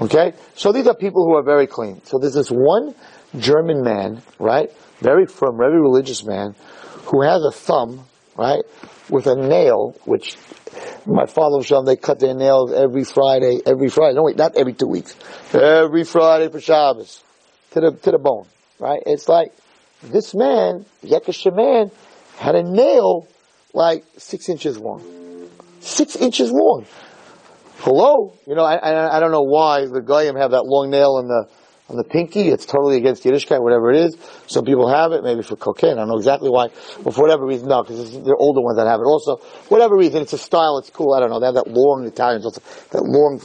Okay, 0.02 0.32
so 0.54 0.72
these 0.72 0.86
are 0.86 0.94
people 0.94 1.24
who 1.24 1.36
are 1.36 1.42
very 1.42 1.66
clean. 1.66 2.02
So 2.04 2.18
there's 2.18 2.34
this 2.34 2.48
one 2.50 2.94
German 3.36 3.82
man, 3.82 4.22
right, 4.38 4.70
very 5.00 5.26
firm, 5.26 5.56
very 5.56 5.80
religious 5.80 6.24
man, 6.24 6.54
who 7.06 7.22
has 7.22 7.42
a 7.42 7.50
thumb, 7.50 8.04
right, 8.36 8.62
with 9.10 9.26
a 9.26 9.34
nail, 9.34 9.94
which 10.04 10.36
my 11.06 11.26
father 11.26 11.56
was 11.56 11.84
they 11.86 11.96
cut 11.96 12.18
their 12.18 12.34
nails 12.34 12.72
every 12.72 13.04
Friday, 13.04 13.60
every 13.64 13.88
Friday. 13.88 14.14
No, 14.14 14.24
wait, 14.24 14.36
not 14.36 14.56
every 14.56 14.74
two 14.74 14.86
weeks. 14.86 15.16
Every 15.52 16.04
Friday 16.04 16.50
for 16.50 16.60
Shabbos. 16.60 17.22
To 17.72 17.80
the, 17.80 17.92
to 17.92 18.10
the 18.12 18.18
bone. 18.18 18.46
Right? 18.78 19.02
It's 19.06 19.28
like, 19.28 19.52
this 20.02 20.34
man, 20.34 20.86
Yekasha 21.04 21.54
man, 21.54 21.90
had 22.36 22.54
a 22.54 22.62
nail 22.62 23.26
like 23.74 24.04
six 24.16 24.48
inches 24.48 24.78
long. 24.78 25.48
Six 25.80 26.16
inches 26.16 26.50
long. 26.50 26.86
Hello? 27.78 28.32
You 28.44 28.56
know, 28.56 28.64
I, 28.64 28.74
I, 28.74 29.16
I 29.16 29.20
don't 29.20 29.30
know 29.30 29.42
why 29.42 29.86
the 29.86 30.02
Goyim 30.02 30.34
have 30.34 30.50
that 30.50 30.64
long 30.64 30.90
nail 30.90 31.14
on 31.14 31.28
the, 31.28 31.48
on 31.88 31.96
the 31.96 32.02
pinky. 32.02 32.48
It's 32.48 32.66
totally 32.66 32.96
against 32.96 33.22
Yiddishkeit, 33.22 33.62
whatever 33.62 33.92
it 33.92 34.00
is. 34.04 34.16
Some 34.48 34.64
people 34.64 34.88
have 34.88 35.12
it, 35.12 35.22
maybe 35.22 35.42
for 35.42 35.54
cocaine. 35.54 35.92
I 35.92 36.02
don't 36.02 36.08
know 36.08 36.16
exactly 36.16 36.50
why. 36.50 36.68
But 37.04 37.14
for 37.14 37.22
whatever 37.22 37.46
reason, 37.46 37.68
no, 37.68 37.84
because 37.84 38.12
they're 38.24 38.36
older 38.36 38.60
ones 38.60 38.78
that 38.78 38.88
have 38.88 38.98
it. 38.98 39.04
Also, 39.04 39.36
whatever 39.68 39.96
reason, 39.96 40.22
it's 40.22 40.32
a 40.32 40.38
style, 40.38 40.78
it's 40.78 40.90
cool. 40.90 41.14
I 41.14 41.20
don't 41.20 41.30
know. 41.30 41.38
They 41.38 41.46
have 41.46 41.54
that 41.54 41.68
long 41.68 42.04
Italians 42.04 42.44
also, 42.44 42.60
that 42.90 43.04
long, 43.04 43.40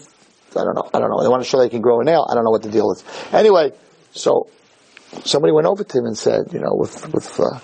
I 0.58 0.64
don't 0.64 0.74
know. 0.74 0.90
I 0.92 1.00
don't 1.00 1.12
know. 1.12 1.22
They 1.22 1.30
want 1.30 1.44
to 1.44 1.48
show 1.48 1.60
they 1.60 1.70
can 1.70 1.82
grow 1.82 2.02
a 2.02 2.04
nail. 2.04 2.26
I 2.28 2.34
don't 2.34 2.44
know 2.44 2.52
what 2.52 2.64
the 2.64 2.72
deal 2.72 2.92
is. 2.92 3.04
Anyway, 3.32 3.72
so, 4.14 4.48
somebody 5.26 5.54
went 5.54 5.68
over 5.68 5.84
to 5.84 5.98
him 6.00 6.06
and 6.06 6.18
said, 6.18 6.52
you 6.54 6.60
know, 6.60 6.74
with, 6.74 7.14
with, 7.14 7.40
uh, 7.40 7.60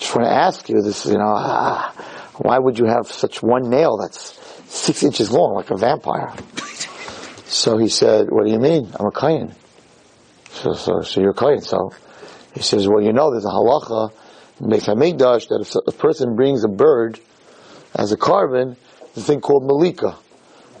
just 0.00 0.16
want 0.16 0.26
to 0.26 0.34
ask 0.34 0.68
you 0.68 0.82
this, 0.82 1.06
you 1.06 1.14
know, 1.16 1.32
ah, 1.32 1.94
why 2.38 2.58
would 2.58 2.76
you 2.76 2.86
have 2.86 3.06
such 3.06 3.40
one 3.40 3.70
nail 3.70 3.98
that's 3.98 4.41
six 4.72 5.02
inches 5.02 5.30
long, 5.30 5.54
like 5.54 5.70
a 5.70 5.76
vampire? 5.76 6.32
So 7.46 7.76
he 7.76 7.88
said, 7.88 8.30
what 8.30 8.46
do 8.46 8.50
you 8.50 8.58
mean? 8.58 8.90
I'm 8.98 9.06
a 9.06 9.10
Kohen. 9.10 9.54
So, 10.50 10.72
so, 10.72 11.02
so 11.02 11.20
you're 11.20 11.30
a 11.30 11.34
Kohen. 11.34 11.60
So 11.60 11.92
he 12.54 12.62
says, 12.62 12.88
well, 12.88 13.02
you 13.02 13.12
know, 13.12 13.30
there's 13.30 13.44
a 13.44 13.48
halacha 13.48 14.12
in 14.60 14.70
Beit 14.70 14.82
HaMikdash 14.82 15.48
that 15.48 15.60
if 15.60 15.74
a 15.86 15.92
person 15.92 16.34
brings 16.34 16.64
a 16.64 16.68
bird 16.68 17.20
as 17.94 18.12
a 18.12 18.16
korban, 18.16 18.76
a 19.16 19.20
thing 19.20 19.40
called 19.40 19.64
malika. 19.64 20.16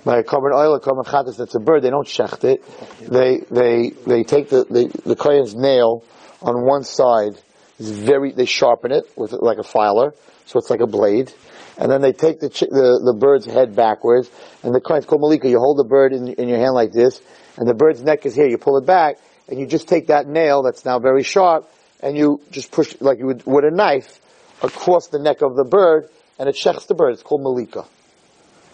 By 0.04 0.18
a 0.18 0.24
korban 0.24 0.54
oil, 0.54 0.74
a 0.74 0.80
korban 0.80 1.04
chatas, 1.04 1.36
that's 1.36 1.54
a 1.54 1.60
bird, 1.60 1.82
they 1.82 1.90
don't 1.90 2.08
shecht 2.08 2.44
it. 2.44 2.64
They, 3.00 3.44
they, 3.50 3.90
they 4.06 4.24
take 4.24 4.48
the, 4.48 4.64
the, 4.64 5.00
the 5.04 5.16
Kohen's 5.16 5.54
nail 5.54 6.04
on 6.40 6.64
one 6.64 6.84
side, 6.84 7.38
is 7.78 7.90
very, 7.90 8.32
they 8.32 8.46
sharpen 8.46 8.92
it 8.92 9.04
with 9.16 9.32
like 9.32 9.58
a 9.58 9.62
filer, 9.62 10.14
so 10.46 10.58
it's 10.58 10.70
like 10.70 10.80
a 10.80 10.86
blade. 10.86 11.32
And 11.78 11.90
then 11.90 12.02
they 12.02 12.12
take 12.12 12.40
the, 12.40 12.48
the, 12.48 13.12
the 13.12 13.16
bird's 13.18 13.46
head 13.46 13.74
backwards, 13.74 14.30
and 14.62 14.74
the 14.74 14.80
Kohen's 14.80 15.06
called 15.06 15.22
malika. 15.22 15.48
You 15.48 15.58
hold 15.58 15.78
the 15.78 15.88
bird 15.88 16.12
in, 16.12 16.28
in 16.28 16.48
your 16.48 16.58
hand 16.58 16.74
like 16.74 16.92
this, 16.92 17.20
and 17.56 17.68
the 17.68 17.74
bird's 17.74 18.02
neck 18.02 18.26
is 18.26 18.34
here. 18.34 18.46
You 18.46 18.58
pull 18.58 18.76
it 18.76 18.86
back, 18.86 19.16
and 19.48 19.58
you 19.58 19.66
just 19.66 19.88
take 19.88 20.08
that 20.08 20.26
nail 20.26 20.62
that's 20.62 20.84
now 20.84 20.98
very 20.98 21.22
sharp, 21.22 21.70
and 22.00 22.16
you 22.16 22.40
just 22.50 22.70
push 22.70 22.94
like 23.00 23.18
you 23.18 23.26
would 23.26 23.46
with 23.46 23.64
a 23.64 23.70
knife 23.70 24.20
across 24.62 25.08
the 25.08 25.18
neck 25.18 25.42
of 25.42 25.56
the 25.56 25.64
bird, 25.64 26.08
and 26.38 26.48
it 26.48 26.54
shechs 26.54 26.86
the 26.86 26.94
bird. 26.94 27.14
It's 27.14 27.22
called 27.22 27.42
malika. 27.42 27.84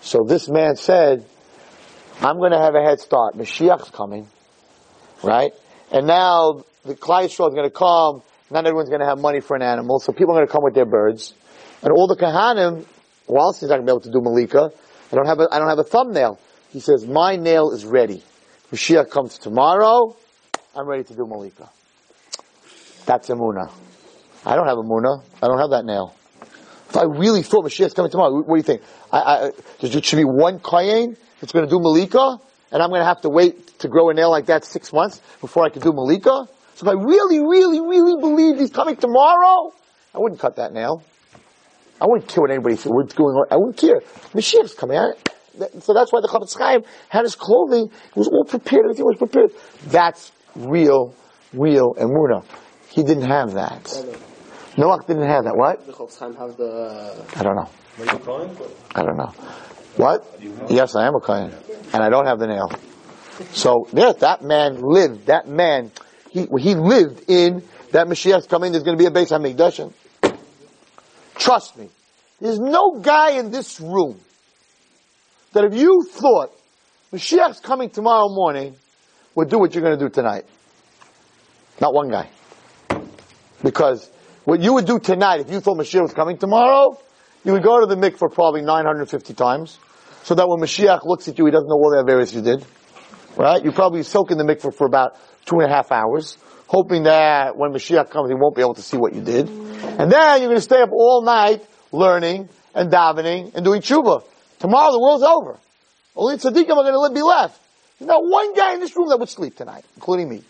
So 0.00 0.24
this 0.24 0.48
man 0.48 0.76
said, 0.76 1.24
"I'm 2.20 2.38
going 2.38 2.52
to 2.52 2.58
have 2.58 2.74
a 2.74 2.82
head 2.82 3.00
start. 3.00 3.36
Mashiach's 3.36 3.90
coming, 3.90 4.28
right? 5.22 5.52
And 5.92 6.06
now 6.06 6.64
the 6.84 6.94
Klai 6.94 7.26
is 7.26 7.36
going 7.36 7.62
to 7.62 7.70
come. 7.70 8.22
Not 8.50 8.66
everyone's 8.66 8.88
going 8.88 9.00
to 9.00 9.06
have 9.06 9.18
money 9.18 9.40
for 9.40 9.56
an 9.56 9.62
animal, 9.62 10.00
so 10.00 10.12
people 10.12 10.32
are 10.32 10.38
going 10.38 10.46
to 10.46 10.52
come 10.52 10.64
with 10.64 10.74
their 10.74 10.86
birds, 10.86 11.34
and 11.82 11.92
all 11.92 12.06
the 12.06 12.16
kahanim, 12.16 12.86
whilst 13.28 13.60
he's 13.60 13.68
not 13.68 13.76
going 13.76 13.86
to 13.86 13.92
be 13.92 13.94
able 13.94 14.00
to 14.00 14.10
do 14.10 14.20
malika, 14.20 14.70
I 15.12 15.16
don't 15.16 15.26
have 15.26 15.40
a, 15.40 15.48
I 15.50 15.58
don't 15.58 15.68
have 15.68 15.78
a 15.78 15.84
thumbnail. 15.84 16.38
He 16.70 16.80
says, 16.80 17.06
my 17.06 17.36
nail 17.36 17.70
is 17.70 17.84
ready. 17.84 18.22
Mashiach 18.72 19.10
comes 19.10 19.38
tomorrow. 19.38 20.16
I'm 20.76 20.86
ready 20.86 21.04
to 21.04 21.14
do 21.14 21.26
Malika. 21.26 21.70
That's 23.06 23.28
Emuna. 23.28 23.70
I 24.44 24.54
don't 24.54 24.66
have 24.66 24.76
Emuna. 24.76 25.22
I 25.42 25.46
don't 25.46 25.58
have 25.58 25.70
that 25.70 25.84
nail. 25.86 26.14
If 26.90 26.96
I 26.96 27.04
really 27.04 27.42
thought 27.42 27.64
Mashiach's 27.64 27.94
coming 27.94 28.10
tomorrow, 28.10 28.42
what 28.42 28.48
do 28.48 28.56
you 28.56 28.62
think? 28.62 28.82
I, 29.10 29.18
I, 29.18 29.50
there 29.80 30.02
should 30.02 30.16
be 30.16 30.24
one 30.24 30.60
Kohen 30.60 31.16
that's 31.40 31.52
going 31.52 31.64
to 31.64 31.70
do 31.70 31.80
Malika, 31.80 32.38
and 32.70 32.82
I'm 32.82 32.90
going 32.90 33.00
to 33.00 33.06
have 33.06 33.22
to 33.22 33.30
wait 33.30 33.78
to 33.78 33.88
grow 33.88 34.10
a 34.10 34.14
nail 34.14 34.30
like 34.30 34.46
that 34.46 34.64
six 34.64 34.92
months 34.92 35.22
before 35.40 35.64
I 35.64 35.70
can 35.70 35.80
do 35.80 35.92
Malika? 35.92 36.48
So 36.74 36.86
if 36.86 36.88
I 36.88 36.92
really, 36.92 37.40
really, 37.40 37.80
really 37.80 38.20
believe 38.20 38.58
he's 38.58 38.70
coming 38.70 38.96
tomorrow, 38.96 39.72
I 40.14 40.18
wouldn't 40.18 40.40
cut 40.40 40.56
that 40.56 40.72
nail. 40.72 41.02
I 42.00 42.06
wouldn't 42.06 42.28
care 42.28 42.42
what 42.42 42.50
anybody 42.50 42.76
said. 42.76 42.92
What's 42.92 43.14
going 43.14 43.34
on? 43.34 43.46
I 43.50 43.56
wouldn't 43.56 43.76
care. 43.76 44.00
Mashiach's 44.34 44.74
coming. 44.74 44.96
I, 44.98 45.12
that- 45.58 45.82
so 45.82 45.92
that's 45.92 46.12
why 46.12 46.20
the 46.20 46.28
Chofetz 46.28 46.56
Chaim 46.56 46.82
had 47.08 47.22
his 47.24 47.34
clothing. 47.34 47.86
It 47.86 48.16
was 48.16 48.28
all 48.28 48.44
prepared. 48.44 48.84
Everything 48.84 49.04
was 49.06 49.16
prepared. 49.16 49.50
That's 49.86 50.30
real, 50.54 51.14
real 51.52 51.94
emuna. 51.94 52.44
He 52.90 53.02
didn't 53.02 53.28
have 53.28 53.54
that. 53.54 53.84
Noach 54.76 55.06
didn't 55.08 55.26
have 55.28 55.44
that. 55.44 55.56
What? 55.56 55.84
The 55.86 55.92
Chofetz 55.92 56.18
Chaim 56.18 56.34
have 56.36 56.56
the. 56.56 57.24
I 57.36 57.42
don't 57.42 57.56
know. 57.56 57.68
Are 57.98 58.04
you 58.04 58.18
calling? 58.20 58.56
I 58.94 59.02
don't 59.02 59.16
know. 59.16 59.32
What? 59.96 60.24
Yes, 60.68 60.94
I 60.94 61.08
am 61.08 61.16
a 61.16 61.20
Kohen. 61.20 61.52
And 61.92 62.02
I 62.02 62.08
don't 62.08 62.26
have 62.26 62.38
the 62.38 62.46
nail. 62.46 62.70
So, 63.50 63.88
there, 63.92 64.12
that 64.12 64.42
man 64.42 64.80
lived, 64.80 65.26
that 65.26 65.48
man, 65.48 65.90
he, 66.30 66.46
he 66.58 66.74
lived 66.76 67.24
in 67.28 67.62
that 67.90 68.06
Mashiach's 68.06 68.46
coming, 68.46 68.70
there's 68.72 68.84
going 68.84 68.96
to 68.96 69.02
be 69.02 69.06
a 69.06 69.10
base 69.10 69.32
on 69.32 69.42
HaMikdash. 69.42 69.92
Trust 71.38 71.78
me. 71.78 71.88
There's 72.40 72.58
no 72.58 73.00
guy 73.00 73.32
in 73.32 73.50
this 73.50 73.80
room 73.80 74.20
that 75.52 75.64
if 75.64 75.74
you 75.74 76.02
thought 76.02 76.52
Mashiach's 77.12 77.60
coming 77.60 77.90
tomorrow 77.90 78.28
morning 78.28 78.76
would 79.34 79.48
do 79.48 79.58
what 79.58 79.74
you're 79.74 79.82
going 79.82 79.98
to 79.98 80.04
do 80.04 80.10
tonight. 80.10 80.44
Not 81.80 81.94
one 81.94 82.10
guy. 82.10 82.28
Because 83.62 84.10
What 84.48 84.62
you 84.62 84.72
would 84.72 84.86
do 84.86 84.98
tonight, 84.98 85.40
if 85.40 85.50
you 85.50 85.60
thought 85.60 85.76
Mashiach 85.76 86.00
was 86.00 86.14
coming 86.14 86.38
tomorrow, 86.38 86.98
you 87.44 87.52
would 87.52 87.62
go 87.62 87.80
to 87.80 87.86
the 87.86 87.96
mikveh 87.96 88.32
probably 88.32 88.62
950 88.62 89.34
times, 89.34 89.78
so 90.22 90.34
that 90.34 90.48
when 90.48 90.58
Mashiach 90.58 91.04
looks 91.04 91.28
at 91.28 91.36
you, 91.36 91.44
he 91.44 91.50
doesn't 91.50 91.68
know 91.68 91.74
all 91.74 91.90
the 91.90 92.02
Averis 92.02 92.34
you 92.34 92.40
did. 92.40 92.64
Right? 93.36 93.62
You 93.62 93.72
probably 93.72 94.02
soak 94.04 94.30
in 94.30 94.38
the 94.38 94.44
mikveh 94.44 94.74
for 94.74 94.86
about 94.86 95.18
two 95.44 95.56
and 95.60 95.70
a 95.70 95.74
half 95.74 95.92
hours, 95.92 96.38
hoping 96.68 97.04
that 97.04 97.56
when 97.56 97.72
Mashiach 97.72 98.10
comes, 98.10 98.28
he 98.28 98.34
won't 98.34 98.54
be 98.54 98.60
able 98.60 98.74
to 98.74 98.82
see 98.82 98.96
what 98.96 99.14
you 99.14 99.22
did. 99.22 99.48
And 99.48 100.12
then 100.12 100.40
you're 100.40 100.48
going 100.48 100.56
to 100.56 100.60
stay 100.60 100.80
up 100.80 100.90
all 100.92 101.22
night 101.22 101.64
learning 101.90 102.48
and 102.74 102.90
davening 102.92 103.54
and 103.54 103.64
doing 103.64 103.80
tshuva. 103.80 104.22
Tomorrow 104.60 104.92
the 104.92 105.00
world's 105.00 105.24
over. 105.24 105.58
Only 106.14 106.36
tzaddikim 106.36 106.70
are 106.70 106.84
going 106.84 107.10
to 107.10 107.14
be 107.14 107.22
left. 107.22 107.60
There's 107.98 108.08
not 108.08 108.20
one 108.22 108.54
guy 108.54 108.74
in 108.74 108.80
this 108.80 108.94
room 108.96 109.08
that 109.08 109.18
would 109.18 109.28
sleep 109.28 109.56
tonight, 109.56 109.84
including 109.96 110.28
me. 110.28 110.42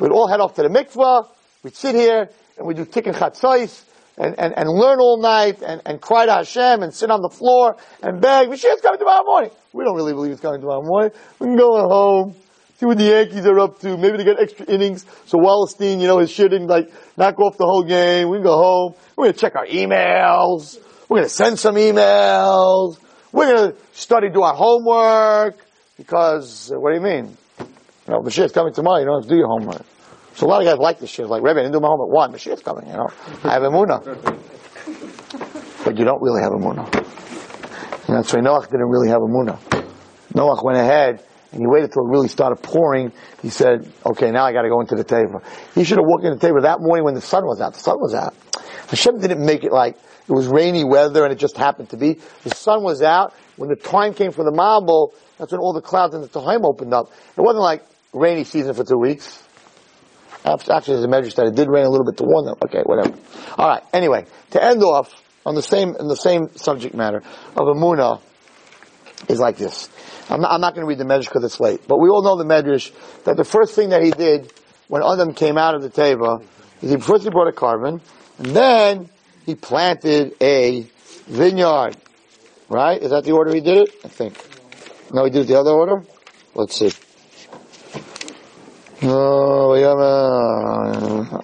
We'd 0.00 0.12
all 0.12 0.28
head 0.28 0.40
off 0.40 0.54
to 0.54 0.62
the 0.62 0.68
mikvah. 0.68 1.28
we'd 1.62 1.76
sit 1.76 1.94
here, 1.94 2.28
and 2.56 2.66
we'd 2.66 2.76
do 2.76 2.84
tikkun 2.84 3.14
chatzais, 3.14 3.84
and, 4.16 4.38
and, 4.38 4.56
and 4.56 4.68
learn 4.68 5.00
all 5.00 5.20
night, 5.20 5.60
and, 5.62 5.82
and 5.84 6.00
cry 6.00 6.26
to 6.26 6.32
Hashem, 6.32 6.82
and 6.82 6.94
sit 6.94 7.10
on 7.10 7.20
the 7.20 7.28
floor, 7.28 7.76
and 8.02 8.20
beg, 8.20 8.48
Mashiach's 8.48 8.80
coming 8.80 8.98
tomorrow 8.98 9.24
morning. 9.24 9.50
We 9.72 9.84
don't 9.84 9.96
really 9.96 10.12
believe 10.12 10.30
he's 10.30 10.40
coming 10.40 10.60
tomorrow 10.60 10.82
morning. 10.82 11.10
We 11.40 11.48
can 11.48 11.56
go 11.56 11.88
home, 11.88 12.34
see 12.78 12.86
what 12.86 12.98
the 12.98 13.04
Yankees 13.04 13.46
are 13.46 13.58
up 13.60 13.78
to, 13.80 13.96
maybe 13.96 14.16
they 14.18 14.24
get 14.24 14.40
extra 14.40 14.66
innings, 14.66 15.06
so 15.26 15.38
Wallerstein, 15.38 16.00
you 16.00 16.06
know, 16.06 16.18
is 16.18 16.30
shooting, 16.30 16.66
like, 16.66 16.92
knock 17.16 17.38
off 17.38 17.56
the 17.56 17.64
whole 17.64 17.84
game, 17.84 18.28
we 18.28 18.38
can 18.38 18.44
go 18.44 18.56
home, 18.56 18.94
we're 19.16 19.26
gonna 19.26 19.36
check 19.36 19.54
our 19.56 19.66
emails, 19.66 20.78
we're 21.08 21.18
gonna 21.18 21.28
send 21.28 21.58
some 21.58 21.76
emails, 21.76 22.98
we're 23.32 23.54
gonna 23.54 23.74
study, 23.92 24.30
do 24.30 24.42
our 24.42 24.54
homework, 24.54 25.56
because, 25.96 26.72
uh, 26.72 26.78
what 26.78 26.90
do 26.90 26.96
you 26.96 27.02
mean? 27.02 27.36
You 28.06 28.14
know, 28.14 28.20
Mashiach's 28.20 28.52
coming 28.52 28.74
tomorrow, 28.74 28.98
you 28.98 29.06
don't 29.06 29.22
have 29.22 29.28
to 29.28 29.34
do 29.34 29.38
your 29.38 29.48
homework. 29.48 29.82
So 30.34 30.46
a 30.46 30.48
lot 30.48 30.60
of 30.60 30.66
guys 30.66 30.78
like 30.78 30.98
this 30.98 31.10
shit. 31.10 31.28
Like, 31.28 31.42
Rebbe, 31.42 31.60
I 31.60 31.62
didn't 31.62 31.74
do 31.74 31.80
my 31.80 31.86
homework. 31.86 32.10
One, 32.10 32.32
Mashiach's 32.32 32.62
coming, 32.62 32.88
you 32.88 32.94
know. 32.94 33.06
I 33.44 33.52
have 33.52 33.62
Emunah. 33.62 34.02
But 35.84 35.96
you 35.96 36.04
don't 36.04 36.20
really 36.20 36.42
have 36.42 36.50
Emunah. 36.50 36.92
And 38.08 38.16
that's 38.16 38.32
why 38.32 38.40
Noach 38.40 38.68
didn't 38.68 38.88
really 38.88 39.08
have 39.08 39.20
Emunah. 39.20 39.58
Noach 40.34 40.64
went 40.64 40.78
ahead 40.78 41.24
and 41.54 41.62
he 41.62 41.66
waited 41.68 41.92
till 41.92 42.04
it 42.04 42.10
really 42.10 42.26
started 42.26 42.56
pouring. 42.56 43.12
He 43.40 43.48
said, 43.48 43.90
okay, 44.04 44.32
now 44.32 44.44
I 44.44 44.52
gotta 44.52 44.68
go 44.68 44.80
into 44.80 44.96
the 44.96 45.04
teva. 45.04 45.40
He 45.74 45.84
should 45.84 45.98
have 45.98 46.06
walked 46.06 46.24
into 46.24 46.36
the 46.36 46.46
teva 46.46 46.62
that 46.62 46.80
morning 46.80 47.04
when 47.04 47.14
the 47.14 47.20
sun 47.20 47.46
was 47.46 47.60
out. 47.60 47.74
The 47.74 47.80
sun 47.80 48.00
was 48.00 48.12
out. 48.12 48.34
Hashem 48.88 49.20
didn't 49.20 49.44
make 49.44 49.62
it 49.62 49.72
like 49.72 49.96
it 50.28 50.32
was 50.32 50.48
rainy 50.48 50.82
weather 50.82 51.22
and 51.22 51.32
it 51.32 51.36
just 51.36 51.56
happened 51.56 51.90
to 51.90 51.96
be. 51.96 52.18
The 52.42 52.50
sun 52.50 52.82
was 52.82 53.02
out. 53.02 53.34
When 53.56 53.68
the 53.68 53.76
time 53.76 54.14
came 54.14 54.32
for 54.32 54.42
the 54.42 54.50
Mabul, 54.50 55.12
that's 55.38 55.52
when 55.52 55.60
all 55.60 55.72
the 55.72 55.80
clouds 55.80 56.14
in 56.14 56.22
the 56.22 56.28
Tehom 56.28 56.64
opened 56.64 56.92
up. 56.92 57.12
It 57.36 57.40
wasn't 57.40 57.62
like 57.62 57.84
rainy 58.12 58.42
season 58.42 58.74
for 58.74 58.82
two 58.82 58.98
weeks. 58.98 59.42
Actually, 60.44 60.94
there's 60.94 61.04
a 61.04 61.08
measure 61.08 61.30
that 61.36 61.46
it 61.46 61.54
did 61.54 61.68
rain 61.70 61.84
a 61.84 61.88
little 61.88 62.04
bit 62.04 62.16
to 62.16 62.24
warn 62.24 62.46
them. 62.46 62.56
Okay, 62.64 62.82
whatever. 62.84 63.16
All 63.56 63.68
right. 63.68 63.82
Anyway, 63.92 64.26
to 64.50 64.62
end 64.62 64.82
off 64.82 65.10
on 65.46 65.54
the 65.54 65.62
same 65.62 65.94
in 65.98 66.08
the 66.08 66.16
same 66.16 66.48
subject 66.56 66.94
matter 66.94 67.18
of 67.56 67.66
Emuna 67.68 68.20
is 69.28 69.40
like 69.40 69.56
this. 69.56 69.88
I'm 70.28 70.40
not, 70.40 70.60
not 70.60 70.74
going 70.74 70.84
to 70.84 70.88
read 70.88 70.98
the 70.98 71.04
medrash 71.04 71.24
because 71.24 71.44
it's 71.44 71.60
late, 71.60 71.86
but 71.86 71.98
we 71.98 72.08
all 72.08 72.22
know 72.22 72.36
the 72.36 72.44
medrash 72.44 72.92
that 73.24 73.36
the 73.36 73.44
first 73.44 73.74
thing 73.74 73.90
that 73.90 74.02
he 74.02 74.10
did 74.10 74.52
when 74.88 75.02
Adam 75.02 75.34
came 75.34 75.58
out 75.58 75.74
of 75.74 75.82
the 75.82 75.90
teva 75.90 76.42
is 76.82 76.90
he 76.90 76.96
first 76.98 77.24
he 77.24 77.30
brought 77.30 77.48
a 77.48 77.52
korban, 77.52 78.00
and 78.38 78.46
then 78.48 79.08
he 79.46 79.54
planted 79.54 80.34
a 80.40 80.86
vineyard. 81.26 81.96
Right? 82.68 83.00
Is 83.00 83.10
that 83.10 83.24
the 83.24 83.32
order 83.32 83.54
he 83.54 83.60
did 83.60 83.76
it? 83.78 83.94
I 84.04 84.08
think. 84.08 84.34
No, 85.12 85.24
he 85.24 85.30
did 85.30 85.46
the 85.46 85.58
other 85.58 85.70
order. 85.70 86.02
Let's 86.54 86.76
see. 86.76 86.90
Yeah, 89.02 89.10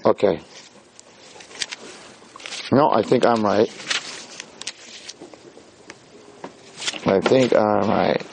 okay. 0.06 0.40
No, 2.72 2.90
I 2.90 3.02
think 3.02 3.26
I'm 3.26 3.44
right. 3.44 3.68
I 7.06 7.20
think 7.20 7.54
I'm 7.54 7.88
right. 7.88 8.26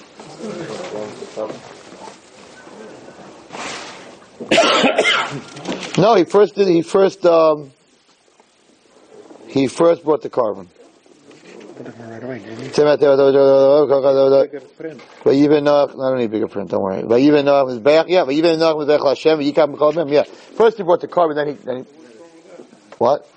no, 5.97 6.15
he 6.15 6.25
first 6.25 6.55
did. 6.55 6.67
He 6.67 6.81
first. 6.81 7.25
Um, 7.25 7.71
he 9.47 9.67
first 9.67 10.03
brought 10.03 10.21
the 10.21 10.29
korban. 10.29 10.67
Vayiven 15.23 15.63
Noach, 15.63 15.91
I 15.91 16.09
don't 16.09 16.17
need 16.19 16.31
bigger 16.31 16.47
print, 16.47 16.71
don't 16.71 16.81
worry. 16.81 17.03
Vayiven 17.03 17.43
Noach 17.45 17.65
was 17.65 17.79
back, 17.79 18.07
yeah, 18.09 18.23
Vayiven 18.25 18.57
Noach 18.57 18.77
was 18.77 18.87
back 18.87 19.01
Hashem, 19.01 19.39
Yikam 19.39 19.75
Mechalmim, 19.75 20.11
yeah. 20.11 20.23
First 20.23 20.77
he 20.77 20.83
brought 20.83 21.01
the 21.01 21.07
korban, 21.07 21.35
then 21.35 21.47
he, 21.47 21.53
then 21.53 21.77
he, 21.77 21.83
what? 22.97 23.29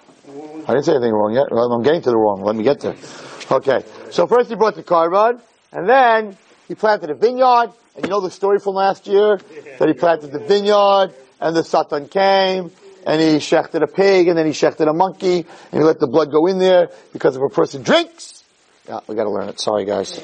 I 0.66 0.74
didn't 0.74 0.84
say 0.84 0.92
anything 0.92 1.12
wrong 1.12 1.34
yet. 1.34 1.50
Well, 1.50 1.72
I'm 1.72 1.82
getting 1.82 2.02
to 2.02 2.10
the 2.10 2.16
wrong. 2.16 2.42
Let 2.42 2.56
me 2.56 2.62
get 2.62 2.80
there. 2.80 2.96
Okay. 3.50 3.82
So 4.10 4.26
first 4.26 4.48
he 4.48 4.56
brought 4.56 4.74
the 4.74 4.82
korban, 4.82 5.40
and 5.72 5.88
then 5.88 6.36
he 6.68 6.74
planted 6.74 7.10
a 7.10 7.14
vineyard, 7.14 7.72
and 7.94 8.04
you 8.04 8.10
know 8.10 8.20
the 8.20 8.30
story 8.30 8.58
from 8.58 8.74
last 8.74 9.06
year? 9.06 9.38
That 9.78 9.88
he 9.88 9.94
planted 9.94 10.32
the 10.32 10.40
vineyard, 10.40 11.14
and 11.40 11.56
the 11.56 11.64
Satan 11.64 12.08
came, 12.08 12.70
and 13.06 13.20
he 13.20 13.36
shechted 13.36 13.82
a 13.82 13.86
pig, 13.86 14.28
and 14.28 14.36
then 14.36 14.46
he 14.46 14.52
shechted 14.52 14.88
a 14.88 14.92
monkey, 14.92 15.46
and 15.72 15.80
he 15.80 15.80
let 15.80 15.98
the 16.00 16.08
blood 16.08 16.30
go 16.30 16.46
in 16.46 16.58
there, 16.58 16.88
because 17.12 17.36
if 17.36 17.42
a 17.42 17.48
person 17.48 17.82
drinks, 17.82 18.44
yeah, 18.88 18.98
we 19.06 19.14
gotta 19.14 19.30
learn 19.30 19.48
it. 19.48 19.60
Sorry 19.60 19.84
guys. 19.84 20.18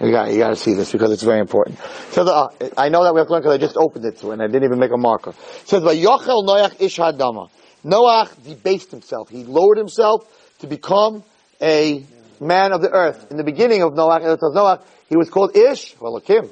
You 0.00 0.10
got, 0.10 0.32
you 0.32 0.38
gotta 0.38 0.56
see 0.56 0.72
this, 0.72 0.90
because 0.90 1.12
it's 1.12 1.22
very 1.22 1.40
important. 1.40 1.78
So 2.12 2.24
the, 2.24 2.32
uh, 2.32 2.48
I 2.78 2.88
know 2.88 3.04
that 3.04 3.12
we 3.12 3.20
have 3.20 3.26
to 3.26 3.32
learn 3.34 3.42
because 3.42 3.54
I 3.54 3.58
just 3.58 3.76
opened 3.76 4.06
it 4.06 4.18
to 4.18 4.30
and 4.30 4.40
I 4.40 4.46
didn't 4.46 4.64
even 4.64 4.78
make 4.78 4.92
a 4.92 4.96
marker. 4.96 5.30
It 5.30 5.68
says, 5.68 5.82
Yochel 5.82 6.46
Noach 6.46 6.80
ish 6.80 6.96
hadama. 6.98 7.50
Noach 7.84 8.42
debased 8.42 8.90
himself. 8.90 9.28
He 9.28 9.44
lowered 9.44 9.76
himself 9.76 10.24
to 10.60 10.66
become 10.66 11.22
a 11.60 12.06
man 12.40 12.72
of 12.72 12.82
the 12.82 12.90
earth. 12.90 13.30
In 13.30 13.36
the 13.36 13.44
beginning 13.44 13.82
of 13.82 13.92
Noach, 13.92 14.82
he 15.08 15.16
was 15.16 15.30
called 15.30 15.56
Ish, 15.56 15.96
well, 16.00 16.18
Kim. 16.20 16.50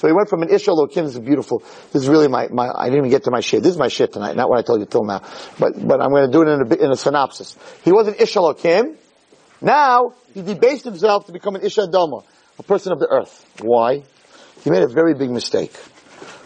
So 0.00 0.06
he 0.08 0.14
went 0.14 0.30
from 0.30 0.42
an 0.42 0.48
Ish 0.48 0.64
Elokim. 0.64 1.04
This 1.04 1.12
is 1.12 1.18
beautiful. 1.18 1.62
This 1.92 2.02
is 2.02 2.08
really 2.08 2.26
my, 2.26 2.48
my, 2.48 2.70
I 2.74 2.86
didn't 2.86 3.00
even 3.00 3.10
get 3.10 3.24
to 3.24 3.30
my 3.30 3.40
shiur. 3.40 3.62
This 3.62 3.72
is 3.72 3.78
my 3.78 3.88
shiur 3.88 4.10
tonight, 4.10 4.34
not 4.34 4.48
what 4.48 4.58
I 4.58 4.62
told 4.62 4.80
you 4.80 4.86
till 4.86 5.04
now. 5.04 5.20
But, 5.58 5.74
but 5.86 6.00
I'm 6.00 6.08
going 6.08 6.24
to 6.24 6.32
do 6.32 6.40
it 6.40 6.48
in 6.48 6.60
a, 6.60 6.84
in 6.86 6.90
a 6.90 6.96
synopsis. 6.96 7.54
He 7.84 7.92
was 7.92 8.08
an 8.08 8.14
Ish 8.14 8.34
Elokim. 8.34 8.96
Now, 9.60 10.14
he 10.32 10.40
debased 10.40 10.84
himself 10.84 11.26
to 11.26 11.32
become 11.32 11.54
an 11.54 11.62
Ish 11.62 11.76
Adama, 11.76 12.24
a 12.58 12.62
person 12.62 12.92
of 12.92 12.98
the 12.98 13.08
earth. 13.08 13.44
Why? 13.60 14.02
He 14.64 14.70
made 14.70 14.82
a 14.82 14.88
very 14.88 15.12
big 15.12 15.30
mistake. 15.30 15.78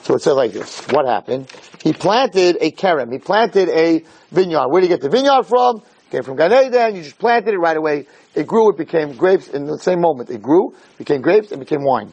So 0.02 0.14
it 0.14 0.22
says 0.22 0.34
like 0.34 0.52
this. 0.52 0.80
What 0.88 1.06
happened? 1.06 1.48
He 1.80 1.92
planted 1.92 2.58
a 2.60 2.72
kerem. 2.72 3.12
He 3.12 3.18
planted 3.20 3.68
a 3.68 4.02
vineyard. 4.32 4.68
Where 4.68 4.80
did 4.80 4.88
he 4.88 4.94
get 4.94 5.00
the 5.00 5.10
vineyard 5.10 5.44
from? 5.44 5.82
Came 6.14 6.22
from 6.22 6.36
Gan 6.36 6.52
Eden. 6.52 6.94
You 6.94 7.02
just 7.02 7.18
planted 7.18 7.54
it 7.54 7.58
right 7.58 7.76
away. 7.76 8.06
It 8.36 8.46
grew. 8.46 8.70
It 8.70 8.78
became 8.78 9.16
grapes 9.16 9.48
in 9.48 9.64
the 9.66 9.78
same 9.78 10.00
moment. 10.00 10.30
It 10.30 10.40
grew, 10.40 10.72
became 10.96 11.20
grapes, 11.22 11.50
and 11.50 11.58
became 11.58 11.82
wine. 11.82 12.12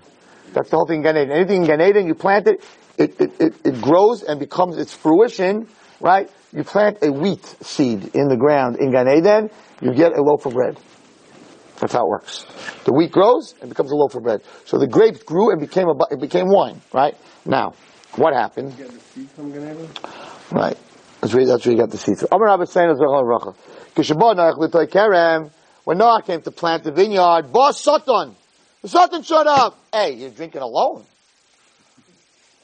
That's 0.53 0.71
the 0.71 0.77
whole 0.77 0.87
thing 0.87 0.97
in 0.97 1.03
Gan 1.03 1.17
Eden. 1.17 1.31
Anything 1.31 1.61
in 1.61 1.67
Gan 1.67 1.81
Eden, 1.81 2.07
you 2.07 2.15
plant 2.15 2.47
it, 2.47 2.63
it, 2.97 3.21
it, 3.21 3.39
it, 3.39 3.53
it 3.63 3.79
grows 3.79 4.23
and 4.23 4.39
becomes 4.39 4.79
its 4.79 4.91
fruition, 4.91 5.67
right? 5.99 6.31
You 6.51 6.63
plant 6.63 6.97
a 7.03 7.11
wheat 7.11 7.45
seed 7.61 8.15
in 8.15 8.27
the 8.27 8.37
ground 8.37 8.77
in 8.79 8.91
Gan 8.91 9.07
Eden, 9.07 9.51
you 9.83 9.93
get 9.93 10.17
a 10.17 10.21
loaf 10.23 10.47
of 10.47 10.53
bread. 10.53 10.79
That's 11.79 11.93
how 11.93 12.07
it 12.07 12.09
works. 12.09 12.43
The 12.85 12.93
wheat 12.93 13.11
grows 13.11 13.53
and 13.61 13.69
becomes 13.69 13.91
a 13.91 13.95
loaf 13.95 14.15
of 14.15 14.23
bread. 14.23 14.41
So 14.65 14.79
the 14.79 14.87
grapes 14.87 15.21
grew 15.21 15.51
and 15.51 15.61
became 15.61 15.87
a, 15.87 15.93
it 16.09 16.19
became 16.19 16.47
wine, 16.47 16.81
right? 16.91 17.15
Now, 17.45 17.73
what 18.15 18.33
happened? 18.33 18.73
Right. 20.51 20.77
That's 21.21 21.35
where, 21.35 21.45
that's 21.45 21.63
where 21.63 21.75
you 21.75 21.79
got 21.79 21.91
the 21.91 21.99
seed 21.99 22.17
from. 22.17 22.29
Amar 22.31 22.47
Rabbi 22.47 22.65
saying 22.65 22.89
when 23.95 25.97
Noah 25.97 26.21
came 26.21 26.41
to 26.41 26.51
plant 26.51 26.83
the 26.83 26.91
vineyard, 26.91 27.51
boss 27.51 27.81
Satan, 27.81 28.35
the 28.81 28.87
Satan 28.87 29.23
shut 29.23 29.47
up. 29.47 29.77
Hey, 29.91 30.13
you're 30.13 30.29
drinking 30.29 30.61
alone. 30.61 31.03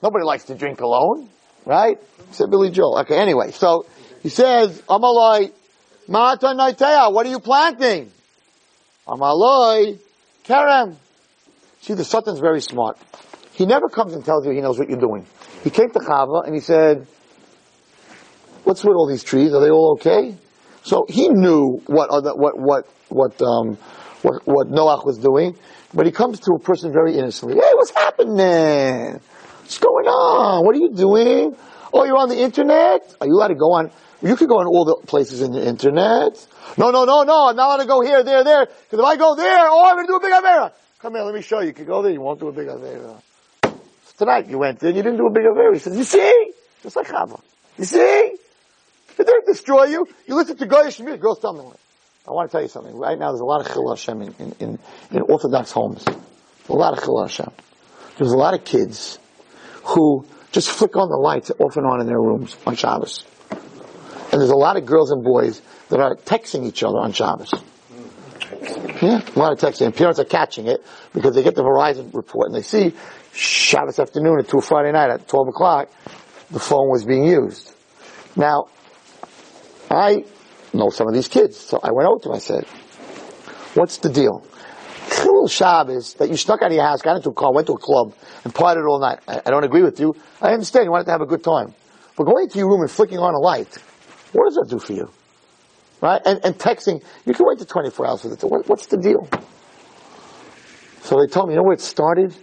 Nobody 0.02 0.24
likes 0.24 0.46
to 0.46 0.56
drink 0.56 0.82
alone, 0.82 1.30
right? 1.66 1.98
Said 2.32 2.52
Billy 2.52 2.70
Joel. 2.70 3.00
Okay, 3.00 3.18
anyway, 3.18 3.52
so 3.52 3.86
he 4.22 4.30
says, 4.30 4.82
Amalai, 4.84 5.52
Ma'ata 6.08 6.56
Naitea, 6.56 7.12
what 7.12 7.26
are 7.26 7.30
you 7.30 7.40
planting? 7.40 8.12
Amalai, 9.08 10.00
Kerem. 10.46 10.96
See, 11.82 11.94
the 11.94 12.04
Satan's 12.04 12.40
very 12.40 12.62
smart. 12.62 12.98
He 13.54 13.66
never 13.66 13.90
comes 13.90 14.14
and 14.14 14.24
tells 14.24 14.46
you 14.46 14.52
he 14.52 14.62
knows 14.62 14.78
what 14.78 14.90
you're 14.90 15.00
doing. 15.00 15.26
He 15.64 15.72
came 15.72 15.90
to 15.90 16.00
Chava 16.00 16.46
and 16.46 16.54
he 16.54 16.62
said, 16.62 17.08
what's 18.64 18.84
with 18.84 18.96
all 18.96 19.08
these 19.08 19.24
trees? 19.24 19.54
Are 19.54 19.62
they 19.62 19.72
all 19.72 19.98
okay? 20.00 20.38
So 20.88 21.06
he 21.10 21.28
knew 21.28 21.82
what 21.88 22.10
other, 22.12 22.34
what, 22.34 22.58
what, 22.58 22.88
what, 23.10 23.42
um, 23.42 23.76
what, 24.22 24.48
what 24.48 24.68
Noach 24.70 25.06
was 25.06 25.18
doing, 25.18 25.58
but 25.94 26.06
he 26.06 26.14
comes 26.14 26.40
to 26.40 26.54
a 26.54 26.60
person 26.60 26.94
very 26.94 27.18
innocently. 27.18 27.56
Hey, 27.56 27.72
what's 27.74 27.92
happening? 27.92 29.20
What's 29.60 29.80
going 29.80 30.08
on? 30.08 30.66
What 30.66 30.78
are 30.78 30.80
you 30.80 30.94
doing? 30.94 31.58
Oh, 31.92 32.06
you're 32.06 32.16
on 32.16 32.30
the 32.30 32.40
internet? 32.40 33.16
Are 33.20 33.28
you 33.28 33.34
allowed 33.34 33.50
to 33.50 33.56
go 33.56 33.74
on? 33.74 33.92
You 34.22 34.38
could 34.38 34.48
go 34.48 34.60
on 34.60 34.68
all 34.68 34.86
the 34.86 34.96
places 35.06 35.42
in 35.42 35.52
the 35.52 35.68
internet. 35.68 36.48
No, 36.78 36.92
no, 36.92 37.04
no, 37.04 37.24
no, 37.24 37.50
I'm 37.50 37.58
not 37.58 37.68
allowed 37.68 37.84
to 37.84 37.86
go 37.86 38.00
here, 38.00 38.24
there, 38.24 38.46
there, 38.46 38.68
because 38.68 39.00
if 39.00 39.06
I 39.06 39.18
go 39.18 39.36
there, 39.36 39.68
oh, 39.68 39.90
I'm 39.90 39.96
going 39.98 40.08
to 40.08 40.12
do 40.14 40.16
a 40.16 40.22
big 40.22 40.32
Avera. 40.32 40.72
Come 41.00 41.16
here, 41.16 41.24
let 41.24 41.36
me 41.36 41.42
show 41.42 41.60
you. 41.60 41.68
You 41.68 41.74
can 41.74 41.86
go 41.86 42.02
there, 42.02 42.14
you 42.14 42.22
won't 42.22 42.40
do 42.40 42.48
a 42.48 42.54
big 42.54 42.68
Avera. 42.68 43.22
Tonight 44.18 44.48
you 44.48 44.58
went 44.58 44.80
there, 44.80 44.92
you 44.92 45.04
didn't 45.04 45.18
do 45.18 45.28
a 45.28 45.34
big 45.34 45.44
Avera. 45.44 45.74
He 45.74 45.80
says, 45.80 45.98
you 45.98 46.06
see? 46.06 46.54
Just 46.82 46.96
like 46.96 47.08
Chava. 47.08 47.42
You 47.78 47.84
see? 47.84 48.38
It 49.18 49.26
didn't 49.26 49.46
destroy 49.48 49.86
you. 49.86 50.08
You 50.28 50.36
listen 50.36 50.58
to 50.58 50.66
Goyish 50.66 51.04
music, 51.04 51.22
tell 51.42 51.54
me. 51.54 51.64
I 52.28 52.32
want 52.32 52.50
to 52.50 52.52
tell 52.52 52.62
you 52.62 52.68
something. 52.68 52.96
Right 52.96 53.18
now, 53.18 53.32
there's 53.32 53.42
a 53.42 53.46
lot 53.46 53.62
of 53.66 53.72
Chil 53.72 53.90
Hashem 53.90 54.22
in, 54.22 54.36
in, 54.38 54.56
in, 54.60 54.80
in 55.12 55.22
Orthodox 55.22 55.72
homes. 55.72 56.06
A 56.70 56.74
lot 56.74 56.98
of 56.98 57.04
Chil 57.04 57.22
Hashem. 57.22 57.52
There's 58.18 58.34
a 58.34 58.38
lot 58.38 58.54
of 58.54 58.66
kids 58.66 59.18
who 59.84 60.26
just 60.52 60.70
flick 60.70 60.96
on 60.98 61.10
the 61.10 61.16
lights 61.16 61.52
off 61.60 61.78
and 61.78 61.86
on 61.86 62.02
in 62.02 62.08
their 62.08 62.20
rooms 62.20 62.58
on 62.66 62.76
Shabbos. 62.76 63.24
And 64.32 64.42
there's 64.42 64.52
a 64.52 64.56
lot 64.56 64.76
of 64.76 64.86
girls 64.86 65.12
and 65.12 65.24
boys 65.24 65.62
that 65.90 66.00
are 66.00 66.16
texting 66.16 66.66
each 66.66 66.84
other 66.84 66.98
on 66.98 67.14
Shabbos. 67.14 67.54
Yeah, 69.02 69.22
a 69.36 69.40
lot 69.40 69.54
of 69.54 69.60
texting. 69.60 69.86
And 69.86 69.96
parents 69.96 70.20
are 70.20 70.26
catching 70.26 70.68
it 70.68 70.84
because 71.14 71.34
they 71.34 71.44
get 71.44 71.56
the 71.56 71.64
Verizon 71.64 72.14
report 72.14 72.48
and 72.48 72.56
they 72.56 72.62
see 72.62 72.94
Shabbos 73.34 74.00
afternoon 74.00 74.40
at 74.40 74.50
2 74.50 74.62
Friday 74.62 74.92
night 74.92 75.12
at 75.12 75.28
12 75.28 75.50
o'clock, 75.50 75.90
the 76.50 76.60
phone 76.60 76.90
was 76.90 77.06
being 77.06 77.24
used. 77.24 77.74
Now, 78.36 78.68
I 79.90 80.26
know 80.74 80.90
some 80.90 81.08
of 81.08 81.14
these 81.14 81.28
kids, 81.28 81.58
so 81.58 81.80
I 81.82 81.92
went 81.92 82.08
over 82.08 82.20
to 82.24 82.30
them. 82.30 82.36
I 82.36 82.40
said, 82.40 82.66
what's 83.74 83.98
the 83.98 84.10
deal? 84.10 84.46
Chilul 85.10 85.50
Shabbos 85.50 86.16
that 86.16 86.30
you 86.30 86.38
snuck 86.38 86.62
out 86.62 86.68
of 86.68 86.74
your 86.74 86.84
house, 86.84 87.02
got 87.02 87.16
into 87.16 87.30
a 87.30 87.34
car, 87.34 87.54
went 87.54 87.68
to 87.68 87.74
a 87.74 87.78
club, 87.78 88.14
and 88.44 88.54
partied 88.54 88.88
all 88.88 89.00
night. 89.00 89.20
I, 89.28 89.42
I 89.46 89.50
don't 89.50 89.64
agree 89.64 89.84
with 89.84 90.00
you. 90.00 90.16
I 90.42 90.52
understand 90.52 90.86
you 90.86 90.92
wanted 90.92 91.06
to 91.06 91.12
have 91.12 91.22
a 91.22 91.26
good 91.26 91.44
time. 91.44 91.74
But 92.18 92.26
going 92.26 92.46
into 92.46 92.58
your 92.58 92.70
room 92.70 92.82
and 92.82 92.92
flicking 92.92 93.20
on 93.20 93.34
a 93.34 93.40
light, 93.40 93.74
what 94.34 94.46
does 94.46 94.56
that 94.56 94.68
do 94.70 94.80
for 94.80 94.94
you? 94.94 95.10
Right? 96.02 96.22
And, 96.26 96.44
and 96.44 96.58
texting, 96.58 97.04
you 97.26 97.34
can 97.34 97.46
wait 97.48 97.60
to 97.60 97.66
24 97.66 98.08
hours 98.08 98.22
for 98.22 98.34
it. 98.34 98.42
What, 98.42 98.68
what's 98.68 98.88
the 98.88 98.98
deal? 98.98 99.28
So 101.04 101.20
they 101.20 101.28
told 101.28 101.48
me, 101.48 101.54
you 101.54 101.58
know 101.58 101.64
where 101.64 101.74
it 101.74 101.82
started? 101.82 102.36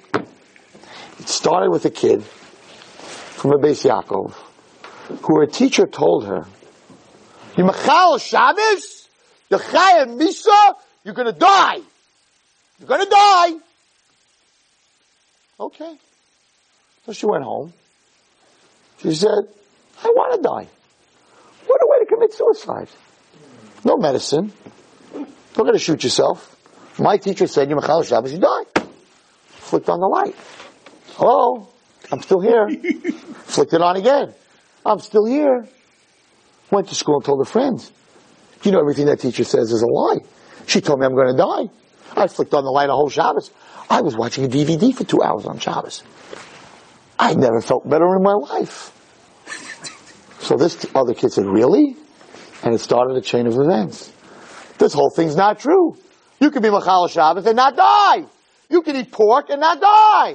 It 1.19 1.29
started 1.29 1.71
with 1.71 1.85
a 1.85 1.91
kid 1.91 2.25
from 2.25 3.53
a 3.53 3.59
Bais 3.59 3.85
Yaakov, 3.85 4.33
who 5.23 5.41
her 5.41 5.47
teacher 5.47 5.87
told 5.87 6.27
her, 6.27 6.47
you 7.57 7.65
machal 7.65 8.19
Shabbos, 8.19 9.09
you 9.51 9.59
chayim 9.59 10.19
misa, 10.19 10.75
you're 11.05 11.15
gonna 11.15 11.33
die. 11.33 11.81
You're 12.79 12.89
gonna 12.89 13.07
die. 13.07 13.53
Okay. 15.61 15.97
So 17.07 17.13
she 17.13 17.27
went 17.27 17.45
home. 17.45 17.73
She 19.01 19.15
said, 19.15 19.49
I 20.03 20.09
want 20.09 20.37
to 20.37 20.43
die. 20.43 20.67
What 21.67 21.83
a 21.83 21.87
way 21.87 21.99
to 22.01 22.07
commit 22.07 22.33
suicide. 22.33 22.89
No 23.85 23.97
medicine. 23.97 24.53
Don't 25.13 25.67
going 25.67 25.73
to 25.75 25.79
shoot 25.79 26.03
yourself. 26.03 26.51
My 26.99 27.17
teacher 27.19 27.47
said, 27.47 27.69
you 27.69 27.77
machal 27.77 28.03
Shabbos, 28.03 28.33
you 28.33 28.39
die. 28.39 28.65
Flicked 29.49 29.89
on 29.89 30.01
the 30.01 30.07
light. 30.07 30.35
Hello? 31.13 31.69
I'm 32.11 32.23
still 32.23 32.41
here. 32.41 32.69
Flicked 33.45 33.73
it 33.73 33.81
on 33.81 33.97
again. 33.97 34.35
I'm 34.85 35.01
still 35.01 35.27
here. 35.27 35.69
Went 36.75 36.89
to 36.89 36.97
school 36.97 37.15
and 37.15 37.25
told 37.25 37.39
her 37.39 37.45
friends. 37.45 37.93
You 38.65 38.73
know 38.73 38.81
everything 38.81 39.07
that 39.07 39.21
teacher 39.21 39.45
says 39.45 39.71
is 39.71 39.83
a 39.83 39.87
lie. 39.87 40.19
She 40.67 40.81
told 40.81 40.99
me 40.99 41.07
I'm 41.07 41.15
going 41.15 41.31
to 41.31 41.37
die. 41.37 41.73
I 42.21 42.27
flicked 42.27 42.53
on 42.53 42.65
the 42.65 42.71
light 42.71 42.89
a 42.89 42.93
whole 42.93 43.09
Shabbos. 43.09 43.53
I 43.89 44.01
was 44.01 44.17
watching 44.17 44.45
a 44.45 44.49
DVD 44.49 44.93
for 44.93 45.05
two 45.05 45.23
hours 45.23 45.47
on 45.47 45.61
Shabbos. 45.61 46.03
I 47.17 47.35
never 47.35 47.61
felt 47.61 47.89
better 47.89 48.17
in 48.17 48.25
my 48.25 48.33
life. 48.33 48.91
So 50.41 50.57
this 50.57 50.85
other 50.97 51.15
kid 51.15 51.33
said, 51.33 51.47
really? 51.47 51.95
And 52.65 52.75
it 52.75 52.81
started 52.81 53.17
a 53.17 53.21
chain 53.21 53.47
of 53.47 53.57
events. 53.57 54.13
This 54.79 54.95
whole 54.95 55.11
thing's 55.11 55.37
not 55.37 55.61
true. 55.61 55.97
You 56.41 56.51
can 56.51 56.61
be 56.61 56.71
Machal 56.71 57.07
Shabbos 57.07 57.47
and 57.47 57.55
not 57.55 57.77
die. 57.77 58.25
You 58.69 58.83
can 58.83 58.97
eat 58.97 59.13
pork 59.13 59.49
and 59.49 59.61
not 59.61 59.81
die. 59.81 60.35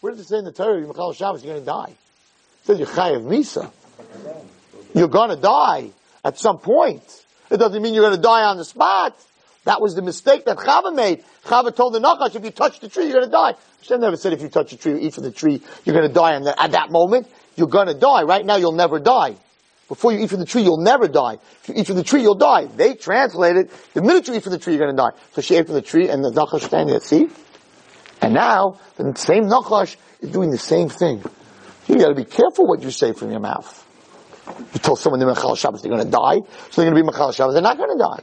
Where 0.00 0.12
does 0.12 0.22
it 0.22 0.28
say 0.28 0.38
in 0.38 0.46
the 0.46 0.52
Torah, 0.52 0.80
Machal 0.86 1.12
Shabbos, 1.12 1.44
you're 1.44 1.52
going 1.52 1.66
to 1.66 1.70
die? 1.70 1.90
It 1.90 2.66
says 2.66 2.78
you're 2.78 2.88
Chayav 2.88 3.24
Misa. 3.24 3.70
You're 4.94 5.08
to 5.08 5.36
die 5.36 5.90
at 6.24 6.38
some 6.38 6.58
point. 6.58 7.02
It 7.50 7.56
doesn't 7.56 7.82
mean 7.82 7.94
you're 7.94 8.10
to 8.10 8.16
die 8.16 8.44
on 8.44 8.56
the 8.56 8.64
spot. 8.64 9.16
That 9.64 9.80
was 9.80 9.94
the 9.94 10.02
mistake 10.02 10.46
that 10.46 10.56
Chava 10.56 10.94
made. 10.94 11.22
Chava 11.44 11.74
told 11.74 11.94
the 11.94 12.00
Nachash, 12.00 12.34
if 12.34 12.44
you 12.44 12.50
touch 12.50 12.80
the 12.80 12.88
tree, 12.88 13.04
you're 13.04 13.20
going 13.20 13.26
to 13.26 13.30
die. 13.30 13.54
Hashem 13.80 14.00
never 14.00 14.16
said 14.16 14.32
if 14.32 14.40
you 14.40 14.48
touch 14.48 14.70
the 14.70 14.76
tree, 14.76 15.00
eat 15.00 15.14
from 15.14 15.24
the 15.24 15.30
tree, 15.30 15.60
you're 15.84 15.94
going 15.94 16.08
to 16.08 16.14
die. 16.14 16.34
And 16.34 16.46
at 16.46 16.72
that 16.72 16.90
moment, 16.90 17.28
you're 17.56 17.68
going 17.68 17.88
to 17.88 17.94
die. 17.94 18.22
Right 18.22 18.44
now, 18.44 18.56
you'll 18.56 18.72
never 18.72 18.98
die. 18.98 19.36
Before 19.88 20.12
you 20.12 20.20
eat 20.20 20.30
from 20.30 20.38
the 20.38 20.46
tree, 20.46 20.62
you'll 20.62 20.82
never 20.82 21.08
die. 21.08 21.38
If 21.62 21.68
you 21.68 21.74
eat 21.76 21.86
from 21.86 21.96
the 21.96 22.04
tree, 22.04 22.22
you'll 22.22 22.36
die. 22.36 22.66
They 22.66 22.94
translated, 22.94 23.70
the 23.92 24.02
minute 24.02 24.28
you 24.28 24.34
eat 24.34 24.44
from 24.44 24.52
the 24.52 24.58
tree, 24.58 24.74
you're 24.74 24.86
going 24.86 24.96
to 24.96 25.02
die. 25.02 25.10
So 25.32 25.42
she 25.42 25.56
ate 25.56 25.66
from 25.66 25.74
the 25.74 25.82
tree, 25.82 26.08
and 26.08 26.24
the 26.24 26.30
Nachash 26.30 26.62
standing 26.62 26.88
there, 26.88 27.00
see? 27.00 27.28
And 28.22 28.34
now, 28.34 28.78
the 28.96 29.14
same 29.16 29.44
Nachash 29.44 29.96
is 30.20 30.30
doing 30.30 30.50
the 30.50 30.58
same 30.58 30.88
thing. 30.88 31.22
You 31.88 31.98
gotta 31.98 32.14
be 32.14 32.24
careful 32.24 32.66
what 32.66 32.82
you 32.82 32.90
say 32.90 33.12
from 33.12 33.30
your 33.30 33.40
mouth. 33.40 33.86
You 34.58 34.80
tell 34.80 34.96
someone 34.96 35.20
they're 35.20 35.28
Machal 35.28 35.54
Shabbos, 35.56 35.82
they're 35.82 35.90
gonna 35.90 36.04
die, 36.04 36.38
so 36.70 36.80
they're 36.80 36.90
gonna 36.90 37.00
be 37.00 37.06
Machal 37.06 37.32
Shabbos, 37.32 37.54
they're 37.54 37.62
not 37.62 37.78
gonna 37.78 37.98
die. 37.98 38.22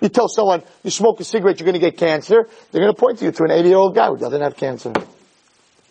You 0.00 0.08
tell 0.08 0.28
someone, 0.28 0.62
you 0.82 0.90
smoke 0.90 1.20
a 1.20 1.24
cigarette, 1.24 1.60
you're 1.60 1.66
gonna 1.66 1.78
get 1.78 1.96
cancer, 1.96 2.48
they're 2.70 2.80
gonna 2.80 2.94
point 2.94 3.18
to 3.18 3.26
you 3.26 3.32
to 3.32 3.44
an 3.44 3.50
80 3.50 3.68
year 3.68 3.78
old 3.78 3.94
guy 3.94 4.08
who 4.08 4.16
doesn't 4.16 4.40
have 4.40 4.56
cancer. 4.56 4.92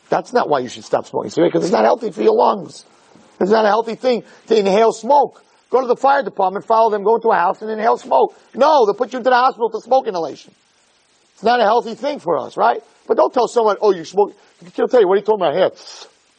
That's 0.09 0.33
not 0.33 0.49
why 0.49 0.59
you 0.59 0.67
should 0.67 0.83
stop 0.83 1.05
smoking 1.05 1.31
because 1.43 1.63
it's 1.63 1.71
not 1.71 1.85
healthy 1.85 2.11
for 2.11 2.21
your 2.21 2.35
lungs. 2.35 2.85
It's 3.39 3.49
not 3.49 3.65
a 3.65 3.69
healthy 3.69 3.95
thing 3.95 4.23
to 4.47 4.59
inhale 4.59 4.91
smoke. 4.91 5.43
Go 5.69 5.79
to 5.79 5.87
the 5.87 5.95
fire 5.95 6.21
department, 6.21 6.65
follow 6.65 6.91
them, 6.91 7.03
go 7.03 7.15
into 7.15 7.29
a 7.29 7.35
house 7.35 7.61
and 7.61 7.71
inhale 7.71 7.97
smoke. 7.97 8.37
No, 8.53 8.85
they'll 8.85 8.93
put 8.93 9.13
you 9.13 9.19
into 9.19 9.29
the 9.29 9.35
hospital 9.35 9.69
for 9.69 9.79
smoke 9.79 10.05
inhalation. 10.05 10.53
It's 11.33 11.43
not 11.43 11.61
a 11.61 11.63
healthy 11.63 11.95
thing 11.95 12.19
for 12.19 12.37
us, 12.37 12.57
right? 12.57 12.83
But 13.07 13.15
don't 13.15 13.33
tell 13.33 13.47
someone, 13.47 13.77
oh, 13.81 13.93
you 13.93 14.03
smoke. 14.03 14.35
He'll 14.75 14.89
tell 14.89 14.99
you, 14.99 15.07
what 15.07 15.15
are 15.15 15.19
you 15.19 15.25
talking 15.25 15.41
about 15.41 15.55
here? 15.55 15.71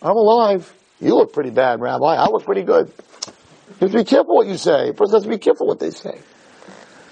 I'm 0.02 0.16
alive. 0.16 0.72
You 1.02 1.16
look 1.16 1.32
pretty 1.32 1.50
bad, 1.50 1.80
Rabbi. 1.80 2.14
I 2.14 2.28
look 2.28 2.44
pretty 2.44 2.62
good. 2.62 2.86
You 2.86 3.88
have 3.88 3.90
to 3.90 3.98
be 3.98 4.04
careful 4.04 4.36
what 4.36 4.46
you 4.46 4.56
say. 4.56 4.90
A 4.90 4.92
person 4.92 5.16
has 5.16 5.24
to 5.24 5.28
be 5.28 5.38
careful 5.38 5.66
what 5.66 5.80
they 5.80 5.90
say. 5.90 6.20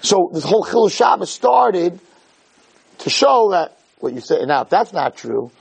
So 0.01 0.29
this 0.33 0.45
whole 0.45 0.63
Chilul 0.63 0.89
Shabbos 0.89 1.29
started 1.29 1.99
to 2.99 3.09
show 3.09 3.49
that 3.51 3.77
what 3.99 4.13
you 4.13 4.21
say. 4.21 4.45
Now, 4.45 4.61
if 4.61 4.69
that's 4.69 4.93
not 4.93 5.17
true, 5.17 5.51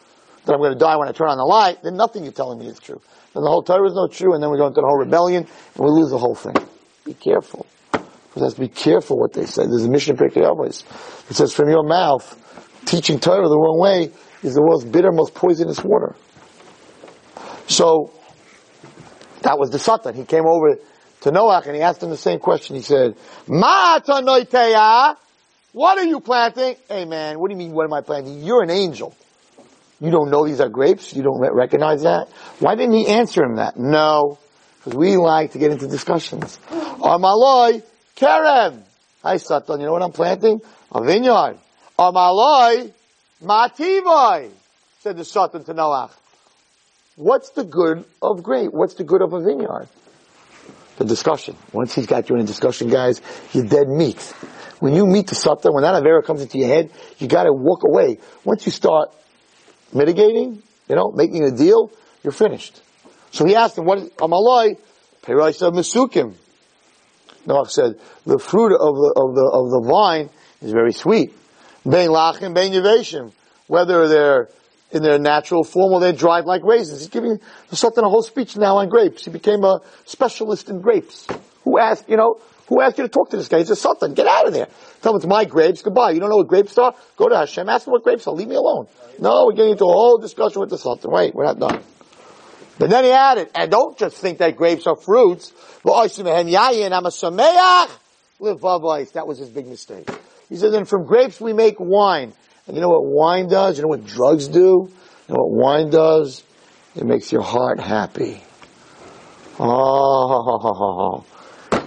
that 0.45 0.53
I'm 0.53 0.61
going 0.61 0.73
to 0.73 0.79
die 0.79 0.97
when 0.97 1.09
I 1.09 1.13
turn 1.13 1.29
on 1.29 1.39
the 1.39 1.45
light, 1.45 1.83
then 1.83 1.97
nothing 1.97 2.23
you're 2.23 2.33
telling 2.33 2.61
me 2.61 2.69
is 2.69 2.79
true. 2.79 3.01
Then 3.35 3.43
the 3.43 3.51
whole 3.51 3.63
Torah 3.63 3.87
is 3.89 3.95
not 3.95 4.13
true, 4.13 4.35
and 4.35 4.43
then 4.43 4.51
we 4.51 4.59
go 4.59 4.67
into 4.67 4.81
the 4.81 4.87
whole 4.87 4.99
rebellion, 4.99 5.45
and 5.75 5.85
we 5.85 5.91
lose 5.91 6.11
the 6.11 6.19
whole 6.19 6.37
thing. 6.37 6.55
Be 7.05 7.15
careful. 7.15 7.67
Because 7.93 8.43
has 8.43 8.55
to 8.55 8.61
be 8.61 8.69
careful 8.69 9.19
what 9.19 9.33
they 9.33 9.47
say. 9.47 9.67
There's 9.67 9.85
a 9.85 9.91
Mishnah 9.91 10.15
Pirkei 10.15 10.43
Avos. 10.43 10.85
It 11.31 11.35
says, 11.35 11.53
from 11.53 11.69
your 11.69 11.83
mouth, 11.83 12.25
teaching 12.87 13.19
Torah 13.19 13.49
the 13.49 13.59
wrong 13.59 13.79
way 13.81 14.13
is 14.43 14.55
the 14.55 14.63
world's 14.63 14.85
bitter, 14.85 15.11
most 15.11 15.35
poisonous 15.35 15.83
water. 15.83 16.15
So, 17.67 18.13
that 19.43 19.59
was 19.59 19.71
the 19.71 19.79
Satan. 19.79 20.15
He 20.15 20.25
came 20.25 20.47
over 20.47 20.77
to 21.23 21.31
Noach 21.31 21.67
and 21.67 21.77
he 21.77 21.83
asked 21.83 22.03
him 22.03 22.11
the 22.11 22.17
same 22.17 22.39
question. 22.39 22.77
He 22.77 22.83
said, 22.83 23.17
Ma 23.47 23.99
tanoiteya? 24.01 25.17
What 25.73 25.99
are 25.99 26.05
you 26.05 26.21
planting? 26.21 26.77
Hey 26.89 27.05
man, 27.05 27.39
what 27.39 27.49
do 27.49 27.55
you 27.55 27.59
mean, 27.59 27.73
what 27.73 27.85
am 27.85 27.93
I 27.93 28.01
planting? 28.01 28.43
You're 28.43 28.63
an 28.63 28.71
angel. 28.71 29.15
You 30.01 30.11
don't 30.11 30.31
know 30.31 30.47
these 30.47 30.61
are 30.61 30.69
grapes? 30.69 31.15
You 31.15 31.23
don't 31.23 31.41
recognize 31.41 32.03
that? 32.03 32.29
Why 32.59 32.75
didn't 32.75 32.95
he 32.95 33.07
answer 33.07 33.45
him 33.45 33.57
that? 33.57 33.79
No. 33.79 34.39
Because 34.79 34.97
we 34.97 35.17
like 35.17 35.53
to 35.53 35.59
get 35.59 35.71
into 35.71 35.87
discussions. 35.87 36.59
Amaloi, 36.71 37.83
Kerem. 38.17 38.83
Hi 39.23 39.37
Satan, 39.37 39.81
you 39.81 39.87
know 39.87 39.93
what 39.93 40.03
I'm 40.03 40.13
planting? 40.13 40.61
A 40.93 41.05
vineyard. 41.05 41.59
Amaloi, 41.99 42.93
Mativoi, 43.43 44.51
said 45.01 45.19
the 45.19 45.25
Satan 45.25 45.65
to 45.65 45.75
Noach. 45.75 46.11
What's 47.17 47.51
the 47.51 47.65
good 47.65 48.05
of 48.23 48.43
grape? 48.43 48.71
What's 48.73 48.95
the 48.95 49.05
good 49.05 49.23
of 49.23 49.33
a 49.33 49.41
vineyard? 49.41 49.89
The 50.97 51.05
discussion. 51.05 51.57
Once 51.73 51.95
he's 51.95 52.07
got 52.07 52.29
you 52.29 52.37
in 52.37 52.43
a 52.43 52.47
discussion, 52.47 52.89
guys, 52.89 53.21
you're 53.53 53.65
dead 53.65 53.89
meat. 53.89 54.21
When 54.81 54.95
you 54.95 55.07
meet 55.07 55.27
the 55.27 55.35
Satan, 55.35 55.73
when 55.75 55.83
that 55.83 56.03
Avera 56.03 56.25
comes 56.25 56.43
into 56.43 56.59
your 56.59 56.69
head, 56.69 56.91
you 57.19 57.29
gotta 57.29 57.53
walk 57.53 57.85
away. 57.85 58.19
Once 58.45 58.65
you 58.65 58.73
start 58.73 59.11
mitigating, 59.93 60.63
you 60.89 60.97
know, 60.97 61.11
making 61.11 61.45
a 61.45 61.51
deal, 61.51 61.91
you're 62.23 62.33
finished. 62.33 62.81
So 63.31 63.45
he 63.45 63.57
asked 63.57 63.79
him, 63.79 63.85
what 63.85 63.99
is 63.99 64.11
Amaloi? 64.11 64.79
Peraisa 65.23 65.73
Mesukim. 65.73 66.35
Noach 67.47 67.71
said, 67.71 67.95
the 68.27 68.39
fruit 68.39 68.73
of 68.73 68.95
the, 68.95 69.15
of 69.17 69.35
the, 69.35 69.51
of 69.53 69.71
the 69.71 69.89
vine 69.91 70.31
is 70.63 70.73
very 70.73 70.93
sweet. 70.93 71.33
Bein 71.85 72.11
lachim, 72.11 72.55
bein 72.55 72.73
yaveshim. 72.73 73.33
Whether 73.67 74.09
they're 74.09 74.49
in 74.93 75.03
their 75.03 75.19
natural 75.19 75.65
form 75.65 75.93
or 75.93 76.01
they're 76.01 76.13
dried 76.13 76.45
like 76.45 76.63
raisins. 76.65 77.01
He's 77.01 77.09
giving 77.09 77.39
the 77.69 77.77
Satan 77.77 78.05
a 78.05 78.09
whole 78.09 78.23
speech 78.23 78.57
now 78.57 78.79
on 78.79 78.89
grapes. 78.89 79.25
He 79.25 79.31
became 79.31 79.65
a 79.65 79.81
specialist 80.05 80.69
in 80.69 80.81
grapes. 80.81 81.27
Who 81.65 81.79
asked, 81.79 82.09
you 82.09 82.17
know, 82.17 82.41
who 82.69 82.81
asked 82.81 82.99
you 82.99 83.05
to 83.05 83.09
talk 83.09 83.31
to 83.31 83.37
this 83.37 83.49
guy? 83.49 83.59
He's 83.59 83.71
a 83.71 83.77
Satan. 83.77 84.15
Get 84.15 84.27
out 84.27 84.47
of 84.47 84.53
there. 84.53 84.69
Tell 85.03 85.13
him 85.13 85.17
it's 85.17 85.27
my 85.27 85.45
grapes. 85.45 85.83
Goodbye. 85.83 86.13
You 86.13 86.21
don't 86.21 86.31
know 86.31 86.37
what 86.37 86.49
grapes 86.49 86.77
are? 86.79 86.95
Go 87.17 87.29
to 87.29 87.37
Hashem. 87.37 87.69
Ask 87.69 87.87
him 87.87 87.93
what 87.93 88.05
grapes 88.05 88.27
are. 88.27 88.35
Leave 88.35 88.49
me 88.49 88.57
alone. 88.57 88.87
No, 89.19 89.47
we're 89.47 89.55
getting 89.55 89.73
into 89.73 89.85
a 89.85 89.93
whole 89.93 90.19
discussion 90.19 90.61
with 90.61 90.71
the 90.71 90.79
Satan. 90.79 91.11
Wait, 91.11 91.35
we're 91.35 91.45
not 91.45 91.59
done. 91.59 91.83
But 92.79 92.89
then 92.89 93.05
he 93.05 93.11
added, 93.11 93.51
and 93.55 93.71
don't 93.71 93.99
just 93.99 94.17
think 94.17 94.39
that 94.39 94.57
grapes 94.57 94.87
are 94.87 94.97
fruits. 94.97 95.53
That 95.85 95.93
was 99.27 99.39
his 99.39 99.51
big 99.51 99.67
mistake. 99.67 100.09
He 100.49 100.57
said, 100.57 100.73
then 100.73 100.87
from 100.87 101.05
grapes 101.05 101.41
we 101.41 101.53
make 101.53 101.77
wine. 101.79 102.33
And 102.71 102.77
you 102.77 102.83
know 102.83 102.91
what 102.91 103.05
wine 103.05 103.49
does? 103.49 103.79
You 103.79 103.83
know 103.83 103.89
what 103.89 104.07
drugs 104.07 104.47
do? 104.47 104.61
You 104.61 105.35
know 105.35 105.43
what 105.43 105.51
wine 105.51 105.91
does? 105.91 106.45
It 106.95 107.05
makes 107.05 107.33
your 107.33 107.43
heart 107.43 107.81
happy. 107.81 108.41
Oh, 109.59 111.25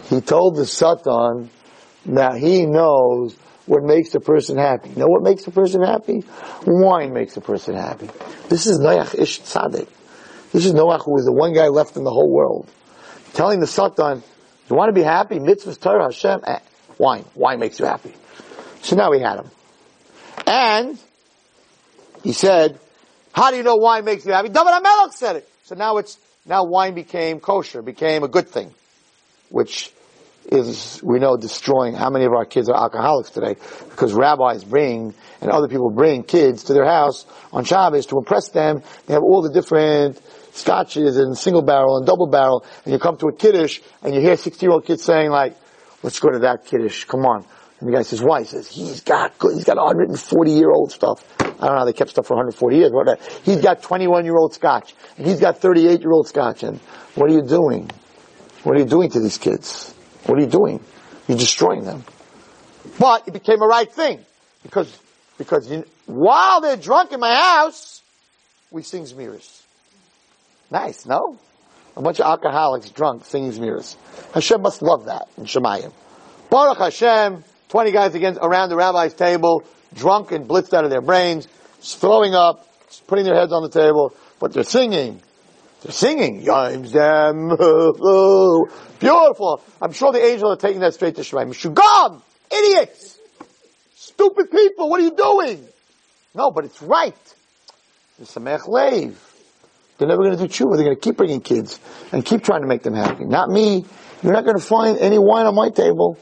he 0.10 0.20
told 0.20 0.58
the 0.58 0.66
Satan 0.66 1.50
that 2.08 2.36
he 2.36 2.66
knows 2.66 3.38
what 3.66 3.84
makes 3.84 4.14
a 4.16 4.20
person 4.20 4.58
happy. 4.58 4.90
You 4.90 4.98
know 4.98 5.08
what 5.08 5.24
makes 5.24 5.48
a 5.48 5.52
person 5.52 5.82
happy? 5.82 6.26
Wine 6.68 7.14
makes 7.14 7.38
a 7.38 7.42
person 7.42 7.76
happy. 7.76 8.10
This 8.50 8.68
is 8.68 8.78
Noach 8.78 9.18
Ish 9.18 9.40
Tzaddik. 9.40 9.88
This 10.52 10.66
is 10.66 10.74
Noach 10.74 11.06
who 11.06 11.18
is 11.18 11.24
the 11.24 11.32
one 11.32 11.54
guy 11.54 11.70
left 11.70 11.96
in 11.96 12.04
the 12.04 12.12
whole 12.12 12.30
world. 12.30 12.70
Telling 13.32 13.62
the 13.62 13.68
Satan, 13.68 14.22
you 14.70 14.76
want 14.76 14.90
to 14.90 14.94
be 14.94 15.04
happy? 15.04 15.40
Mitzvahs, 15.40 15.80
Torah, 15.80 16.04
Hashem, 16.04 16.42
eh, 16.46 16.60
wine. 16.98 17.24
Wine 17.36 17.62
makes 17.62 17.80
you 17.80 17.86
happy. 17.86 18.14
So 18.82 18.98
now 18.98 19.10
we 19.12 19.22
had 19.22 19.40
him. 19.40 19.50
And 20.46 21.00
he 22.24 22.34
said, 22.34 22.80
how 23.34 23.52
do 23.52 23.58
you 23.58 23.64
know 23.64 23.76
wine 23.76 24.06
makes 24.06 24.26
you 24.26 24.32
happy? 24.32 24.50
David 24.50 24.74
HaMelech 24.74 25.14
said 25.14 25.38
it. 25.38 25.50
So 25.64 25.76
now 25.76 25.98
it's, 25.98 26.18
now 26.46 26.66
wine 26.66 26.94
became 26.94 27.40
kosher, 27.40 27.82
became 27.82 28.24
a 28.24 28.28
good 28.28 28.48
thing. 28.48 28.74
Which 29.50 29.92
is, 30.52 31.02
we 31.04 31.20
know, 31.20 31.38
destroying 31.38 31.96
how 31.96 32.10
many 32.10 32.26
of 32.26 32.34
our 32.34 32.46
kids 32.46 32.70
are 32.70 32.76
alcoholics 32.76 33.32
today 33.32 33.56
because 33.90 34.14
rabbis 34.14 34.64
bring 34.64 35.14
and 35.42 35.52
other 35.52 35.68
people 35.68 35.90
bring 35.90 36.24
kids 36.24 36.66
to 36.66 36.74
their 36.74 36.86
house 36.86 37.26
on 37.52 37.64
Shabbos 37.64 38.08
to 38.08 38.18
impress 38.18 38.50
them. 38.50 38.84
They 39.08 39.14
have 39.14 39.24
all 39.24 39.42
the 39.42 39.54
different 39.54 40.22
scotches 40.54 41.18
and 41.18 41.38
single 41.38 41.62
barrel 41.62 41.98
and 41.98 42.06
double 42.06 42.28
barrel 42.28 42.66
and 42.86 42.94
you 42.94 43.00
come 43.00 43.18
to 43.18 43.28
a 43.28 43.36
kiddush 43.36 43.80
and 44.04 44.14
you 44.14 44.22
hear 44.22 44.38
60 44.38 44.64
year 44.64 44.74
old 44.74 44.86
kids 44.86 45.04
saying 45.04 45.30
like, 45.30 45.56
let's 46.04 46.20
go 46.20 46.30
to 46.30 46.40
that 46.40 46.66
kiddush, 46.66 47.06
come 47.06 47.26
on. 47.26 47.46
And 47.84 47.92
the 47.92 47.98
guy 47.98 48.04
says, 48.04 48.24
why? 48.24 48.40
He 48.40 48.46
says, 48.46 48.66
he's 48.66 49.02
got 49.02 49.38
good, 49.38 49.56
he's 49.56 49.66
got 49.66 49.76
140 49.76 50.52
year 50.52 50.72
old 50.72 50.94
stuff. 50.94 51.22
I 51.38 51.44
don't 51.44 51.60
know 51.60 51.80
how 51.80 51.84
they 51.84 51.92
kept 51.92 52.12
stuff 52.12 52.28
for 52.28 52.36
140 52.36 52.78
years. 52.78 52.92
What, 52.94 53.20
he's 53.44 53.60
got 53.60 53.84
21 53.84 54.24
year 54.24 54.38
old 54.38 54.54
scotch 54.54 54.96
and 55.18 55.28
he's 55.28 55.42
got 55.42 55.58
38 55.58 56.00
year 56.00 56.12
old 56.14 56.30
scotch 56.30 56.64
and 56.64 56.80
what 57.16 57.30
are 57.30 57.34
you 57.34 57.42
doing? 57.42 57.92
What 58.64 58.78
are 58.78 58.80
you 58.80 58.86
doing 58.86 59.10
to 59.10 59.20
these 59.20 59.38
kids? 59.38 59.94
What 60.28 60.38
are 60.40 60.42
you 60.42 60.48
doing? 60.48 60.80
You're 61.28 61.38
destroying 61.38 61.84
them. 61.84 62.06
But 63.00 63.28
it 63.28 63.34
became 63.34 63.62
a 63.62 63.68
right 63.68 63.92
thing 63.92 64.26
because 64.62 64.98
because 65.38 65.70
you, 65.70 65.84
while 66.06 66.62
they're 66.62 66.78
drunk 66.78 67.12
in 67.12 67.20
my 67.20 67.36
house, 67.36 68.02
we 68.72 68.84
sing 68.84 69.04
Zmiris. 69.04 69.62
Nice, 70.72 71.06
no? 71.06 71.38
A 71.98 72.02
bunch 72.02 72.22
of 72.22 72.28
alcoholics 72.28 72.92
drunk 72.92 73.26
singing 73.26 73.52
Zmiris. 73.52 73.98
Hashem 74.34 74.62
must 74.62 74.82
love 74.82 75.08
that 75.08 75.28
in 75.38 75.44
Shemayim. 75.44 75.92
Baruch 76.50 76.78
Hashem, 76.78 77.44
20 77.74 77.92
guys 77.92 78.14
against, 78.14 78.40
around 78.40 78.70
the 78.70 78.76
rabbi's 78.76 79.16
table, 79.16 79.64
drunk 79.96 80.32
and 80.32 80.48
blitzed 80.48 80.76
out 80.76 80.84
of 80.84 80.92
their 80.92 81.02
brains, 81.02 81.48
throwing 81.82 82.36
up, 82.36 82.68
putting 83.08 83.26
their 83.26 83.34
heads 83.34 83.52
on 83.52 83.64
the 83.64 83.70
table, 83.70 84.14
but 84.40 84.54
they're 84.54 84.64
singing. 84.64 85.20
They're 85.82 85.92
singing. 85.92 86.42
Beautiful. 89.00 89.64
I'm 89.82 89.92
sure 89.92 90.12
the 90.12 90.24
angels 90.24 90.54
are 90.54 90.56
taking 90.56 90.82
that 90.82 90.94
straight 90.94 91.16
to 91.16 91.22
Shemayim. 91.22 91.56
Shugam! 91.56 92.22
Idiots! 92.56 93.18
Stupid 93.96 94.52
people, 94.52 94.88
what 94.88 95.02
are 95.02 95.06
you 95.06 95.16
doing? 95.16 95.68
No, 96.36 96.52
but 96.52 96.66
it's 96.66 96.80
right. 96.80 97.18
The 98.20 98.26
Samech 98.26 98.68
Lev. 98.68 99.20
They're 99.98 100.08
never 100.08 100.22
going 100.22 100.38
to 100.38 100.48
do 100.48 100.48
tshuva. 100.48 100.76
They're 100.76 100.86
going 100.86 100.96
to 100.96 101.02
keep 101.02 101.18
bringing 101.18 101.42
kids 101.42 101.80
and 102.12 102.24
keep 102.24 102.44
trying 102.44 102.62
to 102.62 102.68
make 102.68 102.84
them 102.84 102.94
happy. 102.94 103.26
Not 103.26 103.50
me. 103.50 103.84
You're 104.22 104.34
not 104.34 104.46
going 104.46 104.58
to 104.60 104.64
find 104.64 105.00
any 105.00 105.18
wine 105.18 105.48
on 105.48 105.56
my 105.56 105.72
table. 105.72 106.20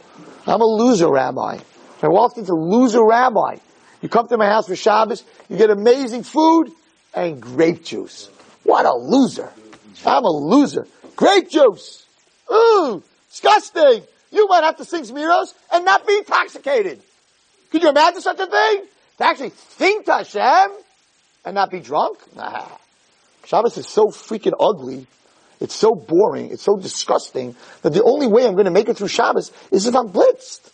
I'm 0.48 0.62
a 0.62 0.66
loser 0.66 1.10
rabbi. 1.10 1.60
And 2.02 2.12
Walton's 2.12 2.50
a 2.50 2.56
loser 2.56 3.04
rabbi. 3.04 3.58
You 4.02 4.10
come 4.10 4.28
to 4.28 4.38
my 4.38 4.48
house 4.48 4.68
for 4.68 4.76
Shabbos, 4.76 5.24
you 5.50 5.58
get 5.58 5.70
amazing 5.70 6.24
food 6.24 6.72
and 7.14 7.40
grape 7.42 7.84
juice. 7.84 8.30
What 8.64 8.86
a 8.86 8.94
loser. 8.94 9.52
I'm 10.06 10.24
a 10.24 10.32
loser. 10.32 10.88
Grape 11.16 11.50
juice. 11.50 12.06
Ooh, 12.52 13.04
disgusting. 13.30 14.04
You 14.32 14.48
might 14.48 14.64
have 14.64 14.78
to 14.78 14.86
sing 14.86 15.04
Zmiros 15.04 15.54
and 15.72 15.86
not 15.86 16.08
be 16.08 16.18
intoxicated. 16.18 17.02
Could 17.72 17.84
you 17.84 17.90
imagine 17.90 18.22
such 18.22 18.40
a 18.40 18.48
thing? 18.48 18.86
To 19.18 19.26
actually 19.26 19.50
think 19.50 20.06
to 20.06 20.14
Hashem 20.14 20.72
and 21.46 21.56
not 21.56 21.70
be 21.70 21.80
drunk? 21.80 22.18
Nah. 22.36 22.68
Shabbos 23.46 23.78
is 23.78 23.88
so 23.88 24.08
freaking 24.08 24.54
ugly. 24.60 25.06
It's 25.62 25.76
so 25.76 25.94
boring. 25.94 26.52
It's 26.52 26.64
so 26.64 26.76
disgusting 26.76 27.56
that 27.84 27.94
the 27.94 28.04
only 28.04 28.28
way 28.28 28.46
I'm 28.46 28.54
going 28.54 28.66
to 28.66 28.72
make 28.72 28.90
it 28.90 28.98
through 28.98 29.10
Shabbos 29.10 29.52
is 29.72 29.86
if 29.86 29.96
I'm 29.96 30.10
blitzed. 30.10 30.70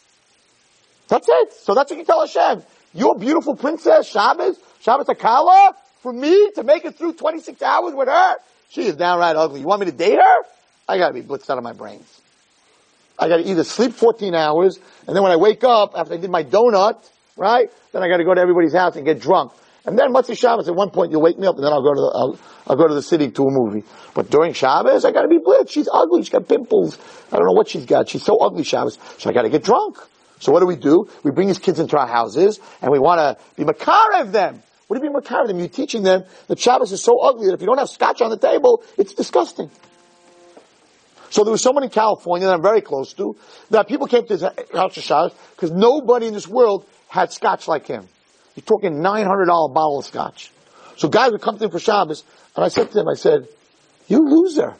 That's 1.09 1.27
it. 1.29 1.53
So 1.53 1.75
that's 1.75 1.91
what 1.91 1.99
you 1.99 2.05
tell 2.05 2.25
Hashem. 2.25 2.63
Your 2.93 3.17
beautiful 3.17 3.55
princess, 3.55 4.07
Shabbos, 4.07 4.57
Shabbos 4.79 5.07
Akala, 5.07 5.73
for 6.01 6.13
me 6.13 6.51
to 6.55 6.63
make 6.63 6.85
it 6.85 6.95
through 6.95 7.13
26 7.13 7.61
hours 7.61 7.93
with 7.93 8.07
her, 8.07 8.35
she 8.69 8.83
is 8.83 8.95
downright 8.95 9.35
ugly. 9.35 9.59
You 9.59 9.67
want 9.67 9.81
me 9.81 9.87
to 9.87 9.91
date 9.91 10.15
her? 10.15 10.43
I 10.87 10.97
gotta 10.97 11.13
be 11.13 11.21
blitzed 11.21 11.49
out 11.49 11.57
of 11.57 11.63
my 11.63 11.73
brains. 11.73 12.21
I 13.19 13.27
gotta 13.27 13.49
either 13.49 13.63
sleep 13.63 13.93
14 13.93 14.33
hours, 14.33 14.79
and 15.05 15.15
then 15.15 15.23
when 15.23 15.31
I 15.31 15.35
wake 15.35 15.63
up, 15.63 15.93
after 15.95 16.13
I 16.13 16.17
did 16.17 16.29
my 16.29 16.43
donut, 16.43 16.97
right, 17.35 17.69
then 17.91 18.03
I 18.03 18.07
gotta 18.07 18.23
go 18.23 18.33
to 18.33 18.39
everybody's 18.39 18.73
house 18.73 18.95
and 18.95 19.05
get 19.05 19.19
drunk. 19.19 19.51
And 19.87 19.97
then 19.97 20.13
Motzei 20.13 20.37
Shabbos, 20.37 20.67
at 20.67 20.75
one 20.75 20.89
point 20.89 21.13
you'll 21.13 21.21
wake 21.21 21.39
me 21.39 21.47
up 21.47 21.55
and 21.55 21.63
then 21.63 21.71
I'll 21.71 21.81
go 21.81 21.93
to 21.93 22.01
the, 22.01 22.11
I'll, 22.13 22.39
I'll 22.67 22.75
go 22.75 22.89
to 22.89 22.93
the 22.93 23.01
city 23.01 23.31
to 23.31 23.43
a 23.43 23.49
movie. 23.49 23.85
But 24.13 24.29
during 24.29 24.51
Shabbos, 24.51 25.05
I 25.05 25.13
gotta 25.13 25.29
be 25.29 25.39
blitzed. 25.39 25.69
She's 25.69 25.87
ugly. 25.91 26.23
She's 26.23 26.29
got 26.29 26.45
pimples. 26.45 26.97
I 27.31 27.37
don't 27.37 27.45
know 27.45 27.53
what 27.53 27.69
she's 27.69 27.85
got. 27.85 28.09
She's 28.09 28.23
so 28.23 28.37
ugly 28.37 28.65
Shabbos. 28.65 28.99
So 29.17 29.29
I 29.29 29.33
gotta 29.33 29.49
get 29.49 29.63
drunk. 29.63 29.97
So 30.39 30.51
what 30.51 30.59
do 30.59 30.65
we 30.65 30.75
do? 30.75 31.07
We 31.23 31.31
bring 31.31 31.47
these 31.47 31.57
kids 31.57 31.79
into 31.79 31.97
our 31.97 32.05
houses 32.05 32.59
and 32.81 32.91
we 32.91 32.99
wanna 32.99 33.37
be 33.55 33.63
mekarev 33.63 34.33
them. 34.33 34.61
What 34.87 34.99
do 34.99 35.05
you 35.05 35.09
mean 35.09 35.21
mekarev 35.21 35.47
them? 35.47 35.57
You're 35.57 35.69
teaching 35.69 36.03
them 36.03 36.25
that 36.47 36.59
Shabbos 36.59 36.91
is 36.91 37.01
so 37.01 37.19
ugly 37.21 37.47
that 37.47 37.53
if 37.53 37.61
you 37.61 37.67
don't 37.67 37.77
have 37.77 37.89
scotch 37.89 38.21
on 38.21 38.29
the 38.29 38.37
table, 38.37 38.83
it's 38.97 39.13
disgusting. 39.13 39.71
So 41.29 41.45
there 41.45 41.51
was 41.51 41.61
someone 41.61 41.85
in 41.85 41.91
California 41.91 42.45
that 42.47 42.53
I'm 42.53 42.61
very 42.61 42.81
close 42.81 43.13
to, 43.13 43.37
that 43.69 43.87
people 43.87 44.07
came 44.07 44.27
to 44.27 44.33
his 44.33 44.41
house 44.41 44.93
Shabbos 44.95 45.31
because 45.55 45.71
nobody 45.71 46.27
in 46.27 46.33
this 46.33 46.47
world 46.47 46.85
had 47.07 47.31
scotch 47.31 47.69
like 47.69 47.87
him. 47.87 48.09
You're 48.57 48.63
talking 48.63 49.03
$900 49.03 49.71
bottle 49.71 49.99
of 49.99 50.05
scotch. 50.05 50.51
So 50.95 51.09
guys 51.09 51.31
would 51.31 51.41
come 51.41 51.59
to 51.59 51.65
him 51.65 51.69
for 51.69 51.77
Shabbos, 51.77 52.23
and 52.55 52.65
I 52.65 52.69
said 52.69 52.91
to 52.91 53.01
him, 53.01 53.07
I 53.07 53.13
said, 53.13 53.47
you 54.07 54.27
loser. 54.27 54.73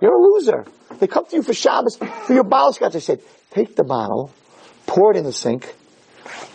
You're 0.00 0.16
a 0.16 0.20
loser. 0.20 0.66
They 0.98 1.06
come 1.06 1.26
to 1.26 1.36
you 1.36 1.42
for 1.44 1.54
Shabbos 1.54 1.96
for 1.96 2.32
your 2.32 2.42
bottle 2.42 2.70
of 2.70 2.74
scotch. 2.74 2.96
I 2.96 2.98
said, 2.98 3.20
take 3.52 3.76
the 3.76 3.84
bottle, 3.84 4.32
pour 4.86 5.12
it 5.12 5.16
in 5.16 5.22
the 5.22 5.32
sink, 5.32 5.72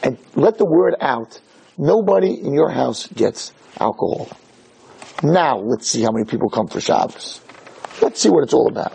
and 0.04 0.18
let 0.36 0.58
the 0.58 0.66
word 0.66 0.96
out. 1.00 1.40
Nobody 1.78 2.34
in 2.34 2.54
your 2.54 2.70
house 2.70 3.08
gets 3.08 3.54
alcohol. 3.80 4.28
Now 5.24 5.60
let's 5.60 5.88
see 5.88 6.02
how 6.02 6.12
many 6.12 6.26
people 6.26 6.50
come 6.50 6.68
for 6.68 6.82
Shabbos. 6.82 7.40
Let's 8.02 8.20
see 8.20 8.30
what 8.30 8.44
it's 8.44 8.54
all 8.54 8.68
about. 8.68 8.92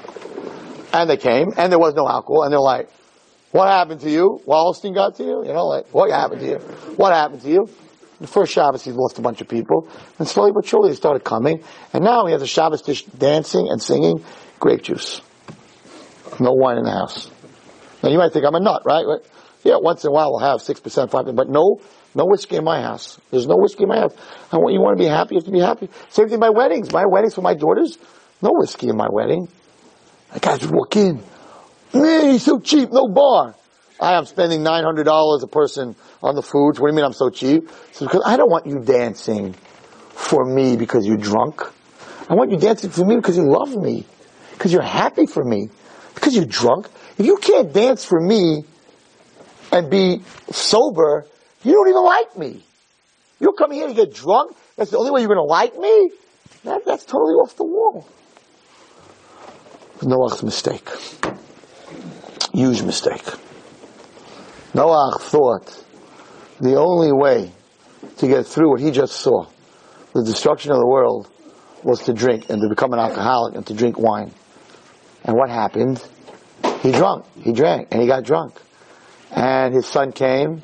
And 0.93 1.09
they 1.09 1.17
came, 1.17 1.53
and 1.57 1.73
there 1.73 1.79
was 1.79 1.95
no 1.95 2.07
alcohol, 2.07 2.43
and 2.43 2.53
they're 2.53 2.61
like, 2.61 2.91
what 3.53 3.69
happened 3.69 4.01
to 4.01 4.11
you? 4.11 4.41
Wallerstein 4.47 4.95
got 4.95 5.17
to 5.17 5.23
you? 5.23 5.45
You 5.47 5.53
know, 5.53 5.67
like, 5.67 5.87
what 5.93 6.11
happened 6.11 6.41
to 6.41 6.47
you? 6.47 6.59
What 6.97 7.13
happened 7.13 7.43
to 7.43 7.49
you? 7.49 7.69
The 8.21 8.27
first 8.27 8.53
Shabbos 8.53 8.83
he 8.83 8.93
lost 8.93 9.19
a 9.19 9.21
bunch 9.21 9.41
of 9.41 9.49
people, 9.49 9.89
and 10.19 10.29
slowly 10.29 10.53
but 10.55 10.65
surely 10.65 10.91
they 10.91 10.97
started 10.97 11.25
coming, 11.25 11.63
and 11.93 12.05
now 12.05 12.27
he 12.27 12.33
has 12.33 12.41
a 12.41 12.47
Shabbos 12.47 12.83
dish 12.83 13.05
dancing 13.05 13.69
and 13.69 13.83
singing 13.83 14.25
grape 14.61 14.83
juice. 14.83 15.21
No 16.39 16.53
wine 16.53 16.79
in 16.79 16.85
the 16.85 16.93
house. 16.93 17.31
Now 18.03 18.11
you 18.11 18.19
might 18.19 18.33
think 18.33 18.45
I'm 18.47 18.55
a 18.55 18.61
nut, 18.61 18.83
right? 18.85 19.05
Yeah, 19.65 19.77
once 19.81 20.05
in 20.05 20.09
a 20.09 20.13
while 20.13 20.31
we'll 20.31 20.41
have 20.41 20.61
6%, 20.61 20.81
5%, 20.83 21.37
but 21.37 21.49
no, 21.49 21.81
no 22.15 22.25
whiskey 22.27 22.57
in 22.57 22.65
my 22.65 22.81
house. 22.81 23.21
There's 23.31 23.47
no 23.47 23.57
whiskey 23.57 23.83
in 23.83 23.89
my 23.89 23.99
house. 23.99 24.15
I 24.53 24.57
want, 24.59 24.73
you 24.73 24.81
want 24.81 24.99
to 24.99 25.03
be 25.03 25.09
happy, 25.09 25.35
you 25.35 25.41
have 25.41 25.47
to 25.47 25.53
be 25.53 25.61
happy. 25.61 25.89
Same 26.09 26.29
thing 26.29 26.39
my 26.39 26.51
weddings. 26.51 26.93
My 26.93 27.05
weddings 27.07 27.35
for 27.35 27.43
my 27.43 27.55
daughters, 27.55 27.99
no 28.41 28.51
whiskey 28.53 28.89
in 28.89 28.97
my 28.97 29.09
wedding. 29.11 29.49
The 30.33 30.41
guys 30.41 30.67
walk 30.69 30.97
in. 30.97 31.23
Man, 31.95 32.31
he's 32.31 32.45
so 32.45 32.59
cheap, 32.59 32.91
no 32.91 33.09
bar. 33.09 33.55
I 34.01 34.15
am 34.15 34.27
spending 34.27 34.63
$900 34.63 35.43
a 35.43 35.47
person 35.47 35.95
on 36.23 36.35
the 36.35 36.43
food. 36.43 36.79
What 36.79 36.89
do 36.89 36.93
you 36.93 36.93
mean 36.93 37.05
I'm 37.05 37.13
so 37.13 37.31
cheap? 37.31 37.71
So 37.93 38.07
because 38.07 38.23
I 38.27 38.37
don't 38.37 38.51
want 38.51 38.67
you 38.67 38.81
dancing 38.81 39.55
for 40.11 40.45
me 40.45 40.77
because 40.77 41.07
you're 41.07 41.17
drunk. 41.17 41.63
I 42.29 42.35
want 42.35 42.51
you 42.51 42.57
dancing 42.57 42.91
for 42.91 43.05
me 43.05 43.17
because 43.17 43.37
you 43.37 43.49
love 43.49 43.77
me. 43.77 44.07
Because 44.53 44.73
you're 44.73 44.83
happy 44.83 45.27
for 45.27 45.45
me. 45.45 45.69
Because 46.15 46.35
you're 46.35 46.47
drunk. 46.47 46.89
If 47.19 47.27
you 47.27 47.37
can't 47.37 47.73
dance 47.73 48.05
for 48.05 48.21
me 48.21 48.65
and 49.71 49.91
be 49.91 50.23
sober, 50.51 51.27
you 51.63 51.73
don't 51.73 51.89
even 51.89 52.05
like 52.05 52.37
me. 52.37 52.65
You'll 53.39 53.53
come 53.53 53.71
here 53.71 53.87
to 53.87 53.95
get 53.95 54.15
drunk. 54.15 54.57
That's 54.77 54.91
the 54.91 54.99
only 54.99 55.11
way 55.11 55.21
you're 55.21 55.35
going 55.35 55.39
to 55.39 55.43
like 55.43 55.77
me. 55.77 56.11
That, 56.65 56.85
that's 56.87 57.05
totally 57.05 57.35
off 57.35 57.57
the 57.57 57.65
wall. 57.65 58.09
Noach's 60.03 60.43
mistake. 60.43 60.89
Huge 62.53 62.83
mistake. 62.83 63.25
Noach 64.75 65.21
thought 65.21 65.85
the 66.61 66.77
only 66.77 67.13
way 67.13 67.53
to 68.19 68.29
get 68.29 68.47
through 68.47 68.71
what 68.71 68.81
he 68.81 68.91
just 68.91 69.15
saw, 69.15 69.47
the 70.15 70.23
destruction 70.23 70.71
of 70.71 70.79
the 70.79 70.87
world, 70.87 71.29
was 71.83 72.05
to 72.05 72.13
drink 72.13 72.51
and 72.51 72.61
to 72.61 72.69
become 72.69 72.93
an 72.93 72.99
alcoholic 72.99 73.55
and 73.55 73.67
to 73.67 73.75
drink 73.75 73.99
wine. 73.99 74.33
And 75.25 75.37
what 75.37 75.51
happened? 75.51 76.05
He 76.81 76.93
drunk. 76.93 77.25
He 77.41 77.53
drank 77.53 77.89
and 77.91 78.01
he 78.01 78.07
got 78.07 78.25
drunk. 78.25 78.61
And 79.31 79.75
his 79.75 79.87
son 79.87 80.13
came 80.13 80.63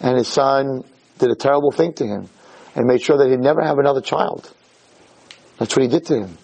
and 0.00 0.16
his 0.16 0.28
son 0.28 0.82
did 1.18 1.30
a 1.30 1.36
terrible 1.36 1.70
thing 1.70 1.92
to 1.94 2.06
him 2.06 2.28
and 2.74 2.86
made 2.86 3.02
sure 3.02 3.18
that 3.18 3.28
he'd 3.30 3.40
never 3.40 3.62
have 3.62 3.78
another 3.78 4.00
child. 4.00 4.52
That's 5.58 5.76
what 5.76 5.82
he 5.82 5.88
did 5.88 6.06
to 6.06 6.20
him. 6.20 6.38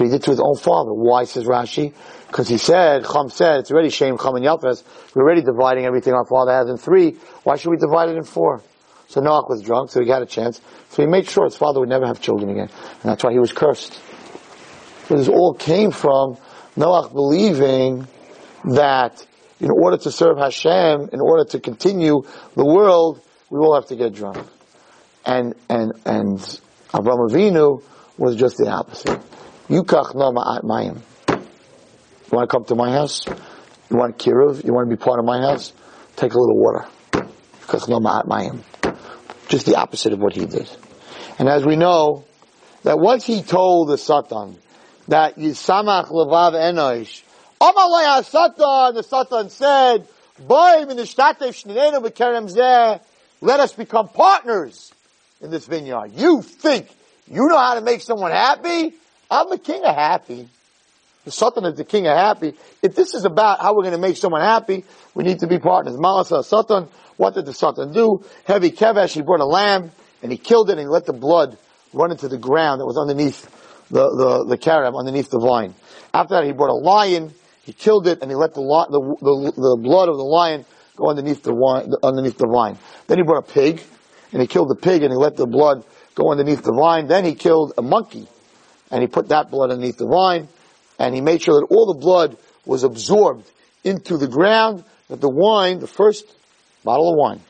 What 0.00 0.06
he 0.06 0.10
did 0.10 0.24
to 0.24 0.30
his 0.30 0.40
own 0.40 0.56
father. 0.56 0.92
Why, 0.92 1.24
says 1.24 1.44
Rashi? 1.44 1.94
Because 2.26 2.48
he 2.48 2.58
said, 2.58 3.04
Chum 3.04 3.28
said, 3.30 3.60
it's 3.60 3.70
already 3.70 3.90
Shem, 3.90 4.18
Chum, 4.18 4.34
and 4.36 4.44
Yafes. 4.44 4.82
We're 5.14 5.22
already 5.22 5.42
dividing 5.42 5.84
everything 5.84 6.14
our 6.14 6.26
father 6.26 6.52
has 6.52 6.68
in 6.68 6.76
three. 6.76 7.12
Why 7.44 7.56
should 7.56 7.70
we 7.70 7.76
divide 7.76 8.08
it 8.08 8.16
in 8.16 8.24
four? 8.24 8.62
So 9.06 9.20
Noach 9.20 9.48
was 9.48 9.62
drunk, 9.62 9.90
so 9.90 10.00
he 10.00 10.06
got 10.06 10.22
a 10.22 10.26
chance. 10.26 10.60
So 10.90 11.02
he 11.02 11.08
made 11.08 11.28
sure 11.28 11.44
his 11.44 11.56
father 11.56 11.78
would 11.78 11.88
never 11.88 12.06
have 12.06 12.20
children 12.20 12.50
again. 12.50 12.68
And 13.02 13.12
that's 13.12 13.22
why 13.22 13.32
he 13.32 13.38
was 13.38 13.52
cursed. 13.52 14.00
So 15.06 15.16
this 15.16 15.28
all 15.28 15.54
came 15.54 15.92
from 15.92 16.38
Noach 16.76 17.12
believing 17.12 18.08
that 18.64 19.24
in 19.60 19.70
order 19.70 19.96
to 19.98 20.10
serve 20.10 20.38
Hashem, 20.38 21.10
in 21.12 21.20
order 21.20 21.44
to 21.50 21.60
continue 21.60 22.22
the 22.56 22.64
world, 22.64 23.20
we 23.50 23.58
all 23.58 23.74
have 23.74 23.86
to 23.86 23.96
get 23.96 24.12
drunk. 24.12 24.44
And, 25.24 25.54
and, 25.68 25.92
and 26.04 26.38
Avraham 26.92 27.30
Avinu 27.30 27.82
was 28.18 28.36
just 28.36 28.56
the 28.56 28.68
opposite. 28.68 29.20
Mayim. 29.68 31.00
You 31.28 32.38
want 32.38 32.50
to 32.50 32.56
come 32.56 32.64
to 32.66 32.74
my 32.74 32.92
house? 32.92 33.26
You 33.90 33.96
want 33.96 34.18
kiruv? 34.18 34.64
You 34.64 34.72
want 34.72 34.90
to 34.90 34.96
be 34.96 35.00
part 35.00 35.18
of 35.18 35.24
my 35.24 35.40
house? 35.40 35.72
Take 36.16 36.34
a 36.34 36.38
little 36.38 36.56
water. 36.56 36.86
Yukach 37.12 37.88
no 37.88 38.00
ma'at 38.00 38.26
mayim. 38.26 38.62
Just 39.48 39.66
the 39.66 39.76
opposite 39.76 40.12
of 40.12 40.20
what 40.20 40.34
he 40.34 40.46
did. 40.46 40.68
And 41.38 41.48
as 41.48 41.64
we 41.64 41.76
know, 41.76 42.24
that 42.82 42.98
once 42.98 43.24
he 43.24 43.42
told 43.42 43.88
the 43.88 43.98
Satan 43.98 44.58
that 45.08 45.36
Yisamach 45.36 46.08
Levav 46.08 46.52
Enosh, 46.52 47.22
Amalei 47.60 48.22
HaSatan, 48.22 48.94
the 48.94 49.02
Satan 49.02 49.50
said, 49.50 50.06
Boy, 50.38 50.82
in 50.88 50.96
the 50.96 51.06
state 51.06 51.40
of 51.40 51.54
Shenenebekarem's 51.54 52.54
there, 52.54 53.00
let 53.40 53.60
us 53.60 53.72
become 53.72 54.08
partners 54.08 54.92
in 55.40 55.50
this 55.50 55.66
vineyard. 55.66 56.12
You 56.14 56.42
think 56.42 56.88
you 57.30 57.46
know 57.46 57.58
how 57.58 57.74
to 57.74 57.80
make 57.80 58.00
someone 58.00 58.32
happy? 58.32 58.94
I'm 59.30 59.50
the 59.50 59.58
king 59.58 59.82
of 59.84 59.94
happy. 59.94 60.48
The 61.24 61.30
Satan 61.30 61.64
is 61.64 61.76
the 61.76 61.84
king 61.84 62.06
of 62.06 62.16
happy. 62.16 62.54
If 62.82 62.94
this 62.94 63.14
is 63.14 63.24
about 63.24 63.60
how 63.60 63.74
we're 63.74 63.82
going 63.82 63.94
to 63.94 64.00
make 64.00 64.16
someone 64.16 64.42
happy, 64.42 64.84
we 65.14 65.24
need 65.24 65.40
to 65.40 65.46
be 65.46 65.58
partners. 65.58 65.96
Malasa 65.96 66.44
Satan, 66.44 66.88
what 67.16 67.34
did 67.34 67.46
the 67.46 67.54
Satan 67.54 67.92
do? 67.92 68.22
Heavy 68.44 68.70
Kevesh, 68.70 69.14
he 69.14 69.22
brought 69.22 69.40
a 69.40 69.46
lamb 69.46 69.90
and 70.22 70.30
he 70.30 70.36
killed 70.36 70.68
it 70.68 70.72
and 70.72 70.80
he 70.80 70.86
let 70.86 71.06
the 71.06 71.14
blood 71.14 71.56
run 71.94 72.10
into 72.10 72.28
the 72.28 72.36
ground 72.36 72.80
that 72.80 72.86
was 72.86 72.98
underneath 72.98 73.42
the, 73.90 74.10
the, 74.10 74.56
the 74.56 74.94
underneath 74.94 75.30
the 75.30 75.38
vine. 75.38 75.74
After 76.12 76.34
that, 76.34 76.44
he 76.44 76.52
brought 76.52 76.70
a 76.70 76.74
lion, 76.74 77.32
he 77.64 77.72
killed 77.72 78.06
it 78.06 78.20
and 78.20 78.30
he 78.30 78.34
let 78.34 78.52
the, 78.54 78.60
the, 78.60 79.00
the, 79.20 79.52
the 79.52 79.78
blood 79.80 80.10
of 80.10 80.16
the 80.16 80.24
lion 80.24 80.66
go 80.96 81.08
underneath 81.08 81.42
the 81.42 81.54
wine, 81.54 81.90
underneath 82.02 82.36
the 82.36 82.48
vine. 82.48 82.76
Then 83.06 83.18
he 83.18 83.24
brought 83.24 83.48
a 83.48 83.52
pig 83.52 83.82
and 84.32 84.42
he 84.42 84.46
killed 84.46 84.68
the 84.68 84.76
pig 84.76 85.02
and 85.02 85.10
he 85.10 85.16
let 85.16 85.36
the 85.36 85.46
blood 85.46 85.84
go 86.14 86.30
underneath 86.30 86.62
the 86.62 86.72
vine. 86.72 87.06
Then 87.06 87.24
he 87.24 87.34
killed 87.34 87.72
a 87.78 87.82
monkey 87.82 88.28
and 88.94 89.02
he 89.02 89.08
put 89.08 89.30
that 89.30 89.50
blood 89.50 89.72
underneath 89.72 89.98
the 89.98 90.06
vine 90.06 90.46
and 91.00 91.16
he 91.16 91.20
made 91.20 91.42
sure 91.42 91.60
that 91.60 91.66
all 91.68 91.92
the 91.92 91.98
blood 91.98 92.36
was 92.64 92.84
absorbed 92.84 93.50
into 93.82 94.16
the 94.16 94.28
ground, 94.28 94.84
that 95.08 95.20
the 95.20 95.28
wine, 95.28 95.80
the 95.80 95.88
first 95.88 96.24
bottle 96.84 97.10
of 97.10 97.18
wine, 97.18 97.40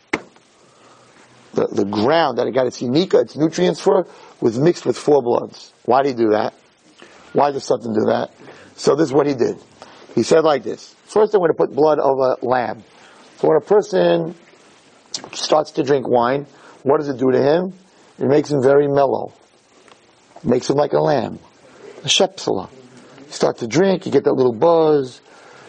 the, 1.52 1.66
the 1.66 1.84
ground 1.84 2.38
that 2.38 2.46
it 2.46 2.52
got 2.54 2.66
its 2.66 2.80
unica, 2.80 3.18
uh, 3.18 3.20
its 3.20 3.36
nutrients 3.36 3.78
for, 3.78 4.06
was 4.40 4.58
mixed 4.58 4.86
with 4.86 4.96
four 4.96 5.20
bloods. 5.20 5.74
Why 5.84 6.02
did 6.02 6.16
he 6.16 6.24
do 6.24 6.30
that? 6.30 6.54
Why 7.34 7.50
did 7.50 7.60
something 7.60 7.92
do 7.92 8.06
that? 8.06 8.30
So 8.76 8.96
this 8.96 9.08
is 9.08 9.12
what 9.12 9.26
he 9.26 9.34
did. 9.34 9.58
He 10.14 10.22
said 10.22 10.44
like 10.44 10.62
this. 10.62 10.94
First 11.04 11.34
I'm 11.34 11.40
going 11.40 11.50
to 11.50 11.58
put 11.58 11.74
blood 11.74 11.98
of 11.98 12.18
a 12.20 12.38
lamb. 12.40 12.82
So 13.36 13.48
when 13.48 13.58
a 13.58 13.60
person 13.60 14.34
starts 15.34 15.72
to 15.72 15.82
drink 15.82 16.08
wine, 16.08 16.46
what 16.84 17.00
does 17.00 17.10
it 17.10 17.18
do 17.18 17.30
to 17.30 17.38
him? 17.38 17.74
It 18.18 18.28
makes 18.28 18.50
him 18.50 18.62
very 18.62 18.88
mellow. 18.88 19.34
Makes 20.44 20.70
him 20.70 20.76
like 20.76 20.92
a 20.92 21.00
lamb. 21.00 21.38
A 22.02 22.06
shepsala. 22.06 22.70
You 23.18 23.32
start 23.32 23.58
to 23.58 23.66
drink, 23.66 24.06
you 24.06 24.12
get 24.12 24.24
that 24.24 24.34
little 24.34 24.52
buzz, 24.52 25.20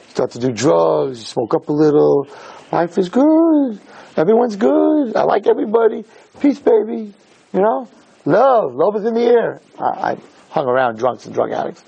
you 0.05 0.11
start 0.11 0.31
to 0.31 0.39
do 0.39 0.51
drugs, 0.51 1.19
you 1.19 1.25
smoke 1.25 1.53
up 1.53 1.69
a 1.69 1.73
little. 1.73 2.27
Life 2.71 2.97
is 2.97 3.09
good. 3.09 3.79
Everyone's 4.17 4.55
good. 4.55 5.15
I 5.15 5.23
like 5.23 5.47
everybody. 5.47 6.03
Peace, 6.39 6.59
baby. 6.59 7.13
You 7.53 7.61
know? 7.61 7.87
Love. 8.25 8.73
Love 8.73 8.95
is 8.97 9.05
in 9.05 9.13
the 9.13 9.23
air. 9.23 9.61
I, 9.79 10.11
I 10.11 10.17
hung 10.49 10.67
around 10.67 10.97
drunks 10.97 11.25
and 11.25 11.33
drug 11.33 11.51
addicts. 11.51 11.83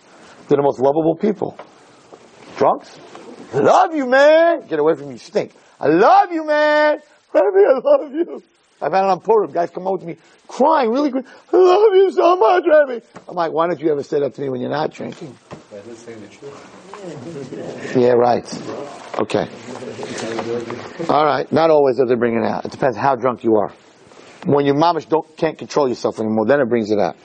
They're 0.47 0.57
the 0.57 0.63
most 0.63 0.79
lovable 0.79 1.15
people. 1.15 1.57
Drunks? 2.57 2.97
Love 3.53 3.95
you, 3.95 4.07
man. 4.07 4.67
Get 4.67 4.79
away 4.79 4.95
from 4.95 5.09
me. 5.09 5.17
Stink. 5.17 5.53
I 5.79 5.87
love 5.87 6.31
you, 6.31 6.45
man. 6.45 6.99
Baby, 7.33 7.45
I 7.67 7.79
love 7.83 8.11
you. 8.13 8.43
I've 8.81 8.93
had 8.93 9.05
it 9.05 9.09
on 9.09 9.21
Purim. 9.21 9.51
Guys 9.51 9.71
come 9.71 9.87
over 9.87 9.97
to 9.97 10.05
me 10.05 10.17
crying, 10.47 10.91
really 10.91 11.09
good. 11.09 11.25
I 11.51 11.57
love 11.57 11.95
you 11.95 12.11
so 12.11 12.35
much, 12.35 12.63
Rabbi. 12.67 12.99
I'm 13.27 13.35
like, 13.35 13.51
why 13.51 13.67
don't 13.67 13.79
you 13.79 13.91
ever 13.91 14.03
say 14.03 14.19
that 14.19 14.35
to 14.35 14.41
me 14.41 14.49
when 14.49 14.61
you're 14.61 14.69
not 14.69 14.91
drinking? 14.91 15.35
yeah, 17.95 18.11
right. 18.11 18.45
Okay. 19.19 19.49
All 21.09 21.25
right. 21.25 21.51
Not 21.51 21.71
always 21.71 21.97
does 21.97 22.11
it 22.11 22.19
bring 22.19 22.37
it 22.37 22.45
out. 22.45 22.65
It 22.65 22.71
depends 22.71 22.97
how 22.97 23.15
drunk 23.15 23.43
you 23.43 23.55
are. 23.57 23.73
When 24.45 24.65
your 24.65 24.75
mamish 24.75 25.09
don't 25.09 25.35
can't 25.35 25.57
control 25.57 25.89
yourself 25.89 26.19
anymore, 26.19 26.45
then 26.45 26.61
it 26.61 26.69
brings 26.69 26.91
it 26.91 26.99
out. 26.99 27.17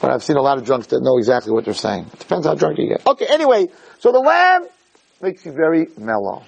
But 0.00 0.10
I've 0.10 0.24
seen 0.24 0.36
a 0.36 0.42
lot 0.42 0.58
of 0.58 0.64
drunks 0.64 0.88
that 0.88 1.00
know 1.02 1.18
exactly 1.18 1.52
what 1.52 1.64
they're 1.64 1.74
saying. 1.74 2.06
It 2.12 2.18
depends 2.18 2.46
how 2.46 2.54
drunk 2.54 2.78
you 2.78 2.88
get. 2.88 3.06
Okay. 3.06 3.26
Anyway, 3.26 3.68
so 3.98 4.12
the 4.12 4.18
lamb 4.18 4.66
makes 5.22 5.44
you 5.44 5.52
very 5.52 5.86
mellow. 5.96 6.42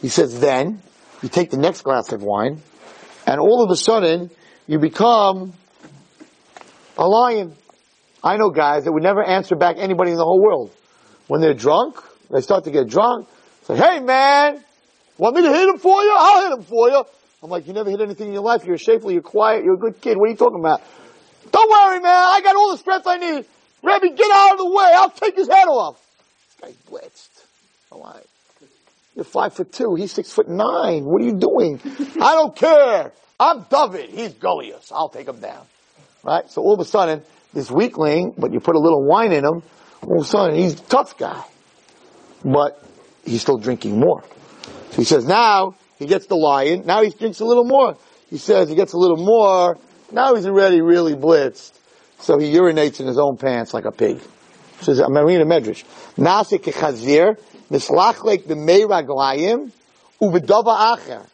He 0.00 0.08
says, 0.08 0.40
then 0.40 0.82
you 1.22 1.28
take 1.28 1.50
the 1.50 1.56
next 1.56 1.82
glass 1.82 2.12
of 2.12 2.22
wine 2.22 2.60
and 3.26 3.40
all 3.40 3.62
of 3.62 3.70
a 3.70 3.76
sudden 3.76 4.30
you 4.66 4.78
become 4.78 5.52
a 6.96 7.06
lion. 7.06 7.54
I 8.22 8.36
know 8.36 8.50
guys 8.50 8.84
that 8.84 8.92
would 8.92 9.02
never 9.02 9.22
answer 9.22 9.56
back 9.56 9.76
anybody 9.78 10.12
in 10.12 10.16
the 10.16 10.24
whole 10.24 10.40
world. 10.40 10.70
When 11.26 11.40
they're 11.40 11.54
drunk, 11.54 11.96
they 12.30 12.40
start 12.40 12.64
to 12.64 12.70
get 12.70 12.88
drunk, 12.88 13.28
say, 13.64 13.76
hey 13.76 14.00
man, 14.00 14.62
want 15.18 15.36
me 15.36 15.42
to 15.42 15.52
hit 15.52 15.68
him 15.68 15.78
for 15.78 16.02
you? 16.02 16.16
I'll 16.18 16.42
hit 16.42 16.58
him 16.58 16.64
for 16.64 16.88
you. 16.88 17.04
I'm 17.42 17.50
like, 17.50 17.66
you 17.66 17.72
never 17.72 17.90
hit 17.90 18.00
anything 18.00 18.28
in 18.28 18.32
your 18.32 18.42
life. 18.42 18.64
You're 18.64 18.78
shapely, 18.78 19.14
you're 19.14 19.22
quiet, 19.22 19.64
you're 19.64 19.74
a 19.74 19.78
good 19.78 20.00
kid. 20.00 20.16
What 20.16 20.28
are 20.28 20.30
you 20.30 20.36
talking 20.36 20.60
about? 20.60 20.80
Don't 21.50 21.70
worry, 21.70 21.98
man. 22.00 22.06
I 22.06 22.40
got 22.42 22.54
all 22.54 22.70
the 22.70 22.78
strength 22.78 23.06
I 23.06 23.16
need. 23.18 23.44
Rebbe, 23.82 24.14
get 24.14 24.30
out 24.30 24.52
of 24.52 24.58
the 24.58 24.70
way. 24.70 24.92
I'll 24.94 25.10
take 25.10 25.36
his 25.36 25.48
head 25.48 25.66
off. 25.66 26.00
This 26.60 26.70
guy's 26.70 26.76
blitzed. 26.88 27.44
I'm 27.90 27.98
like, 27.98 28.24
you're 29.14 29.24
five 29.24 29.54
foot 29.54 29.72
two. 29.72 29.94
He's 29.94 30.12
six 30.12 30.32
foot 30.32 30.48
nine. 30.48 31.04
What 31.04 31.22
are 31.22 31.24
you 31.24 31.34
doing? 31.34 31.80
I 32.20 32.34
don't 32.34 32.54
care. 32.56 33.12
I'm 33.38 33.66
David. 33.70 34.10
He's 34.10 34.34
Goliath. 34.34 34.90
I'll 34.92 35.08
take 35.08 35.28
him 35.28 35.40
down. 35.40 35.66
Right? 36.22 36.48
So 36.50 36.62
all 36.62 36.74
of 36.74 36.80
a 36.80 36.84
sudden, 36.84 37.22
this 37.52 37.70
weakling, 37.70 38.34
but 38.38 38.52
you 38.52 38.60
put 38.60 38.76
a 38.76 38.78
little 38.78 39.04
wine 39.04 39.32
in 39.32 39.44
him, 39.44 39.62
all 40.02 40.20
of 40.20 40.26
a 40.26 40.28
sudden 40.28 40.56
he's 40.56 40.74
a 40.74 40.82
tough 40.84 41.18
guy. 41.18 41.44
But 42.44 42.82
he's 43.24 43.42
still 43.42 43.58
drinking 43.58 43.98
more. 43.98 44.22
So 44.90 44.96
he 44.96 45.04
says 45.04 45.26
now, 45.26 45.74
he 45.98 46.06
gets 46.06 46.26
the 46.26 46.36
lion, 46.36 46.84
now 46.86 47.02
he 47.02 47.10
drinks 47.10 47.40
a 47.40 47.44
little 47.44 47.64
more. 47.64 47.96
He 48.30 48.38
says 48.38 48.68
he 48.68 48.74
gets 48.74 48.92
a 48.92 48.98
little 48.98 49.18
more, 49.18 49.76
now 50.10 50.34
he's 50.34 50.46
already 50.46 50.80
really 50.80 51.14
blitzed. 51.14 51.72
So 52.20 52.38
he 52.38 52.52
urinates 52.52 53.00
in 53.00 53.06
his 53.06 53.18
own 53.18 53.36
pants 53.36 53.74
like 53.74 53.84
a 53.84 53.92
pig. 53.92 54.20
Says, 54.80 54.98
a 54.98 55.04
medrash. 55.04 55.84
Nase 56.16 56.58
kechazir, 56.60 57.36
mislachlek 57.72 58.44
b'mei 58.44 58.84
raglayim, 58.84 59.72
ubedova 60.20 60.96
acher. 60.96 61.26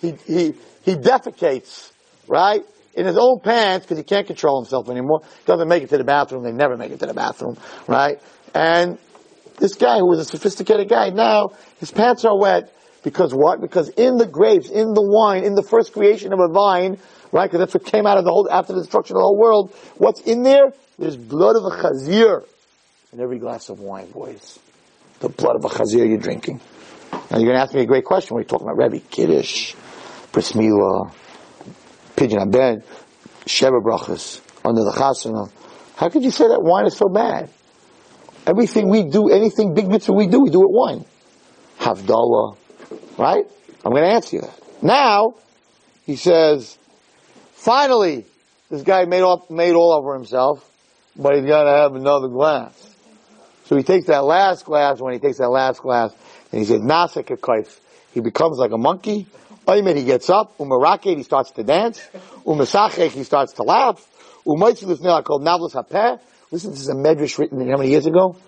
He, 0.00 0.12
he, 0.26 0.54
he 0.82 0.94
defecates, 0.94 1.92
right? 2.26 2.64
In 2.94 3.06
his 3.06 3.18
own 3.18 3.40
pants, 3.40 3.84
because 3.86 3.98
he 3.98 4.04
can't 4.04 4.26
control 4.26 4.62
himself 4.62 4.88
anymore. 4.88 5.20
Doesn't 5.46 5.68
make 5.68 5.82
it 5.82 5.90
to 5.90 5.98
the 5.98 6.04
bathroom. 6.04 6.42
They 6.42 6.52
never 6.52 6.76
make 6.76 6.90
it 6.90 7.00
to 7.00 7.06
the 7.06 7.14
bathroom, 7.14 7.56
right? 7.86 8.20
And 8.54 8.98
this 9.58 9.74
guy 9.74 9.98
who 9.98 10.08
was 10.08 10.20
a 10.20 10.24
sophisticated 10.24 10.88
guy, 10.88 11.10
now 11.10 11.50
his 11.78 11.90
pants 11.90 12.24
are 12.24 12.36
wet 12.36 12.72
because 13.04 13.32
what? 13.32 13.60
Because 13.60 13.88
in 13.90 14.16
the 14.16 14.26
grapes, 14.26 14.68
in 14.68 14.94
the 14.94 15.02
wine, 15.02 15.44
in 15.44 15.54
the 15.54 15.62
first 15.62 15.92
creation 15.92 16.32
of 16.32 16.40
a 16.40 16.48
vine, 16.48 16.98
right? 17.32 17.50
Because 17.50 17.60
that's 17.60 17.74
what 17.74 17.84
came 17.84 18.06
out 18.06 18.18
of 18.18 18.24
the 18.24 18.30
whole, 18.30 18.48
after 18.50 18.72
the 18.72 18.80
destruction 18.80 19.16
of 19.16 19.20
the 19.20 19.24
whole 19.24 19.38
world. 19.38 19.72
What's 19.96 20.20
in 20.22 20.42
there? 20.42 20.72
There's 20.98 21.16
blood 21.16 21.56
of 21.56 21.64
a 21.64 21.70
chazir 21.70 22.44
in 23.12 23.20
every 23.20 23.38
glass 23.38 23.68
of 23.68 23.78
wine, 23.80 24.10
boys. 24.10 24.58
The 25.20 25.28
blood 25.28 25.56
of 25.56 25.64
a 25.64 25.68
chazir 25.68 26.08
you're 26.08 26.18
drinking. 26.18 26.60
Now 27.12 27.38
you're 27.38 27.46
going 27.46 27.56
to 27.56 27.60
ask 27.60 27.74
me 27.74 27.82
a 27.82 27.86
great 27.86 28.04
question. 28.04 28.36
You 28.36 28.44
talking 28.44 28.68
about? 28.68 28.78
Rebbe, 28.78 29.00
Kiddush, 29.10 29.74
Bris 30.32 30.52
Milah, 30.52 31.12
Pidyon 32.16 32.42
Abed, 32.42 32.84
Sheva 33.46 33.82
Brachas, 33.82 34.40
under 34.64 34.84
the 34.84 34.92
Chasana. 34.92 35.50
How 35.96 36.08
could 36.08 36.22
you 36.22 36.30
say 36.30 36.48
that 36.48 36.62
wine 36.62 36.86
is 36.86 36.96
so 36.96 37.08
bad? 37.08 37.50
Everything 38.46 38.88
we 38.88 39.04
do, 39.04 39.28
anything 39.28 39.74
big 39.74 39.88
mitzvah 39.88 40.12
we 40.12 40.26
do, 40.26 40.40
we 40.40 40.50
do 40.50 40.62
it 40.62 40.70
wine. 40.70 41.04
Havdalah, 41.78 42.56
right? 43.18 43.44
I'm 43.84 43.92
going 43.92 44.04
to 44.04 44.10
answer 44.10 44.36
you 44.36 44.42
that. 44.42 44.82
Now, 44.82 45.34
he 46.06 46.16
says, 46.16 46.78
finally, 47.52 48.24
this 48.70 48.82
guy 48.82 49.04
made 49.04 49.22
all, 49.22 49.46
made 49.50 49.74
all 49.74 49.92
over 49.92 50.14
himself, 50.14 50.64
but 51.16 51.34
he's 51.34 51.44
got 51.44 51.64
to 51.64 51.70
have 51.70 51.94
another 51.94 52.28
glass. 52.28 52.87
So 53.68 53.76
he 53.76 53.82
takes 53.82 54.06
that 54.06 54.24
last 54.24 54.64
glass, 54.64 54.98
when 54.98 55.12
he 55.12 55.18
takes 55.18 55.36
that 55.36 55.50
last 55.50 55.82
glass, 55.82 56.14
and 56.50 56.58
he 56.58 56.64
says, 56.64 56.80
Nasik 56.80 57.26
kaif. 57.38 57.78
He 58.14 58.20
becomes 58.20 58.56
like 58.56 58.70
a 58.70 58.78
monkey. 58.78 59.26
Oymed, 59.66 59.94
he 59.94 60.04
gets 60.04 60.30
up. 60.30 60.56
Umaraket, 60.56 61.18
he 61.18 61.22
starts 61.22 61.50
to 61.50 61.62
dance. 61.62 62.00
Umasachek, 62.46 63.10
he 63.10 63.24
starts 63.24 63.52
to 63.52 63.64
laugh. 63.64 64.02
Umaitzilis 64.46 65.02
nila 65.02 65.22
called 65.22 65.42
navlis 65.42 65.74
hapeh. 65.74 66.18
Listen, 66.50 66.70
this 66.70 66.80
is 66.80 66.88
a 66.88 66.94
medrash 66.94 67.36
written 67.38 67.60
how 67.68 67.76
many 67.76 67.90
years 67.90 68.06
ago? 68.06 68.38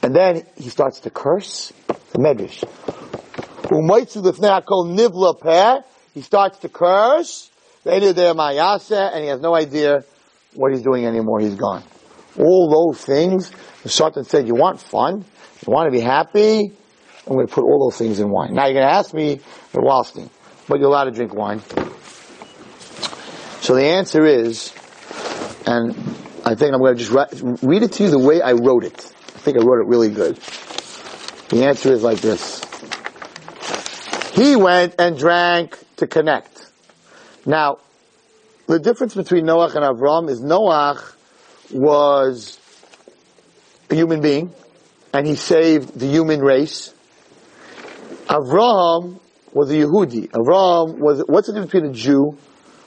And 0.00 0.14
then 0.14 0.46
he 0.56 0.68
starts 0.68 1.00
to 1.00 1.10
curse. 1.10 1.72
The 2.12 2.18
medrash. 2.18 2.62
Umaitzu 3.64 4.22
lifnei 4.22 4.62
hakol 4.62 4.96
nivla 4.96 5.40
peh. 5.40 5.80
He 6.14 6.22
starts 6.22 6.60
to 6.60 6.68
curse. 6.68 7.50
And 7.84 8.00
he 8.00 9.26
has 9.26 9.40
no 9.40 9.56
idea 9.56 10.04
what 10.54 10.70
he's 10.70 10.82
doing 10.82 11.04
anymore. 11.04 11.40
He's 11.40 11.56
gone. 11.56 11.82
All 12.38 12.70
those 12.70 13.04
things, 13.04 13.50
the 13.82 13.88
Satan 13.88 14.24
said, 14.24 14.46
you 14.46 14.54
want 14.54 14.80
fun? 14.80 15.24
You 15.66 15.72
want 15.72 15.86
to 15.86 15.90
be 15.90 16.00
happy? 16.00 16.72
I'm 17.26 17.34
going 17.34 17.46
to 17.46 17.52
put 17.52 17.64
all 17.64 17.88
those 17.88 17.98
things 17.98 18.18
in 18.18 18.30
wine. 18.30 18.54
Now 18.54 18.64
you're 18.66 18.74
going 18.74 18.86
to 18.86 18.92
ask 18.92 19.12
me, 19.14 19.40
Wallerstein, 19.72 20.30
but 20.68 20.80
you're 20.80 20.88
allowed 20.88 21.04
to 21.04 21.10
drink 21.12 21.34
wine. 21.34 21.60
So 23.60 23.74
the 23.74 23.84
answer 23.84 24.24
is, 24.24 24.72
and 25.66 25.90
I 26.44 26.54
think 26.54 26.72
I'm 26.72 26.80
going 26.80 26.96
to 26.96 27.04
just 27.04 27.62
read 27.62 27.82
it 27.82 27.92
to 27.92 28.04
you 28.04 28.10
the 28.10 28.18
way 28.18 28.40
I 28.40 28.52
wrote 28.52 28.84
it. 28.84 29.12
I 29.28 29.38
think 29.38 29.58
I 29.58 29.60
wrote 29.60 29.80
it 29.80 29.86
really 29.86 30.10
good. 30.10 30.36
The 31.50 31.64
answer 31.66 31.92
is 31.92 32.02
like 32.02 32.20
this. 32.20 32.62
He 34.32 34.56
went 34.56 34.94
and 34.98 35.18
drank 35.18 35.78
to 35.96 36.06
connect. 36.06 36.70
Now, 37.44 37.78
the 38.66 38.78
difference 38.78 39.14
between 39.14 39.44
Noach 39.44 39.74
and 39.74 39.84
Avram 39.84 40.30
is 40.30 40.40
Noach 40.40 41.14
was 41.72 42.59
a 43.90 43.94
human 43.94 44.20
being, 44.20 44.54
and 45.12 45.26
he 45.26 45.34
saved 45.34 45.98
the 45.98 46.06
human 46.06 46.40
race. 46.40 46.94
Avram 48.26 49.20
was 49.52 49.70
a 49.70 49.74
Yehudi. 49.74 50.28
Avram 50.30 50.98
was, 50.98 51.24
what's 51.26 51.48
the 51.48 51.54
difference 51.54 51.72
between 51.72 51.90
a 51.90 51.94
Jew, 51.94 52.38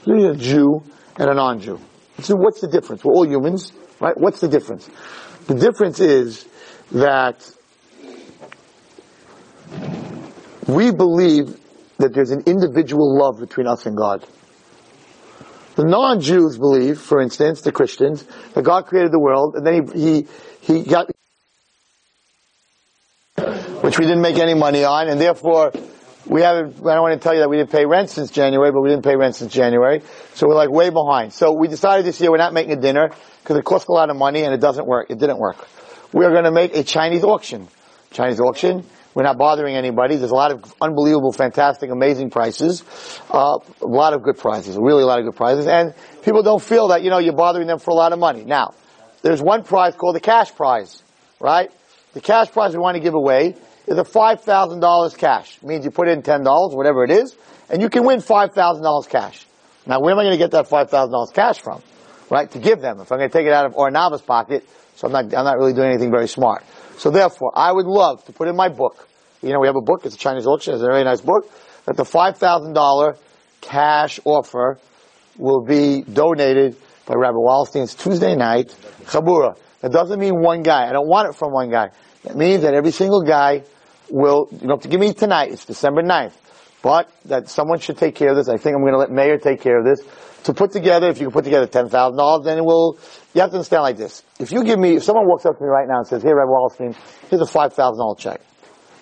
a 0.08 0.36
Jew 0.36 0.84
and 1.18 1.30
a 1.30 1.34
non-Jew? 1.34 1.80
So 2.20 2.36
what's 2.36 2.62
the 2.62 2.68
difference? 2.68 3.04
We're 3.04 3.14
all 3.14 3.28
humans, 3.28 3.74
right? 4.00 4.18
What's 4.18 4.40
the 4.40 4.48
difference? 4.48 4.90
The 5.48 5.56
difference 5.56 6.00
is 6.00 6.48
that 6.92 7.50
we 10.68 10.92
believe 10.92 11.60
that 11.98 12.14
there's 12.14 12.32
an 12.32 12.44
individual 12.46 13.18
love 13.18 13.40
between 13.40 13.68
us 13.68 13.86
and 13.86 13.98
God. 13.98 14.26
The 15.76 15.86
non-Jews 15.86 16.58
believe, 16.58 17.00
for 17.00 17.22
instance, 17.22 17.62
the 17.62 17.72
Christians, 17.72 18.26
that 18.54 18.64
God 18.64 18.86
created 18.86 19.12
the 19.12 19.20
world 19.20 19.56
and 19.56 19.66
then 19.66 19.88
he, 19.94 20.28
he, 20.62 20.80
he 20.82 20.84
got, 20.84 21.10
which 23.82 23.98
we 23.98 24.06
didn't 24.06 24.22
make 24.22 24.38
any 24.38 24.54
money 24.54 24.84
on 24.84 25.08
and 25.08 25.20
therefore 25.20 25.72
we 26.26 26.42
haven't, 26.42 26.78
I 26.80 26.94
don't 26.94 27.02
want 27.02 27.20
to 27.20 27.24
tell 27.24 27.34
you 27.34 27.42
that 27.42 27.50
we 27.50 27.58
didn't 27.58 27.72
pay 27.72 27.86
rent 27.86 28.10
since 28.10 28.32
January, 28.32 28.72
but 28.72 28.82
we 28.82 28.90
didn't 28.90 29.04
pay 29.04 29.16
rent 29.16 29.36
since 29.36 29.52
January. 29.52 30.02
So 30.36 30.48
we're 30.48 30.56
like 30.56 30.70
way 30.70 30.90
behind. 30.90 31.34
So 31.34 31.54
we 31.54 31.68
decided 31.68 32.06
this 32.06 32.22
year 32.22 32.32
we're 32.32 32.38
not 32.38 32.54
making 32.54 32.74
a 32.74 32.82
dinner 32.82 33.12
because 33.42 33.58
it 33.58 33.66
costs 33.66 33.90
a 33.90 33.92
lot 33.92 34.10
of 34.10 34.16
money 34.16 34.44
and 34.44 34.54
it 34.54 34.62
doesn't 34.62 34.88
work. 34.88 35.10
It 35.10 35.20
didn't 35.20 35.40
work. 35.40 35.68
We 36.14 36.26
are 36.26 36.32
going 36.32 36.46
to 36.46 36.52
make 36.52 36.76
a 36.76 36.84
Chinese 36.84 37.24
auction. 37.24 37.68
Chinese 38.12 38.40
auction. 38.40 38.86
We're 39.16 39.24
not 39.24 39.38
bothering 39.38 39.76
anybody. 39.76 40.16
There's 40.16 40.32
a 40.32 40.36
lot 40.36 40.52
of 40.52 40.74
unbelievable, 40.82 41.32
fantastic, 41.32 41.92
amazing 41.92 42.32
prices. 42.32 42.84
Uh, 43.30 43.60
a 43.82 43.86
lot 43.86 44.14
of 44.14 44.24
good 44.24 44.38
prizes. 44.38 44.78
Really 44.80 45.04
a 45.04 45.06
lot 45.06 45.20
of 45.20 45.26
good 45.26 45.36
prizes. 45.36 45.68
And 45.68 45.94
people 46.24 46.42
don't 46.42 46.62
feel 46.62 46.88
that, 46.88 47.04
you 47.04 47.10
know, 47.10 47.20
you're 47.20 47.36
bothering 47.36 47.68
them 47.68 47.80
for 47.80 47.92
a 47.92 47.96
lot 47.96 48.12
of 48.12 48.20
money. 48.20 48.44
Now, 48.44 48.74
there's 49.22 49.42
one 49.42 49.64
prize 49.64 49.96
called 49.96 50.16
the 50.16 50.20
cash 50.20 50.54
prize, 50.56 51.04
right? 51.40 51.72
The 52.14 52.22
cash 52.22 52.52
prize 52.52 52.74
we 52.74 52.80
want 52.80 52.96
to 52.96 53.02
give 53.02 53.14
away 53.14 53.56
is 53.88 53.98
a 53.98 54.04
$5,000 54.04 55.18
cash. 55.18 55.58
It 55.58 55.64
means 55.64 55.86
you 55.86 55.92
put 55.92 56.08
in 56.08 56.22
$10, 56.22 56.76
whatever 56.76 57.04
it 57.04 57.12
is, 57.12 57.36
and 57.70 57.82
you 57.82 57.90
can 57.90 58.06
win 58.06 58.20
$5,000 58.20 59.10
cash. 59.10 59.46
Now, 59.86 60.00
where 60.00 60.14
am 60.14 60.20
I 60.20 60.24
going 60.24 60.34
to 60.34 60.38
get 60.38 60.52
that 60.52 60.70
$5,000 60.70 61.34
cash 61.34 61.60
from? 61.60 61.82
Right? 62.30 62.50
To 62.52 62.60
give 62.60 62.82
them. 62.82 63.00
If 63.00 63.12
I'm 63.12 63.20
going 63.20 63.30
to 63.30 63.38
take 63.38 63.46
it 63.46 63.54
out 63.54 63.66
of 63.66 63.76
Ohr 63.76 63.92
Naava's 63.92 64.22
pocket, 64.22 64.68
so 64.96 65.08
I'm 65.08 65.14
not, 65.14 65.26
I'm 65.26 65.46
not 65.46 65.58
really 65.58 65.74
doing 65.74 65.90
anything 65.90 66.12
very 66.12 66.28
smart. 66.28 66.64
So 66.98 67.10
therefore, 67.10 67.52
I 67.56 67.72
would 67.72 67.86
love 67.86 68.24
to 68.26 68.34
put 68.34 68.48
in 68.48 68.56
my 68.56 68.70
book, 68.70 69.08
you 69.42 69.52
know, 69.52 69.60
we 69.60 69.68
have 69.68 69.76
a 69.76 69.82
book, 69.82 70.06
it's 70.06 70.16
a 70.16 70.18
Chinese 70.18 70.46
auction, 70.48 70.74
it's 70.74 70.84
a 70.84 70.86
very 70.86 71.04
nice 71.04 71.22
book, 71.22 71.52
that 71.86 71.98
the 71.98 72.04
$5,000 72.04 73.18
cash 73.62 74.20
offer 74.24 74.80
will 75.38 75.64
be 75.64 76.02
donated 76.02 76.78
by 77.06 77.16
Rabbi 77.16 77.38
Wallerstein's 77.38 77.96
Tuesday 77.96 78.36
night 78.36 78.76
Chabura. 79.06 79.58
That 79.82 79.92
doesn't 79.92 80.20
mean 80.20 80.42
one 80.42 80.64
guy. 80.64 80.88
I 80.88 80.94
don't 80.94 81.08
want 81.08 81.30
it 81.30 81.36
from 81.36 81.52
one 81.52 81.70
guy. 81.70 81.90
That 82.24 82.38
means 82.38 82.62
that 82.62 82.74
every 82.74 82.92
single 82.92 83.22
guy 83.22 83.64
will, 84.10 84.48
you 84.62 84.70
have 84.70 84.82
to 84.82 84.88
give 84.88 85.00
me 85.00 85.14
tonight, 85.14 85.52
it's 85.52 85.66
December 85.66 86.02
9th. 86.02 86.34
But 86.82 87.10
that 87.26 87.50
someone 87.50 87.80
should 87.80 87.98
take 87.98 88.16
care 88.16 88.30
of 88.30 88.36
this. 88.36 88.50
I 88.50 88.58
think 88.58 88.76
I'm 88.76 88.82
going 88.82 88.94
to 88.94 89.00
let 89.00 89.12
Meir 89.12 89.38
take 89.38 89.62
care 89.62 89.78
of 89.80 89.86
this. 89.86 90.06
To 90.44 90.54
put 90.54 90.72
together, 90.72 91.10
if 91.10 91.20
you 91.20 91.28
can 91.28 91.34
put 91.34 91.46
together 91.46 91.68
$10,000, 91.68 92.44
then 92.44 92.58
it 92.58 92.66
will, 92.66 92.98
you 93.34 93.42
have 93.42 93.52
to 93.52 93.58
understand 93.58 93.84
like 93.84 93.98
this. 93.98 94.24
If 94.40 94.52
you 94.52 94.64
give 94.64 94.78
me, 94.78 94.98
if 94.98 95.04
someone 95.04 95.26
walks 95.26 95.46
up 95.46 95.58
to 95.58 95.64
me 95.64 95.70
right 95.70 95.88
now 95.88 96.00
and 96.00 96.08
says, 96.08 96.22
here, 96.22 96.36
Rabbi 96.36 96.50
Wallerstein, 96.50 96.96
here's 97.30 97.42
a 97.42 97.46
$5,000 97.46 98.18
check. 98.18 98.42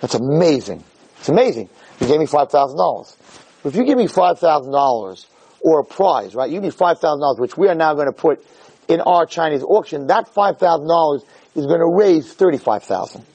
That's 0.02 0.16
amazing. 0.16 0.84
It's 1.18 1.30
amazing. 1.30 1.70
You 2.00 2.08
gave 2.08 2.20
me 2.20 2.28
$5,000. 2.28 3.18
If 3.66 3.76
you 3.76 3.86
give 3.86 3.98
me 3.98 4.08
$5,000 4.08 5.26
or 5.62 5.80
a 5.80 5.86
prize, 5.86 6.36
right? 6.36 6.50
You 6.50 6.56
give 6.56 6.64
me 6.64 6.72
$5,000, 6.72 7.40
which 7.40 7.58
we 7.58 7.68
are 7.68 7.76
now 7.76 7.94
going 7.94 8.08
to 8.08 8.14
put 8.14 8.44
in 8.88 9.02
our 9.02 9.26
Chinese 9.26 9.64
auction, 9.64 10.08
that 10.08 10.34
$5,000 10.34 11.24
is 11.56 11.66
going 11.66 11.80
to 11.80 11.88
raise 11.88 12.34
35000 12.34 13.26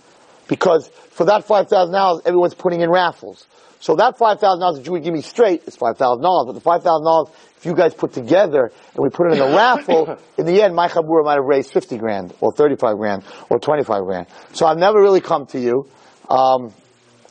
Because 0.49 0.89
for 0.89 1.25
that 1.27 1.47
$5,000, 1.47 2.23
everyone's 2.27 2.55
putting 2.55 2.81
in 2.81 2.91
raffles. 2.91 3.47
So 3.87 3.95
that 3.95 4.19
$5,000 4.19 4.41
that 4.75 4.85
you 4.85 4.91
would 4.91 5.05
give 5.05 5.15
me 5.15 5.23
straight 5.23 5.63
is 5.69 5.77
$5,000, 5.77 6.21
but 6.45 6.55
the 6.55 6.61
$5,000, 6.61 7.31
if 7.59 7.65
you 7.65 7.73
guys 7.73 7.95
put 7.95 8.13
together 8.13 8.73
and 8.95 8.99
we 8.99 9.11
put 9.11 9.31
it 9.31 9.35
in 9.35 9.41
a 9.41 9.55
raffle, 9.55 10.19
in 10.37 10.45
the 10.45 10.61
end, 10.61 10.75
my 10.75 10.89
chabura 10.89 11.25
might 11.25 11.35
have 11.35 11.45
raised 11.45 11.73
50 11.73 11.97
grand, 11.99 12.35
or 12.41 12.51
35 12.51 12.97
grand, 12.97 13.23
or 13.49 13.61
25 13.61 14.03
grand. 14.03 14.27
So 14.55 14.67
I've 14.67 14.77
never 14.77 15.01
really 15.01 15.21
come 15.21 15.47
to 15.47 15.61
you. 15.61 15.89
Um, 16.29 16.75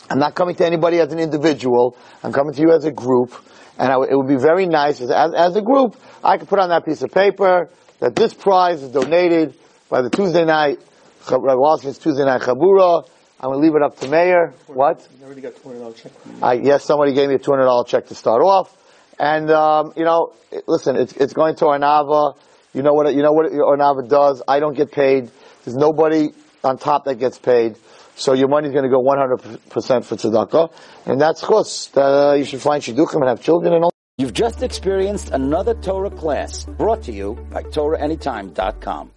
I'm 0.09 0.19
not 0.19 0.35
coming 0.35 0.55
to 0.55 0.65
anybody 0.65 1.01
as 1.01 1.11
an 1.11 1.19
individual. 1.19 1.97
I'm 2.23 2.31
coming 2.31 2.53
to 2.53 2.61
you 2.61 2.71
as 2.71 2.85
a 2.85 2.91
group. 2.91 3.33
And 3.77 3.91
it 4.09 4.15
would 4.15 4.29
be 4.29 4.37
very 4.37 4.65
nice, 4.65 5.01
as, 5.01 5.11
as 5.11 5.57
a 5.57 5.61
group, 5.61 5.97
I 6.23 6.37
could 6.37 6.47
put 6.47 6.59
on 6.59 6.69
that 6.69 6.85
piece 6.85 7.01
of 7.01 7.11
paper 7.11 7.69
that 7.99 8.15
this 8.15 8.33
prize 8.33 8.81
is 8.81 8.91
donated 8.91 9.57
by 9.89 10.01
the 10.03 10.09
Tuesday 10.09 10.45
night, 10.45 10.79
Rabbi 11.29 11.53
Wallerstein's 11.53 11.97
Tuesday 11.97 12.23
night 12.23 12.39
Chabura. 12.39 13.09
I'm 13.39 13.49
going 13.49 13.59
to 13.59 13.67
leave 13.67 13.75
it 13.75 13.83
up 13.83 13.99
to 13.99 14.07
Meir. 14.07 14.53
What? 14.67 15.07
I 15.21 15.25
already 15.25 15.41
got 15.41 15.53
$200 15.55 15.95
check. 15.95 16.11
I, 16.41 16.53
yes, 16.53 16.85
somebody 16.85 17.13
gave 17.13 17.29
me 17.29 17.35
a 17.35 17.39
$200 17.39 17.87
check 17.87 18.07
to 18.07 18.15
start 18.15 18.41
off. 18.41 18.75
And, 19.19 19.51
um, 19.51 19.93
you 19.95 20.05
know, 20.05 20.33
it, 20.51 20.63
listen, 20.67 20.95
it's, 20.95 21.13
it's 21.13 21.33
going 21.33 21.55
to 21.57 21.65
Ohr 21.65 21.77
Naava. 21.77 22.37
You 22.73 22.81
know 22.81 22.93
what, 22.93 23.13
you 23.13 23.21
know 23.21 23.33
what 23.33 23.51
Ohr 23.51 23.77
Naava 23.77 24.07
does? 24.07 24.41
I 24.47 24.59
don't 24.59 24.75
get 24.75 24.91
paid. 24.91 25.29
There's 25.63 25.75
nobody 25.75 26.29
on 26.63 26.77
top 26.77 27.05
that 27.05 27.15
gets 27.15 27.37
paid. 27.37 27.77
So 28.15 28.33
your 28.33 28.47
money's 28.47 28.71
going 28.71 28.83
to 28.83 28.89
go 28.89 29.03
100% 29.03 30.05
for 30.05 30.15
tzedakah. 30.15 30.71
And 31.05 31.19
that's 31.19 31.41
chus. 31.41 31.95
Uh, 31.95 32.35
you 32.37 32.45
should 32.45 32.61
find 32.61 32.81
shidduchim 32.81 33.15
and 33.15 33.27
have 33.27 33.41
children 33.41 33.73
and 33.73 33.83
all. 33.83 33.91
You've 34.17 34.33
just 34.33 34.63
experienced 34.63 35.31
another 35.31 35.73
Torah 35.73 36.09
class 36.09 36.63
brought 36.63 37.03
to 37.03 37.11
you 37.11 37.33
by 37.51 37.63
TorahAnytime.com. 37.63 39.11